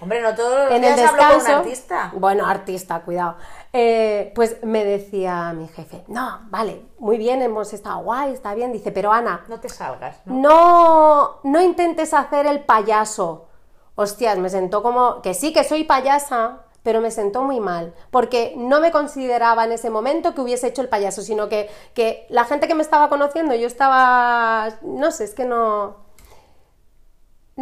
Hombre, 0.00 0.20
no 0.20 0.34
todos 0.34 0.64
los 0.68 0.72
en 0.72 0.82
el 0.82 0.96
días 0.96 1.08
hablo 1.10 1.22
con 1.22 1.28
un 1.30 1.34
descanso, 1.38 1.58
artista. 1.60 2.12
bueno, 2.16 2.44
artista, 2.46 3.00
cuidado, 3.02 3.36
Eh, 3.72 4.32
pues 4.34 4.56
me 4.64 4.84
decía 4.84 5.52
mi 5.52 5.68
jefe, 5.68 6.02
no, 6.08 6.40
vale, 6.50 6.82
muy 6.98 7.16
bien, 7.18 7.40
hemos 7.40 7.72
estado 7.72 8.00
guay, 8.00 8.32
está 8.32 8.52
bien, 8.54 8.72
dice, 8.72 8.90
pero 8.90 9.12
Ana, 9.12 9.44
No 9.48 9.60
te 9.60 9.68
salgas, 9.68 10.16
¿no? 10.24 10.34
no, 10.34 11.40
no 11.44 11.60
intentes 11.62 12.12
hacer 12.14 12.46
el 12.46 12.64
payaso. 12.64 13.46
Hostias, 13.94 14.38
me 14.38 14.48
sentó 14.48 14.82
como, 14.82 15.22
que 15.22 15.34
sí, 15.34 15.52
que 15.52 15.64
soy 15.64 15.84
payasa, 15.84 16.60
pero 16.82 17.00
me 17.00 17.10
sentó 17.10 17.42
muy 17.42 17.60
mal, 17.60 17.94
porque 18.10 18.54
no 18.56 18.80
me 18.80 18.90
consideraba 18.90 19.64
en 19.64 19.72
ese 19.72 19.90
momento 19.90 20.34
que 20.34 20.40
hubiese 20.40 20.68
hecho 20.68 20.82
el 20.82 20.88
payaso, 20.88 21.22
sino 21.22 21.48
que, 21.48 21.70
que 21.94 22.26
la 22.28 22.44
gente 22.44 22.66
que 22.66 22.74
me 22.74 22.82
estaba 22.82 23.08
conociendo, 23.08 23.54
yo 23.54 23.66
estaba, 23.66 24.70
no 24.82 25.10
sé, 25.12 25.24
es 25.24 25.34
que 25.34 25.44
no, 25.44 26.01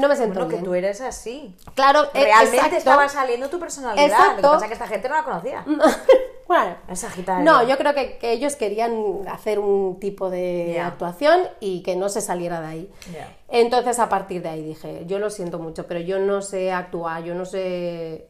no 0.01 0.09
me 0.09 0.17
sentó 0.17 0.35
Bueno, 0.35 0.49
que 0.49 0.55
bien. 0.57 0.65
tú 0.65 0.75
eres 0.75 1.01
así. 1.01 1.57
Claro, 1.75 2.05
eh, 2.15 2.25
Realmente 2.25 2.57
exacto. 2.57 2.77
estaba 2.77 3.09
saliendo 3.09 3.49
tu 3.51 3.59
personalidad. 3.59 4.31
Lo 4.31 4.37
que 4.37 4.43
pasa 4.43 4.65
es 4.65 4.69
que 4.69 4.73
esta 4.75 4.87
gente 4.89 5.09
no 5.09 5.15
la 5.17 5.25
conocía. 5.25 5.65
bueno, 6.49 6.77
Es 6.89 7.01
Sagitario. 7.01 7.45
no, 7.45 7.63
yo 7.67 7.77
creo 7.79 7.95
que, 7.95 8.19
que 8.19 8.33
ellos 8.33 8.57
querían 8.57 9.21
hacer 9.29 9.59
un 9.59 10.01
tipo 10.01 10.31
de 10.31 10.81
actuación 10.81 11.43
y 11.61 11.83
que 11.83 11.97
no 11.97 12.09
se 12.09 12.21
saliera 12.21 12.61
de 12.61 12.67
ahí. 12.67 12.93
Entonces, 13.49 13.99
a 13.99 14.09
partir 14.09 14.43
de 14.43 14.49
ahí 14.49 14.63
dije, 14.65 15.05
yo 15.07 15.19
lo 15.19 15.31
siento 15.31 15.59
mucho, 15.59 15.87
pero 15.87 16.01
yo 16.01 16.19
no 16.19 16.43
sé 16.43 16.73
actuar, 16.73 17.23
yo 17.25 17.35
no 17.35 17.45
sé 17.45 18.27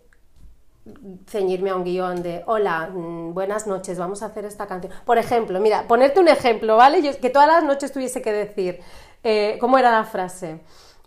ceñirme 1.28 1.70
a 1.70 1.76
un 1.76 1.84
guion 1.84 2.22
de, 2.22 2.42
hola, 2.46 2.88
mm, 2.92 3.34
buenas 3.34 3.66
noches, 3.66 3.98
vamos 3.98 4.22
a 4.22 4.26
hacer 4.26 4.44
esta 4.44 4.66
canción. 4.66 4.92
Por 5.04 5.18
ejemplo, 5.18 5.60
mira, 5.60 5.86
ponerte 5.86 6.20
un 6.20 6.28
ejemplo, 6.28 6.76
¿vale? 6.76 7.02
Yo- 7.02 7.18
que 7.20 7.30
todas 7.30 7.46
las 7.48 7.62
noches 7.64 7.92
tuviese 7.92 8.22
que 8.22 8.32
decir, 8.32 8.80
eh, 9.22 9.58
¿cómo 9.60 9.78
era 9.78 9.90
la 9.92 10.04
frase? 10.04 10.60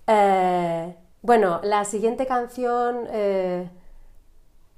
Eh, 0.07 0.95
bueno, 1.21 1.61
la 1.63 1.85
siguiente 1.85 2.25
canción 2.25 3.07
eh, 3.09 3.69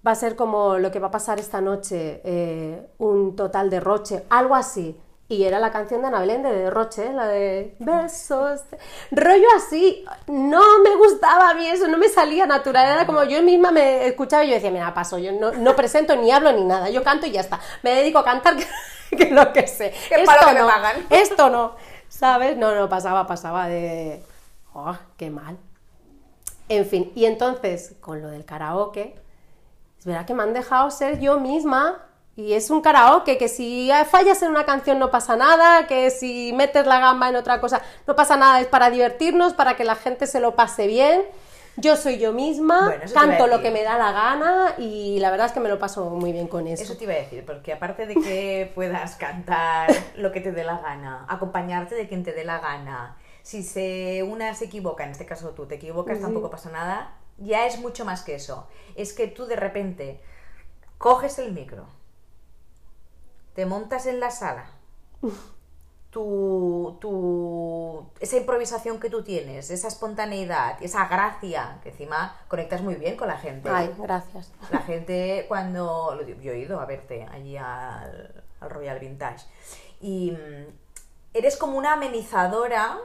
va 0.05 0.11
a 0.11 0.15
ser 0.15 0.35
como 0.35 0.77
lo 0.77 0.91
que 0.91 0.99
va 0.99 1.07
a 1.07 1.11
pasar 1.11 1.39
esta 1.39 1.61
noche, 1.61 2.21
eh, 2.23 2.87
un 2.99 3.35
total 3.35 3.69
derroche, 3.69 4.23
algo 4.29 4.55
así. 4.55 4.99
Y 5.27 5.43
era 5.45 5.57
la 5.59 5.71
canción 5.71 6.01
de 6.01 6.07
Ana 6.07 6.19
Belén 6.19 6.43
de 6.43 6.53
derroche, 6.53 7.11
la 7.11 7.25
de 7.25 7.75
besos. 7.79 8.61
Rollo 9.09 9.47
así. 9.57 10.05
No 10.27 10.61
me 10.83 10.95
gustaba 10.97 11.49
a 11.49 11.53
mí 11.55 11.65
eso, 11.65 11.87
no 11.87 11.97
me 11.97 12.09
salía 12.09 12.45
natural. 12.45 12.87
Era 12.91 13.07
como 13.07 13.23
yo 13.23 13.41
misma 13.41 13.71
me 13.71 14.05
escuchaba 14.05 14.43
y 14.43 14.49
yo 14.49 14.53
decía, 14.53 14.69
mira, 14.69 14.93
paso, 14.93 15.17
yo 15.17 15.31
no, 15.31 15.51
no 15.51 15.75
presento 15.75 16.15
ni 16.15 16.29
hablo 16.31 16.51
ni 16.51 16.63
nada. 16.63 16.91
Yo 16.91 17.03
canto 17.03 17.25
y 17.25 17.31
ya 17.31 17.41
está. 17.41 17.59
Me 17.81 17.95
dedico 17.95 18.19
a 18.19 18.23
cantar 18.23 18.55
que, 19.09 19.17
que 19.17 19.31
lo 19.31 19.51
que 19.51 19.65
sé. 19.65 19.95
Que 20.09 20.23
para 20.25 20.41
lo 20.43 20.47
que 20.49 20.53
me 20.53 20.59
no, 20.59 20.67
pagan. 20.67 21.07
esto 21.09 21.49
no. 21.49 21.75
¿Sabes? 22.07 22.55
No, 22.55 22.75
no, 22.75 22.87
pasaba, 22.87 23.25
pasaba 23.25 23.67
de... 23.67 24.21
Oh, 24.77 24.97
qué 25.15 25.29
mal. 25.29 25.57
En 26.67 26.85
fin, 26.85 27.11
y 27.15 27.25
entonces, 27.25 27.95
con 28.01 28.21
lo 28.21 28.27
del 28.27 28.43
karaoke, 28.43 29.15
es 29.97 30.05
verdad 30.05 30.25
que 30.25 30.33
me 30.33 30.43
han 30.43 30.53
dejado 30.53 30.91
ser 30.91 31.19
yo 31.19 31.39
misma 31.39 32.03
y 32.35 32.53
es 32.53 32.69
un 32.69 32.81
karaoke 32.81 33.37
que 33.37 33.47
si 33.47 33.89
fallas 34.09 34.41
en 34.41 34.49
una 34.49 34.65
canción 34.65 34.99
no 34.99 35.09
pasa 35.11 35.37
nada, 35.37 35.87
que 35.87 36.11
si 36.11 36.51
metes 36.53 36.85
la 36.85 36.99
gamba 36.99 37.29
en 37.29 37.37
otra 37.37 37.61
cosa 37.61 37.81
no 38.05 38.17
pasa 38.17 38.35
nada, 38.35 38.59
es 38.59 38.67
para 38.67 38.89
divertirnos, 38.89 39.53
para 39.53 39.77
que 39.77 39.85
la 39.85 39.95
gente 39.95 40.27
se 40.27 40.41
lo 40.41 40.55
pase 40.55 40.87
bien. 40.87 41.21
Yo 41.77 41.95
soy 41.95 42.19
yo 42.19 42.33
misma, 42.33 42.85
Bueno, 42.85 43.03
canto 43.13 43.47
lo 43.47 43.61
que 43.61 43.71
me 43.71 43.83
da 43.83 43.97
la 43.97 44.11
gana 44.11 44.75
y 44.77 45.19
la 45.19 45.31
verdad 45.31 45.47
es 45.47 45.53
que 45.53 45.61
me 45.61 45.69
lo 45.69 45.79
paso 45.79 46.09
muy 46.09 46.33
bien 46.33 46.47
con 46.47 46.67
eso. 46.67 46.83
Eso 46.83 46.97
te 46.97 47.05
iba 47.05 47.13
a 47.13 47.17
decir, 47.17 47.45
porque 47.45 47.71
aparte 47.71 48.05
de 48.05 48.15
que 48.15 48.71
puedas 48.75 49.15
cantar 49.15 49.89
lo 50.17 50.33
que 50.33 50.41
te 50.41 50.51
dé 50.51 50.65
la 50.65 50.79
gana, 50.79 51.25
acompañarte 51.29 51.95
de 51.95 52.07
quien 52.07 52.23
te 52.23 52.33
dé 52.33 52.43
la 52.43 52.59
gana, 52.59 53.17
si 53.45 53.61
se 53.61 54.23
una 54.23 54.55
se 54.55 54.65
equivoca, 54.65 55.03
en 55.03 55.11
este 55.11 55.27
caso 55.27 55.51
tú 55.51 55.67
te 55.67 55.75
equivocas, 55.75 56.19
tampoco 56.19 56.49
pasa 56.49 56.71
nada, 56.71 57.15
ya 57.37 57.67
es 57.67 57.79
mucho 57.79 58.03
más 58.03 58.23
que 58.23 58.33
eso. 58.33 58.67
Es 58.95 59.13
que 59.13 59.27
tú 59.27 59.45
de 59.45 59.55
repente 59.55 60.19
coges 60.97 61.37
el 61.37 61.51
micro, 61.53 61.85
te 63.53 63.67
montas 63.67 64.07
en 64.07 64.19
la 64.19 64.31
sala, 64.31 64.65
tu, 66.09 66.97
tu- 66.99 68.09
esa 68.19 68.37
improvisación 68.37 68.99
que 68.99 69.11
tú 69.11 69.21
tienes, 69.23 69.69
esa 69.69 69.89
espontaneidad, 69.89 70.81
esa 70.81 71.07
gracia, 71.07 71.79
que 71.83 71.89
encima 71.89 72.35
conectas 72.47 72.81
muy 72.81 72.95
bien 72.95 73.15
con 73.17 73.27
la 73.27 73.37
gente. 73.37 73.69
Ay, 73.69 73.93
gracias. 73.99 74.51
La 74.71 74.79
gente 74.81 75.45
cuando... 75.47 76.19
Yo 76.41 76.51
he 76.53 76.59
ido 76.59 76.79
a 76.79 76.85
verte 76.85 77.27
allí 77.31 77.57
al, 77.57 78.43
al 78.59 78.69
Royal 78.71 78.97
Vintage. 78.99 79.45
Y 80.01 80.31
mm, 80.31 80.73
eres 81.33 81.57
como 81.57 81.77
una 81.77 81.93
amenizadora 81.93 82.97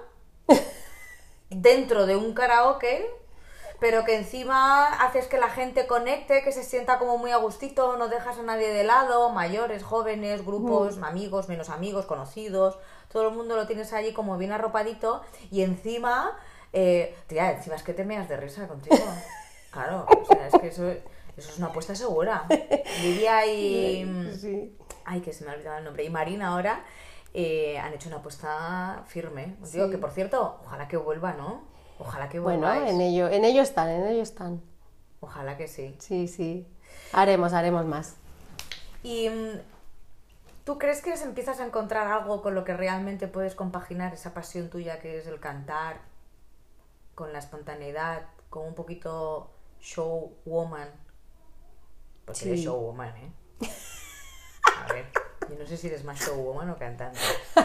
dentro 1.51 2.07
de 2.07 2.17
un 2.17 2.35
karaoke, 2.35 3.07
pero 3.81 4.05
que 4.05 4.17
encima 4.17 4.87
haces 5.03 5.27
que 5.27 5.39
la 5.39 5.49
gente 5.49 5.87
conecte, 5.87 6.43
que 6.43 6.53
se 6.53 6.63
sienta 6.63 6.99
como 6.99 7.17
muy 7.19 7.31
a 7.33 7.39
gustito, 7.39 7.97
no 7.97 8.09
dejas 8.09 8.39
a 8.39 8.43
nadie 8.43 8.69
de 8.69 8.85
lado, 8.85 9.31
mayores, 9.31 9.83
jóvenes, 9.83 10.45
grupos, 10.45 10.99
amigos, 11.03 11.49
menos 11.49 11.71
amigos, 11.71 12.05
conocidos, 12.05 12.79
todo 13.11 13.29
el 13.29 13.35
mundo 13.35 13.57
lo 13.57 13.67
tienes 13.67 13.93
allí 13.93 14.13
como 14.13 14.37
bien 14.37 14.53
arropadito 14.53 15.23
y 15.51 15.63
encima, 15.63 16.37
eh, 16.73 17.17
tía, 17.27 17.53
encima 17.53 17.77
es 17.77 17.83
que 17.83 17.95
te 17.95 18.05
meas 18.05 18.29
de 18.29 18.37
risa 18.37 18.69
contigo. 18.69 18.97
Claro, 19.71 20.05
o 20.21 20.25
sea, 20.25 20.49
es 20.49 20.55
que 20.61 20.67
eso, 20.67 20.89
eso 20.91 21.09
es 21.37 21.59
una 21.59 21.69
apuesta 21.69 21.95
segura. 21.95 22.45
Lidia 23.03 23.47
y... 23.47 24.05
mm, 24.05 24.35
Sí. 24.35 24.77
Ay, 25.05 25.21
que 25.21 25.33
se 25.33 25.45
me 25.45 25.53
ha 25.53 25.55
olvidado 25.55 25.79
el 25.79 25.85
nombre. 25.85 26.03
Y 26.03 26.11
Marina 26.11 26.49
ahora 26.49 26.85
eh, 27.35 27.79
han 27.79 27.93
hecho 27.95 28.09
una 28.09 28.19
apuesta 28.19 29.05
firme. 29.07 29.57
Os 29.63 29.73
digo 29.73 29.91
que, 29.91 29.99
por 29.99 30.11
cierto, 30.11 30.61
ojalá 30.65 30.89
que 30.89 30.97
vuelva, 30.97 31.33
¿no? 31.35 31.63
Ojalá 31.99 32.29
que 32.29 32.39
Bueno, 32.41 32.67
vuelva. 32.67 32.89
en 32.89 33.01
ello, 33.01 33.29
en 33.29 33.45
ello 33.45 33.63
están, 33.63 33.89
en 33.89 34.07
ello 34.07 34.23
están. 34.23 34.63
Ojalá 35.21 35.57
que 35.57 35.69
sí. 35.69 35.95
Sí, 35.99 36.29
sí. 36.29 36.67
Haremos, 37.13 37.53
haremos 37.53 37.85
más. 37.85 38.17
¿Y 39.03 39.29
mm, 39.29 39.61
tú 40.65 40.79
crees 40.79 41.03
que 41.03 41.13
empiezas 41.15 41.61
a 41.61 41.67
encontrar 41.67 42.07
algo 42.09 42.41
con 42.43 42.55
lo 42.55 42.65
que 42.65 42.75
realmente 42.75 43.29
puedes 43.29 43.55
compaginar 43.55 44.15
esa 44.15 44.33
pasión 44.35 44.71
tuya 44.71 44.99
que 45.01 45.19
es 45.19 45.27
el 45.27 45.39
cantar, 45.41 46.01
con 47.15 47.33
la 47.33 47.39
espontaneidad, 47.39 48.23
con 48.49 48.67
un 48.67 48.75
poquito 48.75 49.51
showwoman? 49.81 50.89
Porque 52.25 52.45
eres 52.47 52.61
Sí. 52.61 52.65
showwoman, 52.67 53.15
¿eh? 53.17 53.33
A 54.89 54.93
ver, 54.93 55.07
no 55.59 55.67
sé 55.67 55.77
si 55.77 55.87
eres 55.87 56.05
más 56.05 56.19
showwoman 56.21 56.71
o 56.71 56.77
cantante. 56.77 57.19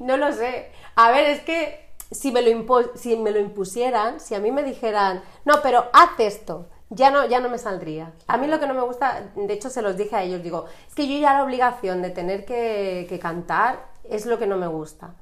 No 0.00 0.16
lo 0.16 0.32
sé. 0.32 0.70
A 0.96 1.10
ver, 1.10 1.28
es 1.28 1.40
que 1.42 1.90
si 2.10 2.32
me 2.32 2.42
lo, 2.42 2.66
si 2.94 3.16
me 3.16 3.30
lo 3.30 3.38
impusieran, 3.38 4.18
si 4.18 4.34
a 4.34 4.40
mí 4.40 4.50
me 4.50 4.62
dijeran, 4.62 5.22
no, 5.44 5.62
pero 5.62 5.84
haz 5.92 6.18
esto, 6.18 6.66
ya 6.88 7.10
no, 7.10 7.26
ya 7.26 7.40
no 7.40 7.48
me 7.48 7.58
saldría. 7.58 8.12
A 8.26 8.36
mí 8.36 8.48
lo 8.48 8.58
que 8.58 8.66
no 8.66 8.74
me 8.74 8.82
gusta, 8.82 9.30
de 9.36 9.52
hecho 9.52 9.70
se 9.70 9.82
los 9.82 9.96
dije 9.96 10.16
a 10.16 10.22
ellos, 10.22 10.42
digo, 10.42 10.64
es 10.88 10.94
que 10.94 11.06
yo 11.06 11.18
ya 11.20 11.34
la 11.34 11.44
obligación 11.44 12.02
de 12.02 12.10
tener 12.10 12.44
que, 12.44 13.18
cantar 13.22 13.90
es 14.08 14.26
lo 14.26 14.38
que 14.38 14.46
no 14.46 14.56
me 14.56 14.66
gusta. 14.66 15.14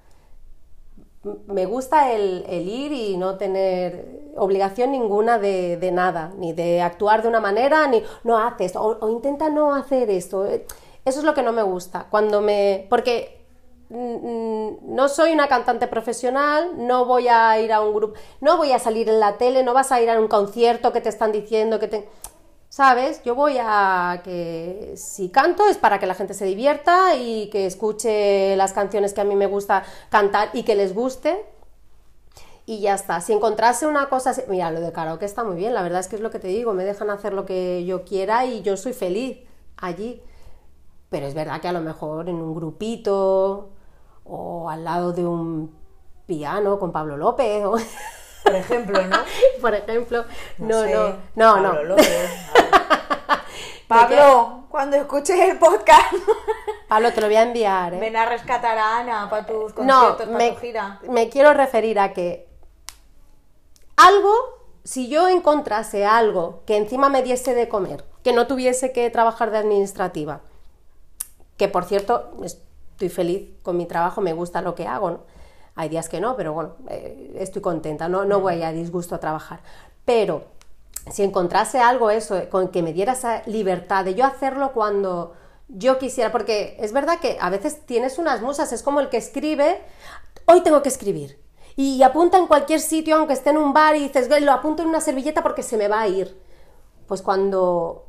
Me 1.48 1.66
gusta 1.66 2.12
el, 2.12 2.46
ir 2.48 2.92
y 2.92 3.16
no 3.16 3.36
tener 3.36 4.30
obligación 4.36 4.92
ninguna 4.92 5.38
de, 5.38 5.76
de 5.76 5.90
nada, 5.90 6.32
ni 6.38 6.52
de 6.52 6.80
actuar 6.80 7.22
de 7.22 7.28
una 7.28 7.40
manera, 7.40 7.86
ni 7.88 8.02
no 8.22 8.38
haces, 8.38 8.76
o, 8.76 8.96
o 9.00 9.11
intenta 9.11 9.50
no 9.50 9.74
hacer 9.74 10.09
esto. 10.09 10.46
Eso 11.09 11.20
es 11.20 11.24
lo 11.24 11.32
que 11.32 11.42
no 11.42 11.52
me 11.52 11.62
gusta. 11.62 12.06
Cuando 12.11 12.42
me. 12.42 12.86
Porque 12.90 13.40
mm, 13.88 14.94
no 14.94 15.09
soy 15.09 15.32
una 15.32 15.48
cantante 15.48 15.86
profesional, 15.86 16.72
no 16.76 17.06
voy 17.06 17.28
a 17.28 17.59
ir 17.61 17.72
a 17.72 17.80
un 17.80 17.94
grupo, 17.94 18.14
no 18.42 18.59
voy 18.59 18.72
a 18.72 18.78
salir 18.78 19.09
en 19.09 19.18
la 19.18 19.38
tele, 19.38 19.62
no 19.62 19.72
vas 19.72 19.90
a 19.90 20.02
ir 20.02 20.11
a 20.11 20.20
un 20.20 20.28
concierto 20.28 20.92
que 20.92 21.00
te 21.00 21.09
están 21.09 21.32
diciendo 21.32 21.78
que 21.78 21.88
te... 21.88 22.09
¿Sabes? 22.68 23.22
Yo 23.24 23.34
voy 23.34 23.56
a 23.59 24.20
que 24.22 24.92
si 24.96 25.30
canto 25.30 25.66
es 25.66 25.78
para 25.78 25.98
que 25.98 26.06
la 26.06 26.14
gente 26.14 26.34
se 26.34 26.44
divierta 26.44 27.16
y 27.16 27.48
que 27.48 27.64
escuche 27.64 28.54
las 28.56 28.74
canciones 28.74 29.14
que 29.14 29.22
a 29.22 29.24
mí 29.24 29.34
me 29.34 29.46
gusta 29.46 29.84
cantar 30.11 30.50
y 30.52 30.64
que 30.64 30.74
les 30.74 30.94
guste. 30.94 31.46
Y 32.66 32.80
ya 32.80 32.94
está. 32.94 33.22
Si 33.22 33.32
encontrase 33.32 33.86
una 33.86 34.11
cosa. 34.11 34.34
Mira, 34.48 34.70
lo 34.70 34.82
de 34.82 34.92
karaoke 34.92 35.24
está 35.24 35.42
muy 35.42 35.56
bien, 35.56 35.72
la 35.72 35.80
verdad 35.82 36.00
es 36.00 36.09
que 36.09 36.16
es 36.16 36.22
lo 36.22 36.30
que 36.30 36.38
te 36.38 36.48
digo, 36.48 36.74
me 36.74 36.84
dejan 36.84 37.09
hacer 37.09 37.32
lo 37.32 37.46
que 37.46 37.86
yo 37.86 38.04
quiera 38.04 38.44
y 38.44 38.61
yo 38.61 38.76
soy 38.76 38.92
feliz 38.92 39.38
allí. 39.78 40.22
Pero 41.11 41.26
es 41.26 41.34
verdad 41.34 41.61
que 41.61 41.68
a 41.68 41.72
lo 41.72 41.80
mejor 41.80 42.28
en 42.28 42.36
un 42.36 42.54
grupito 42.54 43.70
o 44.24 44.68
al 44.68 44.84
lado 44.84 45.12
de 45.12 45.26
un 45.26 45.74
piano 46.26 46.78
con 46.78 46.92
Pablo 46.92 47.16
López 47.16 47.64
o... 47.64 47.76
Por 48.44 48.54
ejemplo, 48.54 49.02
¿no? 49.06 49.16
por 49.61 49.74
ejemplo, 49.74 50.24
no, 50.59 50.82
sé, 50.82 50.94
no, 50.94 51.09
no, 51.34 51.54
Pablo 51.54 51.72
no. 51.74 51.82
López. 51.82 52.30
Pablo, 53.88 54.64
cuando 54.70 54.96
escuches 54.96 55.38
el 55.40 55.59
podcast, 55.59 56.14
Pablo, 56.88 57.12
te 57.12 57.20
lo 57.20 57.26
voy 57.26 57.36
a 57.36 57.42
enviar, 57.42 57.94
¿eh? 57.94 58.00
ven 58.00 58.16
a 58.16 58.24
rescatar 58.26 58.78
a 58.78 58.98
Ana 58.98 59.28
para 59.28 59.46
tus 59.46 59.74
No, 59.76 60.16
conciertos, 60.16 60.26
para 60.26 60.38
me, 60.38 60.50
tu 60.52 60.61
gira. 60.61 61.00
me 61.11 61.28
quiero 61.28 61.52
referir 61.52 61.98
a 61.98 62.12
que 62.14 62.48
algo, 63.96 64.32
si 64.84 65.09
yo 65.09 65.28
encontrase 65.28 66.06
algo 66.06 66.62
que 66.66 66.76
encima 66.76 67.09
me 67.11 67.22
diese 67.22 67.54
de 67.54 67.68
comer, 67.68 68.04
que 68.22 68.32
no 68.32 68.46
tuviese 68.46 68.92
que 68.92 69.11
trabajar 69.11 69.50
de 69.50 69.59
administrativa, 69.59 70.40
que 71.59 71.68
por 71.68 71.84
cierto, 71.84 72.30
estoy 72.42 73.11
feliz 73.11 73.50
con 73.62 73.76
mi 73.76 73.84
trabajo, 73.84 74.22
me 74.22 74.32
gusta 74.32 74.62
lo 74.62 74.74
que 74.74 74.86
hago. 74.86 75.26
Hay 75.74 75.90
días 75.90 76.09
que 76.09 76.20
no, 76.20 76.36
pero 76.36 76.54
bueno, 76.54 76.76
eh, 76.88 77.36
estoy 77.38 77.61
contenta, 77.61 78.09
no, 78.09 78.24
no 78.24 78.40
voy 78.40 78.62
a 78.62 78.72
disgusto 78.72 79.14
a 79.14 79.20
trabajar. 79.20 79.61
Pero 80.04 80.44
si 81.11 81.22
encontrase 81.22 81.80
algo 81.80 82.11
eso, 82.11 82.48
con 82.50 82.68
que 82.68 82.82
me 82.82 82.92
diera 82.92 83.12
esa 83.12 83.42
libertad 83.46 84.04
de 84.04 84.14
yo 84.14 84.24
hacerlo 84.24 84.72
cuando 84.72 85.34
yo 85.68 85.98
quisiera, 85.98 86.32
porque 86.32 86.76
es 86.80 86.92
verdad 86.92 87.20
que 87.20 87.36
a 87.40 87.50
veces 87.50 87.84
tienes 87.84 88.18
unas 88.18 88.40
musas, 88.40 88.72
es 88.72 88.82
como 88.82 89.00
el 89.00 89.09
que 89.09 89.18
escribe, 89.18 89.80
hoy 90.46 90.62
tengo 90.62 90.82
que 90.82 90.88
escribir. 90.88 91.40
Y 91.76 92.02
apunta 92.02 92.38
en 92.38 92.46
cualquier 92.46 92.80
sitio, 92.80 93.16
aunque 93.16 93.34
esté 93.34 93.50
en 93.50 93.59
un 93.59 93.72
bar, 93.72 93.94
y 93.96 94.00
dices, 94.00 94.28
"Ve, 94.28 94.40
lo 94.40 94.52
apunto 94.52 94.82
en 94.82 94.88
una 94.88 95.00
servilleta 95.00 95.42
porque 95.42 95.62
se 95.62 95.76
me 95.76 95.88
va 95.88 96.00
a 96.00 96.09
ir. 96.09 96.40
Pues 97.06 97.22
cuando 97.22 98.06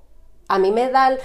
a 0.48 0.58
mí 0.60 0.72
me 0.72 0.90
da 0.90 1.10
el... 1.10 1.20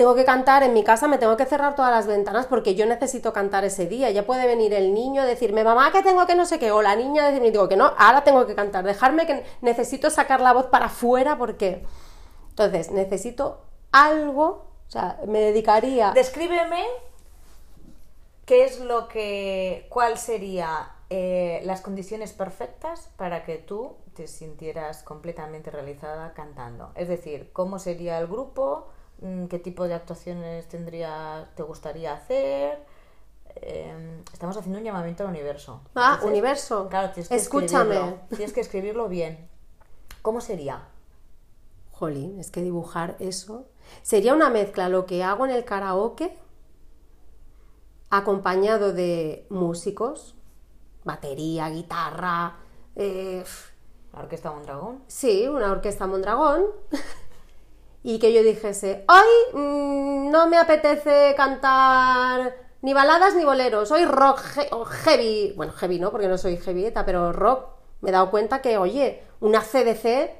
Tengo 0.00 0.14
que 0.14 0.24
cantar 0.24 0.62
en 0.62 0.72
mi 0.72 0.82
casa, 0.82 1.08
me 1.08 1.18
tengo 1.18 1.36
que 1.36 1.44
cerrar 1.44 1.74
todas 1.74 1.90
las 1.90 2.06
ventanas 2.06 2.46
porque 2.46 2.74
yo 2.74 2.86
necesito 2.86 3.34
cantar 3.34 3.66
ese 3.66 3.86
día. 3.86 4.10
Ya 4.10 4.24
puede 4.24 4.46
venir 4.46 4.72
el 4.72 4.94
niño 4.94 5.20
a 5.20 5.26
decirme, 5.26 5.62
mamá, 5.62 5.92
que 5.92 6.02
tengo 6.02 6.26
que 6.26 6.34
no 6.34 6.46
sé 6.46 6.58
qué, 6.58 6.72
o 6.72 6.80
la 6.80 6.96
niña 6.96 7.26
decirme, 7.26 7.50
digo 7.50 7.68
que 7.68 7.76
no, 7.76 7.92
ahora 7.98 8.24
tengo 8.24 8.46
que 8.46 8.54
cantar, 8.54 8.82
dejarme 8.82 9.26
que 9.26 9.44
necesito 9.60 10.08
sacar 10.08 10.40
la 10.40 10.54
voz 10.54 10.68
para 10.68 10.86
afuera 10.86 11.36
porque... 11.36 11.84
Entonces, 12.48 12.90
necesito 12.90 13.60
algo, 13.92 14.64
o 14.88 14.90
sea, 14.90 15.20
me 15.26 15.40
dedicaría... 15.40 16.12
Descríbeme 16.12 16.82
qué 18.46 18.64
es 18.64 18.80
lo 18.80 19.06
que, 19.06 19.86
cuál 19.90 20.16
sería 20.16 20.92
eh, 21.10 21.60
las 21.64 21.82
condiciones 21.82 22.32
perfectas 22.32 23.10
para 23.18 23.44
que 23.44 23.58
tú 23.58 23.96
te 24.14 24.20
te 24.20 24.26
sintieras 24.26 25.02
completamente 25.02 25.70
realizada 25.70 26.34
cantando. 26.34 26.92
Es 26.94 27.08
decir, 27.08 27.50
¿cómo 27.54 27.78
sería 27.78 28.18
el 28.18 28.26
grupo? 28.26 28.88
Mm, 29.20 29.46
¿Qué 29.46 29.58
tipo 29.58 29.86
de 29.86 29.94
actuaciones 29.94 30.68
tendría, 30.68 31.50
te 31.54 31.62
gustaría 31.62 32.12
hacer? 32.14 32.78
Eh, 33.56 34.22
estamos 34.32 34.56
haciendo 34.56 34.78
un 34.78 34.84
llamamiento 34.84 35.24
al 35.24 35.30
universo. 35.30 35.82
Ah, 35.94 36.12
Entonces, 36.14 36.30
universo. 36.30 36.88
Claro, 36.88 37.10
tienes 37.12 37.28
que 37.28 37.36
Escúchame. 37.36 37.94
escribirlo. 37.96 38.20
Tienes 38.28 38.52
que 38.52 38.60
escribirlo 38.60 39.08
bien. 39.08 39.48
¿Cómo 40.22 40.40
sería? 40.40 40.82
Jolín, 41.92 42.38
es 42.40 42.50
que 42.50 42.62
dibujar 42.62 43.16
eso 43.18 43.66
sería 44.02 44.32
una 44.34 44.48
mezcla 44.48 44.88
lo 44.88 45.04
que 45.04 45.22
hago 45.22 45.44
en 45.44 45.50
el 45.50 45.64
karaoke 45.64 46.38
acompañado 48.10 48.92
de 48.92 49.46
músicos, 49.50 50.34
batería, 51.04 51.68
guitarra, 51.68 52.56
eh, 52.96 53.44
La 54.12 54.20
Orquesta 54.20 54.50
Mondragón. 54.50 55.02
sí, 55.08 55.46
una 55.46 55.70
orquesta 55.72 56.06
Mondragón 56.06 56.64
y 58.02 58.18
que 58.18 58.32
yo 58.32 58.42
dijese, 58.42 59.04
hoy 59.08 59.60
mm, 59.60 60.30
no 60.30 60.46
me 60.46 60.56
apetece 60.56 61.34
cantar 61.36 62.54
ni 62.82 62.94
baladas 62.94 63.34
ni 63.34 63.44
boleros, 63.44 63.90
hoy 63.90 64.04
rock 64.06 64.40
heavy, 65.04 65.52
bueno, 65.56 65.72
heavy 65.72 66.00
no, 66.00 66.10
porque 66.10 66.28
no 66.28 66.38
soy 66.38 66.58
heavyeta, 66.64 67.04
pero 67.04 67.32
rock, 67.32 67.66
me 68.00 68.08
he 68.10 68.12
dado 68.12 68.30
cuenta 68.30 68.62
que, 68.62 68.78
oye, 68.78 69.22
una 69.40 69.60
CDC, 69.60 70.30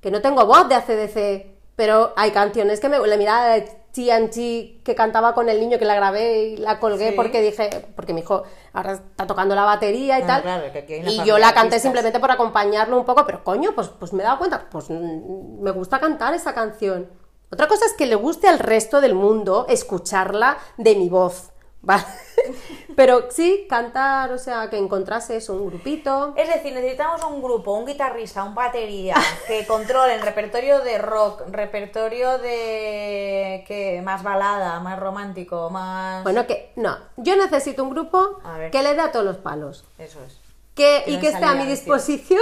que 0.00 0.10
no 0.10 0.20
tengo 0.20 0.46
voz 0.46 0.68
de 0.68 0.74
ACDC, 0.76 1.46
pero 1.76 2.12
hay 2.16 2.30
canciones 2.32 2.80
que 2.80 2.88
me... 2.88 2.98
La 3.06 3.16
mirada 3.16 3.56
TNT 3.92 4.82
que 4.82 4.94
cantaba 4.96 5.34
con 5.34 5.48
el 5.48 5.60
niño 5.60 5.78
que 5.78 5.84
la 5.84 5.94
grabé 5.94 6.44
y 6.44 6.56
la 6.56 6.80
colgué 6.80 7.10
Sí. 7.10 7.14
porque 7.16 7.40
dije, 7.42 7.68
porque 7.94 8.12
mi 8.14 8.20
hijo 8.22 8.42
ahora 8.72 8.92
está 8.94 9.26
tocando 9.26 9.54
la 9.54 9.64
batería 9.64 10.18
y 10.18 10.22
Ah, 10.22 10.26
tal. 10.26 10.42
claro, 10.42 10.64
que 10.72 11.04
y 11.06 11.24
yo 11.24 11.38
la 11.38 11.52
canté 11.52 11.78
simplemente 11.78 12.18
por 12.18 12.30
acompañarlo 12.30 12.96
un 12.98 13.04
poco, 13.04 13.24
pero 13.26 13.44
coño, 13.44 13.72
pues, 13.74 13.88
pues 13.88 14.12
me 14.12 14.22
he 14.22 14.26
dado 14.26 14.38
cuenta, 14.38 14.66
pues 14.70 14.88
me 14.90 15.70
gusta 15.70 16.00
cantar 16.00 16.34
esa 16.34 16.54
canción. 16.54 17.08
Otra 17.52 17.68
cosa 17.68 17.84
es 17.84 17.92
que 17.92 18.06
le 18.06 18.14
guste 18.14 18.48
al 18.48 18.58
resto 18.58 19.00
del 19.02 19.14
mundo 19.14 19.66
escucharla 19.68 20.56
de 20.78 20.96
mi 20.96 21.10
voz, 21.10 21.50
¿vale? 21.82 22.04
Pero 22.96 23.30
sí, 23.30 23.66
cantar, 23.68 24.32
o 24.32 24.38
sea, 24.38 24.68
que 24.68 24.76
encontrase 24.76 25.36
eso, 25.36 25.54
un 25.54 25.66
grupito. 25.66 26.34
Es 26.36 26.48
decir, 26.48 26.72
necesitamos 26.72 27.22
un 27.24 27.42
grupo, 27.42 27.72
un 27.72 27.86
guitarrista, 27.86 28.44
un 28.44 28.54
batería 28.54 29.14
que 29.46 29.66
controlen 29.66 30.22
repertorio 30.22 30.80
de 30.80 30.98
rock, 30.98 31.42
repertorio 31.50 32.38
de 32.38 33.64
que 33.66 34.00
más 34.02 34.22
balada, 34.22 34.80
más 34.80 34.98
romántico, 34.98 35.70
más 35.70 36.22
Bueno, 36.22 36.46
que 36.46 36.72
no, 36.76 36.98
yo 37.16 37.36
necesito 37.36 37.82
un 37.82 37.90
grupo 37.90 38.40
que 38.70 38.82
le 38.82 38.94
dé 38.94 39.00
a 39.00 39.12
todos 39.12 39.24
los 39.24 39.38
palos. 39.38 39.84
eso 39.98 40.22
es. 40.24 40.38
Que, 40.74 41.04
y 41.06 41.18
que 41.18 41.28
esté 41.28 41.44
a 41.44 41.54
mi 41.54 41.66
decir. 41.66 42.38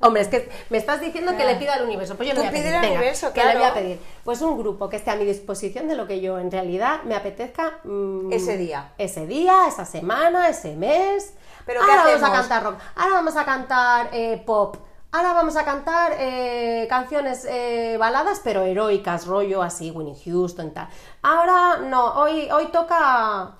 Hombre, 0.00 0.22
es 0.22 0.28
que 0.28 0.48
me 0.70 0.78
estás 0.78 1.00
diciendo 1.00 1.36
que 1.36 1.44
le 1.44 1.56
pida 1.56 1.74
al 1.74 1.84
universo. 1.84 2.16
Pues 2.16 2.28
yo 2.28 2.34
le 2.34 2.40
voy 2.40 2.48
a 2.48 2.52
pedir. 2.52 2.72
Venga, 2.72 2.88
universo, 2.98 3.32
que 3.32 3.40
le 3.40 3.46
voy 3.46 3.56
a 3.56 3.58
claro. 3.58 3.74
pedir. 3.74 4.00
Pues 4.22 4.40
un 4.42 4.56
grupo 4.56 4.88
que 4.88 4.96
esté 4.96 5.10
a 5.10 5.16
mi 5.16 5.24
disposición 5.24 5.88
de 5.88 5.96
lo 5.96 6.06
que 6.06 6.20
yo 6.20 6.38
en 6.38 6.52
realidad 6.52 7.02
me 7.04 7.16
apetezca. 7.16 7.80
mm, 7.82 8.32
Ese 8.32 8.56
día. 8.56 8.92
Ese 8.96 9.26
día, 9.26 9.66
esa 9.66 9.84
semana, 9.84 10.48
ese 10.48 10.76
mes. 10.76 11.34
Pero 11.66 11.80
¿qué 11.84 11.90
ahora 11.90 12.04
vamos 12.04 12.22
a 12.22 12.32
cantar 12.32 12.62
rock. 12.64 12.74
Ahora 12.94 13.14
vamos 13.14 13.36
a 13.36 13.44
cantar 13.44 14.10
eh, 14.12 14.42
pop. 14.46 14.76
Ahora 15.10 15.32
vamos 15.32 15.56
a 15.56 15.64
cantar 15.64 16.12
eh, 16.18 16.86
canciones 16.88 17.44
eh, 17.48 17.96
baladas, 17.98 18.40
pero 18.44 18.62
heroicas, 18.62 19.26
rollo 19.26 19.62
así, 19.62 19.90
Winnie 19.90 20.14
Houston 20.24 20.68
y 20.68 20.70
tal. 20.70 20.88
Ahora 21.22 21.78
no, 21.78 22.20
hoy, 22.20 22.48
hoy 22.52 22.66
toca 22.66 23.56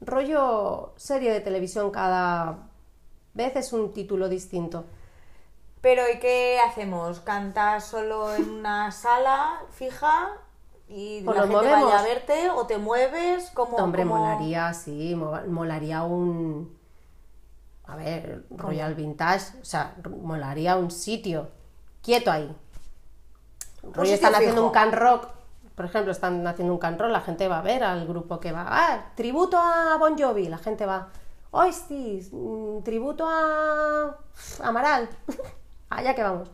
rollo 0.00 0.94
serie 0.96 1.32
de 1.32 1.40
televisión 1.40 1.90
cada 1.90 2.68
vez 3.34 3.56
es 3.56 3.72
un 3.72 3.92
título 3.92 4.28
distinto. 4.28 4.84
Pero 5.82 6.02
¿y 6.08 6.18
qué 6.20 6.58
hacemos? 6.66 7.20
¿Cantas 7.20 7.84
solo 7.84 8.34
en 8.34 8.48
una 8.48 8.90
sala 8.92 9.60
fija 9.70 10.28
y 10.88 11.22
Pues 11.22 11.36
la 11.36 11.42
gente 11.42 11.56
movemos. 11.56 11.84
vaya 11.90 11.98
a 11.98 12.02
verte 12.02 12.50
o 12.50 12.66
te 12.66 12.78
mueves? 12.78 13.50
como 13.50 13.76
Hombre, 13.76 14.04
molaría, 14.04 14.72
sí, 14.72 15.14
mo- 15.14 15.40
molaría 15.48 16.02
un... 16.04 16.78
A 17.84 17.96
ver, 17.96 18.44
Royal 18.50 18.94
Vintage, 18.94 19.58
o 19.60 19.64
sea, 19.64 19.94
molaría 20.22 20.76
un 20.76 20.90
sitio 20.90 21.50
quieto 22.00 22.30
ahí. 22.30 22.56
Sitio 23.82 24.02
están 24.04 24.34
haciendo 24.36 24.64
un 24.64 24.72
can 24.72 24.92
rock, 24.92 25.28
por 25.74 25.84
ejemplo, 25.86 26.12
están 26.12 26.46
haciendo 26.46 26.72
un 26.72 26.78
can 26.78 26.96
rock, 26.98 27.10
la 27.10 27.20
gente 27.20 27.48
va 27.48 27.58
a 27.58 27.62
ver 27.62 27.82
al 27.82 28.06
grupo 28.06 28.38
que 28.38 28.52
va, 28.52 28.64
ah, 28.68 29.10
tributo 29.16 29.58
a 29.58 29.96
Bon 29.98 30.16
Jovi, 30.16 30.48
la 30.48 30.58
gente 30.58 30.86
va, 30.86 31.08
Oistis, 31.50 32.30
mm, 32.32 32.82
tributo 32.84 33.26
a 33.28 34.16
Amaral, 34.62 35.08
allá 35.96 36.14
que 36.14 36.22
vamos, 36.22 36.48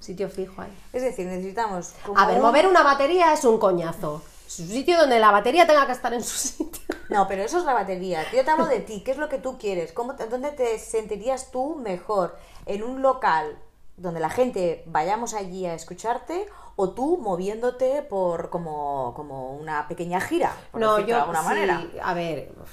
sitio 0.00 0.28
fijo 0.28 0.60
ahí. 0.62 0.76
Es 0.92 1.02
decir, 1.02 1.26
necesitamos 1.26 1.94
como 2.04 2.18
A 2.18 2.26
ver, 2.26 2.36
un- 2.36 2.42
mover 2.42 2.66
una 2.66 2.82
batería 2.82 3.32
es 3.32 3.44
un 3.44 3.58
coñazo. 3.58 4.22
Es 4.46 4.58
un 4.60 4.68
sitio 4.68 4.98
donde 4.98 5.18
la 5.18 5.30
batería 5.30 5.66
tenga 5.66 5.86
que 5.86 5.92
estar 5.92 6.12
en 6.12 6.22
su 6.22 6.36
sitio. 6.48 6.82
No, 7.08 7.26
pero 7.28 7.42
eso 7.42 7.58
es 7.58 7.64
la 7.64 7.72
batería. 7.74 8.24
Yo 8.32 8.44
te 8.44 8.50
hablo 8.50 8.66
de 8.66 8.80
ti. 8.80 9.02
¿Qué 9.04 9.10
es 9.12 9.16
lo 9.18 9.28
que 9.28 9.38
tú 9.38 9.58
quieres? 9.58 9.92
¿Cómo 9.92 10.12
¿Dónde 10.14 10.50
te 10.50 10.78
sentirías 10.78 11.50
tú 11.50 11.76
mejor? 11.76 12.36
¿En 12.66 12.82
un 12.82 13.00
local 13.02 13.58
donde 13.96 14.20
la 14.20 14.30
gente 14.30 14.82
vayamos 14.86 15.34
allí 15.34 15.66
a 15.66 15.74
escucharte 15.74 16.46
o 16.76 16.90
tú 16.90 17.18
moviéndote 17.18 18.02
por 18.02 18.50
como, 18.50 19.12
como 19.14 19.54
una 19.56 19.88
pequeña 19.88 20.20
gira? 20.20 20.54
Por 20.70 20.80
No, 20.80 20.98
yo 21.00 21.06
de 21.06 21.12
alguna 21.14 21.40
sí, 21.40 21.46
manera. 21.48 21.82
a 22.02 22.14
ver, 22.14 22.52
uf, 22.62 22.70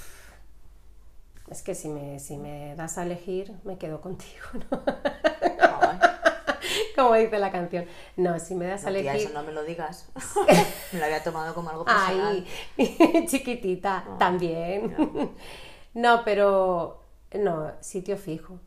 es 1.49 1.61
que 1.61 1.75
si 1.75 1.89
me, 1.89 2.19
si 2.19 2.37
me 2.37 2.75
das 2.75 2.97
a 2.97 3.03
elegir, 3.03 3.53
me 3.63 3.77
quedo 3.77 4.01
contigo, 4.05 4.45
¿no? 4.71 4.81
Como 6.95 7.13
dice 7.15 7.39
la 7.39 7.51
canción. 7.51 7.85
No, 8.17 8.37
si 8.39 8.55
me 8.55 8.65
das 8.67 8.85
a 8.85 8.89
no, 8.91 8.97
tía, 8.99 9.11
elegir... 9.13 9.29
eso 9.29 9.39
no 9.39 9.45
me 9.45 9.53
lo 9.53 9.63
digas. 9.63 10.09
me 10.91 10.99
lo 10.99 11.05
había 11.05 11.23
tomado 11.23 11.53
como 11.55 11.69
algo 11.69 11.85
personal. 11.85 12.45
Ay, 12.77 13.25
chiquitita, 13.27 14.03
también. 14.19 14.95
No, 15.93 16.23
pero 16.25 17.01
no, 17.33 17.71
sitio 17.79 18.17
fijo. 18.17 18.59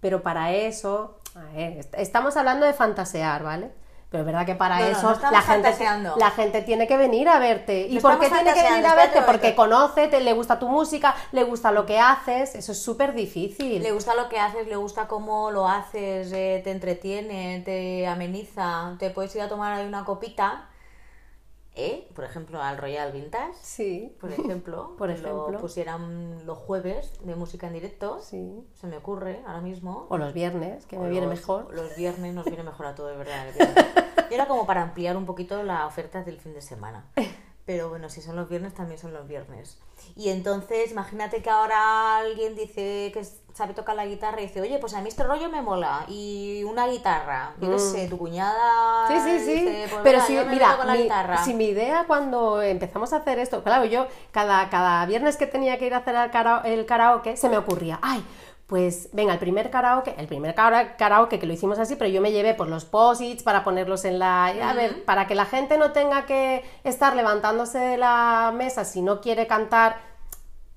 Pero 0.00 0.22
para 0.22 0.52
eso, 0.52 1.20
a 1.34 1.44
ver, 1.52 1.78
est- 1.78 1.94
estamos 1.96 2.36
hablando 2.36 2.64
de 2.66 2.72
fantasear, 2.72 3.42
¿vale? 3.42 3.70
Pero 4.14 4.22
es 4.22 4.26
verdad 4.26 4.46
que 4.46 4.54
para 4.54 4.78
No, 4.78 4.86
eso 4.86 5.12
no 5.12 5.30
la, 5.32 5.42
gente, 5.42 5.74
la 6.16 6.30
gente 6.30 6.62
tiene 6.62 6.86
que 6.86 6.96
venir 6.96 7.28
a 7.28 7.40
verte. 7.40 7.88
¿Y 7.88 7.98
por 7.98 8.20
qué 8.20 8.28
tiene 8.28 8.54
que 8.54 8.62
venir 8.62 8.86
a 8.86 8.94
verte? 8.94 9.22
Porque 9.22 9.56
conoce, 9.56 10.06
te, 10.06 10.20
le 10.20 10.32
gusta 10.34 10.60
tu 10.60 10.68
música, 10.68 11.16
le 11.32 11.42
gusta 11.42 11.72
lo 11.72 11.84
que 11.84 11.98
haces. 11.98 12.54
Eso 12.54 12.70
es 12.70 12.80
súper 12.80 13.12
difícil. 13.12 13.82
Le 13.82 13.90
gusta 13.90 14.14
lo 14.14 14.28
que 14.28 14.38
haces, 14.38 14.68
le 14.68 14.76
gusta 14.76 15.08
cómo 15.08 15.50
lo 15.50 15.66
haces, 15.66 16.30
eh, 16.32 16.60
te 16.62 16.70
entretiene, 16.70 17.62
te 17.64 18.06
ameniza, 18.06 18.94
te 19.00 19.10
puedes 19.10 19.34
ir 19.34 19.42
a 19.42 19.48
tomar 19.48 19.72
ahí 19.72 19.84
una 19.84 20.04
copita, 20.04 20.68
¿eh? 21.74 22.08
Por 22.14 22.24
ejemplo, 22.24 22.62
al 22.62 22.78
Royal 22.78 23.12
Vintage, 23.12 23.54
Sí, 23.60 24.16
por 24.20 24.32
ejemplo, 24.38 24.94
Por 24.96 25.08
lo 25.08 25.14
ejemplo. 25.14 25.58
pusieran 25.60 26.46
los 26.46 26.58
jueves 26.58 27.12
de 27.24 27.34
música 27.34 27.66
en 27.66 27.72
directo, 27.74 28.20
sí. 28.20 28.64
se 28.74 28.86
me 28.86 28.96
ocurre 28.96 29.42
ahora 29.46 29.60
mismo. 29.60 30.06
O 30.08 30.18
los 30.18 30.32
viernes, 30.32 30.86
que 30.86 30.98
me 30.98 31.10
viene 31.10 31.26
mejor. 31.26 31.74
Los 31.74 31.96
viernes 31.96 32.34
nos 32.34 32.44
viene 32.44 32.62
mejor 32.62 32.86
a 32.86 32.94
todo, 32.94 33.08
de 33.08 33.16
verdad. 33.16 33.48
el 33.48 33.54
Era 34.30 34.46
como 34.46 34.66
para 34.66 34.82
ampliar 34.82 35.16
un 35.16 35.26
poquito 35.26 35.62
la 35.62 35.86
oferta 35.86 36.22
del 36.22 36.38
fin 36.40 36.54
de 36.54 36.62
semana. 36.62 37.04
Pero 37.66 37.88
bueno, 37.88 38.10
si 38.10 38.20
son 38.20 38.36
los 38.36 38.48
viernes, 38.48 38.74
también 38.74 39.00
son 39.00 39.14
los 39.14 39.26
viernes. 39.26 39.78
Y 40.16 40.28
entonces, 40.28 40.90
imagínate 40.90 41.42
que 41.42 41.48
ahora 41.48 42.18
alguien 42.18 42.54
dice 42.54 43.10
que 43.14 43.26
sabe 43.54 43.72
tocar 43.72 43.96
la 43.96 44.04
guitarra 44.04 44.40
y 44.42 44.46
dice, 44.48 44.60
oye, 44.60 44.78
pues 44.78 44.92
a 44.92 45.00
mí 45.00 45.08
este 45.08 45.22
rollo 45.24 45.48
me 45.48 45.62
mola. 45.62 46.04
Y 46.08 46.62
una 46.64 46.86
guitarra, 46.88 47.54
yo 47.60 47.70
qué 47.70 47.78
sé, 47.78 48.08
tu 48.08 48.18
cuñada. 48.18 49.08
Mm. 49.08 49.12
Sí, 49.12 49.30
sí, 49.30 49.44
sí. 49.46 49.52
dice, 49.54 49.86
pues 49.88 50.00
Pero 50.02 50.18
yo 50.28 50.44
me 50.44 50.52
mira, 50.52 50.76
con 50.76 50.86
la 50.86 50.92
mi, 50.92 51.02
guitarra. 51.04 51.42
si 51.42 51.54
mi 51.54 51.66
idea 51.66 52.04
cuando 52.06 52.60
empezamos 52.60 53.14
a 53.14 53.16
hacer 53.18 53.38
esto, 53.38 53.62
claro, 53.62 53.86
yo 53.86 54.08
cada, 54.30 54.68
cada 54.68 55.06
viernes 55.06 55.38
que 55.38 55.46
tenía 55.46 55.78
que 55.78 55.86
ir 55.86 55.94
a 55.94 55.98
hacer 55.98 56.16
el 56.64 56.84
karaoke, 56.84 57.36
se 57.38 57.48
me 57.48 57.56
ocurría, 57.56 57.98
ay, 58.02 58.22
pues 58.66 59.10
venga, 59.12 59.32
el 59.34 59.38
primer 59.38 59.70
karaoke, 59.70 60.14
el 60.16 60.26
primer 60.26 60.54
kara- 60.54 60.96
karaoke 60.96 61.38
que 61.38 61.46
lo 61.46 61.52
hicimos 61.52 61.78
así, 61.78 61.96
pero 61.96 62.10
yo 62.10 62.20
me 62.22 62.32
llevé 62.32 62.54
pues 62.54 62.70
los 62.70 62.84
posits 62.86 63.42
para 63.42 63.62
ponerlos 63.62 64.04
en 64.06 64.18
la... 64.18 64.46
A 64.46 64.72
ver, 64.72 65.04
para 65.04 65.26
que 65.26 65.34
la 65.34 65.44
gente 65.44 65.76
no 65.76 65.92
tenga 65.92 66.24
que 66.24 66.64
estar 66.82 67.14
levantándose 67.14 67.78
de 67.78 67.96
la 67.98 68.52
mesa 68.54 68.84
si 68.84 69.02
no 69.02 69.20
quiere 69.20 69.46
cantar 69.46 70.13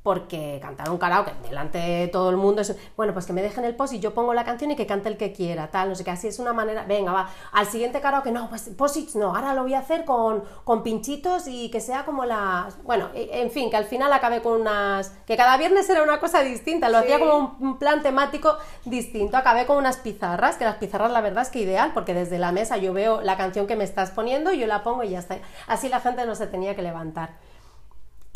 porque 0.07 0.57
cantar 0.61 0.89
un 0.89 0.97
karaoke 0.97 1.33
delante 1.49 1.77
de 1.79 2.07
todo 2.07 2.29
el 2.29 2.37
mundo 2.37 2.61
es 2.61 2.73
bueno 2.95 3.11
pues 3.11 3.25
que 3.25 3.33
me 3.33 3.41
dejen 3.41 3.65
el 3.65 3.75
post 3.75 3.91
y 3.91 3.99
yo 3.99 4.13
pongo 4.13 4.33
la 4.33 4.45
canción 4.45 4.71
y 4.71 4.77
que 4.77 4.85
cante 4.87 5.09
el 5.09 5.17
que 5.17 5.33
quiera 5.33 5.67
tal 5.67 5.89
no 5.89 5.95
sé 5.95 6.05
qué 6.05 6.11
así 6.11 6.29
es 6.29 6.39
una 6.39 6.53
manera 6.53 6.85
venga 6.87 7.11
va 7.11 7.29
al 7.51 7.65
siguiente 7.65 7.99
karaoke 7.99 8.31
no 8.31 8.47
pues 8.47 8.69
posits 8.77 9.17
no 9.17 9.35
ahora 9.35 9.53
lo 9.53 9.63
voy 9.63 9.73
a 9.73 9.79
hacer 9.79 10.05
con, 10.05 10.45
con 10.63 10.81
pinchitos 10.81 11.49
y 11.49 11.69
que 11.71 11.81
sea 11.81 12.05
como 12.05 12.23
las 12.23 12.81
bueno 12.83 13.09
e- 13.13 13.41
en 13.41 13.51
fin 13.51 13.69
que 13.69 13.75
al 13.75 13.83
final 13.83 14.13
acabé 14.13 14.41
con 14.41 14.61
unas 14.61 15.09
que 15.27 15.35
cada 15.35 15.57
viernes 15.57 15.89
era 15.89 16.03
una 16.03 16.21
cosa 16.21 16.39
distinta 16.41 16.87
lo 16.87 16.99
Sí. 16.99 17.03
hacía 17.03 17.19
como 17.19 17.35
un, 17.59 17.67
un 17.67 17.77
plan 17.77 18.01
temático 18.01 18.55
distinto 18.85 19.35
acabé 19.35 19.65
con 19.65 19.75
unas 19.75 19.97
pizarras 19.97 20.55
que 20.55 20.63
las 20.63 20.75
pizarras 20.77 21.11
la 21.11 21.19
verdad 21.19 21.41
es 21.43 21.49
que 21.49 21.59
ideal 21.59 21.91
porque 21.93 22.13
desde 22.13 22.39
la 22.39 22.53
mesa 22.53 22.77
yo 22.77 22.93
veo 22.93 23.19
la 23.21 23.35
canción 23.35 23.67
que 23.67 23.75
me 23.75 23.83
estás 23.83 24.11
poniendo 24.11 24.53
yo 24.53 24.67
la 24.67 24.83
pongo 24.83 25.03
y 25.03 25.09
ya 25.09 25.19
está 25.19 25.39
así 25.67 25.89
la 25.89 25.99
gente 25.99 26.25
no 26.25 26.33
se 26.35 26.47
tenía 26.47 26.77
que 26.77 26.81
levantar 26.81 27.31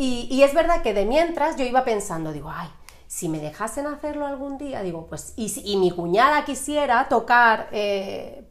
y, 0.04 0.42
es 0.42 0.54
verdad 0.54 0.82
que 0.82 0.94
de 0.94 1.06
mientras 1.06 1.58
yo 1.58 1.64
iba 1.64 1.84
pensando, 1.84 2.32
digo, 2.32 2.50
ay, 2.52 2.70
si 3.08 3.30
me 3.30 3.40
dejasen 3.40 3.86
hacerlo 3.86 4.26
algún 4.26 4.58
día, 4.58 4.82
digo, 4.82 5.06
pues, 5.08 5.34
y, 5.36 5.78
mi 5.78 5.92
cuñada 5.92 6.44
quisiera 6.44 7.08
tocar, 7.08 7.68
eh, 7.72 8.48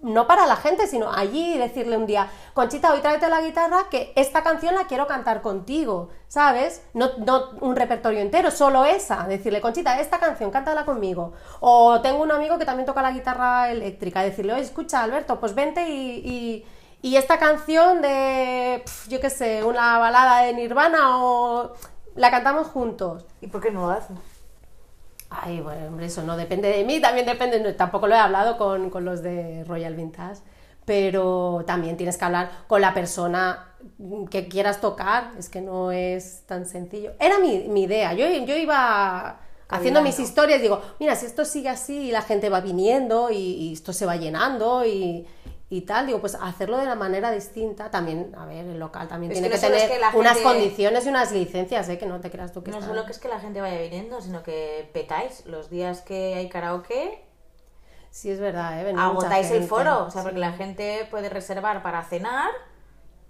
no 0.00 0.26
para 0.26 0.46
la 0.46 0.56
gente, 0.56 0.86
sino 0.86 1.12
allí 1.12 1.58
decirle 1.58 1.96
un 1.98 2.06
día, 2.06 2.30
Conchita, 2.54 2.92
hoy 2.92 3.00
tráete 3.00 3.28
la 3.28 3.42
guitarra, 3.42 3.88
que 3.90 4.12
esta 4.16 4.42
canción 4.42 4.74
la 4.74 4.86
quiero 4.86 5.06
cantar 5.06 5.42
contigo, 5.42 6.08
¿sabes? 6.28 6.82
No, 6.94 7.10
no 7.18 7.50
un 7.60 7.76
repertorio 7.76 8.20
entero, 8.20 8.50
solo 8.50 8.84
esa. 8.84 9.26
Decirle, 9.26 9.60
Conchita, 9.60 10.00
esta 10.00 10.18
canción, 10.18 10.50
cántala 10.50 10.84
conmigo. 10.84 11.32
O 11.60 12.00
tengo 12.00 12.22
un 12.22 12.32
amigo 12.32 12.58
que 12.58 12.64
también 12.64 12.86
toca 12.86 13.02
la 13.02 13.12
guitarra 13.12 13.70
eléctrica, 13.70 14.22
decirle, 14.22 14.54
oye, 14.54 14.62
escucha, 14.62 15.02
Alberto, 15.02 15.40
pues 15.40 15.54
vente 15.54 15.88
y- 15.88 16.64
y 17.04 17.18
esta 17.18 17.38
canción 17.38 18.00
de, 18.00 18.80
pf, 18.82 19.10
yo 19.10 19.20
qué 19.20 19.28
sé, 19.28 19.62
una 19.62 19.98
balada 19.98 20.40
de 20.40 20.54
Nirvana 20.54 21.22
o 21.22 21.74
la 22.16 22.30
cantamos 22.30 22.68
juntos. 22.68 23.26
¿Y 23.42 23.48
por 23.48 23.60
qué 23.60 23.70
no 23.70 23.82
lo 23.82 23.90
haces? 23.90 24.16
Ay, 25.28 25.60
bueno, 25.60 25.88
hombre, 25.88 26.06
eso 26.06 26.22
no 26.22 26.34
depende 26.34 26.68
de 26.68 26.82
mí, 26.82 27.02
también 27.02 27.26
depende, 27.26 27.60
no, 27.60 27.74
tampoco 27.74 28.06
lo 28.06 28.14
he 28.14 28.18
hablado 28.18 28.56
con, 28.56 28.88
con 28.88 29.04
los 29.04 29.22
de 29.22 29.64
Royal 29.64 29.94
Vintage, 29.94 30.40
pero 30.86 31.62
también 31.66 31.98
tienes 31.98 32.16
que 32.16 32.24
hablar 32.24 32.50
con 32.68 32.80
la 32.80 32.94
persona 32.94 33.74
que 34.30 34.48
quieras 34.48 34.80
tocar, 34.80 35.32
es 35.38 35.50
que 35.50 35.60
no 35.60 35.92
es 35.92 36.46
tan 36.46 36.64
sencillo. 36.64 37.12
Era 37.20 37.38
mi, 37.38 37.68
mi 37.68 37.82
idea, 37.82 38.14
yo, 38.14 38.26
yo 38.46 38.56
iba 38.56 39.40
haciendo 39.68 40.00
mis 40.00 40.18
historias, 40.18 40.62
digo, 40.62 40.80
mira, 40.98 41.16
si 41.16 41.26
esto 41.26 41.44
sigue 41.44 41.68
así 41.68 42.08
y 42.08 42.12
la 42.12 42.22
gente 42.22 42.48
va 42.48 42.62
viniendo 42.62 43.30
y, 43.30 43.36
y 43.36 43.72
esto 43.74 43.92
se 43.92 44.06
va 44.06 44.16
llenando 44.16 44.86
y, 44.86 45.26
y 45.70 45.82
tal, 45.82 46.06
digo, 46.06 46.20
pues 46.20 46.34
hacerlo 46.34 46.76
de 46.76 46.84
una 46.84 46.94
manera 46.94 47.30
distinta, 47.30 47.90
también, 47.90 48.34
a 48.36 48.44
ver, 48.44 48.66
el 48.66 48.78
local 48.78 49.08
también 49.08 49.32
Es 49.32 49.38
tiene 49.38 49.48
que 49.48 49.56
es 49.56 49.60
tener 49.60 49.88
que 49.88 50.18
unas 50.18 50.38
condiciones 50.38 51.06
y 51.06 51.08
unas 51.08 51.32
licencias, 51.32 51.88
¿eh? 51.88 51.98
que 51.98 52.06
no 52.06 52.20
te 52.20 52.30
creas 52.30 52.52
tú 52.52 52.62
que 52.62 52.70
No 52.70 52.82
solo 52.82 53.06
que 53.06 53.12
es 53.12 53.18
que 53.18 53.28
la 53.28 53.40
gente 53.40 53.60
vaya 53.60 53.80
viniendo, 53.80 54.20
sino 54.20 54.42
que 54.42 54.88
petáis 54.92 55.46
los 55.46 55.70
días 55.70 56.02
que 56.02 56.34
hay 56.34 56.48
karaoke, 56.48 57.24
Sí, 58.14 58.30
es 58.30 58.38
verdad, 58.38 58.80
¿eh? 58.80 58.94
Agotáis 58.96 59.50
el 59.50 59.64
foro, 59.64 60.04
o 60.04 60.10
sea, 60.10 60.22
porque 60.22 60.38
la 60.38 60.52
gente 60.52 61.04
puede 61.10 61.28
reservar 61.28 61.82
para 61.82 62.00
cenar 62.04 62.48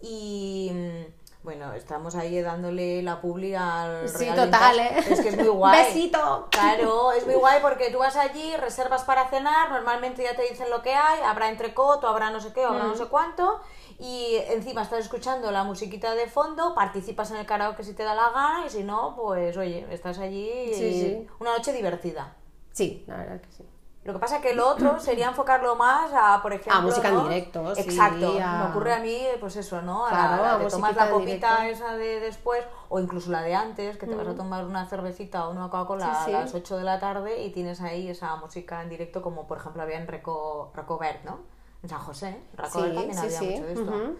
y 0.03 0.71
mm, 0.75 1.24
bueno, 1.45 1.75
estamos 1.75 2.15
ahí 2.17 2.41
dándole 2.41 3.03
la 3.03 3.21
publi 3.21 3.55
al 3.55 4.09
Sí, 4.09 4.27
total. 4.35 4.79
¿eh? 4.81 4.91
Es 5.11 5.21
que 5.21 5.29
es 5.29 5.37
muy 5.37 5.49
guay. 5.49 5.85
Besito. 5.85 6.49
Claro, 6.51 7.13
es 7.13 7.27
muy 7.27 7.35
guay 7.35 7.61
porque 7.61 7.91
tú 7.91 7.99
vas 7.99 8.17
allí, 8.17 8.57
reservas 8.57 9.05
para 9.05 9.29
cenar, 9.29 9.71
normalmente 9.71 10.23
ya 10.25 10.35
te 10.35 10.43
dicen 10.49 10.71
lo 10.71 10.81
que 10.81 10.95
hay, 10.95 11.21
habrá 11.23 11.51
entrecoto, 11.51 12.09
habrá 12.09 12.31
no 12.31 12.41
sé 12.41 12.53
qué, 12.55 12.65
habrá 12.65 12.85
Mm. 12.85 12.89
no 12.89 12.97
sé 12.97 13.05
cuánto, 13.07 13.61
y 13.99 14.37
encima 14.49 14.83
estás 14.83 15.01
escuchando 15.01 15.51
la 15.51 15.65
musiquita 15.65 16.15
de 16.15 16.27
fondo, 16.29 16.75
participas 16.75 17.31
en 17.31 17.37
el 17.37 17.47
karaoke 17.47 17.85
si 17.85 17.93
te 17.93 18.05
da 18.05 18.15
la 18.15 18.31
gana, 18.31 18.65
y 18.67 18.71
si 18.71 18.83
no, 18.83 19.15
pues 19.15 19.55
oye, 19.59 19.87
estás 19.91 20.19
allí 20.19 20.73
Sí, 20.73 20.93
sí. 21.03 21.27
una 21.41 21.53
noche 21.59 21.75
divertida. 21.75 22.35
Sí, 22.73 23.05
la 23.07 23.19
verdad 23.19 23.41
que 23.43 23.53
sí. 23.53 23.65
Lo 24.05 24.13
que 24.13 24.19
pasa 24.19 24.37
es 24.37 24.43
que 24.43 24.55
lo 24.55 24.69
otro 24.69 25.01
sería 25.01 25.29
enfocarlo 25.29 25.77
más 25.77 26.11
a, 26.15 26.41
por 26.43 26.53
ejemplo... 26.53 26.75
A 26.75 26.81
música 26.83 27.09
en 27.09 27.15
¿no? 27.15 27.29
directo, 27.29 27.75
sí, 27.75 27.81
Exacto. 27.81 28.37
a- 28.43 28.59
Me 28.65 28.71
ocurre 28.71 28.93
a 28.95 28.99
mí, 29.01 29.27
pues 29.41 29.57
eso, 29.57 29.81
¿no? 29.81 30.05
A 30.07 30.11
Claro, 30.11 30.43
la- 30.43 30.55
a 30.55 30.59
te 30.59 30.67
tomas 30.67 30.95
la 30.95 31.07
en 31.07 31.11
copita 31.13 31.61
directo. 31.63 31.85
esa 31.85 31.97
de 31.97 32.21
después, 32.21 32.63
o 32.91 33.01
incluso 33.01 33.31
la 33.31 33.41
de 33.43 33.55
antes, 33.55 33.97
que 33.97 34.07
te 34.07 34.15
vas 34.15 34.29
a 34.29 34.35
tomar 34.35 34.65
una 34.67 34.85
cervecita 34.87 35.49
o 35.49 35.51
una 35.53 35.71
Coca-Cola 35.71 36.15
Sí, 36.25 36.31
sí. 36.31 36.35
a 36.37 36.41
las 36.41 36.55
8 36.55 36.77
de 36.77 36.85
la 36.85 37.01
tarde 37.01 37.43
y 37.43 37.51
tienes 37.51 37.81
ahí 37.81 38.09
esa 38.09 38.37
música 38.37 38.83
en 38.83 38.91
directo, 38.91 39.23
como 39.23 39.47
por 39.47 39.57
ejemplo 39.59 39.83
había 39.83 39.97
en 39.99 40.07
Reco, 40.07 40.71
Recovert, 40.75 41.25
¿no? 41.25 41.39
En 41.83 41.89
San 41.89 42.01
José. 42.01 42.43
Recovert 42.57 42.91
Sí, 42.93 42.97
también 42.97 43.15
sí, 43.19 43.25
había 43.27 43.39
sí. 43.39 43.47
mucho 43.51 43.65
de 43.67 43.73
esto. 43.73 43.91
Ujú. 43.91 44.17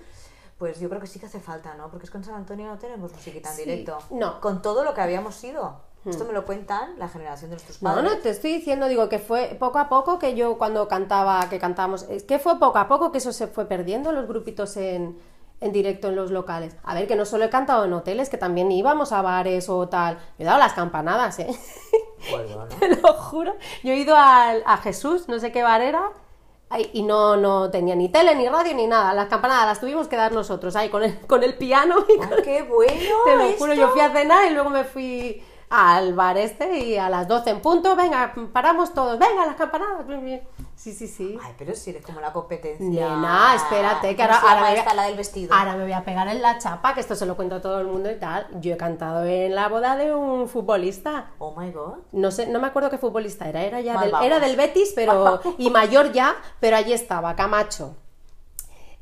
Pues 0.59 0.81
yo 0.81 0.89
creo 0.89 1.01
que 1.01 1.07
sí 1.09 1.19
que 1.19 1.27
hace 1.27 1.41
falta, 1.41 1.75
¿no? 1.75 1.91
Porque 1.91 2.07
es 2.07 2.11
que 2.11 2.17
en 2.19 2.25
San 2.25 2.37
Antonio 2.37 2.67
no 2.69 2.79
tenemos 2.79 3.13
musiquita 3.13 3.51
en 3.51 3.57
Sí. 3.57 3.65
directo. 3.65 3.99
No. 4.11 4.41
Con 4.41 4.63
todo 4.63 4.83
lo 4.85 4.95
que 4.95 5.01
habíamos 5.03 5.35
sido. 5.35 5.77
Esto 6.07 6.25
me 6.25 6.33
lo 6.33 6.45
cuentan 6.45 6.99
la 6.99 7.09
generación 7.09 7.51
de 7.51 7.57
nuestros 7.57 7.83
No, 7.83 7.95
padres. 7.95 8.11
no, 8.13 8.19
te 8.19 8.31
estoy 8.31 8.53
diciendo, 8.55 8.89
digo, 8.89 9.09
que 9.09 9.19
fue 9.19 9.57
poco 9.59 9.79
a 9.79 9.89
poco 9.89 10.19
que 10.19 10.35
yo 10.35 10.59
cuando 10.59 10.87
cantaba, 10.89 11.49
que 11.49 11.59
cantábamos, 11.59 12.03
es 12.11 12.25
que 12.25 12.39
fue 12.39 12.59
poco 12.59 12.79
a 12.79 12.89
poco 12.89 13.11
que 13.13 13.19
eso 13.19 13.33
se 13.33 13.47
fue 13.47 13.65
perdiendo 13.67 14.13
los 14.13 14.27
grupitos 14.29 14.77
en, 14.77 15.19
en 15.61 15.73
directo 15.73 16.09
en 16.09 16.17
los 16.17 16.31
locales. 16.31 16.77
A 16.85 16.93
ver, 16.95 17.07
que 17.07 17.17
no 17.17 17.25
solo 17.25 17.45
he 17.47 17.51
cantado 17.51 17.85
en 17.87 17.93
hoteles, 17.95 18.29
que 18.29 18.37
también 18.37 18.71
íbamos 18.71 19.13
a 19.13 19.23
bares 19.23 19.69
o 19.71 19.89
tal. 19.89 20.17
Yo 20.17 20.21
he 20.41 20.45
dado 20.45 20.59
las 20.59 20.75
campanadas, 20.75 21.39
¿eh? 21.39 21.49
Bueno, 22.31 22.57
¿no? 22.57 22.67
Te 22.79 22.97
lo 22.97 23.13
juro. 23.15 23.55
Yo 23.83 23.93
he 23.93 23.97
ido 23.97 24.15
al- 24.17 24.63
a 24.67 24.77
Jesús, 24.79 25.29
no 25.29 25.39
sé 25.39 25.53
qué 25.53 25.63
bar 25.63 25.81
era, 25.81 26.11
y 26.93 27.03
no, 27.03 27.37
no 27.37 27.71
tenía 27.71 27.95
ni 27.95 28.09
tele, 28.09 28.35
ni 28.35 28.49
radio, 28.49 28.75
ni 28.75 28.87
nada. 28.89 29.15
Las 29.15 29.29
campanadas 29.29 29.67
las 29.67 29.81
tuvimos 29.81 30.09
que 30.09 30.17
dar 30.17 30.33
nosotros, 30.33 30.75
ahí 30.77 30.89
con 30.89 31.03
el, 31.05 31.19
con 31.27 31.43
el 31.45 31.55
piano. 31.57 32.05
Y 32.13 32.19
con- 32.19 32.33
¡Ah, 32.33 32.37
qué 32.43 32.63
bueno! 32.63 32.93
te 33.25 33.37
lo 33.37 33.53
juro, 33.59 33.73
esto! 33.73 33.75
yo 33.75 33.89
fui 33.91 34.01
a 34.01 34.11
cenar 34.13 34.51
y 34.51 34.55
luego 34.55 34.71
me 34.71 34.85
fui 34.85 35.43
al 35.71 36.15
bar 36.15 36.37
este 36.37 36.79
y 36.79 36.97
a 36.97 37.09
las 37.09 37.27
12 37.27 37.51
en 37.51 37.61
punto, 37.61 37.97
venga, 37.97 38.33
paramos 38.53 38.93
todos, 38.95 39.19
venga, 39.19 39.47
las 39.47 39.57
campanadas. 39.57 40.05
Sí, 40.77 40.93
sí, 40.93 41.07
sí. 41.09 41.39
Ay, 41.43 41.55
pero 41.57 41.75
si 41.75 41.91
eres 41.91 42.05
como 42.05 42.21
la 42.21 42.33
competencia. 42.33 42.85
Nena, 42.87 43.55
espérate, 43.57 44.15
que 44.15 44.23
¿Cómo 44.23 44.35
ahora, 44.35 44.51
ahora 44.51 44.61
me 44.71 44.71
voy 44.81 44.87
a- 44.91 44.95
la 44.95 45.03
del 45.05 45.17
vestido. 45.17 45.55
ahora 45.55 45.77
me 45.77 45.85
voy 45.85 45.93
a 45.93 46.05
pegar 46.05 46.29
en 46.29 46.43
la 46.43 46.59
chapa, 46.59 46.95
que 46.95 47.01
esto 47.01 47.15
se 47.15 47.27
lo 47.27 47.37
cuento 47.37 47.57
a 47.57 47.61
todo 47.61 47.81
el 47.81 47.87
mundo 47.87 48.11
y 48.11 48.17
tal. 48.19 48.47
Yo 48.61 48.75
he 48.75 48.77
cantado 48.77 49.25
en 49.25 49.55
la 49.55 49.69
boda 49.69 49.97
de 49.97 50.15
un 50.15 50.49
futbolista. 50.49 51.31
Oh 51.39 51.55
my 51.59 51.71
god. 51.71 51.95
No 52.13 52.31
sé, 52.31 52.47
no 52.49 52.61
me 52.61 52.67
acuerdo 52.67 52.91
qué 52.91 52.99
futbolista 52.99 53.49
era, 53.49 53.63
era 53.63 53.81
ya 53.81 53.95
Mal 53.95 54.11
del, 54.11 54.23
era 54.25 54.41
del 54.41 54.57
Betis, 54.57 54.93
pero 54.95 55.41
y 55.59 55.71
mayor 55.71 56.13
ya, 56.13 56.35
pero 56.61 56.77
allí 56.77 56.93
estaba 56.93 57.35
Camacho, 57.37 57.97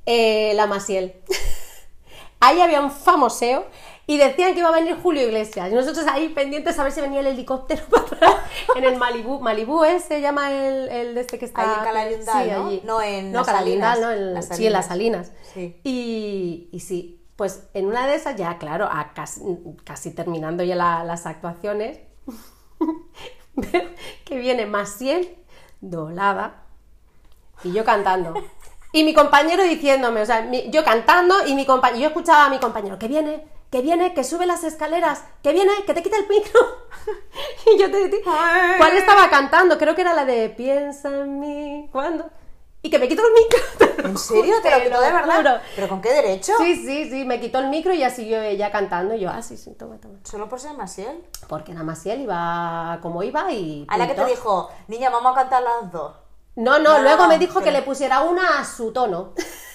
eh, 0.06 0.52
la 0.54 0.66
Masiel. 0.66 1.14
ahí 2.40 2.60
había 2.60 2.80
un 2.80 2.90
famoseo 2.90 3.66
y 4.06 4.18
decían 4.18 4.52
que 4.52 4.58
iba 4.60 4.68
a 4.68 4.72
venir 4.72 4.96
Julio 5.02 5.22
Iglesias 5.22 5.70
y 5.70 5.74
nosotros 5.74 6.04
ahí 6.08 6.28
pendientes 6.30 6.78
a 6.78 6.82
ver 6.82 6.92
si 6.92 7.00
venía 7.00 7.20
el 7.20 7.26
helicóptero 7.28 7.82
para 7.90 8.02
atrás, 8.04 8.34
en 8.74 8.84
el 8.84 8.96
Malibú, 8.96 9.40
Malibú 9.40 9.84
es, 9.84 10.04
se 10.04 10.20
llama 10.20 10.50
el, 10.52 10.88
el 10.88 11.14
de 11.14 11.20
este 11.20 11.38
que 11.38 11.44
está 11.44 11.82
Ahí 11.84 12.14
en 12.14 12.22
sí, 12.24 12.30
¿no? 12.50 12.66
allí. 12.66 12.82
No, 12.84 13.02
en 13.02 13.32
no, 13.32 13.38
Las 13.40 13.46
Salinas. 13.46 14.00
no, 14.00 14.10
en- 14.10 14.34
Las 14.34 14.48
sí, 14.48 14.66
en 14.66 14.72
las 14.72 14.86
Salinas. 14.86 15.26
Salinas. 15.28 15.32
Sí. 15.54 15.80
Y, 15.84 16.68
y 16.72 16.80
sí, 16.80 17.24
pues 17.36 17.68
en 17.74 17.86
una 17.86 18.06
de 18.06 18.14
esas 18.16 18.36
ya, 18.36 18.58
claro, 18.58 18.88
a 18.90 19.12
casi, 19.14 19.40
casi 19.84 20.10
terminando 20.12 20.64
ya 20.64 20.74
la- 20.76 21.04
las 21.04 21.26
actuaciones, 21.26 21.98
que 24.24 24.36
viene 24.38 24.66
Maciel 24.66 25.36
dolada 25.80 26.62
y 27.64 27.72
yo 27.72 27.84
cantando. 27.84 28.34
Y 28.92 29.04
mi 29.04 29.14
compañero 29.14 29.62
diciéndome, 29.62 30.20
o 30.22 30.26
sea, 30.26 30.42
mi- 30.42 30.70
yo 30.70 30.84
cantando 30.84 31.46
y 31.46 31.54
mi 31.54 31.64
compañero, 31.64 32.00
yo 32.02 32.06
escuchaba 32.08 32.46
a 32.46 32.50
mi 32.50 32.58
compañero, 32.58 32.98
que 32.98 33.08
viene, 33.08 33.46
que 33.72 33.80
viene, 33.80 34.12
que 34.12 34.22
sube 34.22 34.44
las 34.44 34.64
escaleras, 34.64 35.24
que 35.42 35.54
viene, 35.54 35.72
que 35.86 35.94
te 35.94 36.02
quita 36.02 36.18
el 36.18 36.28
micro. 36.28 36.60
y 37.74 37.78
yo 37.78 37.90
te 37.90 38.06
digo, 38.08 38.30
¿cuál 38.76 38.96
estaba 38.98 39.30
cantando? 39.30 39.78
Creo 39.78 39.94
que 39.94 40.02
era 40.02 40.12
la 40.12 40.26
de 40.26 40.50
Piensa 40.50 41.08
en 41.08 41.40
mí, 41.40 41.88
¿cuándo? 41.90 42.28
Y 42.82 42.90
que 42.90 42.98
me 42.98 43.08
quitó 43.08 43.22
el 43.26 43.32
micro. 43.32 44.04
¿En 44.10 44.18
serio? 44.18 44.56
¿Te 44.62 44.70
lo 44.70 44.84
quitó 44.84 45.00
de 45.00 45.12
verdad? 45.12 45.36
juro. 45.36 45.50
¿Pero 45.74 45.88
con 45.88 46.02
qué 46.02 46.12
derecho? 46.12 46.52
Sí, 46.58 46.84
sí, 46.84 47.08
sí, 47.08 47.24
me 47.24 47.40
quitó 47.40 47.60
el 47.60 47.70
micro 47.70 47.94
y 47.94 48.02
así 48.02 48.28
yo 48.28 48.42
ella 48.42 48.70
cantando 48.70 49.14
y 49.14 49.20
yo, 49.20 49.30
ah, 49.30 49.40
sí, 49.40 49.56
sí, 49.56 49.72
toma, 49.72 49.96
toma. 49.96 50.18
Solo 50.24 50.50
por 50.50 50.60
ser 50.60 50.76
Masiel. 50.76 51.24
Porque 51.48 51.72
más 51.72 52.04
él 52.04 52.20
iba 52.20 52.98
como 53.00 53.22
iba 53.22 53.50
y... 53.52 53.86
A 53.88 53.96
la 53.96 54.06
que 54.06 54.14
te 54.14 54.26
dijo, 54.26 54.68
niña, 54.88 55.08
vamos 55.08 55.32
a 55.32 55.40
cantar 55.40 55.62
las 55.62 55.90
dos. 55.90 56.14
No, 56.56 56.78
no, 56.78 56.98
No, 56.98 57.02
luego 57.02 57.26
me 57.26 57.38
dijo 57.38 57.62
que 57.62 57.70
le 57.70 57.80
pusiera 57.80 58.20
una 58.20 58.58
a 58.58 58.66
su 58.66 58.92
tono. 58.92 59.32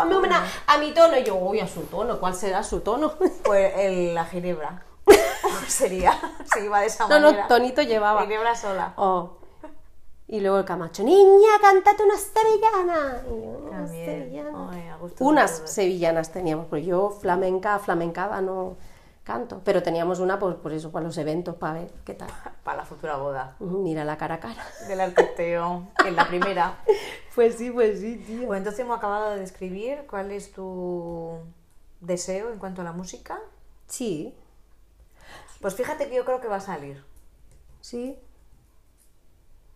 Ponme 0.00 0.18
una 0.26 0.44
a 0.66 0.78
mi 0.78 0.92
tono. 0.92 1.16
Y 1.16 1.24
yo, 1.24 1.34
uy, 1.36 1.60
a 1.60 1.68
su 1.68 1.82
tono, 1.82 2.18
¿cuál 2.18 2.34
será 2.34 2.62
su 2.62 2.80
tono? 2.80 3.12
Pues 3.44 3.72
el- 3.76 4.14
la 4.14 4.24
ginebra. 4.24 4.82
Sería, 5.66 6.12
si 6.52 6.60
iba 6.64 6.80
de 6.80 6.86
esa 6.86 7.04
No, 7.08 7.20
manera. 7.20 7.42
no, 7.42 7.48
tonito 7.48 7.82
llevaba. 7.82 8.22
Ginebra 8.22 8.54
sola. 8.54 8.92
Oh. 8.96 9.38
Y 10.30 10.40
luego 10.40 10.58
el 10.58 10.64
Camacho, 10.66 11.02
niña, 11.04 11.48
cántate 11.60 12.02
una 12.02 12.16
sevillana. 12.18 13.22
Una 13.30 13.88
sevillana. 13.88 14.70
Ay, 14.70 14.90
Unas 15.20 15.62
sevillanas 15.64 16.30
teníamos, 16.32 16.66
porque 16.66 16.84
yo 16.84 17.08
flamenca, 17.10 17.78
flamencada 17.78 18.42
no 18.42 18.76
canto, 19.24 19.60
pero 19.64 19.82
teníamos 19.82 20.20
una 20.20 20.38
pues, 20.38 20.54
por 20.56 20.72
eso, 20.72 20.90
para 20.92 21.06
los 21.06 21.16
eventos, 21.16 21.54
para 21.54 21.74
ver 21.80 21.90
qué 22.04 22.12
tal. 22.14 22.28
Para 22.62 22.78
la 22.78 22.84
futura 22.84 23.16
boda. 23.16 23.56
Mira 23.60 24.04
la 24.04 24.18
cara 24.18 24.34
a 24.34 24.40
cara. 24.40 24.66
Del 24.86 25.00
arquitecto. 25.00 25.82
En 26.04 26.14
la 26.16 26.26
primera. 26.28 26.74
Pues 27.38 27.54
sí, 27.54 27.70
pues 27.70 28.00
sí, 28.00 28.16
tío. 28.26 28.48
Pues 28.48 28.58
entonces 28.58 28.80
hemos 28.80 28.98
acabado 28.98 29.30
de 29.30 29.38
describir 29.38 30.06
cuál 30.10 30.32
es 30.32 30.50
tu 30.50 31.38
deseo 32.00 32.52
en 32.52 32.58
cuanto 32.58 32.80
a 32.80 32.84
la 32.84 32.90
música. 32.90 33.38
Sí, 33.86 34.34
Pues 35.60 35.74
fíjate 35.76 36.08
que 36.08 36.16
yo 36.16 36.24
creo 36.24 36.40
que 36.40 36.48
va 36.48 36.56
a 36.56 36.60
salir. 36.60 37.04
sí. 37.80 38.18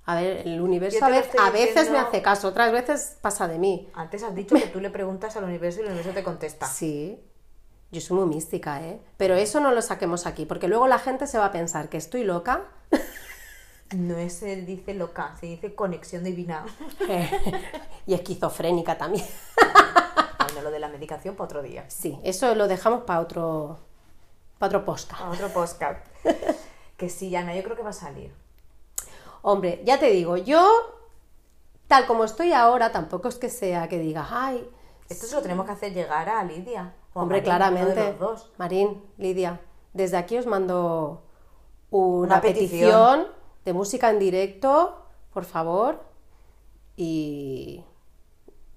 A 0.07 0.17
ver, 0.17 0.45
el 0.49 0.61
universo 0.61 1.05
a, 1.05 1.09
vez- 1.09 1.31
a 1.39 1.51
veces 1.51 1.69
diciendo- 1.69 1.93
me 1.93 1.99
hace 2.01 2.21
caso, 2.21 2.49
otras 2.49 2.73
veces 2.73 3.17
pasa 3.21 3.47
de 3.47 3.59
mí. 3.61 3.89
Antes 3.95 4.25
has 4.25 4.35
dicho 4.35 4.57
que 4.57 4.67
tú 4.67 4.81
le 4.81 4.91
preguntas 4.91 5.37
al 5.37 5.45
universo 5.45 5.79
y 5.79 5.83
el 5.85 5.91
universo 5.93 6.11
te 6.13 6.25
contesta. 6.25 6.67
Sí, 6.67 7.23
yo 7.93 8.01
soy 8.01 8.17
muy 8.19 8.27
mística, 8.27 8.83
¿eh? 8.85 9.01
Pero 9.17 9.35
eso 9.37 9.61
no 9.61 9.71
lo 9.71 9.81
saquemos 9.83 10.27
aquí, 10.27 10.47
porque 10.47 10.67
luego 10.67 10.89
la 10.89 10.99
gente 10.99 11.29
se 11.29 11.39
va 11.39 11.45
a 11.47 11.53
pensar 11.53 11.89
que 11.89 11.99
estoy 11.99 12.25
loca. 12.25 12.65
No 13.95 14.17
es- 14.17 14.35
se 14.35 14.57
dice 14.57 14.95
loca, 14.95 15.35
se 15.39 15.47
dice 15.47 15.75
conexión 15.75 16.25
divina. 16.25 16.65
y 18.07 18.15
esquizofrénica 18.15 18.97
también. 18.99 19.27
Bueno, 20.45 20.63
lo 20.63 20.71
de 20.71 20.79
la 20.81 20.89
medicación 20.89 21.35
para 21.35 21.45
otro 21.47 21.63
día. 21.63 21.85
Sí, 21.89 22.19
eso 22.25 22.55
lo 22.55 22.69
dejamos 22.69 23.05
para 23.05 23.21
otro, 23.21 23.79
para 24.59 24.69
otro 24.79 24.85
podcast. 24.85 25.21
A 25.21 25.31
otro 25.31 25.49
podcast. 25.49 26.07
Que 26.97 27.09
sí, 27.09 27.35
Ana, 27.35 27.55
yo 27.55 27.63
creo 27.63 27.77
que 27.77 27.83
va 27.83 27.91
a 27.91 27.95
salir. 27.95 28.33
Hombre, 29.43 29.83
ya 29.85 29.99
te 29.99 30.07
digo, 30.11 30.37
yo, 30.37 30.65
tal 31.89 32.07
como 32.07 32.25
estoy 32.25 32.53
ahora, 32.53 32.93
tampoco 32.93 33.29
es 33.29 33.37
que 33.37 33.49
sea 33.51 33.89
que 33.89 33.99
diga, 33.99 34.27
ay, 34.31 34.69
Esto 35.09 35.27
se 35.27 35.35
lo 35.35 35.43
tenemos 35.43 35.67
que 35.67 35.73
hacer 35.73 35.93
llegar 35.93 36.29
a 36.29 36.45
Lidia. 36.45 36.95
o 37.13 37.21
hombre, 37.23 37.39
Marín, 37.39 37.45
claramente. 37.45 38.09
los 38.11 38.19
dos. 38.19 38.53
Marín, 38.57 39.03
Lidia, 39.19 39.61
desde 39.93 40.17
aquí 40.17 40.39
os 40.39 40.47
mando 40.47 41.23
una, 41.91 42.35
Una 42.37 42.41
petición. 42.41 43.21
petición. 43.21 43.42
De 43.65 43.73
música 43.73 44.11
en 44.11 44.19
directo, 44.19 45.07
por 45.33 45.45
favor, 45.45 46.03
y, 46.97 47.85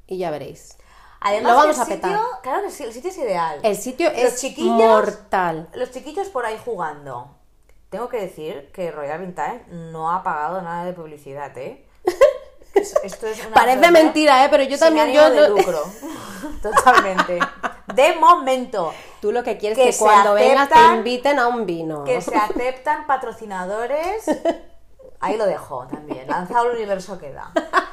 y 0.07 0.17
ya 0.17 0.31
veréis. 0.31 0.77
Además, 1.21 1.53
Lo 1.53 1.57
vamos 1.57 1.75
el 1.77 1.81
a 1.81 1.85
petar. 1.85 2.11
sitio, 2.11 2.27
claro 2.43 2.61
que 2.63 2.71
sí, 2.71 2.83
el 2.83 2.93
sitio 2.93 3.09
es 3.09 3.17
ideal. 3.17 3.59
El 3.63 3.75
sitio 3.75 4.09
Los 4.11 4.19
es 4.19 4.41
chiquillos- 4.41 4.77
mortal. 4.77 5.69
Los 5.73 5.91
chiquillos 5.91 6.27
por 6.29 6.45
ahí 6.45 6.57
jugando. 6.63 7.31
Tengo 7.89 8.09
que 8.09 8.19
decir 8.21 8.71
que 8.73 8.91
Royal 8.91 9.21
Vintage 9.21 9.65
no 9.69 10.11
ha 10.11 10.21
pagado 10.23 10.61
nada 10.61 10.85
de 10.85 10.93
publicidad, 10.93 11.57
¿eh? 11.57 11.85
Es- 12.75 12.93
Esto 13.03 13.25
es 13.27 13.39
una 13.45 13.55
Parece 13.55 13.89
mentira, 13.89 14.43
¿eh? 14.45 14.49
Pero 14.51 14.63
yo 14.63 14.77
también, 14.77 15.05
ánimo 15.07 15.23
yo 15.23 15.29
de 15.31 15.49
no- 15.49 15.55
lucro. 15.55 15.79
Totalmente. 16.61 17.39
De 17.95 18.15
momento. 18.15 18.93
Tú 19.21 19.31
lo 19.31 19.43
que 19.43 19.57
quieres 19.57 19.77
es 19.79 19.95
que 19.97 20.03
cuando 20.03 20.33
vengas 20.33 20.67
te 20.69 20.75
aceptan- 20.75 20.97
inviten 20.97 21.39
a 21.39 21.47
un 21.47 21.65
vino. 21.65 22.03
Que 22.03 22.21
se 22.21 22.35
aceptan 22.35 23.07
patrocinadores. 23.07 24.25
Ahí 25.19 25.37
lo 25.37 25.45
dejo 25.45 25.85
también. 25.87 26.27
Lanzado 26.27 26.69
al 26.69 26.75
universo 26.75 27.17
queda. 27.19 27.51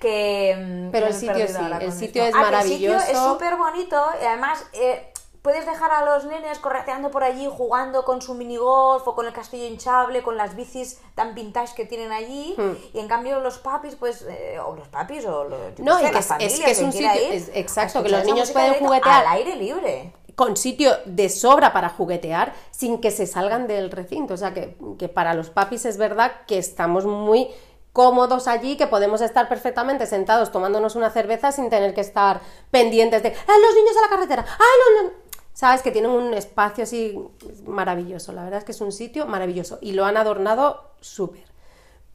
Que, 0.00 0.56
mm, 0.58 0.90
Pero 0.90 1.06
el 1.06 1.14
sitio 1.14 1.46
sí, 1.46 1.54
ahora 1.56 1.78
el 1.78 1.92
sitio 1.92 2.24
es 2.24 2.34
Ah, 2.34 2.48
que 2.50 2.56
El 2.56 2.62
sitio 2.64 2.90
es 2.96 3.02
maravilloso. 3.04 3.32
súper 3.34 3.56
bonito 3.56 4.04
y 4.20 4.24
además 4.26 4.66
eh, 4.72 5.12
puedes 5.42 5.64
dejar 5.64 5.92
a 5.92 6.04
los 6.04 6.24
nenes 6.24 6.58
correteando 6.58 7.12
por 7.12 7.22
allí 7.22 7.48
jugando 7.48 8.04
con 8.04 8.20
su 8.20 8.34
minigolf 8.34 9.06
o 9.06 9.14
con 9.14 9.26
el 9.26 9.32
castillo 9.32 9.64
hinchable, 9.66 10.24
con 10.24 10.36
las 10.36 10.56
bicis 10.56 11.00
tan 11.14 11.36
vintage 11.36 11.74
que 11.76 11.84
tienen 11.84 12.10
allí. 12.10 12.54
Hmm. 12.58 12.72
Y 12.92 12.98
en 12.98 13.06
cambio 13.06 13.38
los 13.38 13.58
papis, 13.58 13.94
pues, 13.94 14.22
eh, 14.28 14.58
o 14.64 14.74
los 14.74 14.88
papis 14.88 15.24
o 15.24 15.44
los, 15.44 15.78
No, 15.78 15.98
qué 15.98 16.02
sé, 16.02 16.04
y 16.04 16.06
que 16.08 16.12
las 16.14 16.24
es- 16.24 16.24
es 16.24 16.28
familias, 16.28 16.64
que 16.64 16.70
es 16.72 16.78
un 16.82 16.92
sitio- 16.92 17.14
ir 17.14 17.32
es- 17.34 17.50
exacto, 17.54 18.02
que 18.02 18.08
los 18.08 18.24
niños 18.24 18.50
pueden 18.50 18.74
juguetear. 18.74 19.24
Al 19.24 19.32
aire 19.34 19.54
libre. 19.54 20.12
Con 20.34 20.56
sitio 20.56 20.92
de 21.06 21.28
sobra 21.28 21.72
para 21.72 21.88
juguetear 21.88 22.52
sin 22.70 23.00
que 23.00 23.10
se 23.10 23.26
salgan 23.26 23.66
del 23.66 23.90
recinto. 23.90 24.34
O 24.34 24.36
sea, 24.36 24.54
que, 24.54 24.76
que 24.98 25.08
para 25.08 25.34
los 25.34 25.50
papis 25.50 25.84
es 25.84 25.96
verdad 25.96 26.32
que 26.46 26.58
estamos 26.58 27.04
muy 27.04 27.48
cómodos 27.92 28.48
allí, 28.48 28.76
que 28.76 28.86
podemos 28.86 29.20
estar 29.20 29.48
perfectamente 29.48 30.06
sentados 30.06 30.50
tomándonos 30.50 30.96
una 30.96 31.10
cerveza 31.10 31.52
sin 31.52 31.68
tener 31.68 31.94
que 31.94 32.00
estar 32.00 32.40
pendientes 32.70 33.22
de 33.22 33.28
¡Ay, 33.28 33.62
los 33.62 33.74
niños 33.74 33.96
a 33.98 34.02
la 34.02 34.08
carretera! 34.08 34.46
¡Ay, 34.48 35.04
los, 35.04 35.04
los-". 35.04 35.22
Sabes 35.52 35.82
que 35.82 35.90
tienen 35.90 36.10
un 36.10 36.32
espacio 36.32 36.84
así 36.84 37.18
maravilloso. 37.66 38.32
La 38.32 38.44
verdad 38.44 38.58
es 38.60 38.64
que 38.64 38.72
es 38.72 38.80
un 38.80 38.92
sitio 38.92 39.26
maravilloso 39.26 39.78
y 39.82 39.92
lo 39.92 40.06
han 40.06 40.16
adornado 40.16 40.92
súper. 41.00 41.51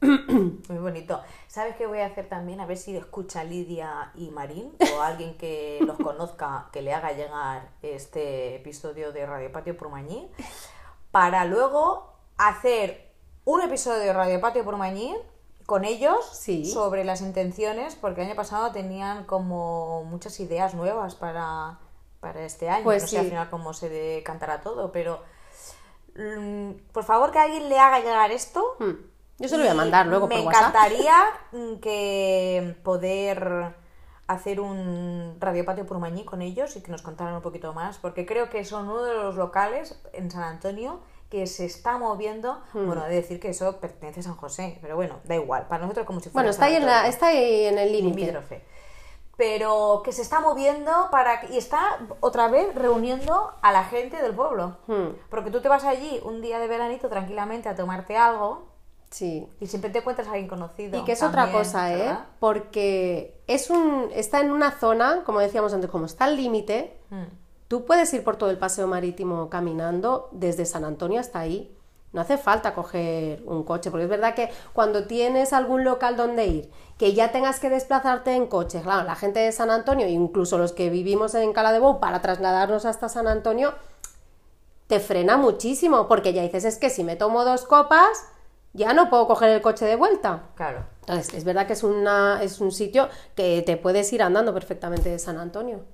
Muy 0.00 0.78
bonito. 0.78 1.20
¿Sabes 1.48 1.76
qué 1.76 1.86
voy 1.86 1.98
a 2.00 2.06
hacer 2.06 2.28
también? 2.28 2.60
A 2.60 2.66
ver 2.66 2.76
si 2.76 2.96
escucha 2.96 3.42
Lidia 3.44 4.12
y 4.14 4.30
Marín 4.30 4.72
o 4.96 5.00
alguien 5.02 5.36
que 5.36 5.78
los 5.82 5.96
conozca 5.98 6.68
que 6.72 6.82
le 6.82 6.92
haga 6.94 7.12
llegar 7.12 7.70
este 7.82 8.56
episodio 8.56 9.12
de 9.12 9.26
Radio 9.26 9.50
Patio 9.50 9.76
Purmañí 9.76 10.30
para 11.10 11.44
luego 11.46 12.12
hacer 12.36 13.12
un 13.44 13.60
episodio 13.62 13.98
de 14.00 14.12
Radio 14.12 14.40
Patio 14.40 14.64
Purmañí 14.64 15.16
con 15.66 15.84
ellos 15.84 16.18
Sí. 16.32 16.64
sobre 16.64 17.04
las 17.04 17.20
intenciones 17.20 17.96
porque 17.96 18.20
el 18.22 18.28
año 18.28 18.36
pasado 18.36 18.70
tenían 18.72 19.24
como 19.24 20.04
muchas 20.04 20.38
ideas 20.40 20.74
nuevas 20.74 21.14
para, 21.16 21.78
para 22.20 22.42
este 22.44 22.70
año. 22.70 22.84
Pues 22.84 23.02
no 23.02 23.08
sé 23.08 23.18
al 23.18 23.26
final 23.26 23.50
cómo 23.50 23.74
se 23.74 23.88
decantará 23.88 24.60
todo, 24.60 24.92
pero 24.92 25.22
mm, 26.14 26.70
por 26.92 27.04
favor 27.04 27.32
que 27.32 27.38
alguien 27.38 27.68
le 27.68 27.78
haga 27.78 27.98
llegar 28.00 28.30
esto 28.30 28.64
Hmm. 28.78 28.92
Yo 29.38 29.48
se 29.48 29.56
lo 29.56 29.62
voy 29.62 29.70
a 29.70 29.74
mandar 29.74 30.06
luego 30.06 30.26
Me 30.26 30.36
por 30.36 30.46
WhatsApp. 30.46 30.68
encantaría 30.74 31.14
mm, 31.52 31.74
que 31.80 32.76
poder 32.82 33.74
hacer 34.26 34.60
un 34.60 35.36
Radio 35.40 35.64
Patio 35.64 35.86
Purmañí 35.86 36.24
con 36.24 36.42
ellos 36.42 36.76
y 36.76 36.82
que 36.82 36.90
nos 36.90 37.02
contaran 37.02 37.34
un 37.34 37.40
poquito 37.42 37.72
más, 37.72 37.98
porque 37.98 38.26
creo 38.26 38.50
que 38.50 38.64
son 38.64 38.88
uno 38.88 39.02
de 39.04 39.14
los 39.14 39.36
locales 39.36 39.98
en 40.12 40.30
San 40.30 40.42
Antonio 40.42 41.00
que 41.30 41.46
se 41.46 41.64
está 41.66 41.98
moviendo. 41.98 42.60
Hmm. 42.72 42.86
Bueno, 42.86 43.06
he 43.06 43.10
de 43.10 43.16
decir 43.16 43.38
que 43.38 43.50
eso 43.50 43.76
pertenece 43.80 44.20
a 44.20 44.22
San 44.24 44.36
José, 44.36 44.78
pero 44.82 44.96
bueno, 44.96 45.16
da 45.24 45.34
igual. 45.36 45.66
Para 45.68 45.82
nosotros 45.82 46.06
como 46.06 46.20
si 46.20 46.30
fuera 46.30 46.42
Bueno, 46.44 46.50
está 46.50 46.66
ahí, 46.66 46.76
en 46.76 46.86
la- 46.86 47.06
está 47.06 47.26
ahí 47.28 47.64
en 47.66 47.78
el 47.78 47.92
límite. 47.92 48.36
Pero 49.36 50.02
que 50.04 50.10
se 50.12 50.22
está 50.22 50.40
moviendo 50.40 51.08
para 51.12 51.44
y 51.48 51.58
está 51.58 51.98
otra 52.20 52.48
vez 52.48 52.74
reuniendo 52.74 53.52
a 53.62 53.70
la 53.72 53.84
gente 53.84 54.20
del 54.20 54.34
pueblo. 54.34 54.78
Hmm. 54.88 55.10
Porque 55.30 55.50
tú 55.52 55.60
te 55.62 55.68
vas 55.68 55.84
allí 55.84 56.20
un 56.24 56.40
día 56.42 56.58
de 56.58 56.66
veranito 56.66 57.08
tranquilamente 57.08 57.68
a 57.68 57.76
tomarte 57.76 58.16
algo 58.16 58.66
Sí. 59.10 59.48
y 59.58 59.66
siempre 59.66 59.90
te 59.90 60.00
encuentras 60.00 60.28
a 60.28 60.32
alguien 60.32 60.48
conocido. 60.48 60.98
Y 60.98 61.04
que 61.04 61.12
es 61.12 61.22
otra 61.22 61.50
cosa, 61.50 61.92
¿eh? 61.92 61.96
¿verdad? 61.96 62.24
Porque 62.40 63.40
es 63.46 63.70
un, 63.70 64.10
está 64.14 64.40
en 64.40 64.50
una 64.50 64.70
zona, 64.72 65.22
como 65.24 65.40
decíamos 65.40 65.72
antes, 65.72 65.90
como 65.90 66.06
está 66.06 66.24
al 66.26 66.36
límite, 66.36 66.94
Mm. 67.10 67.22
tú 67.68 67.86
puedes 67.86 68.12
ir 68.12 68.22
por 68.22 68.36
todo 68.36 68.50
el 68.50 68.58
paseo 68.58 68.86
marítimo 68.86 69.48
caminando 69.48 70.28
desde 70.32 70.66
San 70.66 70.84
Antonio 70.84 71.20
hasta 71.20 71.38
ahí. 71.40 71.74
No 72.12 72.20
hace 72.22 72.36
falta 72.38 72.74
coger 72.74 73.42
un 73.46 73.64
coche, 73.64 73.90
porque 73.90 74.04
es 74.04 74.10
verdad 74.10 74.34
que 74.34 74.50
cuando 74.74 75.06
tienes 75.06 75.52
algún 75.54 75.84
local 75.84 76.16
donde 76.16 76.46
ir, 76.46 76.70
que 76.98 77.12
ya 77.14 77.32
tengas 77.32 77.60
que 77.60 77.68
desplazarte 77.70 78.32
en 78.34 78.46
coche, 78.46 78.80
claro, 78.82 79.04
la 79.04 79.14
gente 79.14 79.40
de 79.40 79.52
San 79.52 79.70
Antonio, 79.70 80.06
incluso 80.06 80.56
los 80.58 80.72
que 80.72 80.88
vivimos 80.90 81.34
en 81.34 81.52
Cala 81.52 81.72
de 81.72 81.78
Bou, 81.78 82.00
para 82.00 82.20
trasladarnos 82.22 82.84
hasta 82.86 83.08
San 83.10 83.26
Antonio, 83.26 83.74
te 84.86 85.00
frena 85.00 85.36
muchísimo, 85.36 86.08
porque 86.08 86.32
ya 86.32 86.42
dices, 86.42 86.64
es 86.64 86.78
que 86.78 86.88
si 86.88 87.04
me 87.04 87.16
tomo 87.16 87.44
dos 87.44 87.64
copas, 87.66 88.24
ya 88.72 88.92
no 88.92 89.08
puedo 89.10 89.26
coger 89.26 89.50
el 89.50 89.62
coche 89.62 89.84
de 89.84 89.96
vuelta. 89.96 90.50
Claro. 90.54 90.84
Entonces, 91.00 91.34
es 91.34 91.44
verdad 91.44 91.66
que 91.66 91.72
es, 91.72 91.82
una, 91.82 92.42
es 92.42 92.60
un 92.60 92.70
sitio 92.72 93.08
que 93.34 93.62
te 93.62 93.76
puedes 93.76 94.12
ir 94.12 94.22
andando 94.22 94.52
perfectamente 94.52 95.08
de 95.08 95.18
San 95.18 95.38
Antonio 95.38 95.84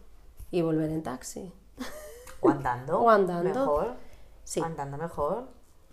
y 0.50 0.62
volver 0.62 0.90
en 0.90 1.02
taxi. 1.02 1.52
O 2.40 2.50
andando. 2.50 3.00
O 3.02 3.10
andando. 3.10 3.60
Mejor. 3.60 3.94
Sí. 4.44 4.60
Andando 4.60 4.96
mejor. 4.98 5.48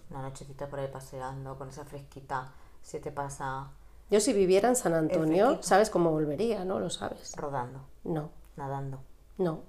Una 0.10 0.24
nochecita 0.24 0.68
por 0.68 0.80
ahí 0.80 0.88
paseando 0.92 1.58
con 1.58 1.70
esa 1.70 1.86
fresquita. 1.86 2.52
Se 2.82 3.00
te 3.00 3.12
pasa 3.12 3.70
Yo 4.10 4.20
si 4.20 4.34
viviera 4.34 4.68
en 4.68 4.76
San 4.76 4.94
Antonio. 4.94 5.60
¿sabes 5.62 5.90
cómo 5.90 6.12
volvería? 6.12 6.66
¿No? 6.66 6.80
Lo 6.80 6.90
sabes. 6.90 7.34
rodando, 7.38 7.80
No, 8.04 8.32
nadando. 8.58 9.00
no. 9.38 9.62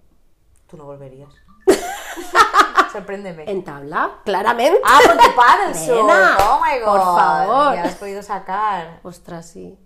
Tú 0.67 0.79
no 0.79 0.87
volverías. 0.87 1.29
Sorpréndeme. 2.93 3.45
¿En 3.51 3.65
tabla? 3.65 4.21
Claramente. 4.25 4.81
Ah, 4.85 5.01
con 5.07 5.17
tu 5.17 5.35
paddle 5.35 6.01
Oh 6.01 6.61
my 6.63 6.79
god. 6.81 6.87
por 6.87 7.01
favor. 7.01 7.75
Ya 7.75 7.85
has 7.85 7.95
podido 7.97 8.23
sacar. 8.23 9.01
Ostras, 9.03 9.49
sí. 9.49 9.79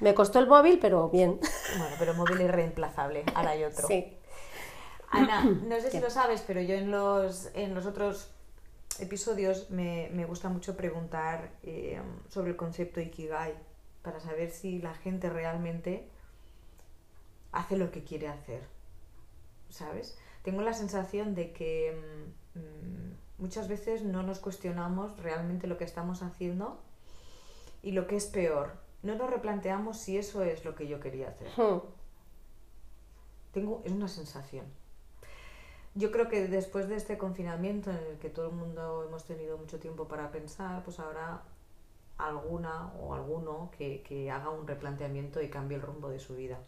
Me 0.00 0.14
costó 0.14 0.38
el 0.38 0.46
móvil, 0.46 0.78
pero 0.80 1.08
bien. 1.10 1.38
Bueno, 1.78 1.96
pero 1.98 2.14
móvil 2.14 2.40
es 2.40 2.50
reemplazable. 2.50 3.24
Ahora 3.34 3.50
hay 3.50 3.64
otro. 3.64 3.86
Sí. 3.86 4.16
Ana, 5.10 5.44
no 5.44 5.80
sé 5.80 5.90
si 5.92 6.00
lo 6.00 6.10
sabes, 6.10 6.42
pero 6.46 6.60
yo 6.60 6.74
en 6.74 6.90
los, 6.90 7.50
en 7.54 7.74
los 7.74 7.86
otros 7.86 8.30
episodios 8.98 9.70
me, 9.70 10.08
me 10.12 10.24
gusta 10.24 10.48
mucho 10.48 10.76
preguntar 10.76 11.50
eh, 11.62 12.00
sobre 12.28 12.50
el 12.50 12.56
concepto 12.56 13.00
Ikigai 13.00 13.54
para 14.02 14.20
saber 14.20 14.50
si 14.50 14.80
la 14.80 14.94
gente 14.94 15.30
realmente 15.30 16.08
hace 17.52 17.76
lo 17.76 17.90
que 17.90 18.02
quiere 18.04 18.28
hacer. 18.28 18.62
¿Sabes? 19.70 20.18
Tengo 20.42 20.62
la 20.62 20.74
sensación 20.74 21.34
de 21.34 21.52
que 21.52 21.96
mm, 22.54 23.42
muchas 23.42 23.68
veces 23.68 24.02
no 24.02 24.22
nos 24.22 24.38
cuestionamos 24.38 25.18
realmente 25.18 25.66
lo 25.66 25.78
que 25.78 25.84
estamos 25.84 26.22
haciendo 26.22 26.80
y 27.82 27.92
lo 27.92 28.06
que 28.06 28.16
es 28.16 28.26
peor, 28.26 28.74
no 29.02 29.16
nos 29.16 29.28
replanteamos 29.28 29.98
si 29.98 30.16
eso 30.16 30.42
es 30.42 30.64
lo 30.64 30.74
que 30.74 30.86
yo 30.86 31.00
quería 31.00 31.28
hacer. 31.28 31.48
Hmm. 31.56 31.80
Tengo, 33.52 33.82
es 33.84 33.92
una 33.92 34.08
sensación. 34.08 34.64
Yo 35.94 36.10
creo 36.10 36.28
que 36.28 36.48
después 36.48 36.88
de 36.88 36.96
este 36.96 37.18
confinamiento 37.18 37.90
en 37.90 37.98
el 37.98 38.18
que 38.18 38.30
todo 38.30 38.48
el 38.48 38.54
mundo 38.54 39.04
hemos 39.06 39.24
tenido 39.24 39.58
mucho 39.58 39.78
tiempo 39.78 40.08
para 40.08 40.30
pensar, 40.30 40.82
pues 40.84 40.98
habrá 40.98 41.42
alguna 42.16 42.92
o 42.94 43.14
alguno 43.14 43.70
que, 43.76 44.02
que 44.02 44.30
haga 44.30 44.48
un 44.50 44.66
replanteamiento 44.66 45.42
y 45.42 45.50
cambie 45.50 45.76
el 45.76 45.82
rumbo 45.82 46.08
de 46.08 46.18
su 46.18 46.34
vida. 46.34 46.58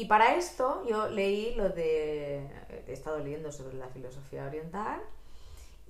Y 0.00 0.06
para 0.06 0.34
esto 0.34 0.82
yo 0.88 1.10
leí 1.10 1.54
lo 1.56 1.68
de... 1.68 2.48
He 2.86 2.92
estado 2.94 3.18
leyendo 3.18 3.52
sobre 3.52 3.76
la 3.76 3.86
filosofía 3.88 4.46
oriental 4.46 4.98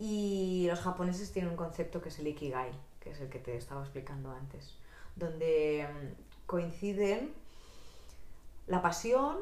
y 0.01 0.67
los 0.69 0.81
japoneses 0.81 1.31
tienen 1.31 1.53
un 1.53 1.57
concepto 1.57 2.03
que 2.03 2.09
es 2.09 2.19
el 2.19 2.27
ikigai, 2.27 2.73
que 2.99 3.11
es 3.11 3.21
el 3.21 3.29
que 3.29 3.39
te 3.39 3.57
estaba 3.57 3.83
explicando 3.83 4.33
antes, 4.33 4.75
donde 5.15 5.87
mm, 5.89 6.47
coinciden 6.47 7.33
la 8.67 8.83
pasión 8.83 9.37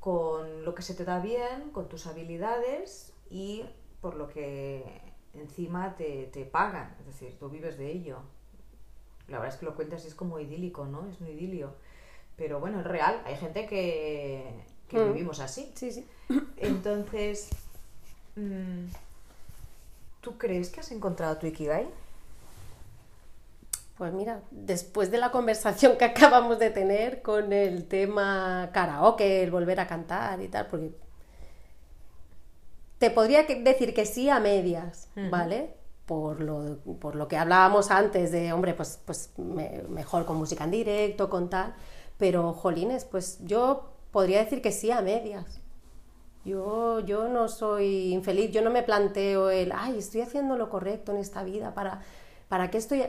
con 0.00 0.66
lo 0.66 0.74
que 0.74 0.82
se 0.82 0.92
te 0.92 1.06
da 1.06 1.20
bien, 1.20 1.70
con 1.72 1.88
tus 1.88 2.06
habilidades 2.06 3.14
y 3.30 3.64
por 4.02 4.16
lo 4.16 4.28
que 4.28 4.84
encima 5.32 5.96
te, 5.96 6.26
te 6.26 6.44
pagan, 6.44 6.94
es 7.00 7.06
decir, 7.06 7.38
tú 7.38 7.48
vives 7.48 7.78
de 7.78 7.90
ello. 7.90 8.18
La 9.28 9.38
verdad 9.38 9.54
es 9.54 9.60
que 9.60 9.64
lo 9.64 9.74
cuentas 9.74 10.04
y 10.04 10.08
es 10.08 10.14
como 10.14 10.38
idílico, 10.38 10.84
¿no? 10.84 11.08
Es 11.08 11.22
un 11.22 11.28
idilio. 11.28 11.72
Pero 12.38 12.60
bueno, 12.60 12.80
es 12.80 12.86
real, 12.86 13.20
hay 13.26 13.36
gente 13.36 13.66
que, 13.66 14.48
que 14.88 14.96
Mm. 14.98 15.12
vivimos 15.12 15.40
así. 15.40 15.70
Sí, 15.74 15.92
sí. 15.92 16.06
Entonces, 16.56 17.50
mm, 18.36 18.86
¿Tú 20.20 20.36
crees 20.36 20.68
que 20.70 20.80
has 20.80 20.90
encontrado 20.90 21.36
tu 21.38 21.46
Ikigai? 21.46 21.86
Pues 23.96 24.12
mira, 24.12 24.40
después 24.50 25.10
de 25.10 25.18
la 25.18 25.30
conversación 25.30 25.96
que 25.96 26.04
acabamos 26.04 26.58
de 26.58 26.70
tener 26.70 27.22
con 27.22 27.52
el 27.52 27.86
tema 27.86 28.70
karaoke, 28.72 29.42
el 29.42 29.50
volver 29.50 29.80
a 29.80 29.86
cantar 29.86 30.40
y 30.42 30.48
tal, 30.48 30.66
porque 30.66 30.90
te 32.98 33.10
podría 33.10 33.44
decir 33.44 33.94
que 33.94 34.06
sí 34.06 34.28
a 34.28 34.40
medias, 34.40 35.08
¿vale? 35.30 35.74
Por 36.06 36.40
lo, 36.40 36.78
por 37.00 37.14
lo 37.14 37.28
que 37.28 37.36
hablábamos 37.36 37.90
antes 37.90 38.32
de, 38.32 38.52
hombre, 38.52 38.74
pues, 38.74 38.98
pues 39.04 39.30
me- 39.36 39.82
mejor 39.88 40.24
con 40.26 40.36
música 40.36 40.64
en 40.64 40.70
directo, 40.72 41.28
con 41.30 41.48
tal, 41.48 41.74
pero 42.18 42.52
jolines, 42.52 43.04
pues 43.04 43.38
yo 43.44 43.90
podría 44.10 44.40
decir 44.40 44.60
que 44.60 44.72
sí 44.72 44.90
a 44.90 45.00
medias. 45.00 45.60
Yo, 46.44 47.00
yo 47.00 47.28
no 47.28 47.48
soy 47.48 48.12
infeliz, 48.12 48.50
yo 48.50 48.62
no 48.62 48.70
me 48.70 48.82
planteo 48.82 49.50
el, 49.50 49.72
ay, 49.74 49.98
estoy 49.98 50.22
haciendo 50.22 50.56
lo 50.56 50.70
correcto 50.70 51.12
en 51.12 51.18
esta 51.18 51.42
vida, 51.42 51.74
¿para, 51.74 52.02
para 52.48 52.70
qué 52.70 52.78
estoy...? 52.78 53.04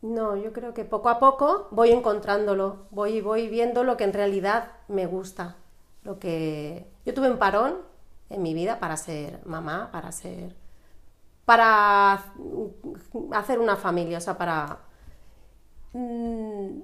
No, 0.00 0.36
yo 0.36 0.52
creo 0.52 0.74
que 0.74 0.84
poco 0.84 1.08
a 1.08 1.18
poco 1.18 1.66
voy 1.72 1.90
encontrándolo, 1.90 2.86
voy, 2.90 3.20
voy 3.20 3.48
viendo 3.48 3.82
lo 3.82 3.96
que 3.96 4.04
en 4.04 4.12
realidad 4.12 4.70
me 4.86 5.06
gusta. 5.06 5.56
Lo 6.04 6.20
que... 6.20 6.88
Yo 7.04 7.14
tuve 7.14 7.30
un 7.30 7.38
parón 7.38 7.78
en 8.30 8.42
mi 8.42 8.54
vida 8.54 8.78
para 8.78 8.96
ser 8.96 9.40
mamá, 9.44 9.90
para 9.90 10.12
ser... 10.12 10.54
para 11.44 12.24
hacer 13.32 13.58
una 13.58 13.76
familia, 13.76 14.18
o 14.18 14.20
sea, 14.20 14.38
para... 14.38 14.78
Mm, 15.92 16.80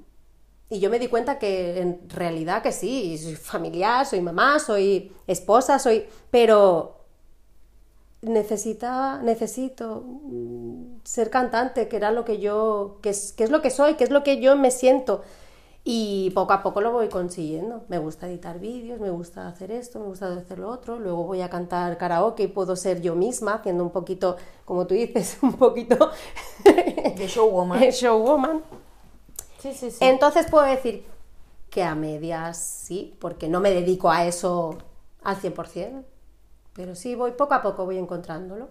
Y 0.75 0.81
yo 0.81 0.91
me 0.91 0.99
di 0.99 1.07
cuenta 1.07 1.39
que 1.39 1.81
en 1.81 2.11
realidad 2.11 2.61
que 2.61 2.73
sí, 2.73 3.17
soy 3.17 3.37
familiar, 3.37 4.05
soy 4.07 4.21
mamá, 4.21 4.59
soy 4.59 5.13
esposa, 5.29 5.79
soy... 5.79 6.05
pero 6.33 6.97
necesitaba, 8.23 9.19
necesito 9.23 10.03
mm, 10.05 10.97
ser 11.05 11.31
cantante, 11.31 11.87
que 11.87 11.97
era 11.97 12.11
lo 12.11 12.25
que 12.25 12.41
yo, 12.41 12.99
que 13.03 13.11
es, 13.11 13.33
que 13.33 13.45
es 13.45 13.51
lo 13.51 13.63
que 13.63 13.71
soy, 13.71 13.95
que 13.95 14.03
es 14.03 14.11
lo 14.11 14.25
que 14.25 14.41
yo 14.41 14.57
me 14.57 14.73
siento. 14.73 15.23
Y 15.85 16.31
poco 16.31 16.55
a 16.55 16.63
poco 16.65 16.81
lo 16.81 16.91
voy 16.91 17.09
consiguiendo. 17.09 17.85
Me 17.87 17.99
gusta 17.99 18.27
editar 18.27 18.59
vídeos, 18.59 18.99
me 18.99 19.11
gusta 19.11 19.47
hacer 19.47 19.71
esto, 19.71 20.01
me 20.01 20.07
gusta 20.07 20.35
hacer 20.35 20.59
lo 20.59 20.71
otro. 20.71 20.99
Luego 20.99 21.23
voy 21.23 21.41
a 21.43 21.51
cantar 21.51 21.99
karaoke 21.99 22.43
y 22.45 22.49
puedo 22.49 22.75
ser 22.75 23.01
yo 23.01 23.15
misma, 23.15 23.55
haciendo 23.55 23.85
un 23.85 23.91
poquito, 23.91 24.37
como 24.65 24.89
tú 24.89 24.95
dices, 24.95 25.39
un 25.43 25.53
poquito 25.53 26.11
De 26.65 27.29
showwoman. 27.29 27.79
showwoman. 27.93 28.84
Sí, 29.65 29.73
sí, 29.73 29.91
sí. 29.91 30.05
Entonces 30.05 30.47
puedo 30.51 30.67
decir 30.67 31.07
que 31.71 31.83
a 31.83 31.95
medias 31.95 32.59
sí, 32.59 33.17
porque 33.19 33.49
no 33.49 33.61
me 33.61 33.71
dedico 33.71 34.11
a 34.11 34.27
eso 34.27 34.77
al 35.23 35.41
100%. 35.41 36.05
Pero 36.75 36.95
sí, 36.95 37.15
voy 37.15 37.31
poco 37.31 37.55
a 37.55 37.63
poco, 37.63 37.87
voy 37.87 37.97
encontrándolo. 37.97 38.69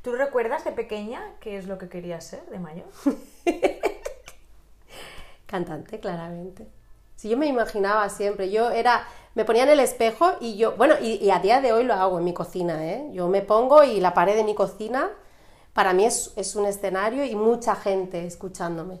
¿Tú 0.00 0.12
recuerdas 0.12 0.64
de 0.64 0.72
pequeña 0.72 1.34
qué 1.38 1.58
es 1.58 1.66
lo 1.66 1.76
que 1.76 1.90
querías 1.90 2.24
ser 2.24 2.46
de 2.46 2.60
mayor? 2.60 2.86
Cantante, 5.46 6.00
claramente. 6.00 6.66
Si 7.16 7.28
yo 7.28 7.36
me 7.36 7.46
imaginaba 7.46 8.08
siempre, 8.08 8.50
yo 8.50 8.70
era, 8.70 9.06
me 9.34 9.44
ponía 9.44 9.64
en 9.64 9.68
el 9.68 9.80
espejo 9.80 10.32
y 10.40 10.56
yo, 10.56 10.76
bueno, 10.76 10.94
y, 10.98 11.16
y 11.16 11.30
a 11.30 11.40
día 11.40 11.60
de 11.60 11.74
hoy 11.74 11.84
lo 11.84 11.92
hago 11.92 12.16
en 12.16 12.24
mi 12.24 12.32
cocina, 12.32 12.90
¿eh? 12.90 13.10
Yo 13.12 13.28
me 13.28 13.42
pongo 13.42 13.84
y 13.84 14.00
la 14.00 14.14
pared 14.14 14.34
de 14.34 14.44
mi 14.44 14.54
cocina 14.54 15.10
para 15.74 15.92
mí 15.92 16.06
es, 16.06 16.32
es 16.36 16.56
un 16.56 16.64
escenario 16.64 17.26
y 17.26 17.36
mucha 17.36 17.76
gente 17.76 18.24
escuchándome. 18.24 18.98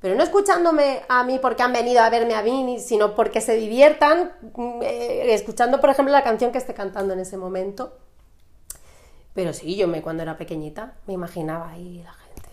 Pero 0.00 0.14
no 0.14 0.22
escuchándome 0.22 1.02
a 1.08 1.24
mí 1.24 1.38
porque 1.40 1.62
han 1.62 1.72
venido 1.72 2.02
a 2.02 2.10
verme 2.10 2.34
a 2.34 2.42
mí, 2.42 2.78
sino 2.78 3.14
porque 3.14 3.40
se 3.40 3.56
diviertan 3.56 4.32
mm, 4.54 4.82
eh, 4.82 5.34
escuchando, 5.34 5.80
por 5.80 5.90
ejemplo, 5.90 6.12
la 6.12 6.22
canción 6.22 6.52
que 6.52 6.58
esté 6.58 6.74
cantando 6.74 7.14
en 7.14 7.20
ese 7.20 7.36
momento. 7.36 7.96
Pero 9.34 9.52
sí, 9.52 9.76
yo 9.76 9.88
me, 9.88 10.02
cuando 10.02 10.22
era 10.22 10.36
pequeñita 10.36 10.94
me 11.06 11.14
imaginaba 11.14 11.70
ahí 11.70 12.02
la 12.04 12.12
gente 12.12 12.48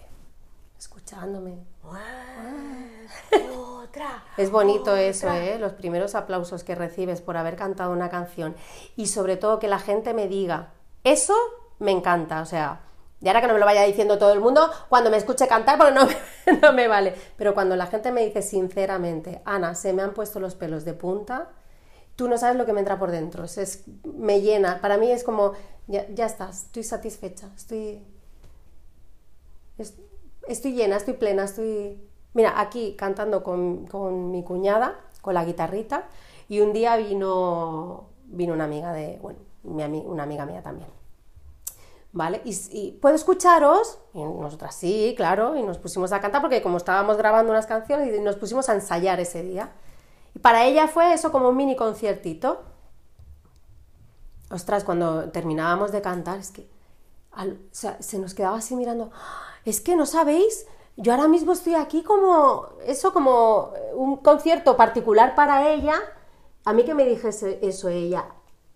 escuchándome. 0.77 1.57
Otra. 3.55 4.23
Es 4.37 4.49
bonito 4.49 4.95
eso, 4.95 5.31
¿eh? 5.31 5.57
Los 5.59 5.73
primeros 5.73 6.15
aplausos 6.15 6.63
que 6.63 6.75
recibes 6.75 7.21
por 7.21 7.37
haber 7.37 7.55
cantado 7.55 7.91
una 7.91 8.09
canción 8.09 8.55
y 8.95 9.07
sobre 9.07 9.37
todo 9.37 9.59
que 9.59 9.67
la 9.67 9.79
gente 9.79 10.13
me 10.13 10.27
diga, 10.27 10.73
eso 11.03 11.35
me 11.79 11.91
encanta, 11.91 12.41
o 12.41 12.45
sea, 12.45 12.81
y 13.21 13.27
ahora 13.27 13.41
que 13.41 13.47
no 13.47 13.53
me 13.53 13.59
lo 13.59 13.65
vaya 13.65 13.83
diciendo 13.83 14.17
todo 14.17 14.33
el 14.33 14.39
mundo 14.39 14.69
cuando 14.89 15.09
me 15.09 15.17
escuche 15.17 15.47
cantar, 15.47 15.77
no, 15.93 16.05
me- 16.05 16.57
no 16.61 16.73
me 16.73 16.87
vale, 16.87 17.13
pero 17.37 17.53
cuando 17.53 17.75
la 17.75 17.87
gente 17.87 18.11
me 18.11 18.25
dice 18.25 18.41
sinceramente, 18.41 19.41
Ana, 19.45 19.75
se 19.75 19.93
me 19.93 20.01
han 20.03 20.13
puesto 20.13 20.39
los 20.39 20.55
pelos 20.55 20.85
de 20.85 20.93
punta, 20.93 21.49
tú 22.15 22.27
no 22.29 22.37
sabes 22.37 22.57
lo 22.57 22.65
que 22.65 22.73
me 22.73 22.79
entra 22.81 22.99
por 22.99 23.11
dentro, 23.11 23.45
me 24.15 24.41
llena, 24.41 24.81
para 24.81 24.97
mí 24.97 25.11
es 25.11 25.23
como, 25.23 25.53
ya, 25.87 26.07
ya 26.09 26.25
estás, 26.25 26.63
estoy 26.65 26.83
satisfecha, 26.83 27.49
estoy, 27.55 28.03
es- 29.77 29.95
estoy 30.47 30.73
llena, 30.73 30.97
estoy 30.97 31.15
plena, 31.15 31.43
estoy... 31.45 31.99
Mira, 32.33 32.59
aquí 32.59 32.95
cantando 32.97 33.43
con, 33.43 33.85
con 33.87 34.31
mi 34.31 34.43
cuñada, 34.43 34.99
con 35.21 35.33
la 35.33 35.45
guitarrita, 35.45 36.07
y 36.49 36.59
un 36.59 36.73
día 36.73 36.97
vino, 36.97 38.07
vino 38.25 38.53
una 38.53 38.65
amiga 38.65 38.91
de, 38.93 39.17
bueno, 39.21 39.39
mi 39.63 39.83
una 40.05 40.23
amiga 40.23 40.45
mía 40.45 40.61
también. 40.61 40.89
¿Vale? 42.15 42.41
Y, 42.45 42.57
y 42.71 42.91
puedo 42.93 43.13
escucharos, 43.13 43.99
y 44.13 44.23
nosotras 44.23 44.73
sí, 44.73 45.13
claro, 45.17 45.57
y 45.57 45.63
nos 45.63 45.77
pusimos 45.79 46.13
a 46.13 46.21
cantar 46.21 46.39
porque 46.41 46.61
como 46.61 46.77
estábamos 46.77 47.17
grabando 47.17 47.51
unas 47.51 47.65
canciones 47.65 48.15
y 48.15 48.21
nos 48.21 48.37
pusimos 48.37 48.69
a 48.69 48.73
ensayar 48.73 49.19
ese 49.19 49.43
día. 49.43 49.73
Y 50.33 50.39
para 50.39 50.63
ella 50.63 50.87
fue 50.87 51.11
eso 51.13 51.29
como 51.33 51.49
un 51.49 51.57
mini 51.57 51.75
conciertito. 51.75 52.61
Ostras, 54.49 54.83
cuando 54.85 55.29
terminábamos 55.31 55.91
de 55.91 56.01
cantar, 56.01 56.39
es 56.39 56.51
que 56.51 56.69
se 57.71 58.17
nos 58.19 58.33
quedaba 58.33 58.57
así 58.57 58.75
mirando. 58.75 59.11
"Ah, 59.13 59.41
Es 59.65 59.81
que 59.81 59.95
no 59.95 60.05
sabéis, 60.05 60.67
yo 60.95 61.11
ahora 61.11 61.27
mismo 61.27 61.51
estoy 61.51 61.73
aquí 61.75 62.03
como 62.03 62.67
eso, 62.85 63.11
como 63.11 63.71
eh, 63.75 63.93
un 63.95 64.17
concierto 64.17 64.77
particular 64.77 65.33
para 65.35 65.69
ella. 65.73 65.95
A 66.63 66.71
mí 66.73 66.85
que 66.85 66.93
me 66.93 67.03
dijese 67.05 67.59
eso 67.63 67.89
ella, 67.89 68.25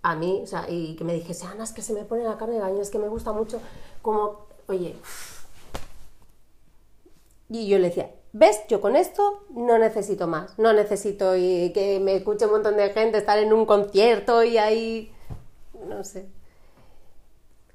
a 0.01 0.15
mí, 0.15 0.41
o 0.43 0.47
sea, 0.47 0.65
y 0.69 0.95
que 0.95 1.03
me 1.03 1.13
dijese, 1.13 1.45
Ana, 1.45 1.63
es 1.63 1.73
que 1.73 1.81
se 1.81 1.93
me 1.93 2.05
pone 2.05 2.23
la 2.23 2.37
carne 2.37 2.55
de 2.55 2.61
gallina, 2.61 2.81
es 2.81 2.89
que 2.89 2.99
me 2.99 3.07
gusta 3.07 3.33
mucho, 3.33 3.61
como, 4.01 4.45
oye. 4.67 4.95
Y 7.49 7.67
yo 7.67 7.79
le 7.79 7.87
decía, 7.87 8.11
¿ves? 8.31 8.61
Yo 8.69 8.79
con 8.79 8.95
esto 8.95 9.45
no 9.49 9.77
necesito 9.77 10.27
más, 10.27 10.57
no 10.57 10.71
necesito 10.71 11.35
y 11.35 11.71
que 11.73 11.99
me 11.99 12.15
escuche 12.15 12.45
un 12.45 12.51
montón 12.51 12.77
de 12.77 12.91
gente, 12.91 13.17
estar 13.17 13.39
en 13.39 13.51
un 13.51 13.65
concierto 13.65 14.43
y 14.43 14.57
ahí, 14.57 15.13
no 15.87 16.03
sé. 16.03 16.27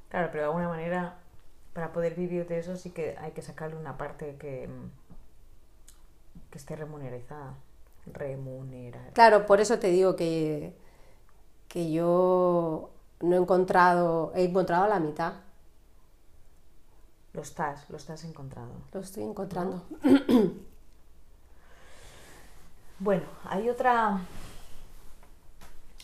Claro, 0.08 0.28
pero 0.30 0.44
de 0.44 0.48
alguna 0.48 0.68
manera, 0.68 1.18
para 1.72 1.92
poder 1.92 2.14
vivir 2.14 2.46
de 2.46 2.58
eso 2.58 2.76
sí 2.76 2.90
que 2.90 3.16
hay 3.18 3.32
que 3.32 3.42
sacarle 3.42 3.76
una 3.76 3.98
parte 3.98 4.36
que, 4.38 4.68
que 6.50 6.58
esté 6.58 6.76
remunerizada. 6.76 7.54
Remunerar. 8.06 9.12
Claro, 9.12 9.46
por 9.46 9.60
eso 9.60 9.78
te 9.78 9.88
digo 9.88 10.14
que, 10.14 10.74
que 11.74 11.90
yo 11.90 12.88
no 13.20 13.34
he 13.34 13.38
encontrado, 13.38 14.30
he 14.36 14.44
encontrado 14.44 14.86
la 14.86 15.00
mitad, 15.00 15.32
Lo 17.32 17.42
estás, 17.42 17.90
lo 17.90 17.96
estás 17.96 18.22
encontrado. 18.22 18.70
lo 18.92 19.00
estoy 19.00 19.24
encontrando. 19.24 19.82
Bueno, 23.00 23.24
hay 23.46 23.68
otra. 23.68 24.20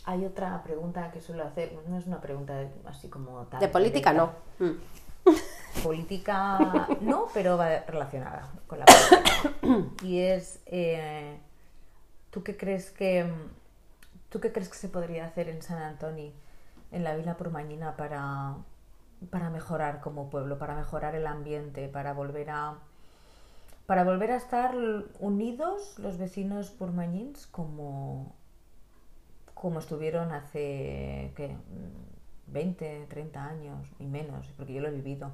Hay 0.05 0.25
otra 0.25 0.61
pregunta 0.65 1.11
que 1.13 1.21
suelo 1.21 1.45
hacer. 1.45 1.73
No 1.89 1.97
es 1.97 2.07
una 2.07 2.21
pregunta 2.21 2.69
así 2.85 3.09
como 3.09 3.43
tal. 3.45 3.61
De 3.61 3.69
política 3.69 4.13
no. 4.13 4.33
directa. 4.59 4.91
Mm. 5.25 5.83
Política 5.85 6.89
no, 7.01 7.29
pero 7.33 7.57
va 7.57 7.69
relacionada 7.87 8.51
con 8.67 8.81
la 8.81 8.87
política. 8.87 9.95
Y 10.05 10.19
es. 10.19 10.59
eh, 10.67 11.39
¿Tú 12.31 12.43
qué 12.43 12.57
crees 12.57 12.91
que. 12.91 13.33
¿Tú 14.31 14.41
qué 14.41 14.53
crees 14.53 14.69
que 14.69 14.77
se 14.77 14.89
podría 14.89 15.27
hacer 15.27 15.49
en 15.49 15.61
San 15.63 15.83
Antonio, 15.83 16.33
en 16.93 17.05
la 17.05 17.15
Vila 17.17 17.37
Purmañina, 17.37 17.97
para, 17.97 18.57
para 19.31 19.51
mejorar 19.51 20.01
como 20.01 20.31
pueblo, 20.31 20.59
para 20.59 20.75
mejorar 20.75 21.15
el 21.15 21.27
ambiente, 21.27 21.89
para 21.89 22.13
volver 22.13 22.51
a 22.51 22.79
para 23.87 24.05
volver 24.05 24.31
a 24.31 24.37
estar 24.37 24.73
unidos 25.19 25.99
los 25.99 26.17
vecinos 26.17 26.71
purmañins 26.71 27.49
como, 27.49 28.33
como 29.53 29.81
estuvieron 29.81 30.31
hace 30.31 31.33
¿qué? 31.35 31.57
20, 32.47 33.07
30 33.09 33.45
años 33.45 33.89
y 33.99 34.07
menos, 34.07 34.47
porque 34.57 34.75
yo 34.75 34.81
lo 34.81 34.87
he 34.87 34.93
vivido. 34.93 35.33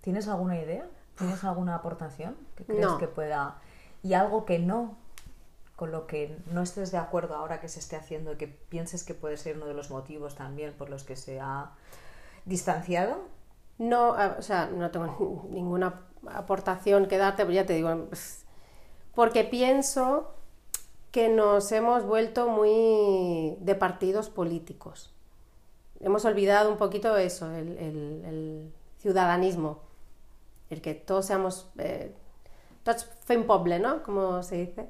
¿Tienes 0.00 0.26
alguna 0.28 0.58
idea? 0.58 0.84
¿Tienes 1.16 1.44
alguna 1.44 1.76
aportación 1.76 2.36
que 2.56 2.64
crees 2.64 2.86
No. 2.86 2.98
que 2.98 3.06
pueda... 3.08 3.58
Y 4.02 4.14
algo 4.14 4.44
que 4.44 4.58
no, 4.58 4.96
con 5.76 5.92
lo 5.92 6.06
que 6.06 6.36
no 6.52 6.62
estés 6.62 6.90
de 6.90 6.98
acuerdo 6.98 7.34
ahora 7.36 7.60
que 7.60 7.68
se 7.68 7.80
esté 7.80 7.96
haciendo 7.96 8.32
y 8.32 8.36
que 8.36 8.48
pienses 8.48 9.04
que 9.04 9.14
puede 9.14 9.36
ser 9.36 9.56
uno 9.56 9.66
de 9.66 9.74
los 9.74 9.90
motivos 9.90 10.34
también 10.34 10.72
por 10.74 10.90
los 10.90 11.04
que 11.04 11.16
se 11.16 11.40
ha 11.40 11.72
distanciado? 12.44 13.18
No, 13.78 14.10
o 14.38 14.42
sea, 14.42 14.66
no 14.66 14.90
tengo 14.90 15.46
ninguna 15.50 16.02
aportación 16.32 17.06
que 17.06 17.18
darte, 17.18 17.42
pero 17.44 17.54
ya 17.54 17.66
te 17.66 17.74
digo, 17.74 18.06
pues, 18.08 18.44
porque 19.14 19.44
pienso 19.44 20.32
que 21.10 21.28
nos 21.28 21.72
hemos 21.72 22.04
vuelto 22.04 22.48
muy 22.48 23.56
de 23.60 23.74
partidos 23.74 24.28
políticos. 24.28 25.12
hemos 26.00 26.24
olvidado 26.26 26.70
un 26.70 26.76
poquito 26.78 27.16
eso, 27.16 27.50
el, 27.54 27.78
el- 27.78 28.24
el 28.26 28.72
ciudadanismo, 28.98 29.80
el 30.70 30.82
que 30.82 30.94
todos 30.94 31.26
seamos, 31.26 31.68
eh, 31.78 32.14
tots 32.84 33.06
fem 33.24 33.46
poble, 33.46 33.78
¿no? 33.78 34.02
Como 34.02 34.42
se 34.42 34.56
dice. 34.66 34.88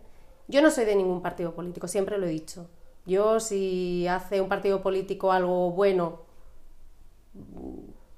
Yo 0.48 0.62
no 0.62 0.70
soy 0.70 0.84
de 0.84 0.96
ningún 0.96 1.22
partido 1.22 1.54
político, 1.54 1.88
siempre 1.88 2.18
lo 2.18 2.26
he 2.26 2.30
dicho. 2.30 2.68
Yo 3.04 3.40
si 3.40 4.06
hace 4.08 4.40
un 4.40 4.48
partido 4.48 4.82
político 4.82 5.32
algo 5.32 5.70
bueno, 5.70 6.20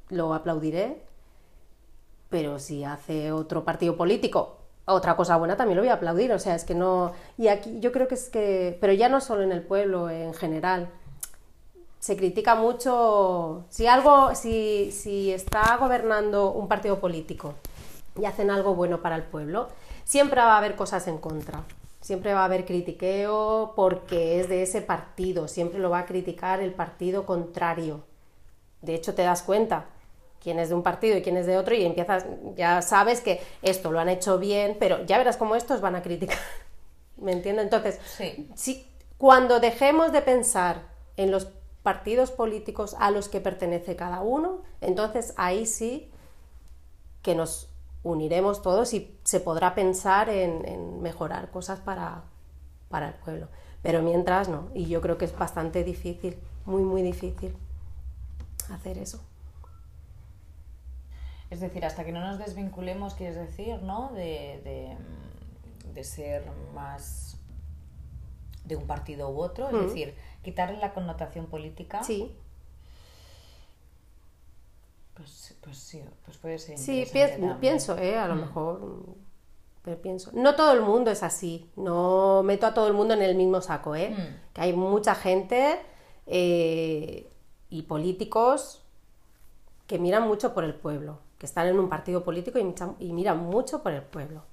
lo 0.08 0.34
aplaudiré, 0.34 1.02
pero 2.30 2.58
si 2.58 2.84
hace 2.84 3.32
otro 3.32 3.64
partido 3.64 3.96
político 3.96 4.58
otra 4.88 5.16
cosa 5.16 5.36
buena 5.36 5.56
también 5.56 5.76
lo 5.76 5.82
voy 5.82 5.90
a 5.90 5.94
aplaudir, 5.94 6.32
o 6.32 6.38
sea, 6.38 6.54
es 6.54 6.64
que 6.64 6.74
no... 6.74 7.12
Y 7.36 7.48
aquí 7.48 7.78
yo 7.80 7.92
creo 7.92 8.08
que 8.08 8.14
es 8.14 8.28
que... 8.30 8.76
Pero 8.80 8.92
ya 8.92 9.08
no 9.08 9.20
solo 9.20 9.42
en 9.42 9.52
el 9.52 9.62
pueblo, 9.62 10.08
en 10.08 10.32
general. 10.34 10.88
Se 11.98 12.16
critica 12.16 12.54
mucho... 12.54 13.64
Si 13.68 13.86
algo, 13.86 14.34
si, 14.34 14.90
si 14.92 15.30
está 15.32 15.76
gobernando 15.76 16.52
un 16.52 16.68
partido 16.68 17.00
político 17.00 17.54
y 18.18 18.24
hacen 18.24 18.50
algo 18.50 18.74
bueno 18.74 19.02
para 19.02 19.16
el 19.16 19.24
pueblo, 19.24 19.68
siempre 20.04 20.40
va 20.40 20.54
a 20.54 20.58
haber 20.58 20.74
cosas 20.74 21.06
en 21.06 21.18
contra. 21.18 21.64
Siempre 22.08 22.32
va 22.32 22.40
a 22.40 22.44
haber 22.46 22.64
critiqueo 22.64 23.74
porque 23.76 24.40
es 24.40 24.48
de 24.48 24.62
ese 24.62 24.80
partido, 24.80 25.46
siempre 25.46 25.78
lo 25.78 25.90
va 25.90 25.98
a 25.98 26.06
criticar 26.06 26.58
el 26.62 26.72
partido 26.72 27.26
contrario. 27.26 28.02
De 28.80 28.94
hecho, 28.94 29.14
te 29.14 29.24
das 29.24 29.42
cuenta 29.42 29.84
quién 30.42 30.58
es 30.58 30.70
de 30.70 30.74
un 30.74 30.82
partido 30.82 31.18
y 31.18 31.20
quién 31.22 31.36
es 31.36 31.44
de 31.44 31.58
otro 31.58 31.74
y 31.74 31.84
empiezas, 31.84 32.24
ya 32.56 32.80
sabes 32.80 33.20
que 33.20 33.42
esto 33.60 33.92
lo 33.92 34.00
han 34.00 34.08
hecho 34.08 34.38
bien, 34.38 34.78
pero 34.80 35.04
ya 35.04 35.18
verás 35.18 35.36
cómo 35.36 35.54
estos 35.54 35.82
van 35.82 35.96
a 35.96 36.02
criticar. 36.02 36.38
¿Me 37.18 37.32
entiendes? 37.32 37.64
Entonces, 37.64 38.00
Sí. 38.16 38.48
si, 38.54 38.86
cuando 39.18 39.60
dejemos 39.60 40.10
de 40.10 40.22
pensar 40.22 40.84
en 41.18 41.30
los 41.30 41.48
partidos 41.82 42.30
políticos 42.30 42.96
a 42.98 43.10
los 43.10 43.28
que 43.28 43.42
pertenece 43.42 43.96
cada 43.96 44.22
uno, 44.22 44.62
entonces 44.80 45.34
ahí 45.36 45.66
sí 45.66 46.10
que 47.20 47.34
nos 47.34 47.67
uniremos 48.02 48.62
todos 48.62 48.94
y 48.94 49.18
se 49.24 49.40
podrá 49.40 49.74
pensar 49.74 50.28
en, 50.28 50.66
en 50.66 51.02
mejorar 51.02 51.50
cosas 51.50 51.80
para, 51.80 52.22
para 52.88 53.08
el 53.08 53.14
pueblo. 53.14 53.48
Pero 53.82 54.02
mientras 54.02 54.48
no, 54.48 54.68
y 54.74 54.86
yo 54.86 55.00
creo 55.00 55.18
que 55.18 55.24
es 55.24 55.36
bastante 55.36 55.84
difícil, 55.84 56.38
muy, 56.64 56.82
muy 56.82 57.02
difícil 57.02 57.56
hacer 58.70 58.98
eso. 58.98 59.20
Es 61.50 61.60
decir, 61.60 61.84
hasta 61.84 62.04
que 62.04 62.12
no 62.12 62.20
nos 62.20 62.38
desvinculemos, 62.38 63.14
quieres 63.14 63.36
decir, 63.36 63.82
¿no? 63.82 64.10
De, 64.12 64.60
de, 64.64 64.96
de 65.94 66.04
ser 66.04 66.44
más 66.74 67.38
de 68.64 68.76
un 68.76 68.86
partido 68.86 69.30
u 69.30 69.40
otro, 69.40 69.68
es 69.68 69.74
Mm. 69.74 69.80
decir, 69.86 70.14
quitarle 70.42 70.76
la 70.78 70.92
connotación 70.92 71.46
política. 71.46 72.02
Sí, 72.02 72.36
Pues, 75.18 75.56
pues 75.60 75.76
sí, 75.76 76.02
pues 76.24 76.38
puede 76.38 76.58
ser. 76.58 76.78
sí, 76.78 77.00
interesante 77.00 77.26
pi- 77.34 77.40
también. 77.40 77.58
pienso, 77.58 77.98
¿eh? 77.98 78.16
a 78.16 78.28
lo 78.28 78.36
mejor, 78.36 78.80
mm, 78.80 79.14
pero 79.82 80.00
pienso. 80.00 80.30
No 80.32 80.54
todo 80.54 80.72
el 80.72 80.80
mundo 80.80 81.10
es 81.10 81.24
así, 81.24 81.68
no 81.74 82.42
meto 82.44 82.66
a 82.66 82.72
todo 82.72 82.86
el 82.86 82.92
mundo 82.92 83.14
en 83.14 83.22
el 83.22 83.34
mismo 83.34 83.60
saco, 83.60 83.96
¿eh? 83.96 84.10
Mm. 84.10 84.52
Que 84.54 84.60
hay 84.60 84.72
mucha 84.74 85.16
gente 85.16 85.80
eh, 86.26 87.28
y 87.68 87.82
políticos 87.82 88.82
que 89.88 89.98
miran 89.98 90.28
mucho 90.28 90.54
por 90.54 90.62
el 90.62 90.74
pueblo, 90.74 91.18
que 91.38 91.46
están 91.46 91.66
en 91.66 91.80
un 91.80 91.88
partido 91.88 92.22
político 92.22 92.60
y, 93.00 93.12
miran 93.12 93.38
mucho 93.38 93.82
por 93.82 93.92
el 93.92 94.02
pueblo. 94.02 94.44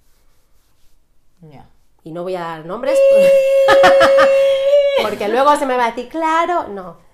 Ya. 1.41 1.69
Y 2.03 2.11
no 2.11 2.23
voy 2.23 2.35
a 2.35 2.41
dar 2.41 2.65
nombres 2.65 2.97
porque 5.03 5.27
luego 5.27 5.55
se 5.57 5.65
me 5.67 5.77
va 5.77 5.85
a 5.85 5.91
decir, 5.91 6.09
claro, 6.09 6.69
no. 6.69 7.04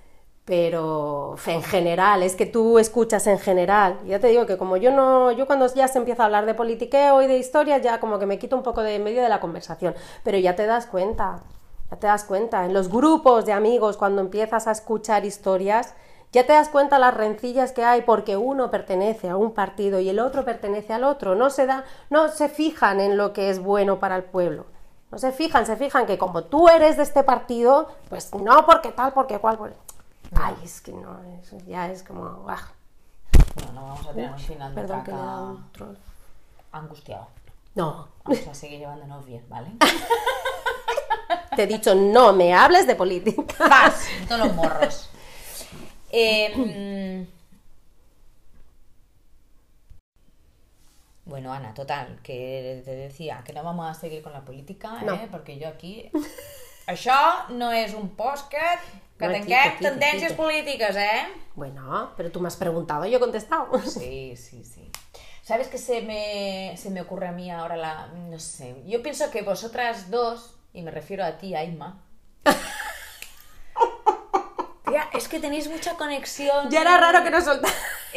Pero 0.52 1.38
en 1.46 1.64
general, 1.64 2.24
es 2.24 2.36
que 2.36 2.46
tú 2.46 2.78
escuchas 2.78 3.26
en 3.26 3.40
general. 3.40 3.98
Ya 4.06 4.20
te 4.20 4.28
digo 4.28 4.46
que 4.46 4.58
como 4.58 4.76
yo 4.76 4.92
no, 4.92 5.32
yo 5.32 5.48
cuando 5.48 5.74
ya 5.74 5.88
se 5.88 5.98
empieza 5.98 6.24
a 6.24 6.26
hablar 6.26 6.46
de 6.46 6.54
politiqueo 6.54 7.22
y 7.22 7.28
de 7.28 7.38
historia, 7.38 7.78
ya 7.78 8.02
como 8.02 8.20
que 8.20 8.26
me 8.26 8.38
quito 8.38 8.58
un 8.58 8.62
poco 8.62 8.82
de 8.82 9.00
medio 9.00 9.24
de 9.24 9.30
la 9.30 9.40
conversación. 9.40 9.96
Pero 10.26 10.38
ya 10.40 10.54
te 10.58 10.66
das 10.66 10.88
cuenta, 10.88 11.40
ya 11.90 11.96
te 11.96 12.08
das 12.08 12.26
cuenta. 12.26 12.66
En 12.66 12.74
los 12.74 12.90
grupos 12.90 13.46
de 13.46 13.54
amigos, 13.54 13.96
cuando 13.96 14.20
empiezas 14.20 14.68
a 14.68 14.72
escuchar 14.72 15.24
historias, 15.24 15.94
ya 16.34 16.46
te 16.46 16.52
das 16.52 16.68
cuenta 16.68 17.00
las 17.00 17.16
rencillas 17.16 17.72
que 17.72 17.86
hay 17.86 18.02
porque 18.02 18.36
uno 18.36 18.70
pertenece 18.70 19.30
a 19.30 19.38
un 19.38 19.54
partido 19.54 20.02
y 20.02 20.10
el 20.10 20.20
otro 20.20 20.44
pertenece 20.44 20.92
al 20.92 21.06
otro. 21.06 21.34
No 21.34 21.50
se 21.50 21.66
da, 21.66 21.86
no 22.10 22.28
se 22.28 22.50
fijan 22.50 23.00
en 23.00 23.16
lo 23.16 23.32
que 23.32 23.50
es 23.50 23.60
bueno 23.60 24.02
para 24.02 24.18
el 24.18 24.24
pueblo. 24.26 24.66
No 25.12 25.18
se 25.18 25.32
fijan, 25.32 25.66
se 25.66 25.78
fijan 25.78 26.06
que 26.06 26.18
como 26.18 26.44
tú 26.44 26.68
eres 26.68 26.98
de 26.98 27.04
este 27.04 27.24
partido, 27.24 27.88
pues 28.10 28.34
no, 28.34 28.66
porque 28.66 28.92
tal, 28.92 29.14
porque 29.14 29.40
cual. 29.40 29.58
pues- 29.58 29.74
Ay, 30.36 30.56
es 30.64 30.82
que 30.82 30.92
no, 30.94 31.20
eso 31.42 31.58
ya 31.68 31.90
es 31.92 32.04
como. 32.04 32.46
ah, 32.48 32.72
Bueno, 33.56 33.72
no 33.74 33.82
vamos 33.88 34.08
a 34.08 34.12
tener 34.14 34.32
un 34.32 34.40
final 34.40 34.74
de 34.76 34.82
perdón 34.82 35.04
que 35.04 35.12
le 35.12 35.18
he 35.18 35.20
caca 35.20 35.26
dado 35.32 35.52
un 35.52 35.72
troll. 35.72 35.96
angustiado. 36.72 37.28
No, 37.76 38.08
Vamos 38.24 38.48
a 38.48 38.54
seguir 38.54 38.80
llevándonos 38.80 39.26
bien, 39.26 39.46
¿vale? 39.50 39.72
te 41.56 41.64
he 41.64 41.68
dicho, 41.68 41.96
no 41.96 42.34
me 42.34 42.54
hables 42.54 42.86
de 42.88 42.96
política. 42.96 43.56
¡Paz! 43.70 44.08
Todos 44.28 44.48
los 44.48 44.56
morros. 44.56 45.10
Eh, 46.12 47.26
mm, 47.28 47.42
Bueno, 51.24 51.54
Ana, 51.54 51.74
total, 51.74 52.20
que 52.24 52.82
te 52.84 52.92
decía 52.96 53.42
que 53.46 53.54
no 53.54 53.64
vamos 53.64 53.90
a 53.90 53.94
seguir 53.94 54.22
con 54.24 54.34
la 54.34 54.42
política, 54.44 55.02
No. 55.04 55.14
eh? 55.14 55.30
perquè 55.32 55.56
jo 55.62 55.68
aquí... 55.70 56.10
Això 56.88 57.50
no 57.50 57.72
és 57.72 57.94
un 57.94 58.10
podcast 58.18 58.84
que 59.20 59.28
No, 59.28 59.34
tinguem 59.34 59.46
quita, 59.46 59.78
quita, 59.78 59.90
tendències 59.92 60.32
quita. 60.32 60.42
polítiques, 60.44 60.96
eh? 60.96 61.28
Bueno, 61.56 62.12
pero 62.18 62.32
tú 62.32 62.40
me 62.42 62.48
has 62.48 62.56
preguntado, 62.56 63.06
yo 63.06 63.18
he 63.18 63.20
contestado. 63.20 63.68
Sí, 63.82 64.36
sí, 64.36 64.64
sí. 64.64 64.90
¿Sabes 65.44 65.68
qué 65.68 65.78
se 65.78 66.02
me, 66.02 66.76
se 66.78 66.90
me 66.90 67.02
ocurre 67.02 67.28
a 67.28 67.32
mí 67.32 67.52
ahora? 67.52 67.76
La, 67.76 68.08
no 68.08 68.40
sé. 68.40 68.82
Yo 68.86 69.02
pienso 69.04 69.30
que 69.32 69.42
vosotras 69.42 70.10
dos, 70.10 70.56
y 70.74 70.82
me 70.82 70.92
refiero 70.92 71.24
a 71.26 71.38
ti, 71.38 71.56
Aima. 71.56 72.02
Tía, 74.86 75.08
es 75.14 75.28
que 75.28 75.40
tenéis 75.40 75.70
mucha 75.70 75.96
conexión. 75.96 76.70
Ya 76.70 76.82
era 76.82 76.98
raro 76.98 77.24
que 77.24 77.30
no 77.30 77.42
soltara. 77.42 77.74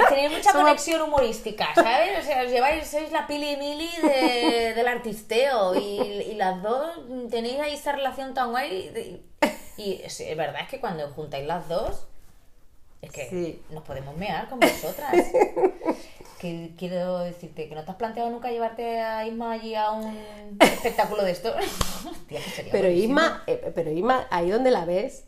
Tenéis 0.09 0.31
mucha 0.31 0.51
Somos- 0.51 0.65
conexión 0.65 1.03
humorística, 1.03 1.73
¿sabes? 1.75 2.19
O 2.19 2.23
sea, 2.27 2.43
os 2.43 2.51
lleváis, 2.51 2.87
sois 2.87 3.13
la 3.13 3.27
pili 3.27 3.53
y 3.53 3.57
mili 3.57 3.89
de- 4.03 4.73
del 4.77 4.89
artisteo 4.89 5.75
y, 5.75 6.01
y 6.01 6.35
las 6.35 6.63
dos 6.63 6.91
tenéis 7.31 7.61
ahí 7.61 7.75
esa 7.75 7.93
relación 7.93 8.35
tan 8.35 8.51
guay. 8.51 8.89
de- 8.89 9.23
Y, 9.77 10.01
es, 10.05 10.21
es 10.21 10.37
verdad 10.37 10.63
es 10.63 10.69
que 10.69 10.81
cuando 10.81 11.09
juntáis 11.11 11.47
las 11.47 11.69
dos, 11.69 12.07
es 13.03 13.11
que 13.13 13.29
Sí. 13.29 13.63
nos 13.71 13.85
podemos 13.85 14.17
mear 14.17 14.49
con 14.49 14.61
vosotras. 14.61 15.13
que 16.41 16.73
quiero 16.79 17.19
decirte 17.21 17.69
que 17.69 17.75
no 17.75 17.85
te 17.85 17.91
has 17.91 17.97
planteado 17.97 18.29
nunca 18.31 18.51
llevarte 18.51 19.01
a 19.01 19.27
Isma 19.27 19.53
allí 19.53 19.75
a 19.75 19.91
un 19.93 20.59
espectáculo 20.61 21.23
de 21.25 21.31
esto. 21.33 21.55
Hostia, 22.11 22.41
Pero 22.71 22.85
buenísimo. 22.89 23.21
Isma, 23.21 23.45
eh, 23.47 23.73
pero 23.75 23.91
Isma, 23.91 24.27
ahí 24.31 24.51
donde 24.51 24.71
la 24.71 24.85
ves, 24.85 25.25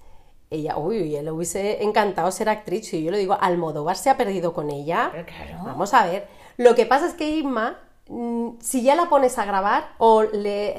ella, 0.50 0.76
uy, 0.76 1.00
uy, 1.00 1.20
le 1.20 1.30
hubiese 1.30 1.82
encantado 1.82 2.30
ser 2.30 2.48
actriz. 2.48 2.92
Y 2.94 3.02
yo 3.02 3.10
le 3.10 3.18
digo, 3.18 3.36
Almodóvar 3.40 3.96
se 3.96 4.10
ha 4.10 4.16
perdido 4.16 4.52
con 4.52 4.70
ella. 4.70 5.10
Claro. 5.10 5.64
Vamos 5.64 5.92
a 5.94 6.06
ver. 6.06 6.28
Lo 6.56 6.74
que 6.74 6.86
pasa 6.86 7.06
es 7.06 7.14
que 7.14 7.28
Isma, 7.28 7.78
mm, 8.08 8.58
si 8.60 8.82
ya 8.82 8.94
la 8.94 9.08
pones 9.08 9.38
a 9.38 9.44
grabar 9.44 9.88
o 9.98 10.22
le. 10.22 10.76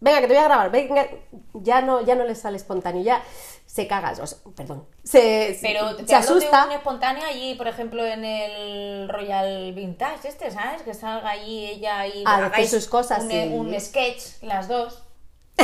Venga, 0.00 0.20
que 0.20 0.28
te 0.28 0.34
voy 0.34 0.42
a 0.42 0.44
grabar, 0.44 0.70
venga, 0.70 1.06
ya 1.52 1.82
no, 1.82 2.02
ya 2.02 2.14
no 2.14 2.24
le 2.24 2.34
sale 2.34 2.56
espontáneo, 2.56 3.02
ya 3.02 3.22
se 3.66 3.86
caga, 3.86 4.14
o 4.20 4.26
sea, 4.26 4.38
perdón, 4.56 4.86
se, 5.04 5.58
Pero 5.60 5.94
te 5.94 6.06
se 6.06 6.14
asusta. 6.14 6.62
de 6.62 6.66
un 6.68 6.72
espontáneo 6.72 7.24
allí, 7.24 7.54
por 7.54 7.68
ejemplo, 7.68 8.04
en 8.04 8.24
el 8.24 9.08
Royal 9.08 9.72
Vintage, 9.74 10.26
este, 10.26 10.50
¿sabes? 10.50 10.82
Que 10.82 10.94
salga 10.94 11.30
allí 11.30 11.66
ella 11.66 12.06
y 12.06 12.24
hagáis 12.26 12.70
sus 12.70 12.88
cosas, 12.88 13.24
un, 13.24 13.30
sí. 13.30 13.48
un 13.52 13.80
sketch, 13.80 14.42
las 14.42 14.68
dos. 14.68 15.02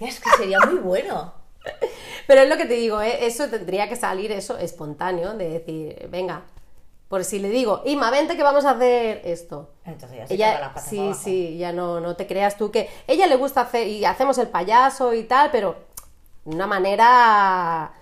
es 0.00 0.20
que 0.20 0.30
sería 0.36 0.58
muy 0.60 0.80
bueno. 0.80 1.41
Pero 2.26 2.42
es 2.42 2.48
lo 2.48 2.56
que 2.56 2.66
te 2.66 2.74
digo, 2.74 3.00
¿eh? 3.00 3.26
eso 3.26 3.48
tendría 3.48 3.88
que 3.88 3.96
salir 3.96 4.32
eso 4.32 4.58
espontáneo, 4.58 5.34
de 5.34 5.48
decir, 5.48 6.08
venga, 6.10 6.42
por 7.08 7.24
si 7.24 7.38
le 7.40 7.50
digo, 7.50 7.82
Ima, 7.84 8.10
vente 8.10 8.36
que 8.36 8.42
vamos 8.42 8.64
a 8.64 8.70
hacer 8.70 9.20
esto. 9.24 9.70
Entonces 9.84 10.18
ya 10.18 10.26
se 10.26 10.34
ella, 10.34 10.60
las 10.60 10.68
patas 10.68 10.88
sí, 10.88 10.98
abajo. 10.98 11.20
sí, 11.22 11.58
ya 11.58 11.72
no, 11.72 12.00
no 12.00 12.16
te 12.16 12.26
creas 12.26 12.56
tú 12.56 12.70
que 12.70 12.88
ella 13.06 13.26
le 13.26 13.36
gusta 13.36 13.60
hacer 13.60 13.86
y 13.86 14.04
hacemos 14.04 14.38
el 14.38 14.48
payaso 14.48 15.12
y 15.12 15.24
tal, 15.24 15.50
pero 15.50 15.76
de 16.44 16.54
una 16.54 16.66
manera 16.66 17.92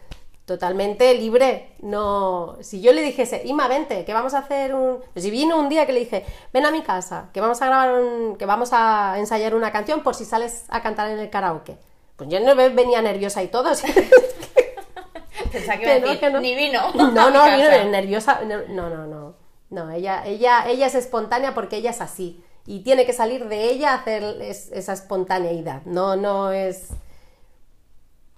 totalmente 0.45 1.15
libre. 1.15 1.73
No, 1.81 2.57
si 2.61 2.81
yo 2.81 2.93
le 2.93 3.03
dijese, 3.03 3.43
Ima, 3.47 3.67
vente, 3.67 4.05
que 4.05 4.13
vamos 4.13 4.35
a 4.35 4.39
hacer 4.39 4.75
un, 4.75 4.99
si 5.17 5.31
vino 5.31 5.59
un 5.59 5.69
día 5.69 5.87
que 5.87 5.93
le 5.93 6.01
dije, 6.01 6.25
ven 6.53 6.67
a 6.67 6.71
mi 6.71 6.83
casa, 6.83 7.31
que 7.33 7.41
vamos 7.41 7.61
a 7.63 7.67
grabar 7.67 7.95
un, 7.95 8.37
que 8.37 8.47
vamos 8.47 8.71
a 8.73 9.19
ensayar 9.19 9.55
una 9.55 9.73
canción 9.73 10.05
por 10.05 10.15
si 10.15 10.25
sales 10.25 10.67
a 10.69 10.83
cantar 10.83 11.11
en 11.11 11.19
el 11.19 11.31
karaoke. 11.31 11.77
Pues 12.21 12.29
yo 12.29 12.39
no 12.41 12.55
venía 12.55 13.01
nerviosa 13.01 13.43
y 13.43 13.49
todo. 13.49 13.71
Pensaba 15.53 15.79
que 15.79 15.85
Que 15.87 16.01
no, 16.01 16.21
que 16.21 16.31
no. 16.31 16.39
ni 16.41 16.55
vino. 16.55 16.93
No, 16.93 17.31
no, 17.31 17.45
vino 17.57 17.85
nerviosa. 17.91 18.43
No, 18.45 18.91
no, 18.91 19.07
no. 19.07 19.35
No, 19.71 19.91
ella, 19.91 20.27
ella, 20.27 20.69
ella 20.69 20.87
es 20.87 20.95
espontánea 20.95 21.55
porque 21.55 21.77
ella 21.79 21.91
es 21.93 22.03
así. 22.03 22.45
Y 22.67 22.81
tiene 22.81 23.07
que 23.07 23.15
salir 23.15 23.49
de 23.49 23.71
ella 23.71 23.95
hacer 23.95 24.23
es- 24.43 24.71
esa 24.73 24.93
espontaneidad. 24.93 25.81
No, 25.87 26.15
no 26.17 26.53
es. 26.53 26.89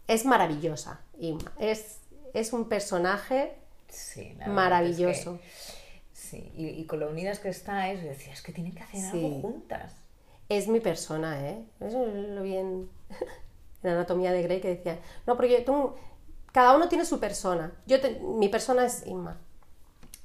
Es 0.06 0.24
maravillosa, 0.26 1.00
Inma. 1.18 1.50
Es, 1.58 1.98
es 2.34 2.52
un 2.52 2.68
personaje 2.68 3.54
Sí, 3.88 4.36
maravilloso. 4.46 5.34
es 5.34 5.40
que- 5.40 5.80
sí, 6.12 6.52
y, 6.56 6.66
y 6.68 6.84
con 6.86 7.00
lo 7.00 7.08
unidas 7.10 7.40
que 7.40 7.48
estáis, 7.48 8.00
decías 8.02 8.42
que 8.42 8.52
tienen 8.52 8.74
que 8.76 8.82
hacer 8.84 9.00
Sí. 9.00 9.24
algo 9.24 9.40
juntas. 9.40 9.92
Es 10.48 10.68
mi 10.68 10.78
persona, 10.78 11.48
¿eh? 11.48 11.64
Eso 11.80 12.06
lo 12.06 12.42
vi 12.42 12.58
en, 13.82 13.90
Anatomía 13.90 14.32
de 14.32 14.42
Grey 14.42 14.60
que 14.60 14.68
decía, 14.76 15.00
no, 15.26 15.36
porque 15.36 15.60
tú, 15.60 15.94
cada 16.52 16.74
uno 16.76 16.88
tiene 16.88 17.04
su 17.04 17.20
persona. 17.20 17.72
Yo 17.86 18.00
te- 18.00 18.20
mi 18.20 18.48
persona 18.48 18.84
es 18.84 19.06
Inma. 19.06 19.38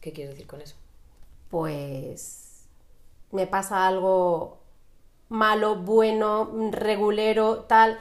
¿Qué 0.01 0.13
quieres 0.13 0.33
decir 0.33 0.47
con 0.47 0.61
eso? 0.61 0.75
Pues 1.49 2.65
me 3.31 3.47
pasa 3.47 3.87
algo 3.87 4.59
malo, 5.29 5.75
bueno, 5.77 6.49
regulero, 6.71 7.59
tal, 7.65 7.99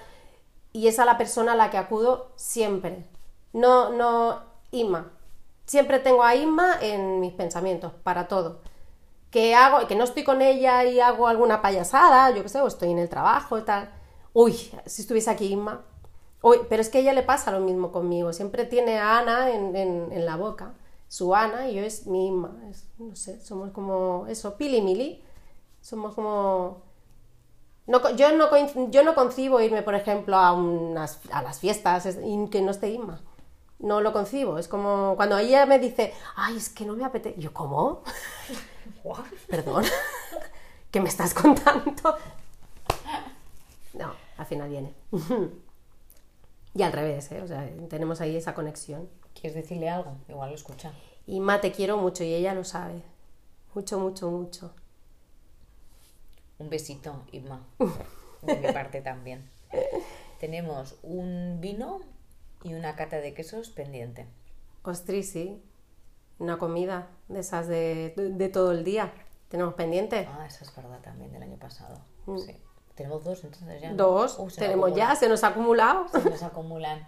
y 0.72 0.88
es 0.88 0.98
a 0.98 1.04
la 1.04 1.18
persona 1.18 1.52
a 1.52 1.56
la 1.56 1.70
que 1.70 1.78
acudo 1.78 2.30
siempre. 2.36 3.04
No, 3.52 3.90
no, 3.90 4.42
Inma. 4.72 5.10
Siempre 5.66 5.98
tengo 6.00 6.22
a 6.22 6.34
Inma 6.36 6.76
en 6.80 7.20
mis 7.20 7.32
pensamientos, 7.32 7.92
para 8.04 8.28
todo. 8.28 8.60
Que 9.30 9.54
hago, 9.54 9.86
que 9.88 9.96
no 9.96 10.04
estoy 10.04 10.24
con 10.24 10.42
ella 10.42 10.84
y 10.84 11.00
hago 11.00 11.26
alguna 11.28 11.62
payasada, 11.62 12.30
yo 12.30 12.42
qué 12.42 12.48
sé, 12.48 12.60
o 12.60 12.66
estoy 12.68 12.90
en 12.92 12.98
el 12.98 13.08
trabajo 13.08 13.58
y 13.58 13.62
tal. 13.62 13.90
Uy, 14.42 14.52
si 14.86 15.02
estuviese 15.02 15.30
aquí 15.30 15.46
Inma. 15.52 15.74
Uy, 16.42 16.58
pero 16.68 16.80
es 16.82 16.88
que 16.90 16.98
a 16.98 17.00
ella 17.00 17.12
le 17.14 17.22
pasa 17.22 17.50
lo 17.52 17.60
mismo 17.60 17.92
conmigo. 17.92 18.32
Siempre 18.32 18.64
tiene 18.66 18.98
a 18.98 19.18
Ana 19.18 19.50
en, 19.50 19.74
en- 19.76 20.12
en 20.12 20.26
la 20.26 20.36
boca. 20.36 20.74
Su 21.08 21.34
Ana 21.34 21.68
y 21.70 21.76
yo 21.76 21.82
es 21.82 22.06
mi 22.06 22.26
Inma. 22.28 22.50
Es- 22.70 22.86
no 22.98 23.16
sé, 23.16 23.40
somos 23.40 23.70
como 23.72 24.26
eso, 24.28 24.56
Pili 24.56 24.80
Mili. 24.82 25.22
Somos 25.80 26.14
como 26.14 26.82
no, 27.86 28.10
yo, 28.16 28.32
no, 28.36 28.50
coinc- 28.50 28.90
yo 28.90 29.04
no 29.04 29.14
concibo 29.14 29.60
irme, 29.60 29.82
por 29.82 29.94
ejemplo, 29.94 30.36
a, 30.36 30.52
unas, 30.52 31.20
a 31.30 31.42
las 31.42 31.60
fiestas 31.60 32.06
es- 32.06 32.18
y 32.24 32.48
que 32.50 32.60
no 32.62 32.70
esté 32.72 32.90
Inma. 32.90 33.20
No 33.78 34.00
lo 34.00 34.12
concibo. 34.12 34.58
Es 34.58 34.68
como 34.68 35.14
cuando 35.16 35.38
ella 35.38 35.66
me 35.66 35.78
dice, 35.78 36.12
ay, 36.36 36.56
es 36.56 36.68
que 36.70 36.84
no 36.86 36.94
me 36.96 37.04
apetece. 37.04 37.40
Yo, 37.40 37.52
¿cómo? 37.52 38.02
Perdón. 39.48 39.84
¿Qué 40.90 41.00
me 41.00 41.08
estás 41.08 41.34
contando? 41.34 42.16
Al 44.36 44.46
final 44.46 44.68
viene. 44.68 44.94
y 46.74 46.82
al 46.82 46.92
revés, 46.92 47.30
¿eh? 47.32 47.42
O 47.42 47.46
sea, 47.46 47.68
tenemos 47.88 48.20
ahí 48.20 48.36
esa 48.36 48.54
conexión. 48.54 49.08
¿Quieres 49.34 49.54
decirle 49.54 49.88
algo? 49.88 50.16
Igual 50.28 50.50
lo 50.50 50.56
escucha. 50.56 50.92
Inma, 51.26 51.60
te 51.60 51.72
quiero 51.72 51.96
mucho 51.96 52.24
y 52.24 52.34
ella 52.34 52.54
lo 52.54 52.64
sabe. 52.64 53.02
Mucho, 53.74 53.98
mucho, 53.98 54.30
mucho. 54.30 54.74
Un 56.58 56.70
besito, 56.70 57.22
Irma. 57.32 57.66
De 58.42 58.56
mi 58.56 58.72
parte 58.72 59.00
también. 59.00 59.50
Tenemos 60.38 60.96
un 61.02 61.58
vino 61.60 62.00
y 62.62 62.74
una 62.74 62.94
cata 62.96 63.16
de 63.16 63.34
quesos 63.34 63.70
pendiente. 63.70 64.26
Ostras, 64.82 65.26
sí. 65.26 65.62
Una 66.38 66.58
comida 66.58 67.08
de 67.28 67.40
esas 67.40 67.66
de, 67.66 68.12
de 68.16 68.48
todo 68.48 68.72
el 68.72 68.84
día. 68.84 69.12
Tenemos 69.48 69.74
pendiente. 69.74 70.28
Ah, 70.30 70.46
esa 70.46 70.64
es 70.64 70.74
verdad 70.76 71.00
también 71.00 71.32
del 71.32 71.42
año 71.42 71.56
pasado. 71.58 71.98
Sí. 72.38 72.56
Tenemos 72.96 73.22
dos 73.22 73.44
entonces 73.44 73.80
ya. 73.80 73.92
Dos. 73.92 74.38
Uh, 74.38 74.48
tenemos 74.48 74.94
ya, 74.94 75.14
se 75.14 75.28
nos 75.28 75.44
ha 75.44 75.48
acumulado. 75.48 76.08
Se 76.08 76.30
nos 76.30 76.42
acumulan. 76.42 77.06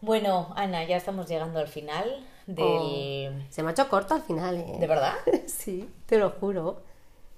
Bueno, 0.00 0.52
Ana, 0.56 0.84
ya 0.84 0.96
estamos 0.96 1.28
llegando 1.28 1.58
al 1.58 1.68
final 1.68 2.24
del... 2.46 3.46
Se 3.50 3.62
me 3.62 3.68
ha 3.68 3.72
hecho 3.72 3.88
corto 3.88 4.14
al 4.14 4.22
final, 4.22 4.56
¿eh? 4.56 4.76
¿De 4.78 4.86
verdad? 4.86 5.14
Sí, 5.46 5.88
te 6.06 6.18
lo 6.18 6.30
juro. 6.30 6.82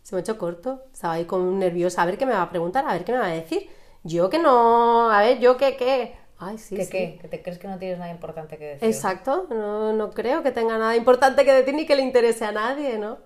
Se 0.03 0.15
me 0.15 0.21
ha 0.21 0.23
hecho 0.23 0.39
corto. 0.39 0.83
Estaba 0.93 1.15
ahí 1.15 1.25
como 1.25 1.51
nerviosa. 1.53 2.03
A 2.03 2.07
ver 2.07 2.17
qué 2.17 2.27
me 2.27 2.33
va 2.33 2.43
a 2.43 2.51
preguntar, 2.51 2.85
a 2.87 2.93
ver 2.93 3.05
qué 3.05 3.13
me 3.13 3.19
va 3.19 3.27
a 3.27 3.31
decir. 3.31 3.69
Yo 4.05 4.31
que 4.31 4.39
no. 4.39 5.11
A 5.11 5.21
ver, 5.21 5.39
yo 5.39 5.57
que 5.57 5.77
qué. 5.77 6.15
Ay, 6.39 6.59
sí. 6.59 6.77
¿Que 6.77 6.85
sí. 6.85 6.91
qué? 6.91 7.19
¿Que 7.21 7.29
te 7.29 7.43
crees 7.43 7.59
que 7.59 7.69
no 7.69 7.79
tienes 7.79 7.99
nada 7.99 8.11
importante 8.11 8.57
que 8.57 8.65
decir? 8.65 8.89
Exacto. 8.89 9.47
No, 9.51 9.93
no 9.93 10.11
creo 10.11 10.43
que 10.43 10.53
tenga 10.53 10.79
nada 10.79 10.95
importante 10.97 11.45
que 11.45 11.53
decir 11.53 11.75
ni 11.75 11.87
que 11.87 11.97
le 11.97 12.03
interese 12.03 12.45
a 12.45 12.53
nadie, 12.53 12.99
¿no? 12.99 13.19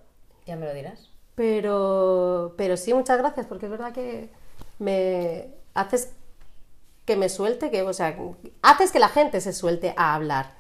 Ya 0.47 0.57
me 0.57 0.67
lo 0.67 0.75
dirás. 0.75 1.12
Pero, 1.35 2.55
pero 2.57 2.77
sí, 2.77 2.93
muchas 2.93 3.19
gracias, 3.19 3.47
porque 3.47 3.67
es 3.67 3.71
verdad 3.71 3.93
que 3.93 4.31
me 4.79 5.49
haces 5.75 6.13
que 7.05 7.17
me 7.17 7.29
suelte, 7.29 7.71
que, 7.71 7.83
o 7.83 7.93
sea, 7.93 8.17
haces 8.63 8.93
que 8.93 8.99
la 8.99 9.09
gente 9.09 9.41
se 9.41 9.53
suelte 9.53 9.95
a 9.97 10.15
hablar. 10.15 10.55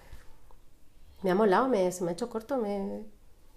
Me 1.22 1.30
ha 1.30 1.34
molado, 1.34 1.68
me, 1.68 1.92
se 1.92 2.02
me 2.02 2.10
ha 2.10 2.12
hecho 2.14 2.28
corto, 2.28 2.56
me... 2.56 3.02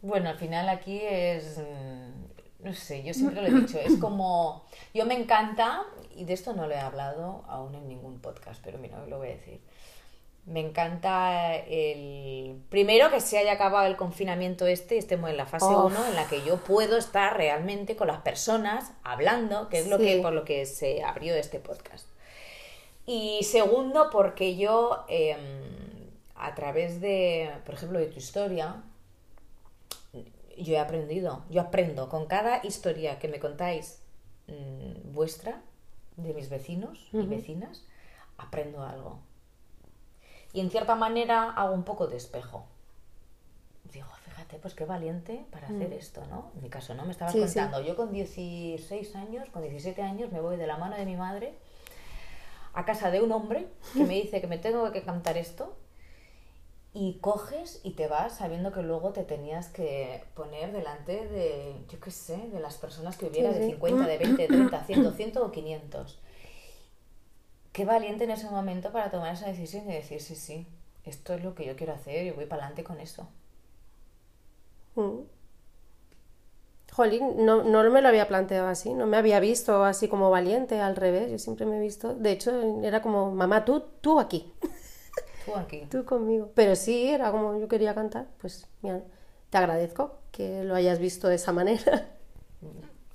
Bueno, 0.02 0.30
al 0.30 0.38
final 0.38 0.70
aquí 0.70 1.00
es, 1.02 1.58
mm, 1.58 2.64
no 2.66 2.74
sé, 2.74 3.04
yo 3.04 3.14
siempre 3.14 3.42
lo 3.42 3.48
he 3.48 3.62
dicho, 3.62 3.80
es 3.80 3.98
como, 3.98 4.66
yo 4.94 5.06
me 5.08 5.20
encanta, 5.20 5.84
y 6.16 6.26
de 6.26 6.34
esto 6.34 6.54
no 6.54 6.68
lo 6.68 6.76
he 6.76 6.80
hablado 6.80 7.44
aún 7.48 7.74
en 7.74 7.88
ningún 7.88 8.20
podcast, 8.20 8.62
pero 8.64 8.78
mira, 8.78 9.04
lo 9.08 9.18
voy 9.18 9.30
a 9.30 9.32
decir. 9.32 9.60
Me 10.46 10.60
encanta 10.60 11.56
el, 11.56 12.62
primero 12.70 13.10
que 13.10 13.20
se 13.20 13.40
haya 13.40 13.54
acabado 13.54 13.88
el 13.88 13.96
confinamiento 13.96 14.68
este 14.68 14.96
y 14.96 15.00
estemos 15.00 15.32
en 15.32 15.38
la 15.38 15.48
fase 15.48 15.66
Oh. 15.66 15.88
1 15.88 16.06
en 16.06 16.16
la 16.16 16.28
que 16.28 16.44
yo 16.44 16.58
puedo 16.58 16.98
estar 16.98 17.36
realmente 17.36 17.96
con 17.96 18.08
las 18.08 18.22
personas 18.22 18.92
hablando, 19.04 19.70
que 19.70 19.80
es 19.80 19.88
lo 19.88 19.98
que, 19.98 20.20
por 20.22 20.34
lo 20.34 20.46
que 20.46 20.68
se 20.68 21.04
abrió 21.04 21.34
este 21.34 21.60
podcast. 21.60 22.08
Y 23.08 23.44
segundo, 23.44 24.10
porque 24.12 24.56
yo, 24.56 25.06
em, 25.08 25.40
a 26.36 26.54
través 26.54 27.02
de, 27.02 27.52
por 27.66 27.74
ejemplo, 27.74 27.98
de 27.98 28.08
tu 28.08 28.20
historia, 28.20 28.84
yo 30.58 30.74
he 30.74 30.80
aprendido, 30.80 31.44
yo 31.50 31.62
aprendo 31.62 32.08
con 32.08 32.28
cada 32.28 32.62
historia 32.64 33.18
que 33.20 33.28
me 33.28 33.40
contáis 33.40 34.00
mm, 34.48 35.12
vuestra, 35.12 35.62
de 36.18 36.34
mis 36.34 36.50
vecinos 36.50 37.10
y 37.12 37.26
vecinas, 37.26 37.84
aprendo 38.38 38.84
algo. 38.84 39.20
Y 40.56 40.62
en 40.62 40.72
cierta 40.72 40.96
manera 40.96 41.52
hago 41.52 41.74
un 41.76 41.84
poco 41.84 42.08
de 42.08 42.18
espejo. 42.18 42.66
Digo, 43.94 44.08
fíjate, 44.24 44.58
pues 44.58 44.74
qué 44.74 44.86
valiente 44.86 45.46
para 45.52 45.68
hacer 45.68 45.94
esto, 45.94 46.22
¿no? 46.30 46.52
En 46.56 46.64
mi 46.64 46.70
caso, 46.70 46.94
¿no? 46.96 47.04
Me 47.06 47.12
estabas 47.12 47.34
Sí, 47.34 47.40
sí. 47.48 47.56
contando, 47.60 47.82
yo 47.88 47.96
con 47.96 48.12
16 48.12 49.16
años, 49.16 49.50
con 49.50 49.62
17 49.62 50.02
años, 50.02 50.32
me 50.32 50.40
voy 50.42 50.58
de 50.58 50.68
la 50.68 50.78
mano 50.78 50.96
de 50.96 51.06
mi 51.06 51.16
madre 51.16 51.54
a 52.74 52.86
casa 52.86 53.12
de 53.12 53.22
un 53.22 53.32
hombre 53.32 53.68
que 53.98 54.06
me 54.06 54.16
dice 54.22 54.42
que 54.42 54.48
me 54.48 54.58
tengo 54.58 54.92
que 54.92 55.04
cantar 55.04 55.38
esto 55.38 55.76
y 56.94 57.20
coges 57.20 57.82
y 57.84 57.92
te 57.92 58.08
vas 58.08 58.38
sabiendo 58.38 58.72
que 58.72 58.82
luego 58.82 59.12
te 59.12 59.24
tenías 59.24 59.68
que 59.68 60.24
poner 60.34 60.72
delante 60.72 61.28
de, 61.28 61.76
yo 61.90 62.00
qué 62.00 62.12
sé, 62.12 62.38
de 62.38 62.60
las 62.62 62.78
personas 62.78 63.18
que 63.18 63.26
hubiera 63.28 63.52
Sí, 63.52 63.60
de 63.60 63.66
sí. 63.66 63.72
50, 63.72 64.08
de 64.08 64.18
20, 64.18 64.48
30, 64.48 64.84
100, 64.86 65.14
100 65.14 65.38
o 65.40 65.52
500. 65.52 66.20
Qué 67.76 67.84
valiente 67.84 68.24
en 68.24 68.32
ese 68.32 68.50
momento 68.50 68.94
para 68.94 69.12
tomar 69.12 69.34
esa 69.34 69.48
decisión 69.48 69.84
y 69.90 69.94
decir, 69.96 70.22
sí, 70.22 70.36
sí, 70.36 70.66
esto 71.04 71.34
es 71.34 71.44
lo 71.44 71.56
que 71.56 71.66
yo 71.66 71.76
quiero 71.76 71.92
hacer 71.92 72.26
y 72.26 72.32
voy 72.32 72.46
para 72.46 72.62
adelante 72.62 72.86
con 72.86 73.02
eso. 73.02 73.28
Mm. 74.96 75.24
Jolín, 76.94 77.46
no, 77.46 77.66
no 77.66 77.92
me 77.92 78.02
lo 78.02 78.08
había 78.08 78.30
planteado 78.30 78.70
así, 78.70 78.94
no 78.94 79.06
me 79.08 79.18
había 79.18 79.42
visto 79.42 79.84
así 79.84 80.08
como 80.08 80.30
valiente, 80.30 80.80
al 80.80 80.96
revés, 80.96 81.30
yo 81.30 81.38
siempre 81.38 81.66
me 81.66 81.76
he 81.76 81.82
visto, 81.82 82.16
de 82.16 82.32
hecho 82.32 82.62
era 82.82 83.02
como, 83.02 83.32
mamá, 83.32 83.66
tú, 83.66 83.84
tú 84.00 84.22
aquí, 84.22 84.54
Tú 85.46 85.56
aquí. 85.56 85.86
tú 85.92 86.06
conmigo. 86.06 86.52
Pero 86.56 86.78
sí, 86.78 87.10
era 87.10 87.30
como 87.32 87.60
yo 87.60 87.68
quería 87.68 87.94
cantar, 87.94 88.28
pues 88.40 88.70
mira, 88.84 89.02
te 89.50 89.58
agradezco 89.58 90.20
que 90.32 90.64
lo 90.64 90.76
hayas 90.76 91.00
visto 91.00 91.28
de 91.28 91.36
esa 91.36 91.52
manera. 91.52 92.08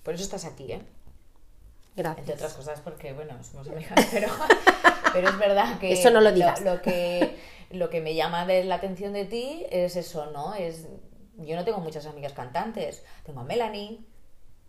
Por 0.02 0.12
eso 0.14 0.24
estás 0.24 0.44
aquí, 0.44 0.70
¿eh? 0.72 0.82
Gracias. 1.96 2.18
Entre 2.20 2.34
otras 2.34 2.54
cosas 2.54 2.80
porque, 2.80 3.12
bueno, 3.12 3.34
somos 3.42 3.68
amigas, 3.68 3.92
pero, 4.12 4.28
pero 5.12 5.28
es 5.28 5.38
verdad 5.38 5.78
que... 5.78 5.92
Eso 5.92 6.10
no 6.10 6.20
lo 6.20 6.32
digas. 6.32 6.62
Lo, 6.62 6.80
que, 6.82 7.36
lo 7.70 7.90
que 7.90 8.00
me 8.00 8.14
llama 8.14 8.46
de 8.46 8.64
la 8.64 8.76
atención 8.76 9.12
de 9.12 9.24
ti 9.24 9.66
es 9.70 9.96
eso, 9.96 10.26
¿no? 10.32 10.54
Es, 10.54 10.86
yo 11.38 11.56
no 11.56 11.64
tengo 11.64 11.78
muchas 11.78 12.06
amigas 12.06 12.32
cantantes. 12.32 13.02
Tengo 13.24 13.40
a 13.40 13.44
Melanie, 13.44 14.00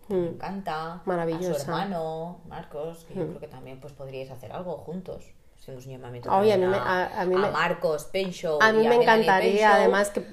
que 0.08 0.14
me 0.16 0.28
encanta. 0.30 0.94
A 0.94 1.02
Maravillosa. 1.06 1.54
su 1.54 1.62
hermano, 1.62 2.42
Marcos, 2.48 3.06
que 3.06 3.14
yo 3.14 3.28
creo 3.28 3.40
que 3.40 3.48
también 3.48 3.80
pues 3.80 3.94
podríais 3.94 4.32
hacer 4.32 4.52
algo 4.52 4.78
juntos. 4.78 5.26
Hacemos 5.60 5.86
un 5.86 5.92
llamamiento 5.92 6.36
Oye, 6.36 6.54
a 6.54 6.58
mí 6.58 6.66
me- 6.66 6.76
a- 6.76 7.22
a 7.22 7.26
mí 7.26 7.36
me- 7.36 7.52
Marcos 7.52 8.06
Penshow 8.06 8.58
A 8.62 8.74
mí 8.74 8.88
me 8.88 8.96
encantaría, 8.96 9.76
además 9.76 10.10
que 10.10 10.26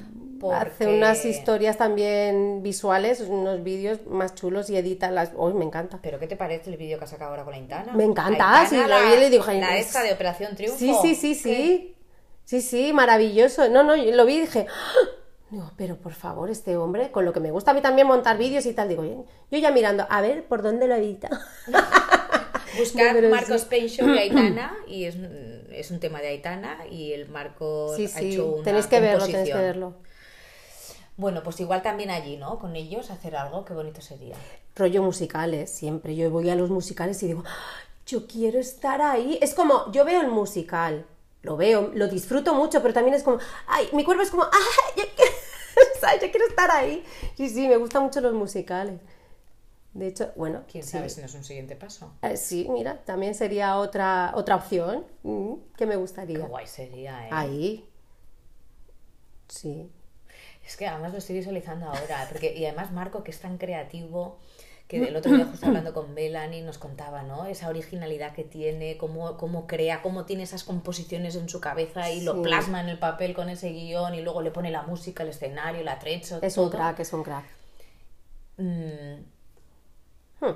hace 0.53 0.87
unas 0.87 1.25
historias 1.25 1.77
también 1.77 2.63
visuales, 2.63 3.21
unos 3.21 3.63
vídeos 3.63 4.07
más 4.07 4.35
chulos 4.35 4.71
y 4.71 4.77
edita 4.77 5.11
las... 5.11 5.33
Uy, 5.37 5.55
me 5.55 5.65
encanta. 5.65 5.99
¿Pero 6.03 6.19
qué 6.19 6.27
te 6.27 6.37
parece 6.37 6.71
el 6.71 6.77
vídeo 6.77 6.99
que 6.99 7.05
ha 7.05 7.09
sacado 7.09 7.31
ahora 7.31 7.45
con 7.45 7.55
Aitana? 7.55 7.93
Me 7.95 8.05
encanta, 8.05 8.67
sí, 8.67 8.77
lo 8.77 8.87
la- 8.87 9.03
vi 9.03 9.15
y 9.15 9.21
le 9.21 9.31
digo, 9.31 9.45
La 9.47 9.77
es- 9.79 9.87
esta 9.87 10.03
de 10.03 10.13
Operación 10.13 10.55
Triunfo. 10.57 10.79
Sí, 10.79 10.95
sí, 11.03 11.15
sí, 11.15 11.35
sí. 11.35 11.95
Sí, 12.45 12.61
sí, 12.63 12.93
maravilloso. 12.93 13.69
No, 13.69 13.83
no, 13.83 13.95
yo 13.97 14.15
lo 14.15 14.25
vi 14.25 14.35
y 14.37 14.41
dije, 14.43 14.67
¡Ah! 14.71 15.09
digo, 15.51 15.73
pero 15.77 15.97
por 15.97 16.13
favor, 16.15 16.51
este 16.51 16.77
hombre, 16.77 17.11
con 17.11 17.25
lo 17.25 17.33
que 17.33 17.41
me 17.41 17.51
gusta 17.51 17.71
a 17.73 17.75
mí 17.75 17.81
también 17.83 18.07
montar 18.07 18.39
vídeos 18.39 18.65
y 18.67 18.73
tal, 18.75 18.89
digo, 18.89 19.05
yo 19.51 19.59
ya 19.59 19.71
mirando, 19.71 20.07
a 20.09 20.21
ver 20.21 20.45
por 20.45 20.63
dónde 20.63 20.87
lo 20.89 20.95
edita. 20.95 21.29
Buscar 22.79 23.15
No, 23.23 23.29
Marcos 23.29 23.63
sí. 23.63 23.67
Penshow 23.71 24.09
y 24.15 24.19
Aitana 24.19 24.77
y 24.87 25.05
es, 25.05 25.17
es 25.73 25.91
un 25.91 26.01
tema 26.01 26.21
de 26.21 26.29
Aitana 26.29 26.87
y 26.91 27.13
el 27.13 27.29
Marcos 27.29 27.97
Sí, 27.97 28.05
ha 28.05 28.09
sí, 28.09 28.33
hecho 28.33 28.47
una 28.55 28.65
tenéis 28.65 28.87
que 28.87 29.01
verlo, 29.01 29.27
tenéis 29.27 29.49
que 29.49 29.55
verlo. 29.59 29.95
Bueno, 31.19 31.43
pues 31.43 31.59
igual 31.59 31.83
también 31.83 32.11
allí, 32.11 32.37
¿no? 32.37 32.61
Con 32.61 32.77
ellos 32.77 33.11
hacer 33.11 33.35
algo, 33.35 33.65
qué 33.65 33.75
bonito 33.75 34.01
sería. 34.01 34.37
Rollo 34.77 35.03
musicales, 35.03 35.69
siempre. 35.69 36.15
Yo 36.15 36.31
voy 36.31 36.49
a 36.49 36.55
los 36.55 36.71
musicales 36.71 37.21
y 37.25 37.27
digo, 37.27 37.43
¡Ah! 37.45 37.57
yo 38.07 38.29
quiero 38.29 38.61
estar 38.61 39.03
ahí. 39.03 39.37
Es 39.43 39.53
como, 39.53 39.91
yo 39.91 40.05
veo 40.05 40.21
el 40.21 40.29
musical, 40.29 41.05
lo 41.43 41.57
veo, 41.57 41.91
lo 41.93 42.07
disfruto 42.07 42.55
mucho, 42.55 42.81
pero 42.83 42.95
también 42.95 43.15
es 43.17 43.25
como, 43.25 43.39
ay, 43.67 43.89
mi 43.93 44.05
cuerpo 44.05 44.23
es 44.23 44.31
como, 44.31 44.45
ay, 44.53 44.93
yo 44.97 45.05
quiero. 45.17 45.33
Yo 46.23 46.31
quiero 46.31 46.47
estar 46.47 46.71
ahí. 46.71 47.05
Sí, 47.37 47.49
sí, 47.49 47.69
me 47.69 47.77
gustan 47.77 48.05
mucho 48.05 48.21
los 48.21 48.33
musicales. 48.33 49.01
De 49.93 50.07
hecho, 50.07 50.31
bueno, 50.37 50.63
¿Quién 50.71 50.85
sí. 50.85 50.91
sabe 50.91 51.11
si 51.11 51.21
no 51.21 51.27
es 51.27 51.35
un 51.35 51.43
siguiente 51.45 51.75
paso? 51.75 52.13
Eh, 52.23 52.37
sí, 52.37 52.69
mira, 52.71 53.03
también 53.05 53.35
sería 53.35 53.77
otra, 53.77 54.33
otra 54.37 54.55
opción 54.57 55.05
mm, 55.25 55.55
que 55.77 55.87
me 55.87 55.93
Qué 55.95 55.99
gustaría. 55.99 56.39
guay 56.47 56.67
sería, 56.69 57.27
¿eh? 57.27 57.31
Ahí. 57.33 57.89
Sí. 59.49 59.91
Es 60.69 60.77
que 60.77 60.87
además 60.87 61.13
lo 61.13 61.19
estoy 61.19 61.37
visualizando 61.37 61.87
ahora, 61.87 62.29
porque, 62.31 62.55
y 62.55 62.67
además 62.67 62.93
Marco, 62.93 63.25
que 63.25 63.31
es 63.31 63.41
tan 63.41 63.57
creativo, 63.57 64.37
que 64.87 65.03
el 65.03 65.17
otro 65.17 65.35
día 65.35 65.47
justo 65.47 65.65
hablando 65.67 65.95
con 65.95 66.13
Melanie 66.13 66.61
nos 66.61 66.77
contaba, 66.77 67.23
¿no? 67.23 67.47
Esa 67.47 67.71
originalidad 67.71 68.35
que 68.35 68.45
tiene, 68.45 68.99
cómo, 68.99 69.39
cómo 69.39 69.67
crea, 69.67 70.03
cómo 70.03 70.27
tiene 70.27 70.43
esas 70.43 70.65
composiciones 70.65 71.37
en 71.37 71.49
su 71.49 71.59
cabeza 71.59 72.11
y 72.11 72.21
lo 72.21 72.43
plasma 72.43 72.83
en 72.83 72.91
el 72.91 72.99
papel 72.99 73.33
con 73.35 73.49
ese 73.49 73.71
guion 73.71 74.15
y 74.15 74.21
luego 74.21 74.43
le 74.43 74.51
pone 74.51 74.71
la 74.71 74.83
música, 74.83 75.23
el 75.23 75.31
escenario, 75.31 75.81
el 75.81 75.89
atrecho, 75.89 76.39
Es 76.43 76.55
todo. 76.57 76.67
un 76.67 76.71
crack, 76.71 77.01
es 77.01 77.13
un 77.15 77.23
crack. 77.23 77.45
Mm, 78.59 79.23
Hmm. 80.41 80.55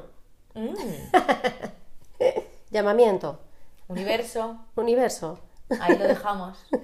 mm. 0.55 0.75
Llamamiento. 2.71 3.41
Universo, 3.89 4.59
Universo. 4.77 5.39
Ahí 5.81 5.97
lo 5.97 6.05
dejamos. 6.07 6.59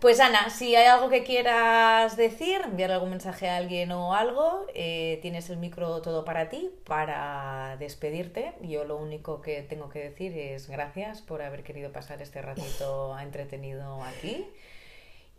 Pues 0.00 0.20
Ana, 0.20 0.48
si 0.48 0.76
hay 0.76 0.86
algo 0.86 1.08
que 1.08 1.24
quieras 1.24 2.16
decir, 2.16 2.60
enviar 2.62 2.92
algún 2.92 3.10
mensaje 3.10 3.48
a 3.48 3.56
alguien 3.56 3.90
o 3.90 4.14
algo, 4.14 4.64
eh, 4.72 5.18
tienes 5.22 5.50
el 5.50 5.56
micro 5.56 6.00
todo 6.02 6.24
para 6.24 6.48
ti, 6.48 6.70
para 6.86 7.76
despedirte. 7.80 8.54
Yo 8.62 8.84
lo 8.84 8.96
único 8.96 9.40
que 9.40 9.62
tengo 9.62 9.88
que 9.88 9.98
decir 9.98 10.38
es 10.38 10.68
gracias 10.68 11.20
por 11.20 11.42
haber 11.42 11.64
querido 11.64 11.90
pasar 11.90 12.22
este 12.22 12.40
ratito 12.40 13.18
entretenido 13.20 14.04
aquí. 14.04 14.46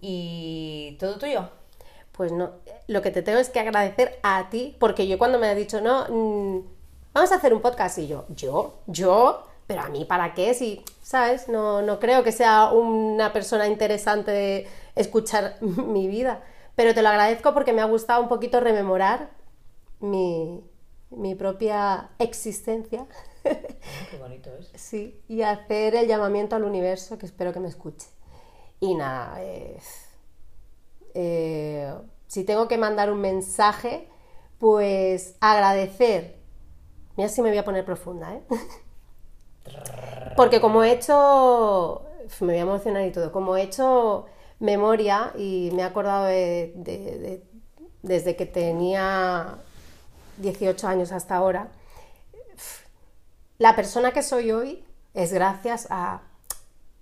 Y 0.02 0.98
todo 1.00 1.18
tuyo. 1.18 1.50
Pues 2.12 2.34
no, 2.34 2.52
lo 2.88 3.02
que 3.02 3.12
te 3.12 3.22
tengo 3.22 3.40
es 3.40 3.50
que 3.50 3.62
agradecer 3.62 4.20
a 4.24 4.50
ti, 4.50 4.76
porque 4.78 5.08
yo 5.08 5.18
cuando 5.18 5.40
me 5.40 5.48
has 5.48 5.56
dicho, 5.56 5.80
no, 5.80 6.06
mm, 6.10 6.68
vamos 7.14 7.32
a 7.32 7.36
hacer 7.36 7.54
un 7.54 7.62
podcast, 7.62 7.98
y 8.00 8.08
yo, 8.08 8.26
yo, 8.28 8.82
yo, 8.88 9.49
pero 9.70 9.84
a 9.84 9.90
mí, 9.90 10.04
¿para 10.04 10.34
qué? 10.34 10.56
Si, 10.56 10.84
¿sabes? 11.04 11.48
No, 11.48 11.84
no 11.84 12.00
creo 12.00 12.24
que 12.24 12.32
sea 12.32 12.72
una 12.72 13.32
persona 13.32 13.68
interesante 13.68 14.32
de 14.32 14.68
escuchar 14.96 15.58
mi 15.62 16.08
vida, 16.08 16.42
pero 16.74 16.96
te 16.96 17.04
lo 17.04 17.10
agradezco 17.10 17.54
porque 17.54 17.72
me 17.72 17.84
ha 17.84 17.86
gustado 17.86 18.20
un 18.24 18.30
poquito 18.30 18.60
rememorar 18.60 19.30
mi, 20.00 20.64
mi 21.12 21.36
propia 21.36 22.10
existencia, 22.18 23.06
Qué 23.44 24.18
bonito 24.20 24.50
es. 24.56 24.72
sí, 24.82 25.22
y 25.28 25.44
hacer 25.44 25.94
el 25.94 26.08
llamamiento 26.08 26.56
al 26.56 26.64
universo, 26.64 27.20
que 27.20 27.28
espero 27.28 27.54
que 27.54 27.60
me 27.60 27.68
escuche. 27.68 28.08
Y 28.80 28.96
nada, 28.96 29.36
eh, 29.44 29.78
eh, 31.14 31.94
si 32.26 32.44
tengo 32.44 32.68
que 32.68 32.80
mandar 32.80 33.12
un 33.12 33.22
mensaje, 33.22 34.10
pues 34.58 35.36
agradecer. 35.42 36.40
Mira 37.18 37.30
si 37.30 37.44
me 37.44 37.50
voy 37.50 37.60
a 37.60 37.66
poner 37.66 37.86
profunda, 37.86 38.34
¿eh? 38.34 38.42
Porque 40.36 40.62
como 40.62 40.84
he 40.84 40.92
hecho, 40.92 42.04
me 42.42 42.48
voy 42.48 42.58
a 42.58 42.62
emocionar 42.62 43.06
y 43.06 43.12
todo, 43.12 43.32
como 43.32 43.58
he 43.58 43.64
hecho 43.64 44.26
memoria 44.60 45.34
y 45.38 45.72
me 45.74 45.82
he 45.82 45.86
acordado 45.86 46.26
de, 46.26 46.74
de- 46.76 47.18
de- 47.20 47.44
desde 48.02 48.36
que 48.36 48.46
tenía 48.46 49.58
18 50.38 50.88
años 50.88 51.12
hasta 51.12 51.36
ahora, 51.36 51.70
la 53.58 53.76
persona 53.76 54.12
que 54.12 54.24
soy 54.24 54.52
hoy 54.52 54.86
es 55.14 55.34
gracias 55.34 55.88
a 55.90 56.22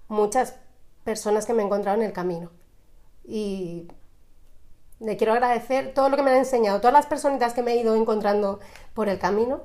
muchas 0.07 0.55
personas 1.03 1.45
que 1.45 1.53
me 1.53 1.61
he 1.61 1.65
encontrado 1.65 1.97
en 1.99 2.05
el 2.05 2.13
camino. 2.13 2.49
Y 3.23 3.87
le 4.99 5.17
quiero 5.17 5.33
agradecer 5.33 5.93
todo 5.93 6.09
lo 6.09 6.17
que 6.17 6.23
me 6.23 6.31
han 6.31 6.37
enseñado, 6.37 6.79
todas 6.79 6.93
las 6.93 7.05
personitas 7.05 7.53
que 7.53 7.61
me 7.61 7.73
he 7.73 7.77
ido 7.81 7.95
encontrando 7.95 8.59
por 8.93 9.09
el 9.09 9.19
camino. 9.19 9.61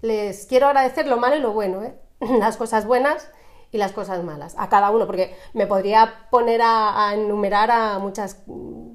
Les 0.00 0.46
quiero 0.46 0.66
agradecer 0.66 1.06
lo 1.06 1.16
malo 1.16 1.36
y 1.36 1.40
lo 1.40 1.52
bueno, 1.52 1.82
¿eh? 1.84 1.94
las 2.38 2.56
cosas 2.56 2.86
buenas 2.86 3.28
y 3.70 3.78
las 3.78 3.92
cosas 3.92 4.22
malas, 4.22 4.54
a 4.58 4.68
cada 4.68 4.90
uno, 4.90 5.06
porque 5.06 5.34
me 5.54 5.66
podría 5.66 6.28
poner 6.30 6.60
a, 6.62 7.12
enumerar 7.14 7.70
a 7.70 7.98
muchas, 7.98 8.42
mm, 8.46 8.90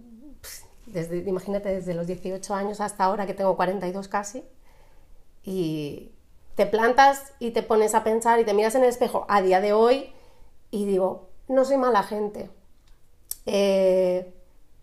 desde, 0.85 1.17
imagínate, 1.17 1.69
desde 1.69 1.93
los 1.93 2.07
18 2.07 2.53
años 2.53 2.79
hasta 2.79 3.03
ahora 3.03 3.25
que 3.25 3.33
tengo 3.33 3.55
42 3.55 4.07
casi, 4.07 4.43
y 5.43 6.11
te 6.55 6.65
plantas 6.65 7.33
y 7.39 7.51
te 7.51 7.63
pones 7.63 7.95
a 7.95 8.03
pensar 8.03 8.39
y 8.39 8.45
te 8.45 8.53
miras 8.53 8.75
en 8.75 8.83
el 8.83 8.89
espejo 8.89 9.25
a 9.29 9.41
día 9.41 9.61
de 9.61 9.73
hoy 9.73 10.11
y 10.71 10.85
digo, 10.85 11.29
no 11.47 11.65
soy 11.65 11.77
mala 11.77 12.03
gente. 12.03 12.49
Eh, 13.45 14.33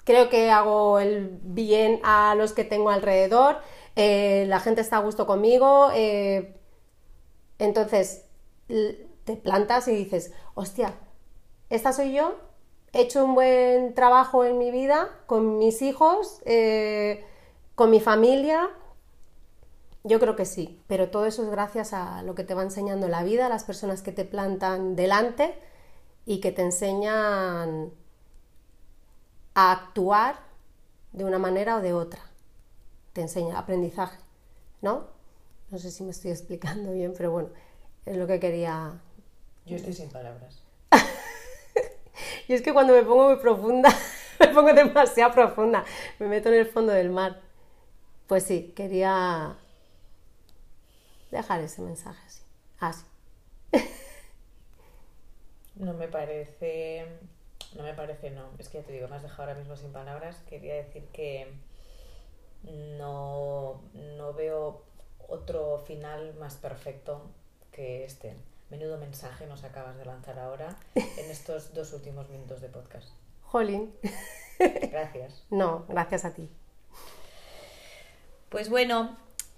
creo 0.04 0.28
que 0.28 0.50
hago 0.50 0.98
el 0.98 1.38
bien 1.42 2.00
a 2.02 2.34
los 2.34 2.52
que 2.52 2.64
tengo 2.64 2.90
alrededor, 2.90 3.58
eh, 3.96 4.44
la 4.48 4.60
gente 4.60 4.80
está 4.80 4.96
a 4.96 5.00
gusto 5.00 5.26
conmigo, 5.26 5.90
eh, 5.94 6.56
entonces 7.58 8.23
te 8.66 9.36
plantas 9.36 9.88
y 9.88 9.92
dices, 9.92 10.32
hostia, 10.54 10.94
esta 11.70 11.92
soy 11.92 12.14
yo, 12.14 12.36
he 12.92 13.02
hecho 13.02 13.24
un 13.24 13.34
buen 13.34 13.94
trabajo 13.94 14.44
en 14.44 14.58
mi 14.58 14.70
vida, 14.70 15.08
con 15.26 15.58
mis 15.58 15.82
hijos, 15.82 16.40
eh, 16.44 17.24
con 17.74 17.90
mi 17.90 18.00
familia, 18.00 18.70
yo 20.06 20.20
creo 20.20 20.36
que 20.36 20.44
sí, 20.44 20.82
pero 20.86 21.10
todo 21.10 21.24
eso 21.24 21.42
es 21.42 21.50
gracias 21.50 21.94
a 21.94 22.22
lo 22.22 22.34
que 22.34 22.44
te 22.44 22.52
va 22.52 22.62
enseñando 22.62 23.08
la 23.08 23.24
vida, 23.24 23.46
a 23.46 23.48
las 23.48 23.64
personas 23.64 24.02
que 24.02 24.12
te 24.12 24.26
plantan 24.26 24.96
delante 24.96 25.58
y 26.26 26.40
que 26.40 26.52
te 26.52 26.60
enseñan 26.60 27.90
a 29.54 29.72
actuar 29.72 30.36
de 31.12 31.24
una 31.24 31.38
manera 31.38 31.76
o 31.76 31.80
de 31.80 31.94
otra. 31.94 32.20
Te 33.14 33.22
enseña 33.22 33.58
aprendizaje, 33.58 34.18
¿no? 34.82 35.06
No 35.70 35.78
sé 35.78 35.90
si 35.90 36.04
me 36.04 36.10
estoy 36.10 36.32
explicando 36.32 36.92
bien, 36.92 37.14
pero 37.16 37.30
bueno, 37.30 37.48
es 38.06 38.16
lo 38.16 38.26
que 38.26 38.40
quería. 38.40 39.00
Yo 39.66 39.76
estoy 39.76 39.92
sin 39.92 40.10
palabras. 40.10 40.62
Y 42.46 42.52
es 42.52 42.62
que 42.62 42.72
cuando 42.72 42.92
me 42.92 43.02
pongo 43.02 43.30
muy 43.30 43.36
profunda, 43.36 43.88
me 44.40 44.48
pongo 44.48 44.72
demasiado 44.72 45.32
profunda, 45.32 45.84
me 46.18 46.28
meto 46.28 46.50
en 46.50 46.56
el 46.56 46.66
fondo 46.66 46.92
del 46.92 47.10
mar. 47.10 47.40
Pues 48.26 48.44
sí, 48.44 48.72
quería 48.76 49.56
dejar 51.30 51.60
ese 51.60 51.82
mensaje 51.82 52.20
así. 52.26 52.42
Así. 52.80 53.04
No 55.76 55.94
me 55.94 56.06
parece. 56.06 57.06
No 57.76 57.82
me 57.82 57.94
parece, 57.94 58.30
no. 58.30 58.50
Es 58.58 58.68
que 58.68 58.78
ya 58.78 58.84
te 58.84 58.92
digo, 58.92 59.08
me 59.08 59.16
has 59.16 59.22
dejado 59.22 59.42
ahora 59.42 59.58
mismo 59.58 59.76
sin 59.76 59.92
palabras. 59.92 60.36
Quería 60.48 60.74
decir 60.74 61.04
que 61.12 61.52
no, 62.62 63.82
no 63.94 64.32
veo 64.34 64.84
otro 65.26 65.78
final 65.78 66.34
más 66.34 66.56
perfecto 66.56 67.30
que 67.74 68.04
este. 68.04 68.36
Menudo 68.70 68.96
mensaje 68.98 69.46
nos 69.46 69.62
acabas 69.62 69.96
de 69.98 70.04
lanzar 70.06 70.38
ahora 70.38 70.74
en 70.94 71.30
estos 71.30 71.74
dos 71.74 71.92
últimos 71.92 72.30
minutos 72.30 72.60
de 72.60 72.68
podcast. 72.68 73.08
Jolín. 73.42 73.94
Gracias. 74.58 75.44
No, 75.50 75.84
gracias 75.88 76.24
a 76.24 76.32
ti. 76.32 76.48
Pues 78.48 78.70
bueno, 78.70 79.16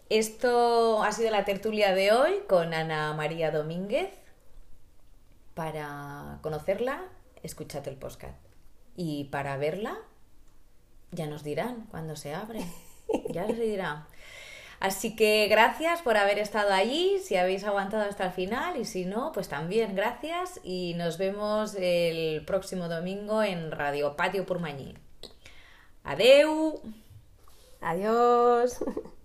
esto 0.09 1.03
ha 1.03 1.13
sido 1.13 1.31
la 1.31 1.45
tertulia 1.45 1.95
de 1.95 2.13
hoy 2.13 2.43
con 2.49 2.75
Ana 2.75 3.13
María 3.13 3.51
Domínguez. 3.51 4.11
Para 5.55 6.39
conocerla, 6.43 7.05
escúchate 7.43 7.91
el 7.91 7.97
podcast. 7.97 8.39
Y 8.97 9.25
para 9.25 9.57
verla, 9.57 9.99
ya 11.13 11.27
nos 11.27 11.45
dirán 11.45 11.87
cuando 11.91 12.17
se 12.17 12.35
abre. 12.35 12.61
Ya 13.31 13.47
se 13.47 13.55
dirá. 13.55 14.09
Así 14.79 15.17
que 15.17 15.49
gracias 15.49 16.03
por 16.03 16.17
haber 16.17 16.39
estado 16.39 16.73
allí, 16.73 17.19
si 17.19 17.37
habéis 17.37 17.65
aguantado 17.65 18.05
hasta 18.09 18.27
el 18.27 18.33
final 18.33 18.77
y 18.77 18.85
si 18.85 19.07
no, 19.07 19.33
pues 19.33 19.49
también 19.49 19.95
gracias 19.95 20.61
y 20.63 20.95
nos 20.97 21.17
vemos 21.17 21.75
el 21.79 22.45
próximo 22.45 22.89
domingo 22.89 23.43
en 23.43 23.71
Radio 23.71 24.17
Patio 24.17 24.45
Purmañí. 24.45 24.95
Adeu. 26.05 26.81
Adiós. 27.81 28.79